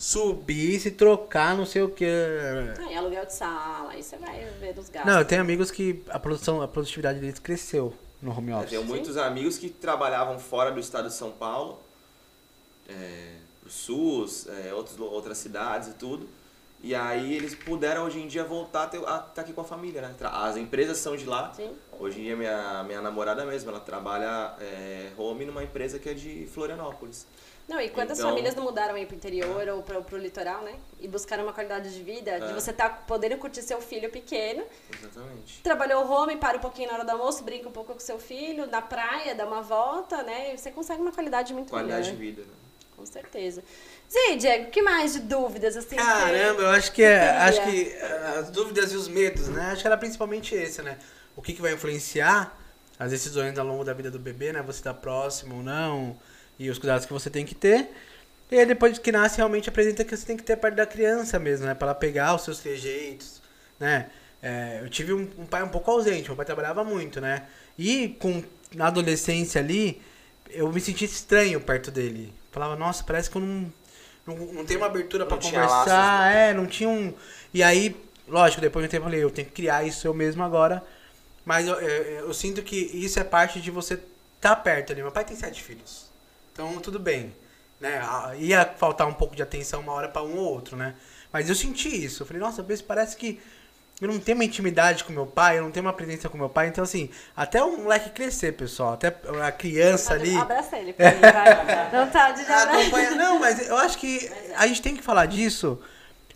subir, 0.00 0.80
se 0.80 0.92
trocar, 0.92 1.54
não 1.54 1.66
sei 1.66 1.82
o 1.82 1.90
que. 1.90 2.06
Ah, 2.06 2.98
aluguel 2.98 3.26
de 3.26 3.34
sala, 3.34 3.90
aí 3.90 4.02
você 4.02 4.16
vai 4.16 4.46
ver 4.58 4.72
dos 4.72 4.88
gastos. 4.88 5.12
Não, 5.12 5.20
eu 5.20 5.26
tenho 5.26 5.42
amigos 5.42 5.70
que 5.70 6.02
a 6.08 6.18
produção, 6.18 6.62
a 6.62 6.66
produtividade 6.66 7.20
deles 7.20 7.38
cresceu 7.38 7.92
no 8.22 8.30
home 8.30 8.50
office. 8.50 8.72
Eu 8.72 8.80
tenho 8.80 8.84
muitos 8.84 9.14
Sim. 9.14 9.20
amigos 9.20 9.58
que 9.58 9.68
trabalhavam 9.68 10.38
fora 10.38 10.72
do 10.72 10.80
estado 10.80 11.08
de 11.08 11.14
São 11.14 11.30
Paulo, 11.30 11.78
é, 12.88 13.34
o 13.64 13.68
SUS, 13.68 14.48
é, 14.48 14.72
outros, 14.72 14.98
outras 14.98 15.36
cidades 15.36 15.88
e 15.88 15.92
tudo 15.92 16.26
E 16.82 16.94
aí 16.94 17.34
eles 17.34 17.54
puderam 17.54 18.06
hoje 18.06 18.20
em 18.20 18.26
dia 18.26 18.42
voltar 18.42 18.84
a 18.84 18.86
estar 18.86 19.18
tá 19.34 19.42
aqui 19.42 19.52
com 19.52 19.60
a 19.60 19.64
família, 19.64 20.00
né? 20.00 20.14
As 20.32 20.56
empresas 20.56 20.96
são 20.96 21.14
de 21.14 21.26
lá. 21.26 21.52
Sim. 21.52 21.70
Hoje 21.98 22.20
em 22.20 22.22
dia 22.24 22.36
minha, 22.36 22.82
minha 22.84 23.02
namorada 23.02 23.44
mesmo, 23.44 23.68
ela 23.68 23.80
trabalha 23.80 24.54
é, 24.58 25.12
home 25.18 25.44
numa 25.44 25.62
empresa 25.62 25.98
que 25.98 26.08
é 26.08 26.14
de 26.14 26.46
Florianópolis. 26.46 27.26
Não, 27.70 27.80
e 27.80 27.88
quantas 27.88 28.18
Então- 28.18 28.30
famílias 28.30 28.54
não 28.56 28.64
mudaram 28.64 28.96
aí 28.96 29.06
pro 29.06 29.14
interior 29.14 29.68
ou 29.68 29.80
pro, 29.82 30.02
pro 30.02 30.18
litoral, 30.18 30.62
né? 30.62 30.74
E 31.00 31.06
buscaram 31.06 31.44
uma 31.44 31.52
qualidade 31.52 31.94
de 31.94 32.02
vida, 32.02 32.40
de 32.40 32.46
É. 32.50 32.52
você 32.52 32.72
tá 32.72 32.90
podendo 32.90 33.36
curtir 33.38 33.62
seu 33.62 33.80
filho 33.80 34.10
pequeno. 34.10 34.64
Exatamente. 35.00 35.60
Trabalhou 35.62 36.04
home, 36.10 36.36
para 36.36 36.56
um 36.58 36.60
pouquinho 36.60 36.88
na 36.88 36.94
hora 36.96 37.04
do 37.04 37.12
almoço, 37.12 37.44
brinca 37.44 37.68
um 37.68 37.72
pouco 37.72 37.92
com 37.94 38.00
seu 38.00 38.18
filho, 38.18 38.66
na 38.66 38.82
praia, 38.82 39.36
dá 39.36 39.46
uma 39.46 39.62
volta, 39.62 40.22
né? 40.24 40.52
E 40.52 40.58
você 40.58 40.72
consegue 40.72 41.00
uma 41.00 41.12
qualidade 41.12 41.54
muito 41.54 41.70
Qualidade 41.70 42.10
de 42.10 42.16
melhor. 42.16 42.34
vida, 42.36 42.42
né? 42.42 42.54
Com 42.96 43.06
certeza. 43.06 43.62
Zé, 44.12 44.34
Diego, 44.36 44.64
o 44.66 44.70
que 44.70 44.82
mais 44.82 45.12
de 45.12 45.20
dúvidas, 45.20 45.76
assim? 45.76 45.94
Caramba, 45.94 46.62
eu 46.62 46.70
acho 46.70 46.90
que 46.92 47.02
é, 47.04 47.30
acho 47.30 47.62
que 47.62 47.94
as 48.38 48.50
dúvidas 48.50 48.92
e 48.92 48.96
os 48.96 49.06
medos, 49.06 49.46
né? 49.48 49.70
Acho 49.70 49.82
que 49.82 49.86
era 49.86 49.96
principalmente 49.96 50.54
esse, 50.56 50.82
né? 50.82 50.98
O 51.36 51.40
que, 51.40 51.52
que 51.54 51.62
vai 51.62 51.72
influenciar 51.72 52.58
as 52.98 53.12
decisões 53.12 53.56
ao 53.56 53.64
longo 53.64 53.84
da 53.84 53.94
vida 53.94 54.10
do 54.10 54.18
bebê, 54.18 54.52
né? 54.52 54.60
Você 54.62 54.82
tá 54.82 54.92
próximo 54.92 55.58
ou 55.58 55.62
não, 55.62 56.18
e 56.60 56.68
os 56.68 56.78
cuidados 56.78 57.06
que 57.06 57.12
você 57.12 57.30
tem 57.30 57.46
que 57.46 57.54
ter. 57.54 57.88
E 58.50 58.58
aí 58.58 58.66
depois 58.66 58.98
que 58.98 59.10
nasce, 59.10 59.38
realmente 59.38 59.68
apresenta 59.70 60.04
que 60.04 60.14
você 60.14 60.26
tem 60.26 60.36
que 60.36 60.42
ter 60.42 60.56
perto 60.56 60.74
da 60.76 60.84
criança 60.84 61.38
mesmo, 61.38 61.64
né? 61.66 61.74
Pra 61.74 61.88
ela 61.88 61.94
pegar 61.94 62.34
os 62.34 62.42
seus 62.42 62.58
trejeitos, 62.58 63.40
né? 63.78 64.10
É, 64.42 64.80
eu 64.82 64.90
tive 64.90 65.14
um, 65.14 65.28
um 65.38 65.46
pai 65.46 65.62
um 65.62 65.68
pouco 65.68 65.90
ausente, 65.90 66.28
meu 66.28 66.36
pai 66.36 66.44
trabalhava 66.44 66.84
muito, 66.84 67.20
né? 67.20 67.46
E 67.78 68.08
com, 68.20 68.44
na 68.74 68.88
adolescência 68.88 69.60
ali, 69.60 70.02
eu 70.50 70.70
me 70.70 70.80
sentia 70.80 71.06
estranho 71.06 71.60
perto 71.60 71.90
dele. 71.90 72.32
Falava, 72.52 72.76
nossa, 72.76 73.04
parece 73.04 73.30
que 73.30 73.36
eu 73.36 73.42
não, 73.42 73.72
não, 74.26 74.36
não 74.52 74.64
tenho 74.66 74.80
uma 74.80 74.86
abertura 74.86 75.24
tinha 75.38 75.38
conversar. 75.38 75.86
laços, 75.86 76.36
É, 76.36 76.52
não 76.52 76.66
tinha 76.66 76.88
um. 76.88 77.14
E 77.54 77.62
aí, 77.62 77.96
lógico, 78.28 78.60
depois 78.60 78.82
de 78.84 78.88
um 78.88 78.90
tempo 78.90 79.04
eu 79.04 79.10
falei, 79.10 79.24
eu 79.24 79.30
tenho 79.30 79.46
que 79.48 79.54
criar 79.54 79.84
isso 79.84 80.06
eu 80.06 80.12
mesmo 80.12 80.42
agora. 80.42 80.84
Mas 81.44 81.66
eu, 81.66 81.74
eu, 81.80 82.26
eu 82.26 82.34
sinto 82.34 82.62
que 82.62 82.76
isso 82.76 83.18
é 83.18 83.24
parte 83.24 83.60
de 83.62 83.70
você 83.70 83.98
estar 84.36 84.56
perto 84.56 84.92
ali. 84.92 85.02
Meu 85.02 85.12
pai 85.12 85.24
tem 85.24 85.36
sete 85.36 85.62
filhos. 85.62 86.09
Então 86.52 86.78
tudo 86.80 86.98
bem. 86.98 87.34
Né? 87.80 88.00
Ia 88.38 88.64
faltar 88.76 89.06
um 89.06 89.14
pouco 89.14 89.34
de 89.34 89.42
atenção 89.42 89.80
uma 89.80 89.92
hora 89.92 90.08
pra 90.08 90.22
um 90.22 90.36
ou 90.36 90.52
outro, 90.52 90.76
né? 90.76 90.94
Mas 91.32 91.48
eu 91.48 91.54
senti 91.54 91.88
isso. 91.88 92.22
Eu 92.22 92.26
falei, 92.26 92.42
nossa, 92.42 92.64
parece 92.86 93.16
que 93.16 93.40
eu 94.00 94.08
não 94.08 94.18
tenho 94.18 94.36
uma 94.36 94.44
intimidade 94.44 95.04
com 95.04 95.12
meu 95.12 95.26
pai, 95.26 95.58
eu 95.58 95.62
não 95.62 95.70
tenho 95.70 95.84
uma 95.84 95.92
presença 95.92 96.28
com 96.28 96.38
meu 96.38 96.48
pai. 96.48 96.68
Então, 96.68 96.82
assim, 96.82 97.10
até 97.36 97.62
o 97.62 97.78
moleque 97.78 98.10
crescer, 98.10 98.52
pessoal, 98.52 98.94
até 98.94 99.14
a 99.42 99.52
criança 99.52 100.14
ali. 100.14 100.36
Abraça 100.36 100.78
ele, 100.78 100.92
pra 100.92 101.12
mim, 101.12 101.20
vai. 101.20 101.92
Não 101.92 102.10
tá 102.10 102.30
de. 102.32 102.42
Acompanha. 102.42 103.10
Não, 103.12 103.38
mas 103.38 103.68
eu 103.68 103.76
acho 103.76 103.98
que 103.98 104.30
a 104.56 104.66
gente 104.66 104.82
tem 104.82 104.96
que 104.96 105.02
falar 105.02 105.26
disso. 105.26 105.78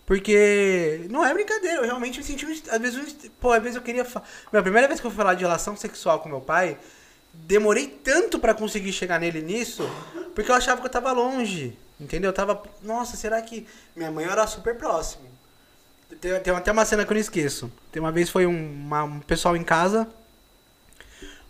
Porque 0.06 1.06
não 1.10 1.24
é 1.24 1.32
brincadeira, 1.32 1.78
eu 1.78 1.84
realmente 1.84 2.18
me 2.18 2.24
senti, 2.24 2.44
às 2.70 2.78
vezes, 2.78 3.16
pô, 3.40 3.52
às 3.52 3.62
vezes 3.62 3.76
eu 3.76 3.80
queria, 3.80 4.04
fa... 4.04 4.22
Meu, 4.52 4.60
a 4.60 4.62
primeira 4.62 4.86
vez 4.86 5.00
que 5.00 5.06
eu 5.06 5.10
fui 5.10 5.16
falar 5.16 5.32
de 5.32 5.42
relação 5.42 5.74
sexual 5.74 6.20
com 6.20 6.28
meu 6.28 6.42
pai, 6.42 6.76
demorei 7.34 7.86
tanto 7.86 8.38
pra 8.38 8.54
conseguir 8.54 8.92
chegar 8.92 9.18
nele 9.20 9.42
nisso, 9.42 9.82
porque 10.34 10.50
eu 10.50 10.54
achava 10.54 10.80
que 10.80 10.86
eu 10.86 10.90
tava 10.90 11.12
longe, 11.12 11.76
entendeu? 12.00 12.30
Eu 12.30 12.34
tava, 12.34 12.62
nossa, 12.82 13.16
será 13.16 13.40
que 13.42 13.66
minha 13.94 14.10
mãe 14.10 14.24
era 14.24 14.46
super 14.46 14.76
próximo. 14.76 15.24
Tem, 16.20 16.38
tem 16.40 16.54
até 16.54 16.70
uma 16.72 16.84
cena 16.84 17.04
que 17.04 17.10
eu 17.10 17.14
não 17.14 17.20
esqueço. 17.20 17.70
Tem 17.90 18.00
uma 18.00 18.12
vez 18.12 18.30
foi 18.30 18.46
um, 18.46 18.50
uma- 18.72 19.04
um 19.04 19.20
pessoal 19.20 19.56
em 19.56 19.64
casa, 19.64 20.08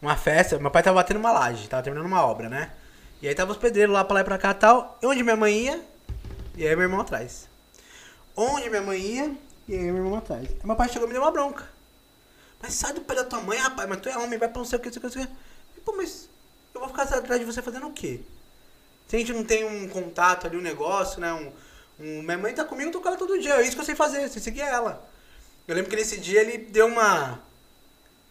uma 0.01 0.17
festa, 0.17 0.59
meu 0.59 0.71
pai 0.71 0.83
tava 0.83 0.97
batendo 0.97 1.19
uma 1.19 1.33
laje, 1.33 1.69
tava 1.69 1.83
terminando 1.83 2.07
uma 2.07 2.25
obra, 2.25 2.49
né? 2.49 2.71
E 3.23 3.29
aí 3.29 3.35
tava 3.35 3.53
os 3.53 3.57
pedreiros 3.59 3.95
lá 3.95 4.05
pra 4.05 4.15
lá 4.15 4.21
e 4.21 4.25
pra 4.25 4.37
cá 4.39 4.51
e 4.51 4.55
tal. 4.55 4.99
E 5.03 5.07
onde 5.07 5.23
minha 5.23 5.37
mãe 5.37 5.55
ia, 5.67 5.81
e 6.57 6.67
aí 6.67 6.75
meu 6.77 6.83
irmão 6.85 7.01
atrás. 7.01 7.49
Onde 8.37 8.69
minha 8.69 8.83
mãe 8.83 9.01
ia, 9.01 9.33
e 9.69 9.75
aí 9.75 9.81
meu 9.85 9.97
irmão 9.97 10.17
atrás. 10.19 10.47
Aí 10.49 10.61
meu 10.67 10.77
pai 10.77 10.89
chegou 10.89 11.05
e 11.05 11.09
me 11.09 11.15
deu 11.15 11.23
uma 11.23 11.31
bronca. 11.31 11.65
Mas 12.61 12.75
sai 12.75 12.93
do 12.93 13.01
pé 13.01 13.15
da 13.15 13.25
tua 13.25 13.41
mãe, 13.41 13.59
rapaz, 13.59 13.89
mas 13.89 14.01
tu 14.01 14.09
é 14.09 14.17
homem, 14.19 14.39
vai 14.39 14.49
pra 14.49 14.59
não 14.59 14.65
sei 14.65 14.79
o 14.79 14.83
que, 14.83 14.89
não 14.89 14.93
sei 14.93 14.99
o 14.99 15.01
que, 15.01 15.07
não 15.07 15.13
sei 15.13 15.23
o 15.25 15.27
que. 15.27 15.33
Pô, 15.85 15.93
mas 15.97 16.29
eu 16.75 16.81
vou 16.81 16.89
ficar 16.89 17.03
atrás 17.03 17.41
de 17.41 17.47
você 17.47 17.61
fazendo 17.63 17.87
o 17.87 17.93
quê? 17.93 18.21
Se 19.09 19.17
a 19.17 19.19
gente 19.19 19.33
não 19.33 19.45
tem 19.45 19.65
um 19.65 19.89
contato 19.89 20.47
ali, 20.47 20.57
um 20.57 20.61
negócio, 20.63 21.21
né? 21.21 21.33
Um, 21.33 21.53
um- 22.01 22.23
minha 22.23 22.39
mãe 22.39 22.55
tá 22.55 22.65
comigo, 22.65 22.89
eu 22.89 22.93
tô 22.93 23.01
com 23.01 23.09
ela 23.09 23.17
todo 23.17 23.39
dia. 23.39 23.55
É 23.55 23.63
isso 23.63 23.75
que 23.77 23.81
eu 23.81 23.85
sei 23.85 23.95
fazer, 23.95 24.25
eu 24.25 24.29
sei 24.29 24.41
seguir 24.43 24.63
ela. 24.63 25.07
Eu 25.69 25.75
lembro 25.75 25.91
que 25.91 25.97
nesse 25.97 26.19
dia 26.19 26.41
ele 26.41 26.59
deu 26.59 26.87
uma. 26.87 27.41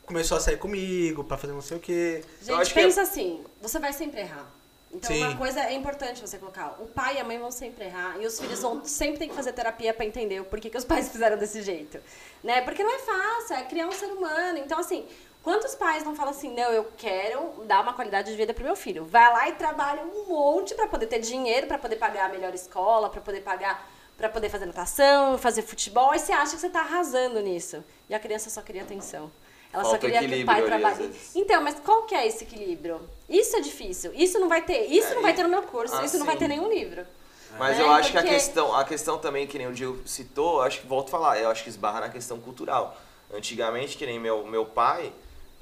Começou 0.06 0.38
a 0.38 0.42
sair 0.42 0.58
comigo 0.58 1.24
pra 1.24 1.38
fazer 1.38 1.54
não 1.54 1.62
sei 1.62 1.78
o 1.78 1.80
quê. 1.80 2.24
Gente, 2.42 2.68
que 2.68 2.74
pensa 2.74 3.02
assim, 3.04 3.44
você 3.62 3.80
vai 3.80 3.94
sempre 3.94 4.22
errar. 4.22 4.46
Então, 4.92 5.10
Sim. 5.10 5.24
uma 5.24 5.36
coisa 5.38 5.60
é 5.62 5.74
importante 5.74 6.22
você 6.22 6.38
colocar. 6.38 6.76
O 6.80 6.86
pai 6.86 7.16
e 7.16 7.20
a 7.20 7.24
mãe 7.24 7.40
vão 7.40 7.50
sempre 7.50 7.86
errar. 7.86 8.18
E 8.22 8.28
os 8.28 8.40
filhos 8.40 8.60
vão 8.60 8.86
sempre 8.86 9.18
ter 9.18 9.28
que 9.28 9.34
fazer 9.34 9.52
terapia 9.54 9.92
pra 9.94 10.06
entender 10.06 10.40
o 10.42 10.46
porquê 10.46 10.70
que 10.70 10.78
os 10.78 10.86
pais 10.86 11.10
fizeram 11.12 11.38
desse 11.38 11.62
jeito. 11.64 11.98
Né? 12.44 12.62
Porque 12.62 12.84
não 12.84 12.94
é 12.94 13.00
fácil, 13.00 13.56
é 13.56 13.64
criar 13.64 13.88
um 13.88 13.92
ser 13.92 14.06
humano. 14.08 14.60
Então, 14.60 14.78
assim, 14.78 15.06
quantos 15.44 15.76
pais 15.76 16.04
não 16.04 16.16
falam 16.16 16.32
assim, 16.32 16.52
não, 16.54 16.72
eu 16.72 16.88
quero 16.98 17.64
dar 17.66 17.82
uma 17.82 17.94
qualidade 17.94 18.32
de 18.32 18.38
vida 18.38 18.54
pro 18.54 18.64
meu 18.64 18.76
filho. 18.76 19.06
Vai 19.06 19.32
lá 19.32 19.50
e 19.50 19.54
trabalha 19.54 20.02
um 20.02 20.26
monte 20.28 20.74
pra 20.74 20.88
poder 20.88 21.08
ter 21.08 21.20
dinheiro, 21.20 21.68
pra 21.68 21.78
poder 21.78 21.98
pagar 21.98 22.26
a 22.26 22.30
melhor 22.30 22.54
escola, 22.56 23.10
pra 23.10 23.22
poder 23.22 23.42
pagar, 23.42 23.88
para 24.18 24.30
poder 24.30 24.50
fazer 24.50 24.66
natação, 24.66 25.38
fazer 25.38 25.62
futebol. 25.62 26.14
E 26.16 26.20
você 26.20 26.32
acha 26.32 26.56
que 26.56 26.62
você 26.62 26.70
tá 26.70 26.80
arrasando 26.80 27.40
nisso. 27.42 27.84
E 28.10 28.16
a 28.16 28.20
criança 28.20 28.50
só 28.50 28.62
queria 28.62 28.84
atenção. 28.84 29.30
Ela 29.74 29.84
só 29.84 29.90
Falta 29.92 30.06
queria 30.06 30.20
que 30.20 30.44
o 30.44 30.46
pai 30.46 30.62
vezes. 30.96 31.36
Então, 31.36 31.60
mas 31.62 31.80
qual 31.80 32.04
que 32.04 32.14
é 32.14 32.28
esse 32.28 32.44
equilíbrio? 32.44 33.02
Isso 33.28 33.56
é 33.56 33.60
difícil. 33.60 34.14
Isso 34.14 34.38
não 34.40 34.48
vai 34.48 34.62
ter. 34.62 34.86
Isso 34.86 35.08
É, 35.12 35.16
não 35.16 35.22
vai 35.24 35.34
ter 35.34 35.42
no 35.42 35.50
meu 35.50 35.64
curso. 35.64 35.96
ah, 35.96 36.06
isso 36.06 36.20
não 36.20 36.28
vai 36.28 36.38
ter 36.38 36.48
nenhum 36.48 36.70
livro. 36.70 37.04
Mas 37.58 37.78
né? 37.78 37.84
eu 37.84 37.92
acho 37.92 38.12
que 38.12 38.18
a 38.18 38.22
Porque- 38.22 38.36
questão, 38.36 38.76
a 38.76 38.84
questão 38.86 39.18
também, 39.18 39.48
que 39.48 39.58
nem 39.58 39.68
o 39.68 39.74
Diego 39.74 40.08
citou, 40.08 40.58
eu 40.58 40.62
acho 40.62 40.82
que 40.82 40.88
volto 40.88 41.08
a 41.08 41.12
falar, 41.12 41.40
eu 41.40 41.50
acho 41.50 41.64
que 41.64 41.70
esbarra 41.70 42.02
na 42.02 42.10
questão 42.10 42.40
cultural. 42.40 42.96
Antigamente, 43.34 43.98
que 43.98 44.06
nem 44.06 44.20
meu, 44.20 44.46
meu 44.46 44.64
pai, 44.66 45.12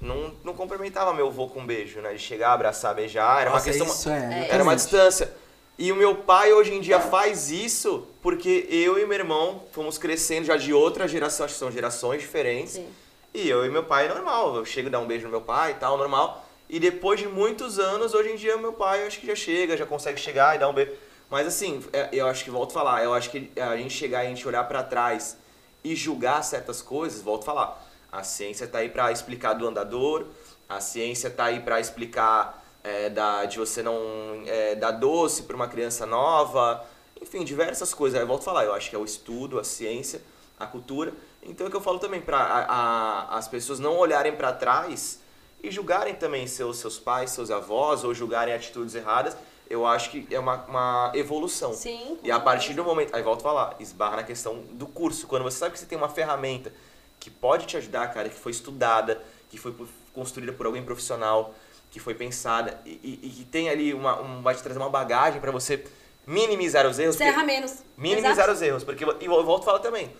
não, 0.01 0.33
não 0.43 0.53
cumprimentava 0.53 1.13
meu 1.13 1.27
avô 1.27 1.47
com 1.47 1.59
um 1.61 1.65
beijo, 1.65 2.01
né? 2.01 2.13
De 2.13 2.19
chegar, 2.19 2.53
abraçar, 2.53 2.93
beijar, 2.95 3.41
era 3.41 3.49
Nossa, 3.51 3.67
uma 3.69 3.73
questão. 3.73 3.87
isso 3.95 4.09
é, 4.09 4.47
Era 4.49 4.63
uma 4.63 4.75
distância. 4.75 5.31
E 5.77 5.91
o 5.91 5.95
meu 5.95 6.15
pai 6.15 6.51
hoje 6.53 6.73
em 6.73 6.81
dia 6.81 6.99
faz 6.99 7.49
isso 7.49 8.07
porque 8.21 8.67
eu 8.69 8.99
e 8.99 9.05
meu 9.05 9.17
irmão 9.17 9.63
fomos 9.71 9.97
crescendo 9.97 10.45
já 10.45 10.57
de 10.57 10.73
outra 10.73 11.07
geração, 11.07 11.45
acho 11.45 11.53
que 11.55 11.59
são 11.59 11.71
gerações 11.71 12.21
diferentes. 12.21 12.73
Sim. 12.73 12.87
E 13.33 13.47
eu 13.49 13.65
e 13.65 13.69
meu 13.69 13.83
pai 13.83 14.05
é 14.07 14.09
normal, 14.09 14.55
eu 14.57 14.65
chego 14.65 14.89
a 14.89 14.91
dar 14.91 14.99
um 14.99 15.07
beijo 15.07 15.25
no 15.25 15.31
meu 15.31 15.41
pai 15.41 15.71
e 15.71 15.75
tal, 15.75 15.97
normal. 15.97 16.45
E 16.69 16.79
depois 16.79 17.19
de 17.19 17.27
muitos 17.27 17.79
anos, 17.79 18.13
hoje 18.13 18.31
em 18.31 18.35
dia, 18.35 18.57
meu 18.57 18.73
pai 18.73 19.03
eu 19.03 19.07
acho 19.07 19.19
que 19.19 19.27
já 19.27 19.35
chega, 19.35 19.75
já 19.77 19.85
consegue 19.85 20.19
chegar 20.19 20.55
e 20.55 20.59
dar 20.59 20.67
um 20.69 20.73
beijo. 20.73 20.91
Mas 21.29 21.47
assim, 21.47 21.81
é- 21.93 22.09
eu 22.11 22.27
acho 22.27 22.43
que, 22.43 22.49
volto 22.51 22.71
a 22.71 22.73
falar, 22.73 23.03
eu 23.03 23.13
acho 23.13 23.29
que 23.29 23.49
a 23.59 23.77
gente 23.77 23.93
chegar 23.93 24.23
e 24.23 24.27
a 24.27 24.29
gente 24.29 24.45
olhar 24.47 24.63
pra 24.65 24.83
trás 24.83 25.37
e 25.83 25.95
julgar 25.95 26.43
certas 26.43 26.81
coisas, 26.81 27.21
volto 27.21 27.43
a 27.43 27.45
falar, 27.45 27.90
a 28.11 28.23
ciência 28.23 28.67
tá 28.67 28.79
aí 28.79 28.89
pra 28.89 29.11
explicar 29.11 29.53
do 29.53 29.67
andador, 29.67 30.25
a 30.67 30.79
ciência 30.79 31.29
tá 31.29 31.45
aí 31.45 31.59
pra 31.59 31.79
explicar 31.79 32.63
é, 32.83 33.09
da, 33.09 33.45
de 33.45 33.57
você 33.57 33.81
não 33.81 34.43
é, 34.45 34.75
dar 34.75 34.91
doce 34.91 35.43
pra 35.43 35.55
uma 35.55 35.67
criança 35.67 36.05
nova, 36.05 36.83
enfim, 37.21 37.43
diversas 37.43 37.93
coisas. 37.93 38.19
Eu 38.19 38.27
volto 38.27 38.41
a 38.41 38.45
falar, 38.45 38.65
eu 38.65 38.73
acho 38.73 38.89
que 38.89 38.95
é 38.95 38.99
o 38.99 39.05
estudo, 39.05 39.59
a 39.59 39.63
ciência, 39.63 40.21
a 40.59 40.65
cultura. 40.65 41.13
Então 41.43 41.65
é 41.65 41.67
o 41.67 41.71
que 41.71 41.77
eu 41.77 41.81
falo 41.81 41.99
também, 41.99 42.21
para 42.21 43.27
as 43.31 43.47
pessoas 43.47 43.79
não 43.79 43.97
olharem 43.97 44.35
para 44.35 44.51
trás 44.51 45.19
e 45.63 45.69
julgarem 45.69 46.15
também 46.15 46.47
seus, 46.47 46.77
seus 46.77 46.99
pais, 46.99 47.31
seus 47.31 47.51
avós, 47.51 48.03
ou 48.03 48.13
julgarem 48.13 48.53
atitudes 48.53 48.95
erradas, 48.95 49.37
eu 49.69 49.85
acho 49.85 50.09
que 50.09 50.27
é 50.33 50.39
uma, 50.39 50.55
uma 50.65 51.11
evolução. 51.15 51.73
Sim, 51.73 52.17
E 52.23 52.31
a 52.31 52.39
partir 52.39 52.73
do 52.73 52.83
momento, 52.83 53.15
aí 53.15 53.21
volto 53.21 53.39
a 53.41 53.43
falar, 53.43 53.75
esbarra 53.79 54.17
na 54.17 54.23
questão 54.23 54.63
do 54.71 54.85
curso. 54.85 55.27
Quando 55.27 55.43
você 55.43 55.57
sabe 55.57 55.73
que 55.73 55.79
você 55.79 55.85
tem 55.85 55.97
uma 55.97 56.09
ferramenta 56.09 56.73
que 57.21 57.29
pode 57.29 57.67
te 57.67 57.77
ajudar, 57.77 58.11
cara, 58.13 58.27
que 58.27 58.35
foi 58.37 58.51
estudada, 58.51 59.21
que 59.49 59.57
foi 59.57 59.73
construída 60.13 60.51
por 60.51 60.65
alguém 60.65 60.83
profissional, 60.83 61.53
que 61.91 61.99
foi 61.99 62.15
pensada 62.15 62.81
e, 62.85 62.89
e- 63.03 63.19
e 63.27 63.29
que 63.29 63.45
tem 63.45 63.69
ali 63.69 63.93
uma, 63.93 64.19
um, 64.19 64.41
vai 64.41 64.55
te 64.55 64.63
trazer 64.63 64.79
uma 64.79 64.89
bagagem 64.89 65.39
para 65.39 65.51
você 65.51 65.85
minimizar 66.25 66.85
os 66.87 66.97
erros. 66.97 67.15
Você 67.15 67.23
porque- 67.25 67.37
erra 67.37 67.45
menos. 67.45 67.83
minimizar 67.95 68.31
Exato. 68.31 68.51
os 68.53 68.61
erros. 68.61 68.83
Porque, 68.83 69.03
e 69.05 69.25
eu 69.25 69.45
volto 69.45 69.61
a 69.61 69.65
falar 69.65 69.79
também, 69.79 70.11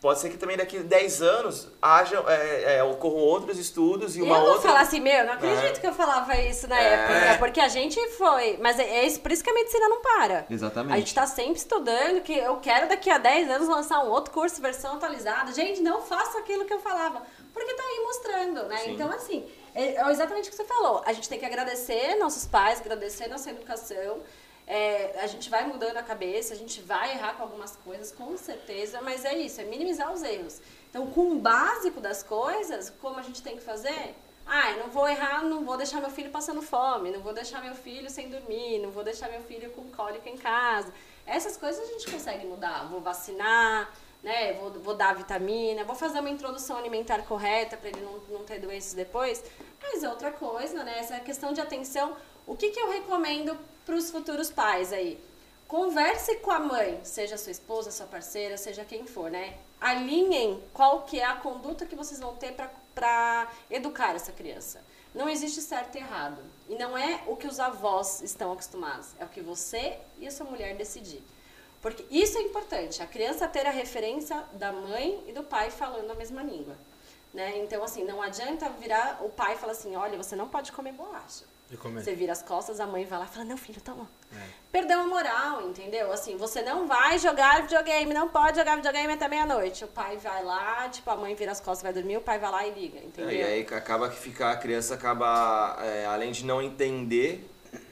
pode 0.00 0.18
ser 0.20 0.30
que 0.30 0.36
também 0.38 0.56
daqui 0.56 0.78
a 0.78 0.82
10 0.82 1.22
anos 1.22 1.68
haja, 1.80 2.24
é, 2.26 2.76
é, 2.78 2.82
ocorram 2.82 3.16
outros 3.18 3.58
estudos 3.58 4.16
e 4.16 4.22
uma 4.22 4.36
eu 4.36 4.40
vou 4.40 4.50
outra... 4.52 4.68
falar 4.70 4.80
assim, 4.80 4.98
meu, 5.00 5.24
não 5.26 5.34
acredito 5.34 5.76
É. 5.76 5.80
que 5.80 5.86
eu 5.86 5.92
falava 5.92 6.34
isso 6.40 6.66
na 6.66 6.80
É. 6.80 6.94
época. 6.94 7.38
Porque 7.38 7.60
a 7.60 7.68
gente 7.68 8.00
foi. 8.12 8.56
Mas 8.60 8.78
é, 8.78 8.82
é 8.84 9.06
isso, 9.06 9.20
por 9.20 9.30
isso 9.30 9.44
que 9.44 9.50
a 9.50 9.54
medicina 9.54 9.88
não 9.88 10.00
para. 10.00 10.46
Exatamente. 10.50 10.94
A 10.94 10.98
gente 10.98 11.14
tá 11.14 11.26
sempre 11.26 11.58
estudando, 11.58 12.22
que 12.22 12.32
eu 12.36 12.56
quero 12.58 12.88
daqui 12.88 13.10
a 13.10 13.18
10 13.18 13.50
anos 13.50 13.68
lançar 13.68 14.00
um 14.04 14.08
outro 14.10 14.32
curso, 14.32 14.60
versão 14.62 14.94
atualizada. 14.94 15.52
Gente, 15.52 15.80
não 15.82 16.00
faça 16.02 16.38
aquilo 16.38 16.64
que 16.64 16.72
eu 16.72 16.80
falava. 16.80 17.22
Porque 17.52 17.74
tá 17.74 17.82
aí 17.82 18.00
mostrando, 18.04 18.62
né? 18.68 18.76
Sim. 18.78 18.92
Então, 18.94 19.10
assim, 19.10 19.44
é 19.74 19.96
é 19.96 20.10
exatamente 20.10 20.48
o 20.48 20.50
que 20.50 20.56
você 20.56 20.64
falou. 20.64 21.02
A 21.04 21.12
gente 21.12 21.28
tem 21.28 21.38
que 21.38 21.44
agradecer 21.44 22.14
nossos 22.16 22.46
pais, 22.46 22.80
agradecer 22.80 23.28
nossa 23.28 23.50
educação. 23.50 24.18
É, 24.72 25.18
a 25.20 25.26
gente 25.26 25.50
vai 25.50 25.66
mudando 25.66 25.96
a 25.96 26.02
cabeça, 26.02 26.54
a 26.54 26.56
gente 26.56 26.80
vai 26.80 27.10
errar 27.10 27.34
com 27.34 27.42
algumas 27.42 27.74
coisas, 27.74 28.12
com 28.12 28.36
certeza, 28.36 29.00
mas 29.02 29.24
é 29.24 29.36
isso, 29.36 29.60
é 29.60 29.64
minimizar 29.64 30.12
os 30.12 30.22
erros. 30.22 30.60
Então, 30.88 31.10
com 31.10 31.32
o 31.32 31.40
básico 31.40 32.00
das 32.00 32.22
coisas, 32.22 32.88
como 33.02 33.18
a 33.18 33.22
gente 33.22 33.42
tem 33.42 33.56
que 33.56 33.64
fazer? 33.64 34.14
Ah, 34.46 34.76
não 34.76 34.88
vou 34.88 35.08
errar, 35.08 35.42
não 35.42 35.64
vou 35.64 35.76
deixar 35.76 36.00
meu 36.00 36.10
filho 36.10 36.30
passando 36.30 36.62
fome, 36.62 37.10
não 37.10 37.20
vou 37.20 37.32
deixar 37.32 37.60
meu 37.60 37.74
filho 37.74 38.08
sem 38.08 38.28
dormir, 38.28 38.78
não 38.78 38.92
vou 38.92 39.02
deixar 39.02 39.28
meu 39.28 39.42
filho 39.42 39.72
com 39.72 39.90
cólica 39.90 40.30
em 40.30 40.36
casa. 40.36 40.94
Essas 41.26 41.56
coisas 41.56 41.88
a 41.88 41.92
gente 41.92 42.08
consegue 42.08 42.46
mudar. 42.46 42.86
Vou 42.88 43.00
vacinar, 43.00 43.92
né? 44.22 44.52
Vou, 44.52 44.70
vou 44.70 44.94
dar 44.94 45.16
vitamina, 45.16 45.82
vou 45.82 45.96
fazer 45.96 46.20
uma 46.20 46.30
introdução 46.30 46.78
alimentar 46.78 47.22
correta 47.22 47.76
para 47.76 47.88
ele 47.88 48.02
não, 48.02 48.38
não 48.38 48.44
ter 48.44 48.60
doenças 48.60 48.94
depois. 48.94 49.42
Mas 49.82 50.04
outra 50.04 50.30
coisa, 50.30 50.84
né? 50.84 51.00
Essa 51.00 51.18
questão 51.18 51.52
de 51.52 51.60
atenção. 51.60 52.16
O 52.46 52.56
que, 52.56 52.70
que 52.70 52.80
eu 52.80 52.88
recomendo 52.88 53.58
para 53.90 53.96
os 53.96 54.08
futuros 54.08 54.52
pais 54.52 54.92
aí? 54.92 55.20
Converse 55.66 56.36
com 56.36 56.52
a 56.52 56.60
mãe, 56.60 57.00
seja 57.02 57.36
sua 57.36 57.50
esposa, 57.50 57.90
sua 57.90 58.06
parceira, 58.06 58.56
seja 58.56 58.84
quem 58.84 59.04
for, 59.04 59.28
né? 59.28 59.56
Alinhem 59.80 60.62
qual 60.72 61.02
que 61.02 61.18
é 61.18 61.24
a 61.24 61.34
conduta 61.34 61.84
que 61.84 61.96
vocês 61.96 62.20
vão 62.20 62.36
ter 62.36 62.54
para 62.94 63.50
educar 63.68 64.14
essa 64.14 64.30
criança. 64.30 64.80
Não 65.12 65.28
existe 65.28 65.60
certo 65.60 65.96
e 65.96 65.98
errado. 65.98 66.40
E 66.68 66.76
não 66.76 66.96
é 66.96 67.24
o 67.26 67.34
que 67.34 67.48
os 67.48 67.58
avós 67.58 68.22
estão 68.22 68.52
acostumados, 68.52 69.08
é 69.18 69.24
o 69.24 69.28
que 69.28 69.40
você 69.40 69.98
e 70.20 70.28
a 70.28 70.30
sua 70.30 70.46
mulher 70.46 70.76
decidir. 70.76 71.24
Porque 71.82 72.06
isso 72.12 72.38
é 72.38 72.42
importante, 72.42 73.02
a 73.02 73.08
criança 73.08 73.48
ter 73.48 73.66
a 73.66 73.72
referência 73.72 74.40
da 74.52 74.70
mãe 74.70 75.20
e 75.26 75.32
do 75.32 75.42
pai 75.42 75.68
falando 75.72 76.12
a 76.12 76.14
mesma 76.14 76.44
língua. 76.44 76.76
Né? 77.34 77.58
Então, 77.58 77.82
assim, 77.82 78.04
não 78.04 78.22
adianta 78.22 78.68
virar 78.68 79.18
o 79.20 79.30
pai 79.30 79.54
e 79.54 79.58
falar 79.58 79.72
assim, 79.72 79.96
olha, 79.96 80.16
você 80.16 80.36
não 80.36 80.48
pode 80.48 80.70
comer 80.70 80.92
bolacha. 80.92 81.44
Você 81.70 82.14
vira 82.16 82.32
as 82.32 82.42
costas, 82.42 82.80
a 82.80 82.86
mãe 82.86 83.04
vai 83.04 83.20
lá 83.20 83.26
e 83.26 83.28
fala, 83.28 83.44
não, 83.44 83.56
filho, 83.56 83.80
toma. 83.80 84.08
É. 84.34 84.42
Perdeu 84.72 85.00
a 85.00 85.06
moral, 85.06 85.68
entendeu? 85.68 86.10
Assim, 86.12 86.36
você 86.36 86.62
não 86.62 86.88
vai 86.88 87.16
jogar 87.16 87.62
videogame, 87.62 88.12
não 88.12 88.28
pode 88.28 88.58
jogar 88.58 88.74
videogame 88.74 89.12
até 89.12 89.28
meia-noite. 89.28 89.84
O 89.84 89.88
pai 89.88 90.16
vai 90.16 90.42
lá, 90.42 90.88
tipo, 90.88 91.08
a 91.08 91.16
mãe 91.16 91.32
vira 91.36 91.52
as 91.52 91.60
costas, 91.60 91.82
vai 91.82 91.92
dormir, 91.92 92.16
o 92.16 92.20
pai 92.20 92.40
vai 92.40 92.50
lá 92.50 92.66
e 92.66 92.72
liga, 92.72 92.98
entendeu? 92.98 93.30
É, 93.30 93.34
e 93.34 93.42
aí 93.42 93.60
acaba 93.62 94.08
que 94.08 94.16
fica, 94.16 94.50
a 94.50 94.56
criança 94.56 94.94
acaba, 94.94 95.78
é, 95.80 96.06
além 96.06 96.32
de 96.32 96.44
não 96.44 96.60
entender, 96.60 97.48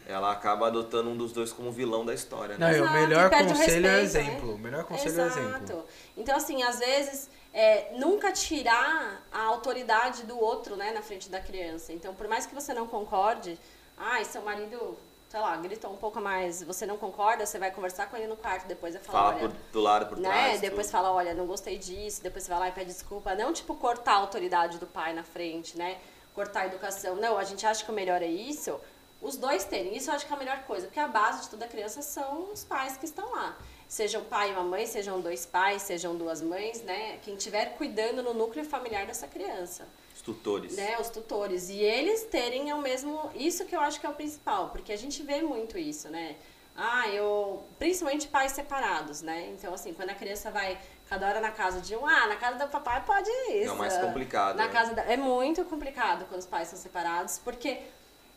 ela 0.09 0.33
acaba 0.33 0.67
adotando 0.67 1.11
um 1.11 1.17
dos 1.17 1.33
dois 1.33 1.53
como 1.53 1.71
vilão 1.71 2.05
da 2.05 2.15
história. 2.15 2.59
Né? 2.59 2.67
Não, 2.67 2.75
Exato, 2.75 2.91
o 2.91 3.01
melhor 3.01 3.31
conselho 3.31 3.51
o 3.51 3.59
respeito, 3.59 3.87
é 3.87 3.95
o 3.95 4.01
exemplo. 4.01 4.49
Né? 4.49 4.55
O 4.55 4.59
melhor 4.59 4.85
conselho 4.85 5.09
Exato. 5.11 5.39
é 5.39 5.43
o 5.43 5.49
exemplo. 5.49 5.87
Então, 6.17 6.37
assim, 6.37 6.63
às 6.65 6.79
vezes 6.81 7.31
é, 7.53 7.93
nunca 7.97 8.33
tirar 8.33 9.23
a 9.33 9.43
autoridade 9.45 10.25
do 10.25 10.39
outro 10.39 10.77
né, 10.77 10.93
na 10.93 11.03
frente 11.03 11.29
da 11.29 11.41
criança. 11.41 11.93
Então, 11.93 12.15
por 12.15 12.29
mais 12.29 12.47
que 12.47 12.55
você 12.55 12.75
não 12.75 12.87
concorde, 12.87 13.59
ah, 13.97 14.23
seu 14.25 14.43
marido, 14.43 14.97
sei 15.29 15.41
lá, 15.41 15.57
gritou 15.57 15.93
um 15.93 15.97
pouco 15.97 16.21
mais, 16.21 16.63
você 16.63 16.87
não 16.87 16.97
concorda, 16.97 17.45
você 17.47 17.59
vai 17.59 17.71
conversar 17.71 18.09
com 18.09 18.17
ele 18.17 18.27
no 18.27 18.37
quarto, 18.37 18.67
depois 18.67 18.95
vai 18.95 19.03
falar, 19.03 19.19
fala 19.19 19.37
olha, 19.37 19.49
por, 19.49 19.59
do 19.73 19.81
lado, 19.81 20.07
por 20.07 20.19
né, 20.19 20.29
trás. 20.29 20.61
Depois 20.61 20.87
tudo. 20.87 20.93
fala, 20.93 21.13
olha, 21.13 21.35
não 21.35 21.47
gostei 21.47 21.79
disso, 21.79 22.23
depois 22.23 22.45
você 22.45 22.51
vai 22.51 22.61
lá 22.61 22.69
e 22.69 22.73
pede 22.73 22.93
desculpa. 22.93 23.35
Não, 23.35 23.53
tipo, 23.53 23.75
cortar 23.75 24.13
a 24.13 24.17
autoridade 24.17 24.79
do 24.79 24.87
pai 24.87 25.13
na 25.13 25.25
frente, 25.25 25.77
né? 25.77 25.99
Cortar 26.35 26.61
a 26.61 26.67
educação. 26.67 27.17
Não, 27.17 27.37
a 27.37 27.45
gente 27.45 27.67
acha 27.67 27.85
que 27.85 27.91
o 27.91 27.95
melhor 27.95 28.23
é 28.23 28.27
isso. 28.27 28.79
Os 29.21 29.37
dois 29.37 29.65
terem. 29.65 29.97
Isso 29.97 30.11
eu 30.11 30.15
acho 30.15 30.25
que 30.25 30.33
é 30.33 30.37
a 30.37 30.39
melhor 30.39 30.63
coisa, 30.63 30.87
porque 30.87 31.01
a 31.01 31.09
base 31.09 31.43
de 31.43 31.49
toda 31.49 31.67
criança 31.67 32.03
são 32.03 32.53
os 32.53 32.63
pais 32.63 32.97
que 32.97 33.05
estão 33.05 33.33
lá 33.33 33.57
sejam 33.89 34.23
pai 34.23 34.51
e 34.51 34.53
uma 34.53 34.63
mãe, 34.63 34.87
sejam 34.87 35.21
dois 35.21 35.47
pais, 35.47 35.83
sejam 35.83 36.15
duas 36.15 36.43
mães, 36.43 36.83
né? 36.83 37.19
Quem 37.23 37.35
estiver 37.35 37.77
cuidando 37.77 38.23
no 38.23 38.35
núcleo 38.35 38.65
familiar 38.65 39.07
dessa 39.07 39.27
criança. 39.27 39.89
Os 40.15 40.21
tutores. 40.21 40.77
Né? 40.77 40.99
Os 41.01 41.09
tutores. 41.09 41.71
E 41.71 41.81
eles 41.81 42.25
terem 42.25 42.73
o 42.73 42.79
mesmo. 42.79 43.31
Isso 43.35 43.65
que 43.65 43.75
eu 43.75 43.81
acho 43.81 43.99
que 43.99 44.07
é 44.07 44.09
o 44.11 44.15
principal, 44.15 44.69
porque 44.69 44.93
a 44.93 44.99
gente 44.99 45.23
vê 45.23 45.41
muito 45.41 45.79
isso, 45.79 46.09
né? 46.11 46.37
Ah, 46.77 47.09
eu. 47.09 47.65
Principalmente 47.79 48.29
pais 48.29 48.53
separados, 48.53 49.23
né? 49.23 49.49
Então, 49.49 49.75
assim, 49.75 49.93
quando 49.95 50.11
a 50.11 50.15
criança 50.15 50.51
vai 50.51 50.79
cada 51.09 51.27
hora 51.27 51.41
na 51.41 51.51
casa 51.51 51.81
de 51.81 51.97
um, 51.97 52.07
ah, 52.07 52.27
na 52.27 52.37
casa 52.37 52.59
do 52.59 52.71
papai 52.71 53.03
pode 53.05 53.29
ir. 53.29 53.65
É 53.65 53.73
o 53.73 53.77
mais 53.77 53.97
complicado. 53.97 54.57
Na 54.57 54.67
né? 54.67 54.73
casa 54.73 54.95
da... 54.95 55.03
É 55.03 55.17
muito 55.17 55.65
complicado 55.65 56.27
quando 56.29 56.41
os 56.41 56.47
pais 56.47 56.69
são 56.69 56.79
separados, 56.79 57.41
porque 57.43 57.81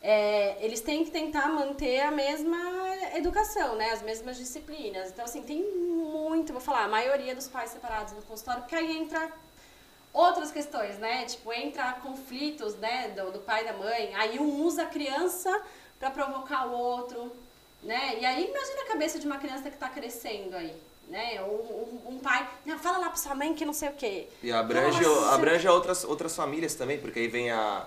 é, 0.02 0.58
eles 0.66 0.82
têm 0.82 1.06
que 1.06 1.12
tentar 1.12 1.47
manter 1.49 1.99
a 1.99 2.12
mesma 2.12 2.58
educação, 3.16 3.76
né? 3.76 3.91
As 3.91 4.02
mesmas 4.02 4.38
disciplinas. 4.38 5.10
Então, 5.10 5.26
assim, 5.26 5.43
tem 5.43 5.64
muito, 5.64 6.52
vou 6.52 6.62
falar, 6.62 6.86
a 6.86 6.88
maioria 6.88 7.36
dos 7.36 7.47
pais 7.47 7.70
separados 7.70 8.14
no 8.14 8.22
consultório, 8.24 8.62
porque 8.64 8.76
aí 8.76 8.97
entra 8.97 9.32
outras 10.12 10.52
questões, 10.52 10.97
né? 10.97 11.26
Tipo, 11.26 11.54
entra 11.54 11.93
conflitos, 11.93 12.76
né, 12.76 13.10
do, 13.10 13.32
do 13.32 13.39
pai 13.39 13.62
e 13.62 13.66
da 13.66 13.74
mãe. 13.74 14.14
Aí 14.16 14.39
um 14.39 14.64
usa 14.64 14.84
a 14.84 14.88
criança 14.88 15.62
para 15.99 16.10
provocar 16.10 16.68
o 16.68 16.72
outro, 16.72 17.32
né? 17.84 18.18
E 18.20 18.26
aí 18.26 18.49
imagina 18.49 18.82
a 18.82 18.88
cabeça 18.88 19.20
de 19.20 19.28
uma 19.28 19.38
criança 19.38 19.70
que 19.70 19.76
está 19.76 19.88
crescendo 19.88 20.56
aí. 20.56 20.76
Né? 21.08 21.41
Um, 21.41 21.45
um, 21.45 22.16
um 22.16 22.20
pai, 22.20 22.47
não, 22.66 22.80
fala 22.80 22.97
lá 22.97 23.08
pra 23.10 23.18
sua 23.18 23.36
mãe 23.36 23.54
que 23.54 23.66
não 23.66 23.74
sei 23.74 23.89
o 23.89 23.93
quê. 23.93 24.30
E 24.41 24.52
abrange, 24.52 25.04
abrange 25.30 25.68
outras, 25.68 26.06
outras 26.06 26.36
famílias 26.36 26.74
também, 26.74 26.97
porque 26.99 27.20
aí 27.20 27.28
vem 27.28 27.52
a, 27.52 27.86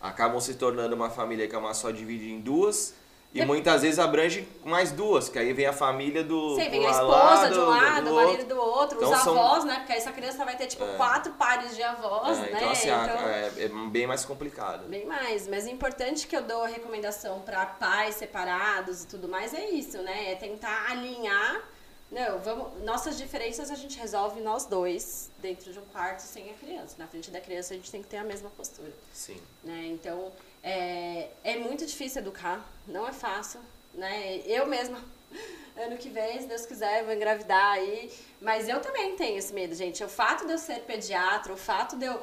acabam 0.00 0.40
se 0.40 0.54
tornando 0.54 0.94
uma 0.94 1.10
família 1.10 1.48
que 1.48 1.54
é 1.54 1.58
uma 1.58 1.74
só 1.74 1.90
dividida 1.90 2.32
em 2.32 2.40
duas. 2.40 2.94
E 3.34 3.44
muitas 3.44 3.82
vezes 3.82 3.98
abrange 3.98 4.48
mais 4.64 4.92
duas, 4.92 5.28
que 5.28 5.38
aí 5.38 5.52
vem 5.52 5.66
a 5.66 5.72
família 5.72 6.24
do. 6.24 6.56
Sim, 6.56 6.70
vem 6.70 6.86
a 6.86 6.90
esposa 6.90 7.50
de 7.50 7.58
um 7.58 7.66
lado, 7.66 8.10
o 8.10 8.14
marido 8.14 8.44
do 8.46 8.58
outro, 8.58 8.96
então, 8.96 9.10
os 9.10 9.26
avós, 9.26 9.58
são... 9.58 9.66
né? 9.66 9.76
Porque 9.76 9.92
aí 9.92 9.98
essa 9.98 10.12
criança 10.12 10.44
vai 10.44 10.56
ter, 10.56 10.66
tipo, 10.66 10.84
é. 10.84 10.96
quatro 10.96 11.32
pares 11.32 11.76
de 11.76 11.82
avós, 11.82 12.38
é, 12.38 12.40
né? 12.40 12.52
Então, 12.54 12.70
assim, 12.70 12.88
então... 12.88 13.28
É, 13.28 13.52
é, 13.58 13.68
bem 13.90 14.06
mais 14.06 14.24
complicado. 14.24 14.88
Bem 14.88 15.04
mais. 15.04 15.46
Mas 15.48 15.66
o 15.66 15.68
importante 15.68 16.26
que 16.26 16.34
eu 16.34 16.42
dou 16.42 16.62
a 16.62 16.68
recomendação 16.68 17.40
para 17.40 17.66
pais 17.66 18.14
separados 18.14 19.04
e 19.04 19.06
tudo 19.06 19.28
mais 19.28 19.52
é 19.52 19.68
isso, 19.68 19.98
né? 19.98 20.32
É 20.32 20.34
tentar 20.34 20.90
alinhar 20.90 21.62
não, 22.10 22.38
vamos. 22.38 22.82
Nossas 22.84 23.18
diferenças 23.18 23.70
a 23.70 23.74
gente 23.74 23.98
resolve 23.98 24.40
nós 24.40 24.64
dois 24.64 25.28
dentro 25.38 25.72
de 25.72 25.78
um 25.78 25.84
quarto 25.86 26.20
sem 26.20 26.50
a 26.50 26.54
criança. 26.54 26.94
Na 26.98 27.06
frente 27.06 27.30
da 27.30 27.40
criança 27.40 27.74
a 27.74 27.76
gente 27.76 27.90
tem 27.90 28.02
que 28.02 28.08
ter 28.08 28.18
a 28.18 28.24
mesma 28.24 28.48
postura. 28.50 28.92
Sim. 29.12 29.40
Né? 29.64 29.86
Então 29.86 30.32
é, 30.62 31.28
é 31.42 31.56
muito 31.58 31.84
difícil 31.84 32.22
educar, 32.22 32.64
não 32.86 33.06
é 33.06 33.12
fácil. 33.12 33.60
Né? 33.92 34.42
Eu 34.46 34.66
mesma, 34.66 35.00
ano 35.76 35.96
que 35.96 36.08
vem, 36.08 36.40
se 36.40 36.46
Deus 36.46 36.64
quiser, 36.64 37.00
eu 37.00 37.06
vou 37.06 37.14
engravidar 37.14 37.72
aí. 37.72 38.12
Mas 38.40 38.68
eu 38.68 38.80
também 38.80 39.16
tenho 39.16 39.38
esse 39.38 39.52
medo, 39.52 39.74
gente. 39.74 40.04
O 40.04 40.08
fato 40.08 40.46
de 40.46 40.52
eu 40.52 40.58
ser 40.58 40.80
pediatra, 40.82 41.52
o 41.52 41.56
fato 41.56 41.96
de 41.96 42.06
eu 42.06 42.20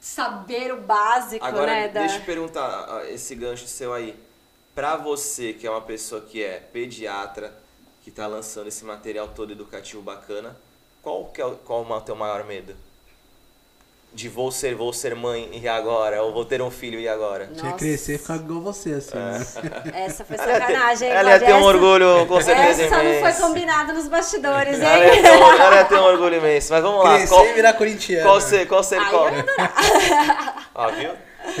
saber 0.00 0.72
o 0.72 0.80
básico, 0.80 1.44
Agora, 1.44 1.66
né? 1.66 1.88
Deixa 1.88 2.16
eu 2.16 2.24
perguntar 2.24 3.04
esse 3.10 3.34
gancho 3.34 3.66
seu 3.66 3.92
aí. 3.92 4.18
Pra 4.74 4.96
você, 4.96 5.52
que 5.52 5.66
é 5.66 5.70
uma 5.70 5.80
pessoa 5.80 6.20
que 6.20 6.42
é 6.42 6.60
pediatra 6.60 7.65
que 8.06 8.10
está 8.10 8.28
lançando 8.28 8.68
esse 8.68 8.84
material 8.84 9.26
todo 9.26 9.50
educativo 9.50 10.00
bacana, 10.00 10.56
qual 11.02 11.24
que 11.24 11.42
é 11.42 11.50
qual 11.64 11.84
é 11.90 11.92
o 11.92 12.00
teu 12.00 12.14
maior 12.14 12.44
medo? 12.44 12.72
De 14.14 14.28
vou 14.28 14.52
ser, 14.52 14.76
vou 14.76 14.92
ser 14.92 15.16
mãe 15.16 15.50
e 15.52 15.66
agora? 15.66 16.22
Ou 16.22 16.32
vou 16.32 16.44
ter 16.44 16.62
um 16.62 16.70
filho 16.70 17.00
e 17.00 17.08
agora? 17.08 17.50
Tinha 17.52 17.72
que 17.72 17.78
crescer 17.78 18.14
e 18.14 18.18
ficar 18.18 18.36
igual 18.36 18.60
você, 18.60 18.92
assim. 18.92 19.16
Né? 19.18 19.44
Essa 20.06 20.24
foi 20.24 20.36
sacanagem. 20.36 21.08
Ela 21.08 21.30
ia 21.32 21.40
ter 21.40 21.52
um 21.54 21.64
orgulho, 21.64 22.24
com 22.28 22.40
certeza, 22.40 22.84
Essa 22.84 23.02
imenso. 23.02 23.24
não 23.24 23.32
foi 23.32 23.42
combinado 23.42 23.92
nos 23.92 24.06
bastidores, 24.06 24.78
hein? 24.78 24.86
Ela 24.86 25.04
ia, 25.04 25.22
ter, 25.22 25.28
ela 25.28 25.74
ia 25.74 25.84
ter 25.84 25.96
um 25.96 26.04
orgulho 26.04 26.36
imenso. 26.36 26.72
Mas 26.72 26.82
vamos 26.84 27.02
lá. 27.02 27.16
Crescer 27.16 27.34
qual, 27.34 27.44
e 27.44 27.52
virar 27.54 27.72
corintiano. 27.72 28.22
Qual 28.22 28.40
ser, 28.40 28.68
qual 28.68 28.84
ser, 28.84 29.04
qual? 29.10 29.26
Ó, 30.76 30.90
viu? 30.92 31.10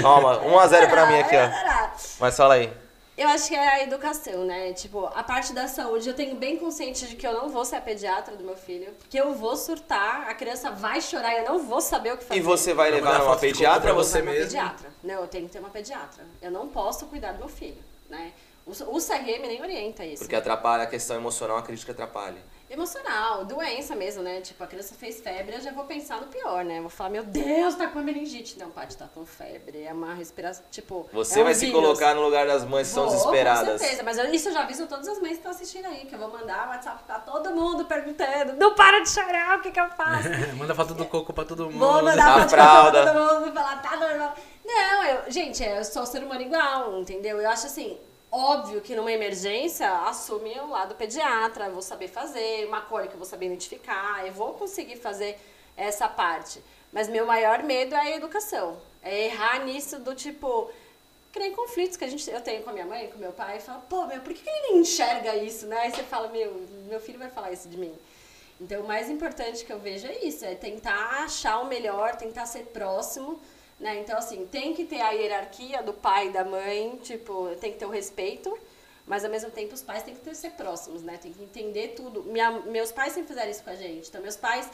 Toma, 0.00 0.38
1x0 0.44 0.90
pra 0.90 1.06
mim 1.06 1.18
aqui, 1.18 1.34
ó. 1.34 1.88
Mas 2.20 2.36
fala 2.36 2.54
aí. 2.54 2.85
Eu 3.16 3.28
acho 3.28 3.48
que 3.48 3.54
é 3.54 3.66
a 3.66 3.82
educação, 3.82 4.44
né? 4.44 4.74
Tipo, 4.74 5.06
a 5.06 5.22
parte 5.22 5.54
da 5.54 5.66
saúde, 5.66 6.06
eu 6.06 6.14
tenho 6.14 6.36
bem 6.36 6.58
consciente 6.58 7.06
de 7.06 7.16
que 7.16 7.26
eu 7.26 7.32
não 7.32 7.48
vou 7.48 7.64
ser 7.64 7.76
a 7.76 7.80
pediatra 7.80 8.36
do 8.36 8.44
meu 8.44 8.56
filho, 8.56 8.92
porque 8.98 9.18
eu 9.18 9.32
vou 9.34 9.56
surtar, 9.56 10.28
a 10.28 10.34
criança 10.34 10.70
vai 10.70 11.00
chorar 11.00 11.32
e 11.32 11.38
eu 11.38 11.44
não 11.44 11.58
vou 11.58 11.80
saber 11.80 12.12
o 12.12 12.18
que 12.18 12.24
fazer. 12.24 12.38
E 12.38 12.42
você 12.42 12.74
vai 12.74 12.90
levar 12.90 13.22
uma 13.22 13.36
pediatra 13.38 13.94
ou 13.94 14.04
você 14.04 14.20
mesmo? 14.20 14.44
pediatra. 14.44 14.90
Não, 15.02 15.22
eu 15.22 15.28
tenho 15.28 15.46
que 15.46 15.52
ter 15.52 15.60
uma 15.60 15.70
pediatra. 15.70 16.26
Eu 16.42 16.50
não 16.50 16.68
posso 16.68 17.06
cuidar 17.06 17.32
do 17.32 17.38
meu 17.38 17.48
filho, 17.48 17.82
né? 18.10 18.32
O, 18.66 18.70
o 18.70 19.00
CRM 19.00 19.46
nem 19.46 19.62
orienta 19.62 20.04
isso. 20.04 20.22
Porque 20.24 20.36
atrapalha 20.36 20.82
a 20.82 20.86
questão 20.86 21.16
emocional, 21.16 21.56
acredito 21.56 21.86
que 21.86 21.92
atrapalha 21.92 22.36
emocional, 22.68 23.44
doença 23.44 23.94
mesmo, 23.94 24.22
né? 24.22 24.40
Tipo, 24.40 24.64
a 24.64 24.66
criança 24.66 24.94
fez 24.94 25.20
febre, 25.20 25.54
eu 25.56 25.60
já 25.60 25.72
vou 25.72 25.84
pensar 25.84 26.20
no 26.20 26.26
pior, 26.26 26.64
né? 26.64 26.80
vou 26.80 26.90
falar, 26.90 27.10
meu 27.10 27.24
Deus, 27.24 27.74
tá 27.74 27.86
com 27.88 28.00
meningite. 28.00 28.58
Não, 28.58 28.70
pode 28.70 28.92
estar 28.92 29.06
tá 29.06 29.10
com 29.14 29.24
febre. 29.24 29.82
É 29.82 29.92
uma 29.92 30.14
respiração, 30.14 30.64
tipo. 30.70 31.08
Você 31.12 31.40
é 31.40 31.44
vai 31.44 31.54
se 31.54 31.70
colocar 31.70 32.14
no 32.14 32.22
lugar 32.22 32.46
das 32.46 32.64
mães 32.64 32.88
que 32.88 32.94
são 32.94 33.06
desesperadas. 33.06 33.72
Com 33.72 33.78
certeza, 33.78 34.02
mas 34.02 34.18
eu, 34.18 34.32
isso 34.32 34.48
eu 34.48 34.52
já 34.52 34.62
aviso 34.62 34.86
todas 34.86 35.06
as 35.08 35.18
mães 35.18 35.32
que 35.32 35.38
estão 35.38 35.52
assistindo 35.52 35.86
aí, 35.86 36.06
que 36.06 36.14
eu 36.14 36.18
vou 36.18 36.30
mandar 36.30 36.68
WhatsApp 36.68 37.04
pra 37.04 37.18
todo 37.20 37.54
mundo 37.54 37.84
perguntando: 37.84 38.54
não 38.54 38.74
para 38.74 39.00
de 39.00 39.10
chorar, 39.10 39.58
o 39.58 39.62
que 39.62 39.70
que 39.70 39.80
eu 39.80 39.88
faço? 39.90 40.28
Manda 40.56 40.74
foto 40.74 40.94
do 40.94 41.04
coco 41.06 41.32
pra 41.32 41.44
todo 41.44 41.66
mundo. 41.66 41.78
Vou 41.78 42.02
mandar 42.02 42.40
foto 42.40 42.50
pra 42.50 42.90
todo 42.90 43.14
mundo, 43.14 43.54
falar, 43.54 43.82
tá 43.82 43.96
normal. 43.96 44.34
Não, 44.64 45.04
eu, 45.04 45.30
gente, 45.30 45.62
eu 45.62 45.84
sou 45.84 46.04
ser 46.04 46.24
humano 46.24 46.42
igual, 46.42 46.98
entendeu? 46.98 47.40
Eu 47.40 47.48
acho 47.48 47.66
assim, 47.66 47.96
Óbvio 48.38 48.82
que 48.82 48.94
numa 48.94 49.10
emergência, 49.10 49.90
assume 49.90 50.50
o 50.60 50.68
lado 50.68 50.94
pediatra, 50.94 51.70
vou 51.70 51.80
saber 51.80 52.06
fazer, 52.06 52.66
uma 52.66 52.82
cólica 52.82 53.14
eu 53.14 53.18
vou 53.18 53.24
saber 53.24 53.46
identificar, 53.46 54.26
eu 54.26 54.32
vou 54.34 54.52
conseguir 54.52 54.96
fazer 54.96 55.38
essa 55.74 56.06
parte. 56.06 56.62
Mas 56.92 57.08
meu 57.08 57.24
maior 57.24 57.62
medo 57.62 57.94
é 57.94 57.98
a 57.98 58.14
educação. 58.14 58.76
É 59.02 59.24
errar 59.24 59.64
nisso 59.64 59.98
do 60.00 60.14
tipo. 60.14 60.70
Que 61.32 61.38
nem 61.38 61.54
conflitos 61.54 61.96
que 61.96 62.04
a 62.04 62.08
gente, 62.08 62.30
eu 62.30 62.42
tenho 62.42 62.62
com 62.62 62.68
a 62.68 62.72
minha 62.74 62.84
mãe, 62.84 63.08
com 63.08 63.16
meu 63.16 63.32
pai, 63.32 63.56
e 63.56 63.60
falo, 63.60 63.80
pô, 63.88 64.04
meu, 64.04 64.20
por 64.20 64.34
que 64.34 64.46
ele 64.46 64.80
enxerga 64.80 65.34
isso, 65.34 65.64
né? 65.66 65.78
Aí 65.78 65.90
você 65.90 66.02
fala, 66.02 66.28
meu, 66.28 66.62
meu 66.90 67.00
filho 67.00 67.18
vai 67.18 67.30
falar 67.30 67.52
isso 67.52 67.70
de 67.70 67.78
mim. 67.78 67.94
Então, 68.60 68.82
o 68.82 68.86
mais 68.86 69.08
importante 69.08 69.64
que 69.64 69.72
eu 69.72 69.78
vejo 69.78 70.06
é 70.06 70.22
isso, 70.22 70.44
é 70.44 70.54
tentar 70.54 71.24
achar 71.24 71.58
o 71.60 71.66
melhor, 71.66 72.16
tentar 72.16 72.44
ser 72.44 72.66
próximo, 72.66 73.40
né? 73.78 74.00
Então, 74.00 74.16
assim, 74.16 74.46
tem 74.46 74.74
que 74.74 74.84
ter 74.84 75.00
a 75.00 75.10
hierarquia 75.10 75.82
do 75.82 75.92
pai 75.92 76.28
e 76.28 76.30
da 76.30 76.44
mãe, 76.44 76.98
tipo, 77.02 77.54
tem 77.60 77.72
que 77.72 77.78
ter 77.78 77.86
o 77.86 77.90
respeito, 77.90 78.56
mas 79.06 79.24
ao 79.24 79.30
mesmo 79.30 79.50
tempo 79.50 79.74
os 79.74 79.82
pais 79.82 80.02
têm 80.02 80.14
que 80.14 80.20
ter, 80.20 80.34
ser 80.34 80.50
próximos, 80.52 81.02
né? 81.02 81.18
Tem 81.20 81.32
que 81.32 81.42
entender 81.42 81.88
tudo. 81.88 82.22
Minha, 82.24 82.50
meus 82.50 82.90
pais 82.90 83.12
sempre 83.12 83.28
fizeram 83.28 83.50
isso 83.50 83.62
com 83.62 83.70
a 83.70 83.76
gente. 83.76 84.08
Então, 84.08 84.20
meus 84.22 84.36
pais, 84.36 84.68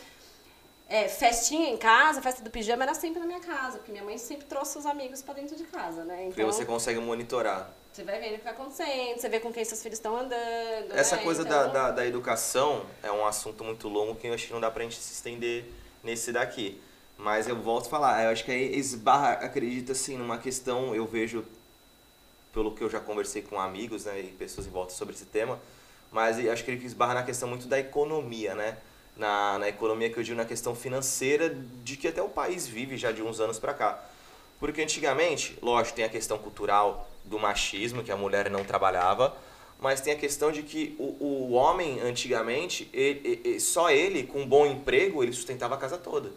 é, 0.88 1.09
festinha 1.09 1.68
em 1.68 1.76
casa, 1.76 2.22
festa 2.22 2.42
do 2.42 2.50
pijama 2.50 2.84
era 2.84 2.94
sempre 2.94 3.18
na 3.18 3.26
minha 3.26 3.40
casa, 3.40 3.78
porque 3.78 3.90
minha 3.92 4.05
mãe 4.05 4.16
sempre 4.18 4.46
trouxe 4.46 4.78
os 4.78 4.86
amigos 4.86 5.20
pra 5.20 5.34
dentro 5.34 5.57
de 5.57 5.64
casa, 5.64 6.05
né? 6.05 6.26
Porque 6.26 6.40
Então, 6.40 6.53
você 6.53 6.64
consegue 6.64 7.00
monitorar. 7.00 7.70
você 7.92 8.05
vai 8.05 8.20
vendo 8.20 8.34
o 8.34 8.38
que 8.38 8.44
vai 8.44 8.53
acontecendo, 8.53 9.18
você 9.18 9.28
vê 9.28 9.40
com 9.40 9.53
quem 9.53 9.64
seus 9.64 9.82
filhos 9.82 9.98
estão 9.98 10.16
andando. 10.16 10.92
Essa 10.92 11.16
né? 11.16 11.22
coisa 11.24 11.42
Então, 11.42 11.53
da, 11.53 11.66
da, 11.66 11.90
da 11.90 12.07
educação 12.07 12.86
é 13.03 13.11
um 13.11 13.26
assunto 13.26 13.64
muito 13.64 13.88
longo 13.88 14.14
que 14.14 14.28
eu 14.28 14.34
acho 14.34 14.46
que 14.46 14.53
não 14.53 14.61
dá 14.61 14.70
pra 14.70 14.82
gente 14.84 14.96
se 14.96 15.12
estender 15.12 15.64
nesse 16.05 16.30
daqui. 16.32 16.80
Mas 17.22 17.46
eu 17.46 17.54
volto 17.54 17.86
a 17.86 17.90
falar, 17.90 18.24
eu 18.24 18.30
acho 18.30 18.44
que 18.44 18.50
aí 18.50 18.76
esbarra, 18.76 19.34
acredito 19.34 19.92
assim, 19.92 20.16
numa 20.18 20.38
questão, 20.38 20.92
eu 20.92 21.06
vejo, 21.06 21.44
pelo 22.52 22.72
que 22.74 22.82
eu 22.82 22.90
já 22.90 22.98
conversei 22.98 23.42
com 23.42 23.60
amigos 23.60 24.04
né, 24.06 24.20
e 24.20 24.24
pessoas 24.24 24.66
em 24.66 24.70
volta 24.70 24.92
sobre 24.92 25.14
esse 25.14 25.26
tema, 25.26 25.60
mas 26.10 26.36
acho 26.48 26.64
que 26.64 26.70
ele 26.72 26.84
esbarra 26.84 27.14
na 27.14 27.22
questão 27.22 27.48
muito 27.48 27.66
da 27.68 27.78
economia, 27.78 28.54
né? 28.54 28.76
Na, 29.16 29.58
na 29.58 29.68
economia 29.68 30.10
que 30.10 30.18
eu 30.18 30.22
digo, 30.22 30.36
na 30.36 30.44
questão 30.44 30.74
financeira 30.74 31.54
de 31.84 31.96
que 31.96 32.08
até 32.08 32.20
o 32.22 32.28
país 32.28 32.66
vive 32.66 32.96
já 32.96 33.12
de 33.12 33.22
uns 33.22 33.40
anos 33.40 33.58
pra 33.58 33.72
cá. 33.72 34.02
Porque 34.58 34.82
antigamente, 34.82 35.56
lógico, 35.62 35.96
tem 35.96 36.04
a 36.04 36.08
questão 36.08 36.38
cultural 36.38 37.08
do 37.24 37.38
machismo, 37.38 38.02
que 38.02 38.10
a 38.10 38.16
mulher 38.16 38.50
não 38.50 38.64
trabalhava, 38.64 39.34
mas 39.78 40.00
tem 40.00 40.12
a 40.12 40.16
questão 40.16 40.50
de 40.50 40.62
que 40.62 40.96
o, 40.98 41.24
o 41.24 41.52
homem, 41.52 42.00
antigamente, 42.00 42.88
ele- 42.92 43.40
ele- 43.44 43.60
só 43.60 43.90
ele, 43.90 44.24
com 44.24 44.40
um 44.40 44.46
bom 44.46 44.66
emprego, 44.66 45.22
ele 45.22 45.32
sustentava 45.32 45.74
a 45.74 45.78
casa 45.78 45.96
toda. 45.98 46.30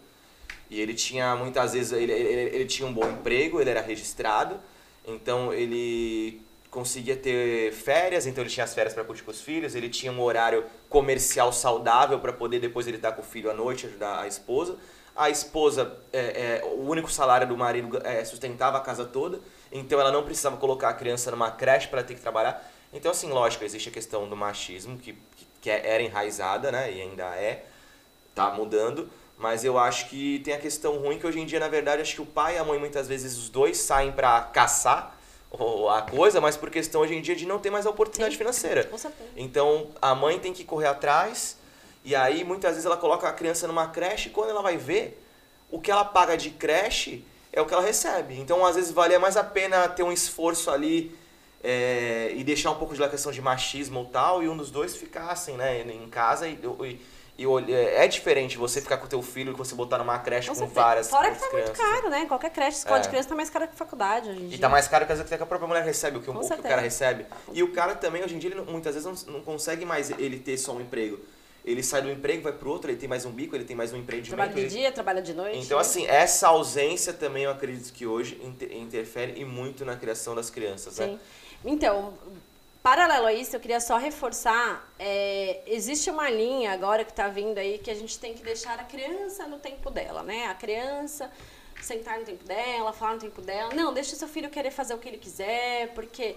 E 0.70 0.82
ele 0.82 0.94
tinha, 0.94 1.36
muitas 1.36 1.74
vezes, 1.74 1.92
ele, 1.92 2.12
ele, 2.12 2.56
ele 2.56 2.66
tinha 2.66 2.88
um 2.88 2.94
bom 2.94 3.08
emprego, 3.10 3.62
ele 3.62 3.70
era 3.70 3.82
registrado, 3.82 4.60
então 5.08 5.54
ele 5.54 6.42
conseguia 6.76 7.16
ter 7.16 7.72
férias, 7.72 8.28
então 8.28 8.44
ele 8.44 8.52
tinha 8.52 8.66
as 8.66 8.74
férias 8.74 8.94
para 8.94 9.04
curtir 9.06 9.24
com 9.24 9.32
os 9.32 9.40
filhos, 9.40 9.76
ele 9.76 9.88
tinha 9.90 10.12
um 10.12 10.22
horário 10.22 10.66
comercial 10.90 11.54
saudável 11.54 12.20
para 12.20 12.34
poder 12.34 12.60
depois 12.60 12.86
ele 12.86 12.98
estar 12.98 13.14
com 13.14 13.22
o 13.22 13.26
filho 13.26 13.50
à 13.50 13.54
noite, 13.54 13.86
ajudar 13.86 14.20
a 14.20 14.28
esposa. 14.28 14.76
A 15.16 15.30
esposa, 15.30 15.98
é, 16.12 16.20
é, 16.20 16.66
o 16.66 16.90
único 16.90 17.10
salário 17.10 17.48
do 17.48 17.56
marido 17.56 18.02
é, 18.04 18.26
sustentava 18.26 18.78
a 18.78 18.82
casa 18.82 19.06
toda, 19.06 19.40
então 19.72 19.98
ela 19.98 20.12
não 20.12 20.24
precisava 20.24 20.58
colocar 20.58 20.90
a 20.90 20.94
criança 20.94 21.32
numa 21.32 21.50
creche 21.50 21.88
para 21.88 22.04
ter 22.04 22.16
que 22.16 22.22
trabalhar. 22.22 22.70
Então, 22.92 23.12
assim, 23.12 23.30
lógico, 23.30 23.64
existe 23.64 23.88
a 23.88 23.92
questão 23.94 24.28
do 24.28 24.36
machismo, 24.36 24.98
que, 24.98 25.14
que, 25.14 25.48
que 25.62 25.70
era 25.70 26.04
enraizada, 26.04 26.70
né, 26.74 26.92
e 26.92 27.02
ainda 27.02 27.24
é, 27.36 27.64
tá 28.34 28.52
mudando, 28.52 29.10
mas 29.38 29.66
eu 29.66 29.78
acho 29.78 30.10
que 30.10 30.40
tem 30.40 30.54
a 30.54 30.60
questão 30.60 30.98
ruim 30.98 31.20
que 31.20 31.28
hoje 31.28 31.40
em 31.40 31.46
dia, 31.46 31.60
na 31.60 31.68
verdade, 31.68 32.02
acho 32.02 32.16
que 32.16 32.22
o 32.22 32.26
pai 32.26 32.56
e 32.56 32.58
a 32.58 32.64
mãe, 32.64 32.80
muitas 32.80 33.08
vezes, 33.08 33.38
os 33.38 33.50
dois 33.50 33.78
saem 33.78 34.12
para 34.12 34.42
caçar 34.42 35.16
a 35.96 36.02
coisa, 36.02 36.42
mas 36.42 36.58
por 36.58 36.70
questão 36.70 37.02
hoje 37.02 37.16
em 37.16 37.22
dia 37.22 37.36
de 37.36 37.46
não 37.46 37.60
ter 37.60 37.70
mais 37.70 37.86
a 37.86 37.90
oportunidade 37.90 38.34
Sim. 38.34 38.40
financeira. 38.40 38.84
Com 38.86 38.98
certeza. 38.98 39.30
Então 39.36 39.88
a 40.02 40.14
mãe 40.14 40.40
tem 40.40 40.54
que 40.54 40.64
correr 40.64 40.88
atrás 40.88 41.58
e 42.04 42.16
aí 42.16 42.44
muitas 42.44 42.72
vezes 42.72 42.86
ela 42.86 42.98
coloca 42.98 43.28
a 43.28 43.34
criança 43.34 43.68
numa 43.68 43.88
creche 43.88 44.30
e 44.30 44.32
quando 44.32 44.50
ela 44.50 44.62
vai 44.62 44.78
ver, 44.78 45.22
o 45.72 45.80
que 45.80 45.90
ela 45.90 46.04
paga 46.04 46.38
de 46.38 46.50
creche 46.50 47.24
é 47.52 47.62
o 47.62 47.66
que 47.66 47.74
ela 47.74 47.84
recebe. 47.84 48.38
Então 48.40 48.66
às 48.66 48.76
vezes 48.76 48.92
valia 48.92 49.20
mais 49.20 49.38
a 49.38 49.44
pena 49.44 49.88
ter 49.88 50.04
um 50.04 50.12
esforço 50.12 50.70
ali 50.70 51.16
é, 51.64 52.32
e 52.36 52.44
deixar 52.44 52.72
um 52.72 52.76
pouco 52.76 52.94
de 52.94 53.00
lá 53.00 53.10
questão 53.10 53.32
de 53.32 53.42
machismo 53.42 54.00
ou 54.00 54.06
tal 54.06 54.44
e 54.44 54.50
um 54.50 54.58
dos 54.58 54.70
dois 54.70 54.96
ficassem 54.96 55.56
né, 55.56 55.82
em 55.82 56.10
casa 56.10 56.48
e, 56.48 56.60
e, 56.84 57.00
e 57.38 57.46
olha- 57.46 57.74
é 57.76 58.08
diferente 58.08 58.58
você 58.58 58.80
ficar 58.82 58.98
com 58.98 59.06
o 59.06 59.10
teu 59.10 59.22
filho 59.22 59.52
que 59.52 59.58
você 59.58 59.76
botar 59.76 59.98
numa 59.98 60.18
creche 60.20 60.50
Com 60.50 60.56
com, 60.56 60.68
várias 60.68 61.10
Fora 61.10 61.32
que 61.32 61.40
tá 61.40 61.50
muito 61.52 61.72
crianças. 61.72 61.78
caro, 61.78 62.10
né? 62.10 62.26
Qualquer 62.26 62.50
creche, 62.50 62.78
escola 62.78 63.00
de 63.00 63.08
É. 63.08 63.10
criança 63.10 63.30
tá 63.30 63.36
mais 63.36 63.50
cara 63.50 63.68
que 63.68 63.76
faculdade 63.76 64.30
hoje 64.30 64.40
em 64.42 64.48
dia. 64.48 64.58
E 64.58 64.60
tá 64.60 64.70
mais 64.70 64.88
caro 64.88 65.06
que 65.06 65.12
às 65.12 65.18
vezes 65.20 65.36
que 65.36 65.44
a 65.44 65.46
própria 65.46 65.68
mulher 65.68 65.84
recebe, 65.84 66.18
o 66.18 66.22
que, 66.22 66.30
o, 66.30 66.34
Com 66.34 66.40
o 66.40 66.48
que 66.48 66.54
o 66.60 66.64
cara 66.64 66.82
recebe. 66.82 67.26
E 67.52 67.62
o 67.62 67.72
cara 67.74 67.96
também, 67.96 68.24
hoje 68.24 68.36
em 68.36 68.40
dia, 68.40 68.52
ele 68.52 68.62
muitas 68.62 68.96
vezes 68.96 69.26
não, 69.26 69.34
não 69.34 69.42
consegue 69.42 69.84
mais 69.86 70.10
ele 70.12 70.40
ter 70.40 70.58
só 70.58 70.72
um 70.74 70.80
emprego. 70.82 71.20
Ele 71.66 71.82
sai 71.82 72.04
do 72.04 72.12
emprego, 72.12 72.44
vai 72.44 72.54
pro 72.54 72.70
outro, 72.70 72.92
ele 72.92 72.98
tem 72.98 73.10
mais 73.10 73.26
um 73.26 73.32
bico, 73.32 73.56
ele 73.56 73.66
tem 73.66 73.76
mais 73.76 73.92
um 73.92 73.98
empreendimento. 73.98 74.38
Trabalha 74.38 74.54
de 74.54 74.60
ele- 74.62 74.70
dia, 74.70 74.92
trabalha 74.92 75.22
de 75.22 75.34
noite. 75.34 75.58
Então, 75.58 75.80
assim, 75.80 76.06
essa 76.06 76.48
ausência 76.50 77.12
também 77.12 77.44
eu 77.46 77.52
acredito 77.52 77.92
que 77.92 78.06
hoje 78.06 78.40
inter- 78.44 78.72
interfere 78.78 79.34
e 79.42 79.44
muito 79.44 79.84
na 79.84 79.96
criação 79.96 80.36
das 80.36 80.50
crianças, 80.52 81.00
né? 81.00 81.06
Sim. 81.08 81.20
Então, 81.66 82.14
paralelo 82.86 83.26
a 83.26 83.34
isso, 83.34 83.56
eu 83.56 83.60
queria 83.60 83.80
só 83.80 83.98
reforçar, 83.98 84.88
é, 85.00 85.64
existe 85.66 86.08
uma 86.12 86.30
linha 86.30 86.72
agora 86.72 87.04
que 87.04 87.10
está 87.10 87.28
vindo 87.28 87.58
aí 87.58 87.80
que 87.80 87.90
a 87.90 87.96
gente 87.96 88.20
tem 88.20 88.36
que 88.36 88.44
deixar 88.44 88.80
a 88.80 88.84
criança 88.84 89.48
no 89.48 89.58
tempo 89.58 89.90
dela, 89.90 90.22
né? 90.22 90.46
A 90.46 90.54
criança 90.54 91.32
sentar 91.82 92.20
no 92.20 92.26
tempo 92.26 92.44
dela, 92.44 92.94
falar 92.94 93.16
no 93.16 93.20
tempo 93.20 93.42
dela. 93.42 93.74
Não, 93.74 93.92
deixa 93.92 94.16
seu 94.16 94.28
filho 94.28 94.52
querer 94.52 94.70
fazer 94.70 94.94
o 94.94 95.00
que 95.00 95.10
ele 95.10 95.18
quiser, 95.18 95.96
porque 95.96 96.36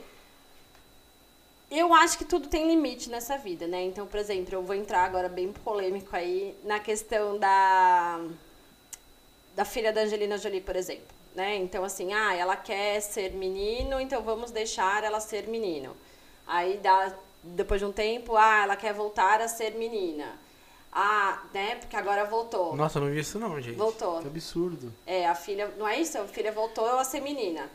eu 1.70 1.92
acho 1.92 2.16
que 2.16 2.24
tudo 2.24 2.48
tem 2.48 2.66
limite 2.66 3.10
nessa 3.10 3.36
vida, 3.36 3.66
né? 3.66 3.82
Então, 3.82 4.06
por 4.06 4.18
exemplo, 4.18 4.54
eu 4.54 4.62
vou 4.62 4.74
entrar 4.74 5.04
agora 5.04 5.28
bem 5.28 5.52
polêmico 5.52 6.16
aí 6.16 6.56
na 6.64 6.80
questão 6.80 7.38
da 7.38 8.24
da 9.54 9.66
filha 9.66 9.92
da 9.92 10.00
Angelina 10.00 10.38
Jolie, 10.38 10.62
por 10.62 10.76
exemplo, 10.76 11.14
né? 11.34 11.56
Então 11.56 11.84
assim, 11.84 12.14
ah, 12.14 12.34
ela 12.34 12.56
quer 12.56 13.02
ser 13.02 13.32
menino, 13.32 14.00
então 14.00 14.22
vamos 14.22 14.50
deixar 14.50 15.04
ela 15.04 15.20
ser 15.20 15.46
menino. 15.46 15.94
Aí 16.48 16.78
dá 16.78 17.12
depois 17.44 17.80
de 17.80 17.86
um 17.86 17.92
tempo, 17.92 18.36
ah, 18.36 18.62
ela 18.62 18.76
quer 18.76 18.92
voltar 18.92 19.40
a 19.40 19.48
ser 19.48 19.74
menina. 19.74 20.38
Ah, 20.92 21.42
né? 21.52 21.76
Porque 21.76 21.94
agora 21.94 22.24
voltou. 22.24 22.74
Nossa, 22.74 22.98
eu 22.98 23.04
não 23.04 23.10
vi 23.12 23.20
isso 23.20 23.38
não, 23.38 23.60
gente. 23.60 23.76
Voltou. 23.76 24.20
Que 24.20 24.26
absurdo. 24.26 24.92
É, 25.06 25.28
a 25.28 25.34
filha, 25.34 25.72
não 25.76 25.86
é 25.86 26.00
isso? 26.00 26.18
A 26.18 26.24
filha 26.26 26.50
voltou 26.50 26.86
a 26.98 27.04
ser 27.04 27.20
menina. 27.20 27.70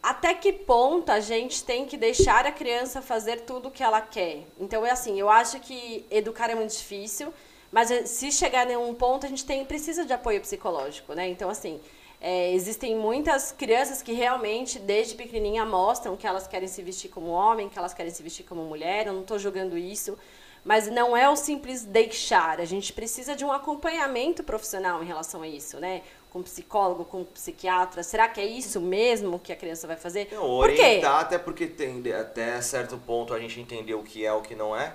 Até 0.00 0.32
que 0.32 0.52
ponto 0.52 1.10
a 1.10 1.18
gente 1.18 1.64
tem 1.64 1.84
que 1.84 1.96
deixar 1.96 2.46
a 2.46 2.52
criança 2.52 3.02
fazer 3.02 3.40
tudo 3.40 3.68
o 3.68 3.70
que 3.70 3.82
ela 3.82 4.00
quer? 4.00 4.44
Então 4.58 4.86
é 4.86 4.90
assim, 4.90 5.18
eu 5.18 5.28
acho 5.28 5.58
que 5.58 6.06
educar 6.10 6.48
é 6.48 6.54
muito 6.54 6.70
difícil, 6.70 7.34
mas 7.72 7.90
se 8.08 8.30
chegar 8.30 8.70
em 8.70 8.76
um 8.76 8.94
ponto 8.94 9.26
a 9.26 9.28
gente 9.28 9.44
tem 9.44 9.64
precisa 9.64 10.06
de 10.06 10.12
apoio 10.12 10.40
psicológico, 10.40 11.14
né? 11.14 11.28
Então 11.28 11.50
assim, 11.50 11.80
é, 12.20 12.52
existem 12.52 12.96
muitas 12.96 13.52
crianças 13.52 14.02
que 14.02 14.12
realmente 14.12 14.78
desde 14.78 15.14
pequenininha 15.14 15.64
mostram 15.64 16.16
que 16.16 16.26
elas 16.26 16.46
querem 16.48 16.66
se 16.68 16.82
vestir 16.82 17.10
como 17.10 17.28
homem, 17.28 17.68
que 17.68 17.78
elas 17.78 17.94
querem 17.94 18.10
se 18.12 18.22
vestir 18.22 18.44
como 18.44 18.62
mulher. 18.64 19.06
Eu 19.06 19.12
não 19.12 19.20
estou 19.22 19.38
julgando 19.38 19.78
isso, 19.78 20.18
mas 20.64 20.88
não 20.90 21.16
é 21.16 21.28
o 21.30 21.36
simples 21.36 21.84
deixar. 21.84 22.60
A 22.60 22.64
gente 22.64 22.92
precisa 22.92 23.36
de 23.36 23.44
um 23.44 23.52
acompanhamento 23.52 24.42
profissional 24.42 25.02
em 25.02 25.06
relação 25.06 25.42
a 25.42 25.48
isso, 25.48 25.78
né? 25.78 26.02
Com 26.30 26.42
psicólogo, 26.42 27.04
com 27.04 27.24
psiquiatra. 27.24 28.02
Será 28.02 28.28
que 28.28 28.40
é 28.40 28.46
isso 28.46 28.80
mesmo 28.80 29.38
que 29.38 29.52
a 29.52 29.56
criança 29.56 29.86
vai 29.86 29.96
fazer? 29.96 30.28
Não, 30.32 30.42
Por 30.42 30.72
quê? 30.72 30.80
orientar, 30.82 31.20
até 31.20 31.38
porque 31.38 31.66
tem, 31.68 32.02
até 32.12 32.60
certo 32.60 32.98
ponto 32.98 33.32
a 33.32 33.38
gente 33.38 33.60
entender 33.60 33.94
o 33.94 34.02
que 34.02 34.26
é 34.26 34.32
o 34.32 34.42
que 34.42 34.54
não 34.56 34.76
é. 34.76 34.94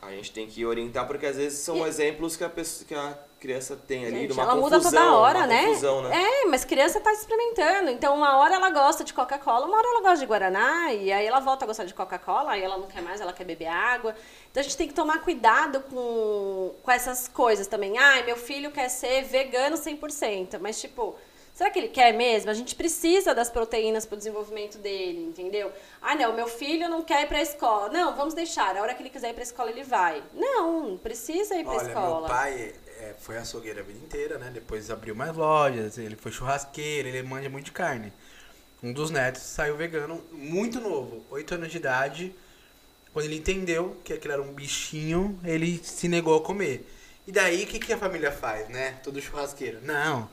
A 0.00 0.10
gente 0.10 0.32
tem 0.32 0.46
que 0.46 0.64
orientar, 0.64 1.06
porque 1.06 1.26
às 1.26 1.36
vezes 1.36 1.58
são 1.60 1.78
E- 1.78 1.88
exemplos 1.88 2.36
que 2.36 2.44
a, 2.44 2.48
pessoa, 2.48 2.86
que 2.86 2.94
a 2.94 3.16
criança 3.40 3.76
tem 3.76 4.04
ali, 4.04 4.12
de 4.14 4.20
Gente, 4.22 4.32
uma 4.34 4.42
ela 4.44 4.54
confusão. 4.54 4.78
muda 4.78 4.90
toda 4.90 5.14
hora, 5.16 5.46
né? 5.46 5.66
confusão, 5.66 6.02
né? 6.02 6.22
É, 6.42 6.46
mas 6.46 6.64
criança 6.64 7.00
tá 7.00 7.12
experimentando. 7.12 7.90
Então, 7.90 8.14
uma 8.14 8.36
hora 8.36 8.54
ela 8.54 8.70
gosta 8.70 9.02
de 9.02 9.12
Coca-Cola, 9.12 9.66
uma 9.66 9.76
hora 9.76 9.88
ela 9.88 10.00
gosta 10.00 10.18
de 10.18 10.26
Guaraná, 10.26 10.92
e 10.92 11.10
aí 11.12 11.26
ela 11.26 11.40
volta 11.40 11.64
a 11.64 11.66
gostar 11.68 11.84
de 11.84 11.94
Coca-Cola, 11.94 12.52
aí 12.52 12.62
ela 12.62 12.78
não 12.78 12.86
quer 12.86 13.02
mais, 13.02 13.20
ela 13.20 13.32
quer 13.32 13.44
beber 13.44 13.66
água. 13.66 14.14
Então, 14.50 14.60
a 14.60 14.64
gente 14.64 14.76
tem 14.76 14.86
que 14.86 14.94
tomar 14.94 15.18
cuidado 15.22 15.80
com, 15.90 16.74
com 16.82 16.90
essas 16.90 17.26
coisas 17.26 17.66
também. 17.66 17.98
Ai, 17.98 18.22
meu 18.24 18.36
filho 18.36 18.70
quer 18.70 18.88
ser 18.88 19.22
vegano 19.24 19.76
100%, 19.76 20.58
mas 20.60 20.80
tipo... 20.80 21.16
Será 21.54 21.70
que 21.70 21.78
ele 21.78 21.88
quer 21.88 22.12
mesmo? 22.14 22.50
A 22.50 22.54
gente 22.54 22.74
precisa 22.74 23.34
das 23.34 23.50
proteínas 23.50 24.06
para 24.06 24.14
o 24.14 24.18
desenvolvimento 24.18 24.78
dele, 24.78 25.22
entendeu? 25.22 25.70
Ah, 26.00 26.14
não, 26.14 26.32
meu 26.34 26.48
filho 26.48 26.88
não 26.88 27.02
quer 27.02 27.24
ir 27.24 27.26
para 27.26 27.38
a 27.38 27.42
escola. 27.42 27.90
Não, 27.90 28.16
vamos 28.16 28.32
deixar. 28.32 28.74
A 28.74 28.80
hora 28.80 28.94
que 28.94 29.02
ele 29.02 29.10
quiser 29.10 29.30
ir 29.30 29.34
para 29.34 29.42
a 29.42 29.44
escola, 29.44 29.70
ele 29.70 29.84
vai. 29.84 30.22
Não, 30.32 30.96
precisa 30.96 31.54
ir 31.54 31.64
para 31.64 31.74
a 31.74 31.76
Olha, 31.76 31.86
escola. 31.88 32.20
meu 32.20 32.28
pai 32.28 32.74
é, 33.00 33.14
foi 33.18 33.36
açougueiro 33.36 33.80
a 33.80 33.82
vida 33.82 33.98
inteira, 33.98 34.38
né? 34.38 34.50
Depois 34.52 34.90
abriu 34.90 35.14
mais 35.14 35.36
lojas, 35.36 35.98
ele 35.98 36.16
foi 36.16 36.32
churrasqueiro, 36.32 37.08
ele 37.08 37.22
manja 37.22 37.50
muito 37.50 37.66
de 37.66 37.72
carne. 37.72 38.12
Um 38.82 38.92
dos 38.92 39.10
netos 39.10 39.42
saiu 39.42 39.76
vegano 39.76 40.24
muito 40.32 40.80
novo, 40.80 41.24
8 41.30 41.54
anos 41.54 41.70
de 41.70 41.76
idade. 41.76 42.34
Quando 43.12 43.26
ele 43.26 43.36
entendeu 43.36 43.96
que 44.02 44.14
aquilo 44.14 44.32
era 44.32 44.42
um 44.42 44.54
bichinho, 44.54 45.38
ele 45.44 45.78
se 45.84 46.08
negou 46.08 46.36
a 46.38 46.40
comer. 46.40 46.88
E 47.26 47.30
daí, 47.30 47.62
o 47.62 47.66
que, 47.66 47.78
que 47.78 47.92
a 47.92 47.98
família 47.98 48.32
faz, 48.32 48.68
né? 48.70 48.98
Todo 49.04 49.20
churrasqueiro. 49.20 49.80
Não, 49.82 50.28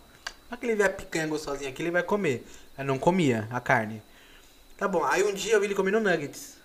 não 0.50 0.56
é 0.56 0.58
que 0.58 0.66
ele 0.66 0.76
vê 0.76 0.84
a 0.84 0.90
picanha 0.90 1.28
gostosinha 1.28 1.70
aqui, 1.70 1.82
ele 1.82 1.92
vai 1.92 2.04
comer. 2.04 2.46
Aí 2.78 2.84
não 2.84 2.98
comia 2.98 3.48
a 3.52 3.62
carne. 3.62 4.02
Tá 4.78 4.88
bom, 4.88 5.04
aí 5.04 5.24
um 5.24 5.34
dia 5.34 5.54
eu 5.54 5.60
vi 5.60 5.68
ele 5.68 5.76
comendo 5.76 6.00
nuggets, 6.00 6.56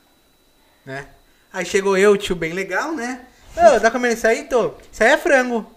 né? 0.87 1.09
Aí 1.53 1.67
chegou 1.67 1.97
eu, 1.97 2.17
tio, 2.17 2.35
bem 2.35 2.53
legal, 2.53 2.93
né? 2.93 3.27
Ô, 3.57 3.81
tá 3.81 3.91
comendo 3.91 4.15
isso 4.15 4.27
aí, 4.27 4.45
tô? 4.45 4.75
Isso 4.91 5.03
aí 5.03 5.11
é 5.11 5.19
frango. 5.19 5.71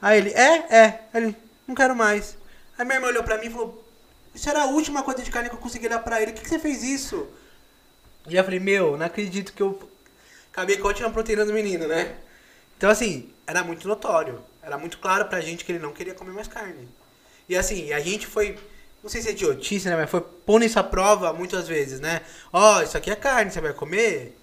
Aí 0.00 0.18
ele, 0.18 0.30
é, 0.30 0.74
é. 0.74 1.00
Aí 1.12 1.22
ele, 1.22 1.36
não 1.66 1.74
quero 1.74 1.94
mais. 1.94 2.36
Aí 2.78 2.84
minha 2.84 2.96
irmã 2.96 3.08
olhou 3.08 3.22
pra 3.22 3.38
mim 3.38 3.46
e 3.46 3.50
falou, 3.50 3.84
isso 4.34 4.48
era 4.48 4.62
a 4.62 4.66
última 4.66 5.02
coisa 5.02 5.22
de 5.22 5.30
carne 5.30 5.48
que 5.48 5.54
eu 5.54 5.60
consegui 5.60 5.88
dar 5.88 5.98
pra 5.98 6.22
ele. 6.22 6.32
Por 6.32 6.38
que, 6.38 6.44
que 6.44 6.48
você 6.48 6.58
fez 6.58 6.82
isso? 6.82 7.28
E 8.28 8.36
eu 8.36 8.44
falei, 8.44 8.60
meu, 8.60 8.96
não 8.96 9.06
acredito 9.06 9.52
que 9.52 9.62
eu 9.62 9.78
acabei 10.52 10.76
com 10.78 10.84
a 10.84 10.88
última 10.88 11.10
proteína 11.10 11.44
do 11.44 11.52
menino, 11.52 11.86
né? 11.86 12.16
Então, 12.76 12.88
assim, 12.88 13.32
era 13.46 13.62
muito 13.62 13.86
notório. 13.86 14.40
Era 14.62 14.78
muito 14.78 14.98
claro 14.98 15.26
pra 15.26 15.40
gente 15.40 15.64
que 15.64 15.72
ele 15.72 15.78
não 15.78 15.92
queria 15.92 16.14
comer 16.14 16.32
mais 16.32 16.48
carne. 16.48 16.88
E 17.50 17.56
assim, 17.56 17.92
a 17.92 17.98
gente 17.98 18.28
foi, 18.28 18.56
não 19.02 19.10
sei 19.10 19.20
se 19.20 19.28
é 19.28 19.32
idiotice, 19.32 19.88
né? 19.88 19.96
Mas 19.96 20.08
foi 20.08 20.20
pondo 20.20 20.64
isso 20.64 20.78
à 20.78 20.84
prova 20.84 21.32
muitas 21.32 21.66
vezes, 21.66 21.98
né? 21.98 22.20
Ó, 22.52 22.80
isso 22.80 22.96
aqui 22.96 23.10
é 23.10 23.16
carne, 23.16 23.50
você 23.50 23.60
vai 23.60 23.72
comer? 23.72 24.38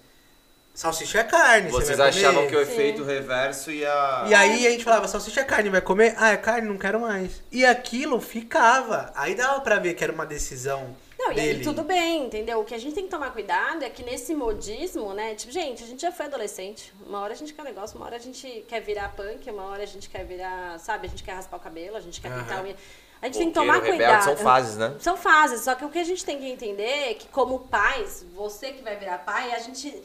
Salsicha 0.74 1.20
é 1.20 1.24
carne. 1.24 1.70
você 1.70 1.86
Vocês 1.86 1.96
vai 1.98 2.12
comer? 2.12 2.26
achavam 2.26 2.46
que 2.46 2.54
o 2.54 2.64
Sim. 2.66 2.70
efeito 2.70 3.02
reverso 3.04 3.70
ia. 3.70 4.24
E 4.28 4.34
aí 4.34 4.66
a 4.66 4.70
gente 4.70 4.84
falava, 4.84 5.08
salsicha 5.08 5.40
é 5.40 5.44
carne, 5.44 5.70
vai 5.70 5.80
comer? 5.80 6.12
Ah, 6.18 6.32
é 6.32 6.36
carne, 6.36 6.68
não 6.68 6.76
quero 6.76 7.00
mais. 7.00 7.42
E 7.50 7.64
aquilo 7.64 8.20
ficava. 8.20 9.10
Aí 9.16 9.34
dava 9.34 9.58
pra 9.62 9.76
ver 9.78 9.94
que 9.94 10.04
era 10.04 10.12
uma 10.12 10.26
decisão 10.26 10.94
Não, 11.28 11.36
e 11.36 11.40
aí 11.40 11.62
tudo 11.62 11.82
bem, 11.82 12.24
entendeu? 12.26 12.60
O 12.60 12.64
que 12.64 12.74
a 12.74 12.78
gente 12.78 12.94
tem 12.94 13.04
que 13.04 13.10
tomar 13.10 13.30
cuidado 13.32 13.82
é 13.82 13.90
que 13.90 14.02
nesse 14.02 14.34
modismo, 14.34 15.12
né? 15.12 15.34
Tipo, 15.34 15.52
gente, 15.52 15.82
a 15.82 15.86
gente 15.86 16.00
já 16.02 16.10
foi 16.10 16.26
adolescente. 16.26 16.92
Uma 17.06 17.20
hora 17.20 17.32
a 17.32 17.36
gente 17.36 17.52
quer 17.52 17.62
um 17.62 17.64
negócio, 17.64 17.96
uma 17.96 18.06
hora 18.06 18.16
a 18.16 18.20
gente 18.20 18.64
quer 18.68 18.80
virar 18.80 19.14
punk, 19.14 19.50
uma 19.50 19.64
hora 19.64 19.82
a 19.82 19.86
gente 19.86 20.08
quer 20.08 20.24
virar, 20.24 20.78
sabe? 20.78 21.06
A 21.06 21.10
gente 21.10 21.22
quer 21.22 21.32
raspar 21.32 21.56
o 21.56 21.60
cabelo, 21.60 21.96
a 21.96 22.00
gente 22.00 22.20
quer 22.20 22.28
Aham. 22.32 22.42
pintar 22.42 22.58
a 22.58 22.62
unha. 22.62 22.76
A 23.20 23.26
gente 23.26 23.34
Roqueiro, 23.34 23.38
tem 23.38 23.48
que 23.48 23.54
tomar 23.54 23.74
rebelde 23.74 23.96
cuidado. 23.96 24.24
são 24.24 24.36
fases, 24.36 24.76
né? 24.76 24.96
São 25.00 25.16
fases, 25.16 25.62
só 25.62 25.74
que 25.74 25.84
o 25.84 25.90
que 25.90 25.98
a 25.98 26.04
gente 26.04 26.24
tem 26.24 26.38
que 26.38 26.46
entender 26.46 27.10
é 27.10 27.14
que 27.14 27.26
como 27.28 27.60
pais, 27.60 28.24
você 28.34 28.72
que 28.72 28.82
vai 28.82 28.96
virar 28.96 29.18
pai, 29.18 29.52
a 29.52 29.58
gente 29.58 30.02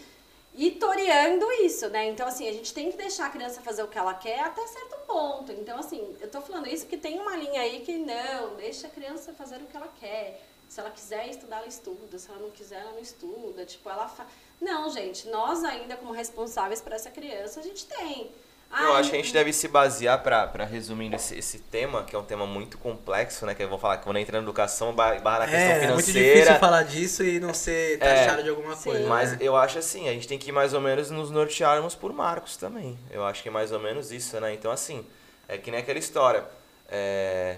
ir 0.56 0.72
toreando 0.72 1.46
isso, 1.64 1.90
né? 1.90 2.08
Então, 2.08 2.28
assim, 2.28 2.48
a 2.48 2.52
gente 2.52 2.74
tem 2.74 2.92
que 2.92 2.98
deixar 2.98 3.28
a 3.28 3.30
criança 3.30 3.62
fazer 3.62 3.84
o 3.84 3.88
que 3.88 3.98
ela 3.98 4.14
quer 4.14 4.40
até 4.40 4.66
certo 4.68 4.98
ponto. 5.06 5.52
Então, 5.52 5.80
assim, 5.80 6.16
eu 6.22 6.30
tô 6.30 6.42
falando 6.42 6.68
isso 6.68 6.86
porque 6.86 6.98
tem 6.98 7.20
uma 7.20 7.36
linha 7.36 7.62
aí 7.62 7.82
que 7.82 7.98
não, 7.98 8.56
deixa 8.56 8.88
a 8.88 8.90
criança 8.90 9.34
fazer 9.34 9.58
o 9.58 9.66
que 9.66 9.76
ela 9.76 9.90
quer. 10.00 10.42
Se 10.74 10.80
ela 10.80 10.90
quiser 10.90 11.28
estudar, 11.30 11.58
ela 11.58 11.68
estuda. 11.68 12.18
Se 12.18 12.32
ela 12.32 12.40
não 12.40 12.50
quiser, 12.50 12.80
ela 12.82 12.94
não 12.94 13.00
estuda. 13.00 13.64
Tipo, 13.64 13.92
ela 13.92 14.08
fa... 14.08 14.26
Não, 14.60 14.90
gente, 14.90 15.28
nós 15.28 15.64
ainda 15.64 15.96
como 15.96 16.12
responsáveis 16.12 16.82
por 16.82 16.92
essa 16.94 17.12
criança, 17.12 17.60
a 17.60 17.64
gente 17.64 17.86
tem. 17.86 18.32
Eu 18.72 18.92
Ai, 18.94 19.02
acho 19.02 19.12
que 19.12 19.16
a 19.18 19.20
gente 19.20 19.32
deve 19.32 19.54
se 19.54 19.68
basear 19.68 20.24
pra, 20.24 20.48
pra 20.48 20.66
resumindo 20.66 21.16
esse, 21.16 21.38
esse 21.38 21.60
tema, 21.60 22.04
que 22.04 22.16
é 22.16 22.18
um 22.18 22.24
tema 22.24 22.48
muito 22.48 22.80
complexo, 22.80 23.46
né? 23.46 23.54
Que 23.54 23.62
eu 23.62 23.70
vou 23.70 23.78
falar 23.78 23.98
que 23.98 24.04
quando 24.04 24.18
entra 24.18 24.36
na 24.40 24.44
educação, 24.44 24.96
barra 24.96 25.20
barra 25.20 25.40
na 25.42 25.46
questão 25.46 25.60
É, 25.62 25.70
é 25.84 25.88
muito 25.92 26.06
financeira. 26.06 26.34
difícil 26.38 26.60
falar 26.60 26.82
disso 26.84 27.24
e 27.24 27.40
não 27.40 27.54
ser 27.54 28.02
É. 28.02 28.26
taxado 28.26 28.42
de 28.42 28.50
alguma 28.50 28.76
Sim. 28.76 28.90
coisa. 28.90 29.08
Mas 29.08 29.32
né? 29.34 29.38
eu 29.42 29.56
acho 29.56 29.78
assim, 29.78 30.10
a 30.10 30.14
gente 30.14 30.28
tem 30.28 30.40
que 30.40 30.52
mais 30.52 30.74
ou 30.74 30.82
menos 30.82 31.12
nos 31.12 31.30
nortearmos 31.30 31.94
por 31.94 32.12
marcos 32.12 32.58
também. 32.58 32.98
Eu 33.12 33.24
acho 33.24 33.44
que 33.44 33.50
é 33.50 33.52
mais 33.52 33.72
ou 33.72 33.80
menos 33.80 34.12
isso, 34.12 34.40
né? 34.40 34.52
Então, 34.56 34.72
assim, 34.72 35.06
é 35.48 35.56
que 35.56 35.70
nem 35.70 35.80
aquela 35.82 36.00
história. 36.00 36.44
É, 36.90 37.58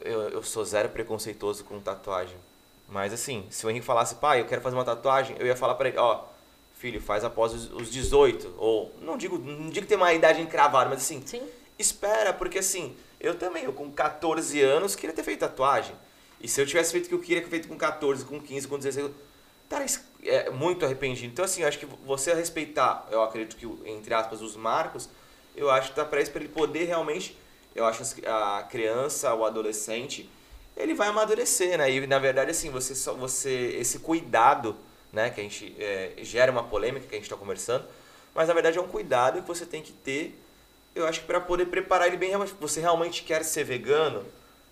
Eu, 0.00 0.28
eu 0.28 0.42
sou 0.42 0.64
zero 0.64 0.88
preconceituoso 0.88 1.64
com 1.64 1.80
tatuagem. 1.80 2.36
Mas 2.88 3.12
assim, 3.12 3.46
se 3.50 3.66
o 3.66 3.70
Henrique 3.70 3.86
falasse, 3.86 4.16
pai, 4.16 4.40
eu 4.40 4.46
quero 4.46 4.60
fazer 4.60 4.76
uma 4.76 4.84
tatuagem, 4.84 5.36
eu 5.38 5.46
ia 5.46 5.56
falar 5.56 5.74
pra 5.74 5.88
ele, 5.88 5.98
ó, 5.98 6.24
filho, 6.74 7.00
faz 7.00 7.24
após 7.24 7.52
os, 7.52 7.72
os 7.72 7.90
18. 7.90 8.54
Ou, 8.58 8.94
não 9.00 9.16
digo, 9.16 9.38
não 9.38 9.68
digo 9.70 9.86
que 9.86 9.88
tem 9.88 9.96
uma 9.96 10.12
idade 10.12 10.40
encravada, 10.40 10.88
mas 10.88 11.00
assim, 11.00 11.22
Sim. 11.26 11.42
espera, 11.78 12.32
porque 12.32 12.58
assim, 12.58 12.96
eu 13.20 13.36
também, 13.36 13.64
eu 13.64 13.72
com 13.72 13.90
14 13.90 14.60
anos 14.62 14.94
queria 14.94 15.14
ter 15.14 15.22
feito 15.22 15.40
tatuagem. 15.40 15.94
E 16.40 16.46
se 16.46 16.60
eu 16.60 16.66
tivesse 16.66 16.92
feito 16.92 17.06
o 17.06 17.08
que 17.08 17.14
eu 17.14 17.20
queria 17.20 17.42
ter 17.42 17.48
feito 17.48 17.68
com 17.68 17.76
14, 17.76 18.24
com 18.24 18.40
15, 18.40 18.68
com 18.68 18.78
16, 18.78 19.10
cara, 19.68 19.84
isso 19.84 20.04
é 20.22 20.50
muito 20.50 20.84
arrependido. 20.84 21.32
Então 21.32 21.44
assim, 21.44 21.62
eu 21.62 21.68
acho 21.68 21.78
que 21.78 21.86
você 22.04 22.32
respeitar, 22.34 23.08
eu 23.10 23.22
acredito 23.22 23.56
que, 23.56 23.66
entre 23.90 24.14
aspas, 24.14 24.42
os 24.42 24.54
marcos, 24.54 25.08
eu 25.56 25.70
acho 25.70 25.90
que 25.90 25.96
tá 25.96 26.04
pra 26.04 26.20
isso, 26.20 26.30
pra 26.30 26.40
ele 26.40 26.52
poder 26.52 26.84
realmente, 26.84 27.36
eu 27.76 27.84
acho 27.84 28.14
que 28.14 28.26
a 28.26 28.66
criança, 28.68 29.32
o 29.34 29.44
adolescente, 29.44 30.28
ele 30.76 30.94
vai 30.94 31.08
amadurecer, 31.08 31.76
né? 31.78 31.90
E 31.90 32.06
na 32.06 32.18
verdade, 32.18 32.50
assim, 32.50 32.70
você 32.70 32.94
só, 32.94 33.14
você, 33.14 33.76
esse 33.78 33.98
cuidado, 34.00 34.76
né, 35.12 35.30
que 35.30 35.40
a 35.40 35.42
gente 35.42 35.74
é, 35.78 36.12
gera 36.22 36.50
uma 36.50 36.64
polêmica 36.64 37.06
que 37.06 37.14
a 37.14 37.18
gente 37.18 37.24
está 37.26 37.36
conversando, 37.36 37.84
mas 38.34 38.48
na 38.48 38.54
verdade 38.54 38.78
é 38.78 38.80
um 38.80 38.88
cuidado 38.88 39.40
que 39.40 39.48
você 39.48 39.64
tem 39.64 39.82
que 39.82 39.92
ter, 39.92 40.38
eu 40.94 41.06
acho 41.06 41.20
que 41.20 41.26
para 41.26 41.40
poder 41.40 41.66
preparar 41.66 42.08
ele 42.08 42.16
bem, 42.16 42.32
você 42.60 42.80
realmente 42.80 43.22
quer 43.22 43.44
ser 43.44 43.64
vegano, 43.64 44.24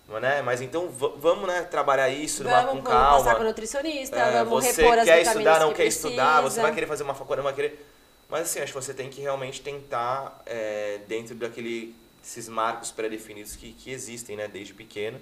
é, 0.09 0.19
né? 0.19 0.41
Mas 0.41 0.61
então 0.61 0.89
vamos, 0.89 1.47
né, 1.47 1.61
trabalhar 1.63 2.09
isso 2.09 2.43
numa- 2.43 2.61
Vamos, 2.61 2.83
com 2.83 2.89
vamos 2.89 3.07
passar 3.09 3.23
com 3.23 3.29
o 3.29 3.33
calma. 3.33 3.43
nutricionista, 3.45 4.17
É, 4.17 4.43
vamos 4.43 4.65
você 4.65 4.81
repor 4.83 4.99
as 4.99 5.05
quer 5.05 5.21
estudar, 5.21 5.59
não 5.59 5.69
que 5.69 5.75
quer 5.77 5.85
estudar, 5.85 6.35
você 6.35 6.41
precisa. 6.41 6.61
vai 6.61 6.73
querer 6.73 6.87
fazer 6.87 7.03
uma 7.03 7.13
faculdade, 7.15 7.37
não 7.37 7.43
vai 7.51 7.53
querer. 7.53 7.85
Mas 8.29 8.41
assim, 8.41 8.59
acho 8.59 8.73
que 8.73 8.79
você 8.81 8.93
tem 8.93 9.09
que 9.09 9.21
realmente 9.21 9.61
tentar 9.61 10.41
é, 10.45 10.99
dentro 11.07 11.35
daquele 11.35 11.95
esses 12.25 12.49
marcos 12.49 12.91
pré-definidos 12.91 13.55
que, 13.55 13.71
que 13.73 13.91
existem, 13.91 14.35
né, 14.35 14.47
desde 14.47 14.73
pequeno. 14.73 15.21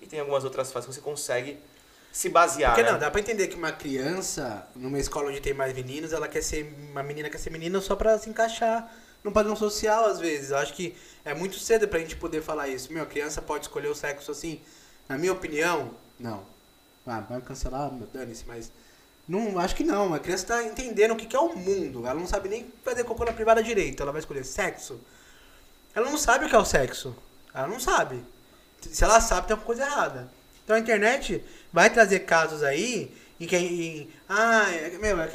E 0.00 0.06
tem 0.06 0.20
algumas 0.20 0.44
outras 0.44 0.70
fases 0.70 0.88
que 0.88 0.94
você 0.94 1.00
consegue 1.00 1.58
se 2.12 2.28
basear, 2.28 2.70
Porque 2.70 2.84
né? 2.84 2.92
não, 2.92 2.98
dá 2.98 3.10
pra 3.10 3.20
entender 3.20 3.48
que 3.48 3.56
uma 3.56 3.72
criança, 3.72 4.64
numa 4.76 5.00
escola 5.00 5.30
onde 5.30 5.40
tem 5.40 5.52
mais 5.52 5.72
meninos, 5.72 6.12
ela 6.12 6.28
quer 6.28 6.42
ser. 6.42 6.72
Uma 6.90 7.02
menina 7.02 7.28
quer 7.28 7.38
ser 7.38 7.50
menina 7.50 7.80
só 7.80 7.96
pra 7.96 8.16
se 8.18 8.30
encaixar 8.30 8.88
no 9.24 9.32
padrão 9.32 9.56
social, 9.56 10.04
às 10.06 10.20
vezes. 10.20 10.50
Eu 10.50 10.58
acho 10.58 10.74
que 10.74 10.94
é 11.24 11.34
muito 11.34 11.58
cedo 11.58 11.88
pra 11.88 11.98
gente 11.98 12.14
poder 12.14 12.40
falar 12.40 12.68
isso. 12.68 12.92
Meu, 12.92 13.02
a 13.02 13.06
criança 13.06 13.42
pode 13.42 13.64
escolher 13.64 13.88
o 13.88 13.94
sexo 13.96 14.30
assim. 14.30 14.60
Na 15.08 15.18
minha 15.18 15.32
opinião, 15.32 15.90
não. 16.20 16.44
Ah, 17.04 17.20
vai 17.20 17.40
cancelar, 17.40 17.92
meu, 17.92 18.06
dane-se, 18.06 18.44
mas. 18.46 18.70
Não, 19.26 19.58
acho 19.58 19.74
que 19.74 19.82
não. 19.82 20.14
A 20.14 20.20
criança 20.20 20.46
tá 20.46 20.62
entendendo 20.62 21.12
o 21.12 21.16
que, 21.16 21.26
que 21.26 21.34
é 21.34 21.40
o 21.40 21.56
mundo. 21.56 22.06
Ela 22.06 22.20
não 22.20 22.28
sabe 22.28 22.48
nem 22.48 22.72
fazer 22.84 23.02
cocô 23.02 23.24
na 23.24 23.32
privada 23.32 23.60
direito. 23.62 24.02
Ela 24.02 24.12
vai 24.12 24.20
escolher 24.20 24.44
sexo. 24.44 25.00
Ela 25.94 26.10
não 26.10 26.18
sabe 26.18 26.44
o 26.44 26.48
que 26.48 26.54
é 26.54 26.58
o 26.58 26.64
sexo. 26.64 27.14
Ela 27.54 27.66
não 27.68 27.78
sabe. 27.80 28.22
Se 28.80 29.04
ela 29.04 29.20
sabe, 29.20 29.46
tem 29.46 29.54
alguma 29.54 29.66
coisa 29.66 29.84
errada. 29.84 30.28
Então 30.64 30.76
a 30.76 30.78
internet 30.78 31.42
vai 31.72 31.90
trazer 31.90 32.20
casos 32.20 32.62
aí 32.62 33.14
em 33.40 33.46
que. 33.46 33.56
Em, 33.56 34.10
ah, 34.28 34.66
é- 34.70 34.98
meu, 34.98 35.20
é 35.20 35.30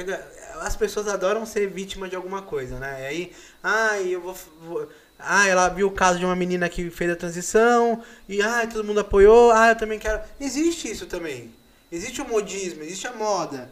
as 0.62 0.76
pessoas 0.76 1.07
adoram 1.07 1.45
ser 1.45 1.68
vítima 1.70 2.10
de 2.10 2.16
alguma 2.16 2.41
coisa, 2.41 2.78
né? 2.80 3.01
E 3.01 3.05
aí, 3.05 3.34
ah, 3.64 3.99
eu 4.01 4.22
vou, 4.22 4.36
vou- 4.62 4.89
Ah, 5.18 5.47
ela 5.47 5.68
viu 5.70 5.88
o 5.88 5.91
caso 5.91 6.18
de 6.18 6.24
uma 6.26 6.36
menina 6.36 6.70
que 6.70 6.89
fez 6.89 7.12
a 7.12 7.16
transição 7.16 8.01
e 8.28 8.41
ah, 8.41 8.66
todo 8.68 8.86
mundo 8.86 9.01
apoiou, 9.01 9.51
ah, 9.51 9.70
eu 9.70 9.76
também 9.76 9.99
quero. 9.99 10.22
Existe 10.39 10.89
isso 10.89 11.05
também. 11.07 11.53
Existe 11.91 12.22
o 12.22 12.28
modismo, 12.28 12.84
existe 12.84 13.05
a 13.07 13.12
moda. 13.14 13.70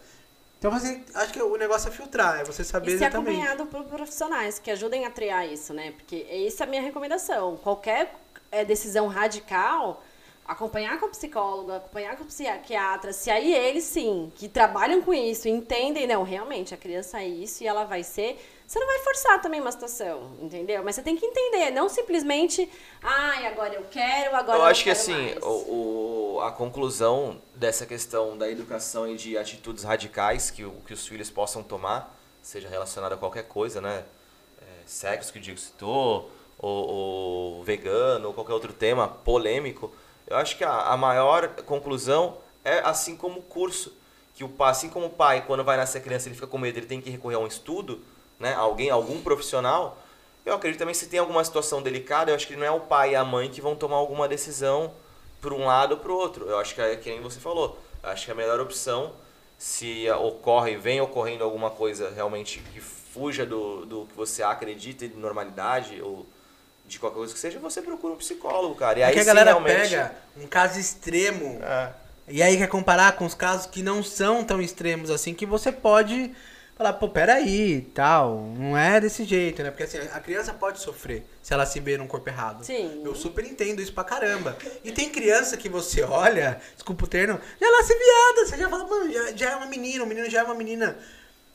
Então 0.57 0.71
você. 0.71 1.01
Acho 1.13 1.33
que 1.33 1.41
o 1.41 1.55
negócio 1.57 1.89
é 1.89 1.91
filtrar, 1.91 2.39
é 2.39 2.43
você 2.43 2.63
saber 2.63 2.87
E 2.87 2.97
ser 2.97 3.05
exatamente. 3.05 3.35
acompanhado 3.35 3.65
por 3.67 3.83
profissionais 3.85 4.59
que 4.59 4.71
ajudem 4.71 5.05
a 5.05 5.11
triar 5.11 5.47
isso, 5.47 5.73
né? 5.73 5.91
Porque 5.91 6.25
essa 6.29 6.63
é 6.63 6.67
a 6.67 6.69
minha 6.69 6.81
recomendação. 6.81 7.57
Qualquer 7.57 8.15
eh, 8.51 8.65
decisão 8.65 9.07
radical, 9.07 10.03
acompanhar 10.47 10.99
com 10.99 11.05
o 11.05 11.09
psicólogo, 11.09 11.71
acompanhar 11.71 12.15
com 12.15 12.23
o 12.23 12.27
psiquiatra, 12.27 13.13
se 13.13 13.29
aí 13.29 13.53
eles 13.53 13.83
sim, 13.83 14.31
que 14.35 14.47
trabalham 14.47 15.01
com 15.01 15.13
isso, 15.13 15.47
entendem, 15.47 16.07
não, 16.07 16.23
realmente, 16.23 16.73
a 16.73 16.77
criança 16.77 17.21
é 17.21 17.27
isso 17.27 17.63
e 17.63 17.67
ela 17.67 17.83
vai 17.83 18.03
ser. 18.03 18.39
Você 18.67 18.79
não 18.79 18.87
vai 18.87 18.99
forçar 18.99 19.41
também 19.41 19.61
uma 19.61 19.71
situação, 19.71 20.31
entendeu? 20.41 20.83
Mas 20.83 20.95
você 20.95 21.01
tem 21.01 21.15
que 21.15 21.25
entender, 21.25 21.71
não 21.71 21.87
simplesmente, 21.87 22.69
ai, 23.01 23.45
agora 23.47 23.73
eu 23.73 23.85
quero, 23.89 24.35
agora 24.35 24.57
eu, 24.57 24.61
eu 24.61 24.67
acho 24.67 24.83
que 24.83 24.89
quero 24.89 24.99
assim, 24.99 25.13
mais." 25.15 25.43
o, 25.43 26.35
o- 26.35 26.41
a 26.41 26.51
conclusão 26.51 27.41
dessa 27.55 27.85
questão 27.85 28.37
da 28.37 28.49
educação 28.49 29.07
e 29.09 29.15
de 29.15 29.37
atitudes 29.37 29.83
radicais 29.85 30.51
que, 30.51 30.69
que 30.85 30.93
os 30.93 31.07
filhos 31.07 31.29
possam 31.29 31.63
tomar, 31.63 32.13
seja 32.43 32.67
relacionada 32.67 33.15
a 33.15 33.17
qualquer 33.17 33.43
coisa, 33.47 33.79
né? 33.81 34.03
É, 34.61 34.65
sexo 34.85 35.31
que 35.31 35.39
o 35.39 35.41
Diego 35.41 35.59
citou, 35.59 36.29
ou, 36.59 36.87
ou 37.57 37.63
vegano, 37.63 38.27
ou 38.27 38.33
qualquer 38.33 38.53
outro 38.53 38.73
tema 38.73 39.07
polêmico, 39.07 39.91
eu 40.27 40.35
acho 40.37 40.57
que 40.57 40.63
a, 40.63 40.73
a 40.91 40.97
maior 40.97 41.47
conclusão 41.65 42.37
é 42.65 42.79
assim 42.79 43.15
como 43.15 43.39
o 43.39 43.43
curso. 43.43 43.93
Que 44.35 44.43
o 44.43 44.49
pai, 44.49 44.71
assim 44.71 44.89
como 44.89 45.07
o 45.07 45.09
pai, 45.09 45.43
quando 45.47 45.63
vai 45.63 45.77
nascer 45.77 46.01
criança, 46.03 46.27
ele 46.27 46.35
fica 46.35 46.45
com 46.47 46.57
medo, 46.59 46.77
ele 46.77 46.85
tem 46.85 47.01
que 47.01 47.09
recorrer 47.09 47.35
a 47.35 47.39
um 47.39 47.47
estudo, 47.47 47.99
né? 48.39 48.53
Alguém, 48.53 48.89
algum 48.89 49.21
profissional. 49.21 49.97
Eu 50.45 50.55
acredito 50.55 50.79
também 50.79 50.93
se 50.93 51.07
tem 51.07 51.19
alguma 51.19 51.43
situação 51.43 51.81
delicada, 51.81 52.31
eu 52.31 52.35
acho 52.35 52.47
que 52.47 52.55
não 52.55 52.65
é 52.65 52.71
o 52.71 52.79
pai 52.79 53.11
e 53.11 53.15
a 53.15 53.23
mãe 53.23 53.49
que 53.49 53.59
vão 53.59 53.75
tomar 53.75 53.97
alguma 53.97 54.27
decisão 54.27 54.93
por 55.41 55.51
um 55.51 55.65
lado 55.65 55.91
ou 55.93 55.97
para 55.97 56.11
o 56.11 56.15
outro. 56.15 56.45
Eu 56.45 56.57
acho 56.57 56.73
que 56.73 56.81
é 56.81 56.95
que 56.95 57.09
nem 57.09 57.21
você 57.21 57.39
falou. 57.39 57.77
Acho 58.01 58.25
que 58.25 58.31
a 58.31 58.35
melhor 58.35 58.59
opção, 58.59 59.11
se 59.57 60.09
ocorre, 60.11 60.77
vem 60.77 61.01
ocorrendo 61.01 61.43
alguma 61.43 61.69
coisa 61.69 62.11
realmente 62.15 62.59
que 62.73 62.79
fuja 62.79 63.45
do, 63.45 63.85
do 63.85 64.05
que 64.05 64.15
você 64.15 64.43
acredita 64.43 65.07
de 65.07 65.17
normalidade 65.17 66.01
ou 66.01 66.25
de 66.85 66.99
qualquer 66.99 67.17
coisa 67.17 67.33
que 67.33 67.39
seja, 67.39 67.59
você 67.59 67.81
procura 67.81 68.13
um 68.13 68.17
psicólogo, 68.17 68.73
cara. 68.75 68.99
E 68.99 69.03
aí 69.03 69.09
Porque 69.09 69.19
a 69.19 69.23
sim, 69.23 69.27
galera 69.27 69.51
realmente... 69.51 69.89
pega 69.89 70.15
um 70.37 70.47
caso 70.47 70.79
extremo 70.79 71.59
É. 71.61 71.91
e 72.27 72.41
aí 72.41 72.55
quer 72.57 72.67
comparar 72.67 73.11
com 73.17 73.25
os 73.25 73.33
casos 73.33 73.65
que 73.65 73.83
não 73.83 74.01
são 74.01 74.43
tão 74.43 74.61
extremos 74.61 75.09
assim, 75.09 75.33
que 75.33 75.45
você 75.45 75.71
pode 75.71 76.33
falar, 76.77 76.93
pô, 76.93 77.09
peraí, 77.09 77.81
tal, 77.93 78.53
não 78.55 78.77
é 78.77 79.01
desse 79.01 79.23
jeito, 79.23 79.63
né? 79.63 79.71
Porque 79.71 79.83
assim, 79.83 79.97
a 79.97 80.19
criança 80.19 80.53
pode 80.53 80.79
sofrer 80.79 81.25
se 81.41 81.51
ela 81.51 81.65
se 81.65 81.79
vê 81.79 81.97
num 81.97 82.05
corpo 82.05 82.29
errado. 82.29 82.63
Sim. 82.63 83.01
Eu 83.03 83.15
super 83.15 83.43
entendo 83.43 83.81
isso 83.81 83.91
pra 83.91 84.03
caramba. 84.03 84.55
E 84.83 84.91
tem 84.91 85.09
criança 85.09 85.57
que 85.57 85.67
você 85.67 86.03
olha, 86.03 86.61
desculpa 86.75 87.05
o 87.05 87.07
termo, 87.07 87.39
já 87.59 87.71
nasce 87.71 87.95
viada, 87.95 88.45
você 88.45 88.57
já 88.57 88.69
fala, 88.69 88.85
mano, 88.85 89.11
já, 89.11 89.31
já 89.31 89.51
é 89.51 89.55
uma 89.55 89.65
menina, 89.65 90.03
o 90.03 90.07
menino 90.07 90.29
já 90.29 90.41
é 90.41 90.43
uma 90.43 90.53
menina. 90.53 90.97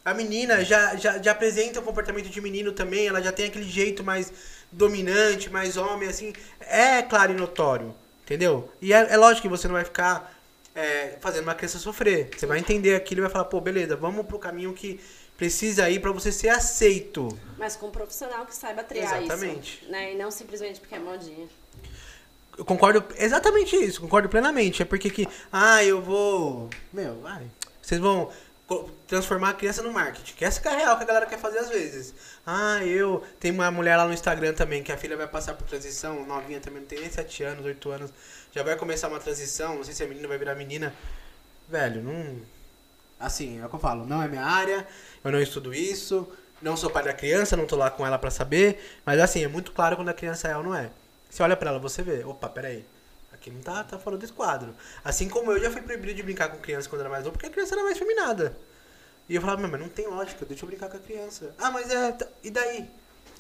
A 0.04 0.12
menina 0.12 0.64
já, 0.64 0.96
já, 0.96 1.18
já 1.18 1.30
apresenta 1.30 1.78
um 1.78 1.84
comportamento 1.84 2.28
de 2.28 2.40
menino 2.40 2.72
também, 2.72 3.06
ela 3.06 3.22
já 3.22 3.30
tem 3.30 3.46
aquele 3.46 3.68
jeito 3.68 4.02
mais 4.02 4.32
dominante, 4.72 5.48
mais 5.48 5.76
homem, 5.76 6.08
assim. 6.08 6.32
É 6.58 7.00
claro 7.02 7.30
e 7.30 7.36
notório, 7.36 7.94
entendeu? 8.24 8.68
E 8.80 8.92
é, 8.92 9.12
é 9.12 9.16
lógico 9.16 9.42
que 9.42 9.48
você 9.48 9.68
não 9.68 9.74
vai 9.74 9.84
ficar 9.84 10.41
é, 10.74 11.16
fazendo 11.20 11.44
uma 11.44 11.54
criança 11.54 11.78
sofrer. 11.78 12.30
Você 12.36 12.46
vai 12.46 12.58
entender 12.58 12.94
aquilo 12.94 13.20
e 13.20 13.22
vai 13.22 13.30
falar, 13.30 13.44
pô, 13.46 13.60
beleza, 13.60 13.96
vamos 13.96 14.26
pro 14.26 14.38
caminho 14.38 14.72
que 14.72 15.00
precisa 15.36 15.88
ir 15.90 16.00
pra 16.00 16.12
você 16.12 16.30
ser 16.30 16.48
aceito. 16.48 17.28
Mas 17.58 17.76
com 17.76 17.88
um 17.88 17.90
profissional 17.90 18.46
que 18.46 18.54
saiba 18.54 18.82
triar 18.82 19.22
Exatamente. 19.22 19.80
isso. 19.82 19.90
Né? 19.90 20.12
E 20.12 20.16
não 20.16 20.30
simplesmente 20.30 20.80
porque 20.80 20.94
é 20.94 20.98
modinha. 20.98 21.46
Eu 22.56 22.64
concordo 22.64 23.02
exatamente 23.16 23.74
isso, 23.76 24.00
concordo 24.00 24.28
plenamente. 24.28 24.82
É 24.82 24.84
porque 24.84 25.08
que, 25.10 25.26
ah, 25.50 25.82
eu 25.82 26.02
vou. 26.02 26.68
Meu, 26.92 27.18
vai. 27.20 27.46
Vocês 27.80 28.00
vão 28.00 28.30
transformar 29.06 29.50
a 29.50 29.54
criança 29.54 29.82
no 29.82 29.92
marketing. 29.92 30.34
Que 30.34 30.44
essa 30.44 30.60
que 30.60 30.68
é 30.68 30.72
a 30.72 30.76
real 30.76 30.96
que 30.96 31.04
a 31.04 31.06
galera 31.06 31.26
quer 31.26 31.38
fazer 31.38 31.58
às 31.58 31.68
vezes. 31.68 32.14
Ah, 32.46 32.84
eu. 32.84 33.22
Tem 33.40 33.50
uma 33.50 33.70
mulher 33.70 33.96
lá 33.96 34.06
no 34.06 34.12
Instagram 34.12 34.54
também 34.54 34.82
que 34.82 34.92
a 34.92 34.96
filha 34.96 35.16
vai 35.16 35.26
passar 35.26 35.54
por 35.54 35.66
transição, 35.66 36.26
novinha 36.26 36.60
também, 36.60 36.80
não 36.80 36.86
tem 36.86 37.00
nem 37.00 37.10
7 37.10 37.44
anos, 37.44 37.64
8 37.64 37.90
anos. 37.90 38.10
Já 38.52 38.62
vai 38.62 38.76
começar 38.76 39.08
uma 39.08 39.18
transição, 39.20 39.76
não 39.76 39.84
sei 39.84 39.94
se 39.94 40.02
a 40.02 40.06
menina 40.06 40.28
vai 40.28 40.38
virar 40.38 40.54
menina. 40.54 40.94
Velho, 41.68 42.02
não. 42.02 42.40
Assim, 43.18 43.60
é 43.60 43.66
o 43.66 43.68
que 43.68 43.76
eu 43.76 43.80
falo, 43.80 44.04
não 44.04 44.22
é 44.22 44.28
minha 44.28 44.44
área, 44.44 44.86
eu 45.24 45.30
não 45.30 45.40
estudo 45.40 45.72
isso, 45.72 46.28
não 46.60 46.76
sou 46.76 46.90
pai 46.90 47.04
da 47.04 47.12
criança, 47.12 47.56
não 47.56 47.66
tô 47.66 47.76
lá 47.76 47.90
com 47.90 48.06
ela 48.06 48.18
pra 48.18 48.30
saber. 48.30 49.00
Mas 49.06 49.20
assim, 49.20 49.44
é 49.44 49.48
muito 49.48 49.72
claro 49.72 49.96
quando 49.96 50.08
a 50.08 50.14
criança 50.14 50.48
é 50.48 50.56
ou 50.56 50.62
não 50.62 50.74
é. 50.74 50.90
Você 51.30 51.42
olha 51.42 51.56
pra 51.56 51.70
ela, 51.70 51.78
você 51.78 52.02
vê, 52.02 52.24
opa, 52.24 52.48
peraí. 52.48 52.84
Aqui 53.42 53.50
não 53.50 53.60
tá, 53.60 53.82
tá 53.82 53.98
fora 53.98 54.16
desse 54.16 54.32
quadro. 54.32 54.72
Assim 55.04 55.28
como 55.28 55.50
eu 55.50 55.58
já 55.60 55.68
fui 55.68 55.82
proibido 55.82 56.14
de 56.14 56.22
brincar 56.22 56.48
com 56.48 56.58
criança 56.58 56.88
quando 56.88 57.00
era 57.00 57.10
mais 57.10 57.24
novo, 57.24 57.32
porque 57.32 57.46
a 57.46 57.50
criança 57.50 57.74
era 57.74 57.82
mais 57.82 57.98
feminada. 57.98 58.56
E 59.28 59.34
eu 59.34 59.40
falava, 59.40 59.60
"Meu, 59.60 59.68
mas 59.68 59.80
não 59.80 59.88
tem 59.88 60.06
lógica, 60.06 60.44
deixa 60.46 60.62
eu 60.64 60.68
brincar 60.68 60.88
com 60.88 60.96
a 60.96 61.00
criança. 61.00 61.52
Ah, 61.58 61.70
mas 61.72 61.90
é. 61.90 62.12
tá- 62.12 62.26
E 62.44 62.50
daí? 62.50 62.88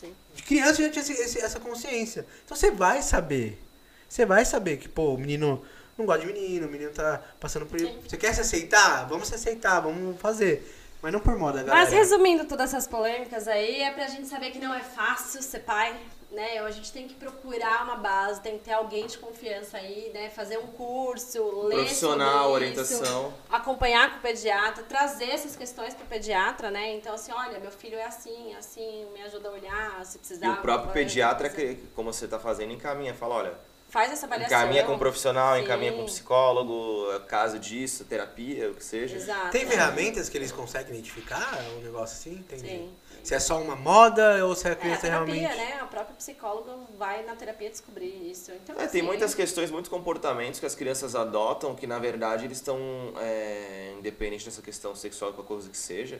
Sim. 0.00 0.12
De 0.34 0.42
criança 0.42 0.82
já 0.82 0.90
tinha 0.90 1.02
esse- 1.02 1.12
esse- 1.12 1.38
essa 1.40 1.60
consciência. 1.60 2.26
Então 2.44 2.56
você 2.56 2.72
vai 2.72 3.00
saber. 3.00 3.62
Você 4.08 4.26
vai 4.26 4.44
saber 4.44 4.76
que, 4.78 4.88
pô, 4.88 5.14
o 5.14 5.18
menino 5.18 5.64
não 5.96 6.04
gosta 6.04 6.26
de 6.26 6.32
menino, 6.32 6.66
o 6.66 6.70
menino 6.70 6.90
tá 6.90 7.22
passando 7.38 7.64
por. 7.66 7.78
Sim. 7.78 7.96
Você 8.08 8.16
quer 8.16 8.34
se 8.34 8.40
aceitar? 8.40 9.06
Vamos 9.08 9.28
se 9.28 9.36
aceitar, 9.36 9.78
vamos 9.80 10.20
fazer. 10.20 10.78
Mas 11.00 11.12
não 11.12 11.20
por 11.20 11.36
moda, 11.38 11.62
galera. 11.62 11.76
Mas 11.84 11.92
resumindo 11.92 12.44
todas 12.44 12.70
essas 12.74 12.86
polêmicas 12.88 13.46
aí, 13.46 13.82
é 13.82 13.92
pra 13.92 14.06
gente 14.08 14.26
saber 14.28 14.50
que 14.50 14.58
não 14.58 14.74
é 14.74 14.80
fácil 14.82 15.40
ser 15.42 15.60
pai, 15.60 15.96
né? 16.32 16.58
A 16.58 16.70
gente 16.70 16.90
tem 16.92 17.06
que 17.06 17.14
procurar 17.14 17.84
uma 17.84 17.96
base, 17.96 18.40
tem 18.40 18.58
que 18.58 18.64
ter 18.64 18.72
alguém 18.72 19.06
de 19.06 19.18
confiança 19.18 19.76
aí, 19.76 20.10
né? 20.14 20.30
Fazer 20.30 20.58
um 20.58 20.66
curso, 20.68 21.42
ler 21.66 21.76
Profissional, 21.76 22.44
sobre 22.50 22.54
orientação. 22.66 23.28
Isso, 23.28 23.34
acompanhar 23.50 24.10
com 24.12 24.18
o 24.18 24.20
pediatra, 24.22 24.82
trazer 24.84 25.30
essas 25.30 25.54
questões 25.54 25.94
pro 25.94 26.06
pediatra, 26.06 26.70
né? 26.70 26.94
Então, 26.94 27.14
assim, 27.14 27.32
olha, 27.32 27.58
meu 27.58 27.70
filho 27.70 27.98
é 27.98 28.04
assim, 28.04 28.54
assim, 28.54 29.06
me 29.12 29.22
ajuda 29.22 29.48
a 29.48 29.52
olhar, 29.52 30.04
se 30.06 30.18
precisar. 30.18 30.46
E 30.46 30.50
o 30.50 30.56
próprio 30.62 30.92
pediatra, 30.92 31.48
que- 31.48 31.76
como 31.94 32.12
você 32.12 32.26
tá 32.26 32.38
fazendo, 32.38 32.72
encaminha. 32.72 33.14
Fala, 33.14 33.34
olha, 33.36 33.54
Faz 33.92 34.10
essa 34.10 34.24
avaliação. 34.24 34.56
encaminha 34.58 34.84
com 34.84 34.94
um 34.94 34.98
profissional, 34.98 35.54
Sim. 35.54 35.64
encaminha 35.64 35.92
com 35.92 36.00
um 36.02 36.06
psicólogo, 36.06 37.20
caso 37.28 37.58
disso, 37.58 38.06
terapia, 38.06 38.70
o 38.70 38.74
que 38.74 38.82
seja. 38.82 39.16
Exato. 39.16 39.50
Tem 39.50 39.64
é. 39.64 39.66
ferramentas 39.66 40.30
que 40.30 40.38
eles 40.38 40.50
conseguem 40.50 40.94
identificar 40.94 41.58
um 41.76 41.82
negócio 41.82 42.16
assim? 42.16 42.38
Entendi. 42.38 42.62
Sim. 42.66 42.92
Se 43.22 43.34
é 43.34 43.38
só 43.38 43.60
uma 43.60 43.76
moda 43.76 44.44
ou 44.46 44.54
se 44.54 44.66
a 44.66 44.70
É, 44.70 44.72
a 44.72 44.76
criança 44.76 45.02
terapia, 45.02 45.34
realmente. 45.34 45.56
né? 45.58 45.78
A 45.82 45.84
própria 45.84 46.16
psicóloga 46.16 46.72
vai 46.98 47.22
na 47.24 47.36
terapia 47.36 47.68
descobrir 47.68 48.30
isso. 48.30 48.50
Então, 48.50 48.74
É, 48.76 48.78
tem 48.78 48.86
assim, 48.86 49.02
muitas 49.02 49.34
questões, 49.34 49.70
muitos 49.70 49.90
comportamentos 49.90 50.58
que 50.58 50.64
as 50.64 50.74
crianças 50.74 51.14
adotam 51.14 51.74
que, 51.74 51.86
na 51.86 51.98
verdade, 51.98 52.46
eles 52.46 52.56
estão, 52.58 52.78
é, 53.20 53.94
independente 53.98 54.46
dessa 54.46 54.62
questão 54.62 54.96
sexual, 54.96 55.34
qualquer 55.34 55.48
coisa 55.48 55.68
que 55.68 55.76
seja, 55.76 56.18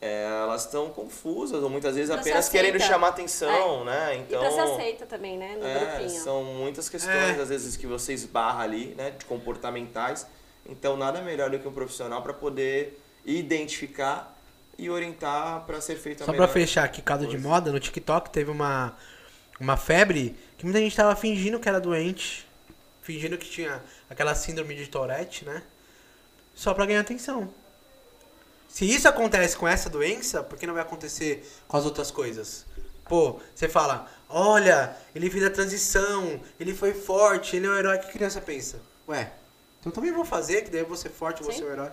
é, 0.00 0.24
elas 0.24 0.64
estão 0.64 0.90
confusas, 0.90 1.62
ou 1.62 1.68
muitas 1.68 1.96
vezes 1.96 2.10
apenas 2.10 2.48
querendo 2.48 2.78
chamar 2.80 3.08
atenção, 3.08 3.84
né? 3.84 4.16
E 4.16 4.18
Então, 4.20 4.40
pra 4.40 4.50
ser 4.50 4.60
aceita 4.60 5.06
também, 5.06 5.36
né? 5.36 5.56
No 5.56 5.66
é, 5.66 5.78
grupinho. 5.96 6.10
são 6.10 6.44
muitas 6.44 6.88
questões, 6.88 7.36
É. 7.36 7.40
às 7.42 7.48
vezes, 7.48 7.76
que 7.76 7.86
você 7.86 8.12
esbarra 8.12 8.62
ali, 8.62 8.94
né, 8.96 9.10
de 9.10 9.24
comportamentais. 9.24 10.26
Então, 10.64 10.96
nada 10.96 11.20
melhor 11.22 11.50
do 11.50 11.58
que 11.58 11.66
um 11.66 11.72
profissional 11.72 12.22
para 12.22 12.32
poder 12.32 13.00
identificar 13.24 14.36
e 14.78 14.88
orientar 14.88 15.64
para 15.66 15.80
ser 15.80 15.96
feito 15.96 16.22
a 16.22 16.26
Só 16.26 16.32
pra 16.32 16.42
melhor 16.42 16.52
fechar 16.52 16.84
aqui, 16.84 17.02
caso 17.02 17.26
de 17.26 17.36
moda, 17.36 17.72
no 17.72 17.80
TikTok 17.80 18.30
teve 18.30 18.50
uma, 18.50 18.96
uma 19.58 19.76
febre 19.76 20.36
que 20.56 20.64
muita 20.64 20.78
gente 20.78 20.94
tava 20.94 21.16
fingindo 21.16 21.58
que 21.58 21.68
era 21.68 21.80
doente, 21.80 22.46
fingindo 23.02 23.36
que 23.36 23.48
tinha 23.48 23.82
aquela 24.08 24.34
síndrome 24.34 24.74
de 24.76 24.86
Tourette, 24.86 25.44
né? 25.44 25.62
Só 26.54 26.72
pra 26.74 26.86
ganhar 26.86 27.00
atenção. 27.00 27.48
Se 28.68 28.84
isso 28.84 29.08
acontece 29.08 29.56
com 29.56 29.66
essa 29.66 29.88
doença, 29.88 30.42
por 30.42 30.58
que 30.58 30.66
não 30.66 30.74
vai 30.74 30.82
acontecer 30.82 31.44
com 31.66 31.76
as 31.76 31.84
outras 31.84 32.10
coisas? 32.10 32.66
Pô, 33.08 33.40
você 33.54 33.68
fala, 33.68 34.06
olha, 34.28 34.94
ele 35.14 35.30
fez 35.30 35.42
a 35.44 35.50
transição, 35.50 36.40
ele 36.60 36.74
foi 36.74 36.92
forte, 36.92 37.56
ele 37.56 37.66
é 37.66 37.70
o 37.70 37.76
herói. 37.76 37.96
O 37.96 38.00
que 38.00 38.08
a 38.08 38.12
criança 38.12 38.40
pensa? 38.40 38.80
Ué, 39.08 39.32
então 39.80 39.90
também 39.90 40.12
vou 40.12 40.24
fazer, 40.24 40.62
que 40.62 40.70
daí 40.70 40.80
eu 40.80 40.86
vou 40.86 40.96
ser 40.96 41.08
forte, 41.08 41.40
eu 41.40 41.46
vou 41.46 41.52
Sim. 41.52 41.60
ser 41.60 41.64
o 41.64 41.72
herói. 41.72 41.90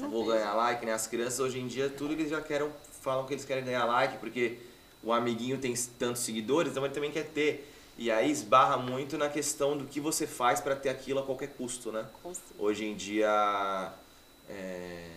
Não 0.00 0.10
vou 0.10 0.26
ganhar 0.26 0.52
like, 0.54 0.84
né? 0.84 0.92
As 0.92 1.06
crianças 1.06 1.38
hoje 1.38 1.60
em 1.60 1.66
dia, 1.66 1.88
tudo 1.88 2.12
eles 2.12 2.28
já 2.28 2.40
querem, 2.40 2.68
falam 3.00 3.24
que 3.24 3.32
eles 3.32 3.44
querem 3.44 3.64
ganhar 3.64 3.84
like, 3.84 4.18
porque 4.18 4.58
o 5.02 5.12
amiguinho 5.12 5.58
tem 5.58 5.72
tantos 5.98 6.22
seguidores, 6.22 6.72
então 6.72 6.84
ele 6.84 6.92
também 6.92 7.12
quer 7.12 7.26
ter. 7.26 7.72
E 7.96 8.10
aí 8.10 8.30
esbarra 8.30 8.76
muito 8.76 9.16
na 9.16 9.28
questão 9.28 9.78
do 9.78 9.86
que 9.86 10.00
você 10.00 10.26
faz 10.26 10.60
para 10.60 10.76
ter 10.76 10.90
aquilo 10.90 11.20
a 11.20 11.22
qualquer 11.22 11.48
custo, 11.50 11.92
né? 11.92 12.04
Hoje 12.58 12.84
em 12.84 12.94
dia, 12.94 13.92
é, 14.50 15.15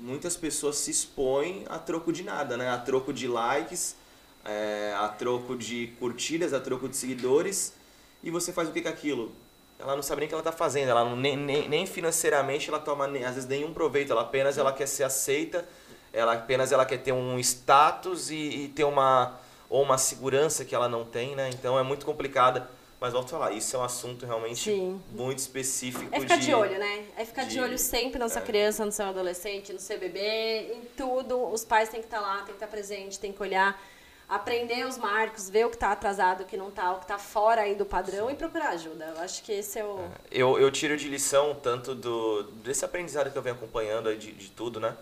muitas 0.00 0.36
pessoas 0.36 0.76
se 0.76 0.90
expõem 0.90 1.64
a 1.68 1.78
troco 1.78 2.12
de 2.12 2.22
nada, 2.22 2.56
né? 2.56 2.70
A 2.70 2.78
troco 2.78 3.12
de 3.12 3.26
likes, 3.28 3.96
é, 4.44 4.94
a 4.98 5.08
troco 5.08 5.56
de 5.56 5.88
curtidas, 5.98 6.52
a 6.52 6.60
troco 6.60 6.88
de 6.88 6.96
seguidores. 6.96 7.74
E 8.22 8.30
você 8.30 8.52
faz 8.52 8.68
o 8.68 8.72
que 8.72 8.80
com 8.82 8.88
aquilo? 8.88 9.32
Ela 9.78 9.94
não 9.94 10.02
sabe 10.02 10.20
nem 10.20 10.26
o 10.26 10.28
que 10.28 10.34
ela 10.34 10.40
está 10.40 10.50
fazendo, 10.52 10.88
ela 10.88 11.04
não, 11.04 11.14
nem, 11.14 11.36
nem, 11.36 11.68
nem 11.68 11.86
financeiramente 11.86 12.68
ela 12.68 12.80
toma 12.80 13.06
nem- 13.06 13.24
às 13.24 13.34
vezes 13.36 13.48
nenhum 13.48 13.72
proveito, 13.72 14.10
ela 14.10 14.22
apenas 14.22 14.58
ela 14.58 14.72
quer 14.72 14.88
ser 14.88 15.04
aceita, 15.04 15.64
ela 16.12 16.32
apenas 16.32 16.72
ela 16.72 16.84
quer 16.84 16.98
ter 16.98 17.12
um 17.12 17.38
status 17.38 18.28
e, 18.30 18.34
e 18.64 18.68
ter 18.74 18.82
uma 18.82 19.38
ou 19.70 19.82
uma 19.82 19.96
segurança 19.98 20.64
que 20.64 20.74
ela 20.74 20.88
não 20.88 21.04
tem, 21.04 21.36
né? 21.36 21.50
Então 21.50 21.78
é 21.78 21.82
muito 21.82 22.04
complicada. 22.04 22.68
Mas 23.00 23.12
volto 23.12 23.26
a 23.26 23.38
falar, 23.38 23.52
isso 23.52 23.76
é 23.76 23.78
um 23.78 23.84
assunto 23.84 24.26
realmente 24.26 24.64
Sim. 24.70 25.00
muito 25.12 25.38
específico 25.38 26.08
É 26.10 26.18
ficar 26.20 26.36
de, 26.36 26.46
de 26.46 26.54
olho, 26.54 26.78
né? 26.78 27.04
É 27.16 27.24
ficar 27.24 27.44
de, 27.44 27.50
de- 27.50 27.60
olho 27.60 27.78
sempre 27.78 28.18
na 28.18 28.28
sua 28.28 28.42
é. 28.42 28.44
criança, 28.44 28.84
no 28.84 28.90
seu 28.90 29.06
adolescente, 29.06 29.72
no 29.72 29.78
seu 29.78 29.98
bebê, 30.00 30.72
em 30.74 30.80
tudo. 30.96 31.40
Os 31.52 31.64
pais 31.64 31.88
têm 31.88 32.00
que 32.00 32.06
estar 32.06 32.20
lá, 32.20 32.38
têm 32.38 32.46
que 32.46 32.52
estar 32.52 32.66
presente, 32.66 33.20
têm 33.20 33.32
que 33.32 33.40
olhar, 33.40 33.80
aprender 34.28 34.84
os 34.84 34.98
marcos, 34.98 35.48
ver 35.48 35.66
o 35.66 35.70
que 35.70 35.76
está 35.76 35.92
atrasado, 35.92 36.40
o 36.42 36.44
que 36.44 36.56
não 36.56 36.70
está, 36.70 36.90
o 36.92 36.96
que 36.96 37.04
está 37.04 37.18
fora 37.18 37.62
aí 37.62 37.76
do 37.76 37.86
padrão 37.86 38.28
e 38.28 38.34
procurar 38.34 38.70
ajuda. 38.70 39.14
Eu 39.16 39.20
acho 39.22 39.44
que 39.44 39.52
esse 39.52 39.78
é 39.78 39.84
o. 39.84 40.00
Eu, 40.28 40.58
eu 40.58 40.68
tiro 40.72 40.96
de 40.96 41.08
lição 41.08 41.54
tanto 41.54 41.94
do 41.94 42.42
desse 42.64 42.84
aprendizado 42.84 43.30
que 43.30 43.38
eu 43.38 43.42
venho 43.42 43.54
acompanhando 43.54 44.14
de, 44.16 44.32
de 44.32 44.50
tudo, 44.50 44.80
né? 44.80 44.96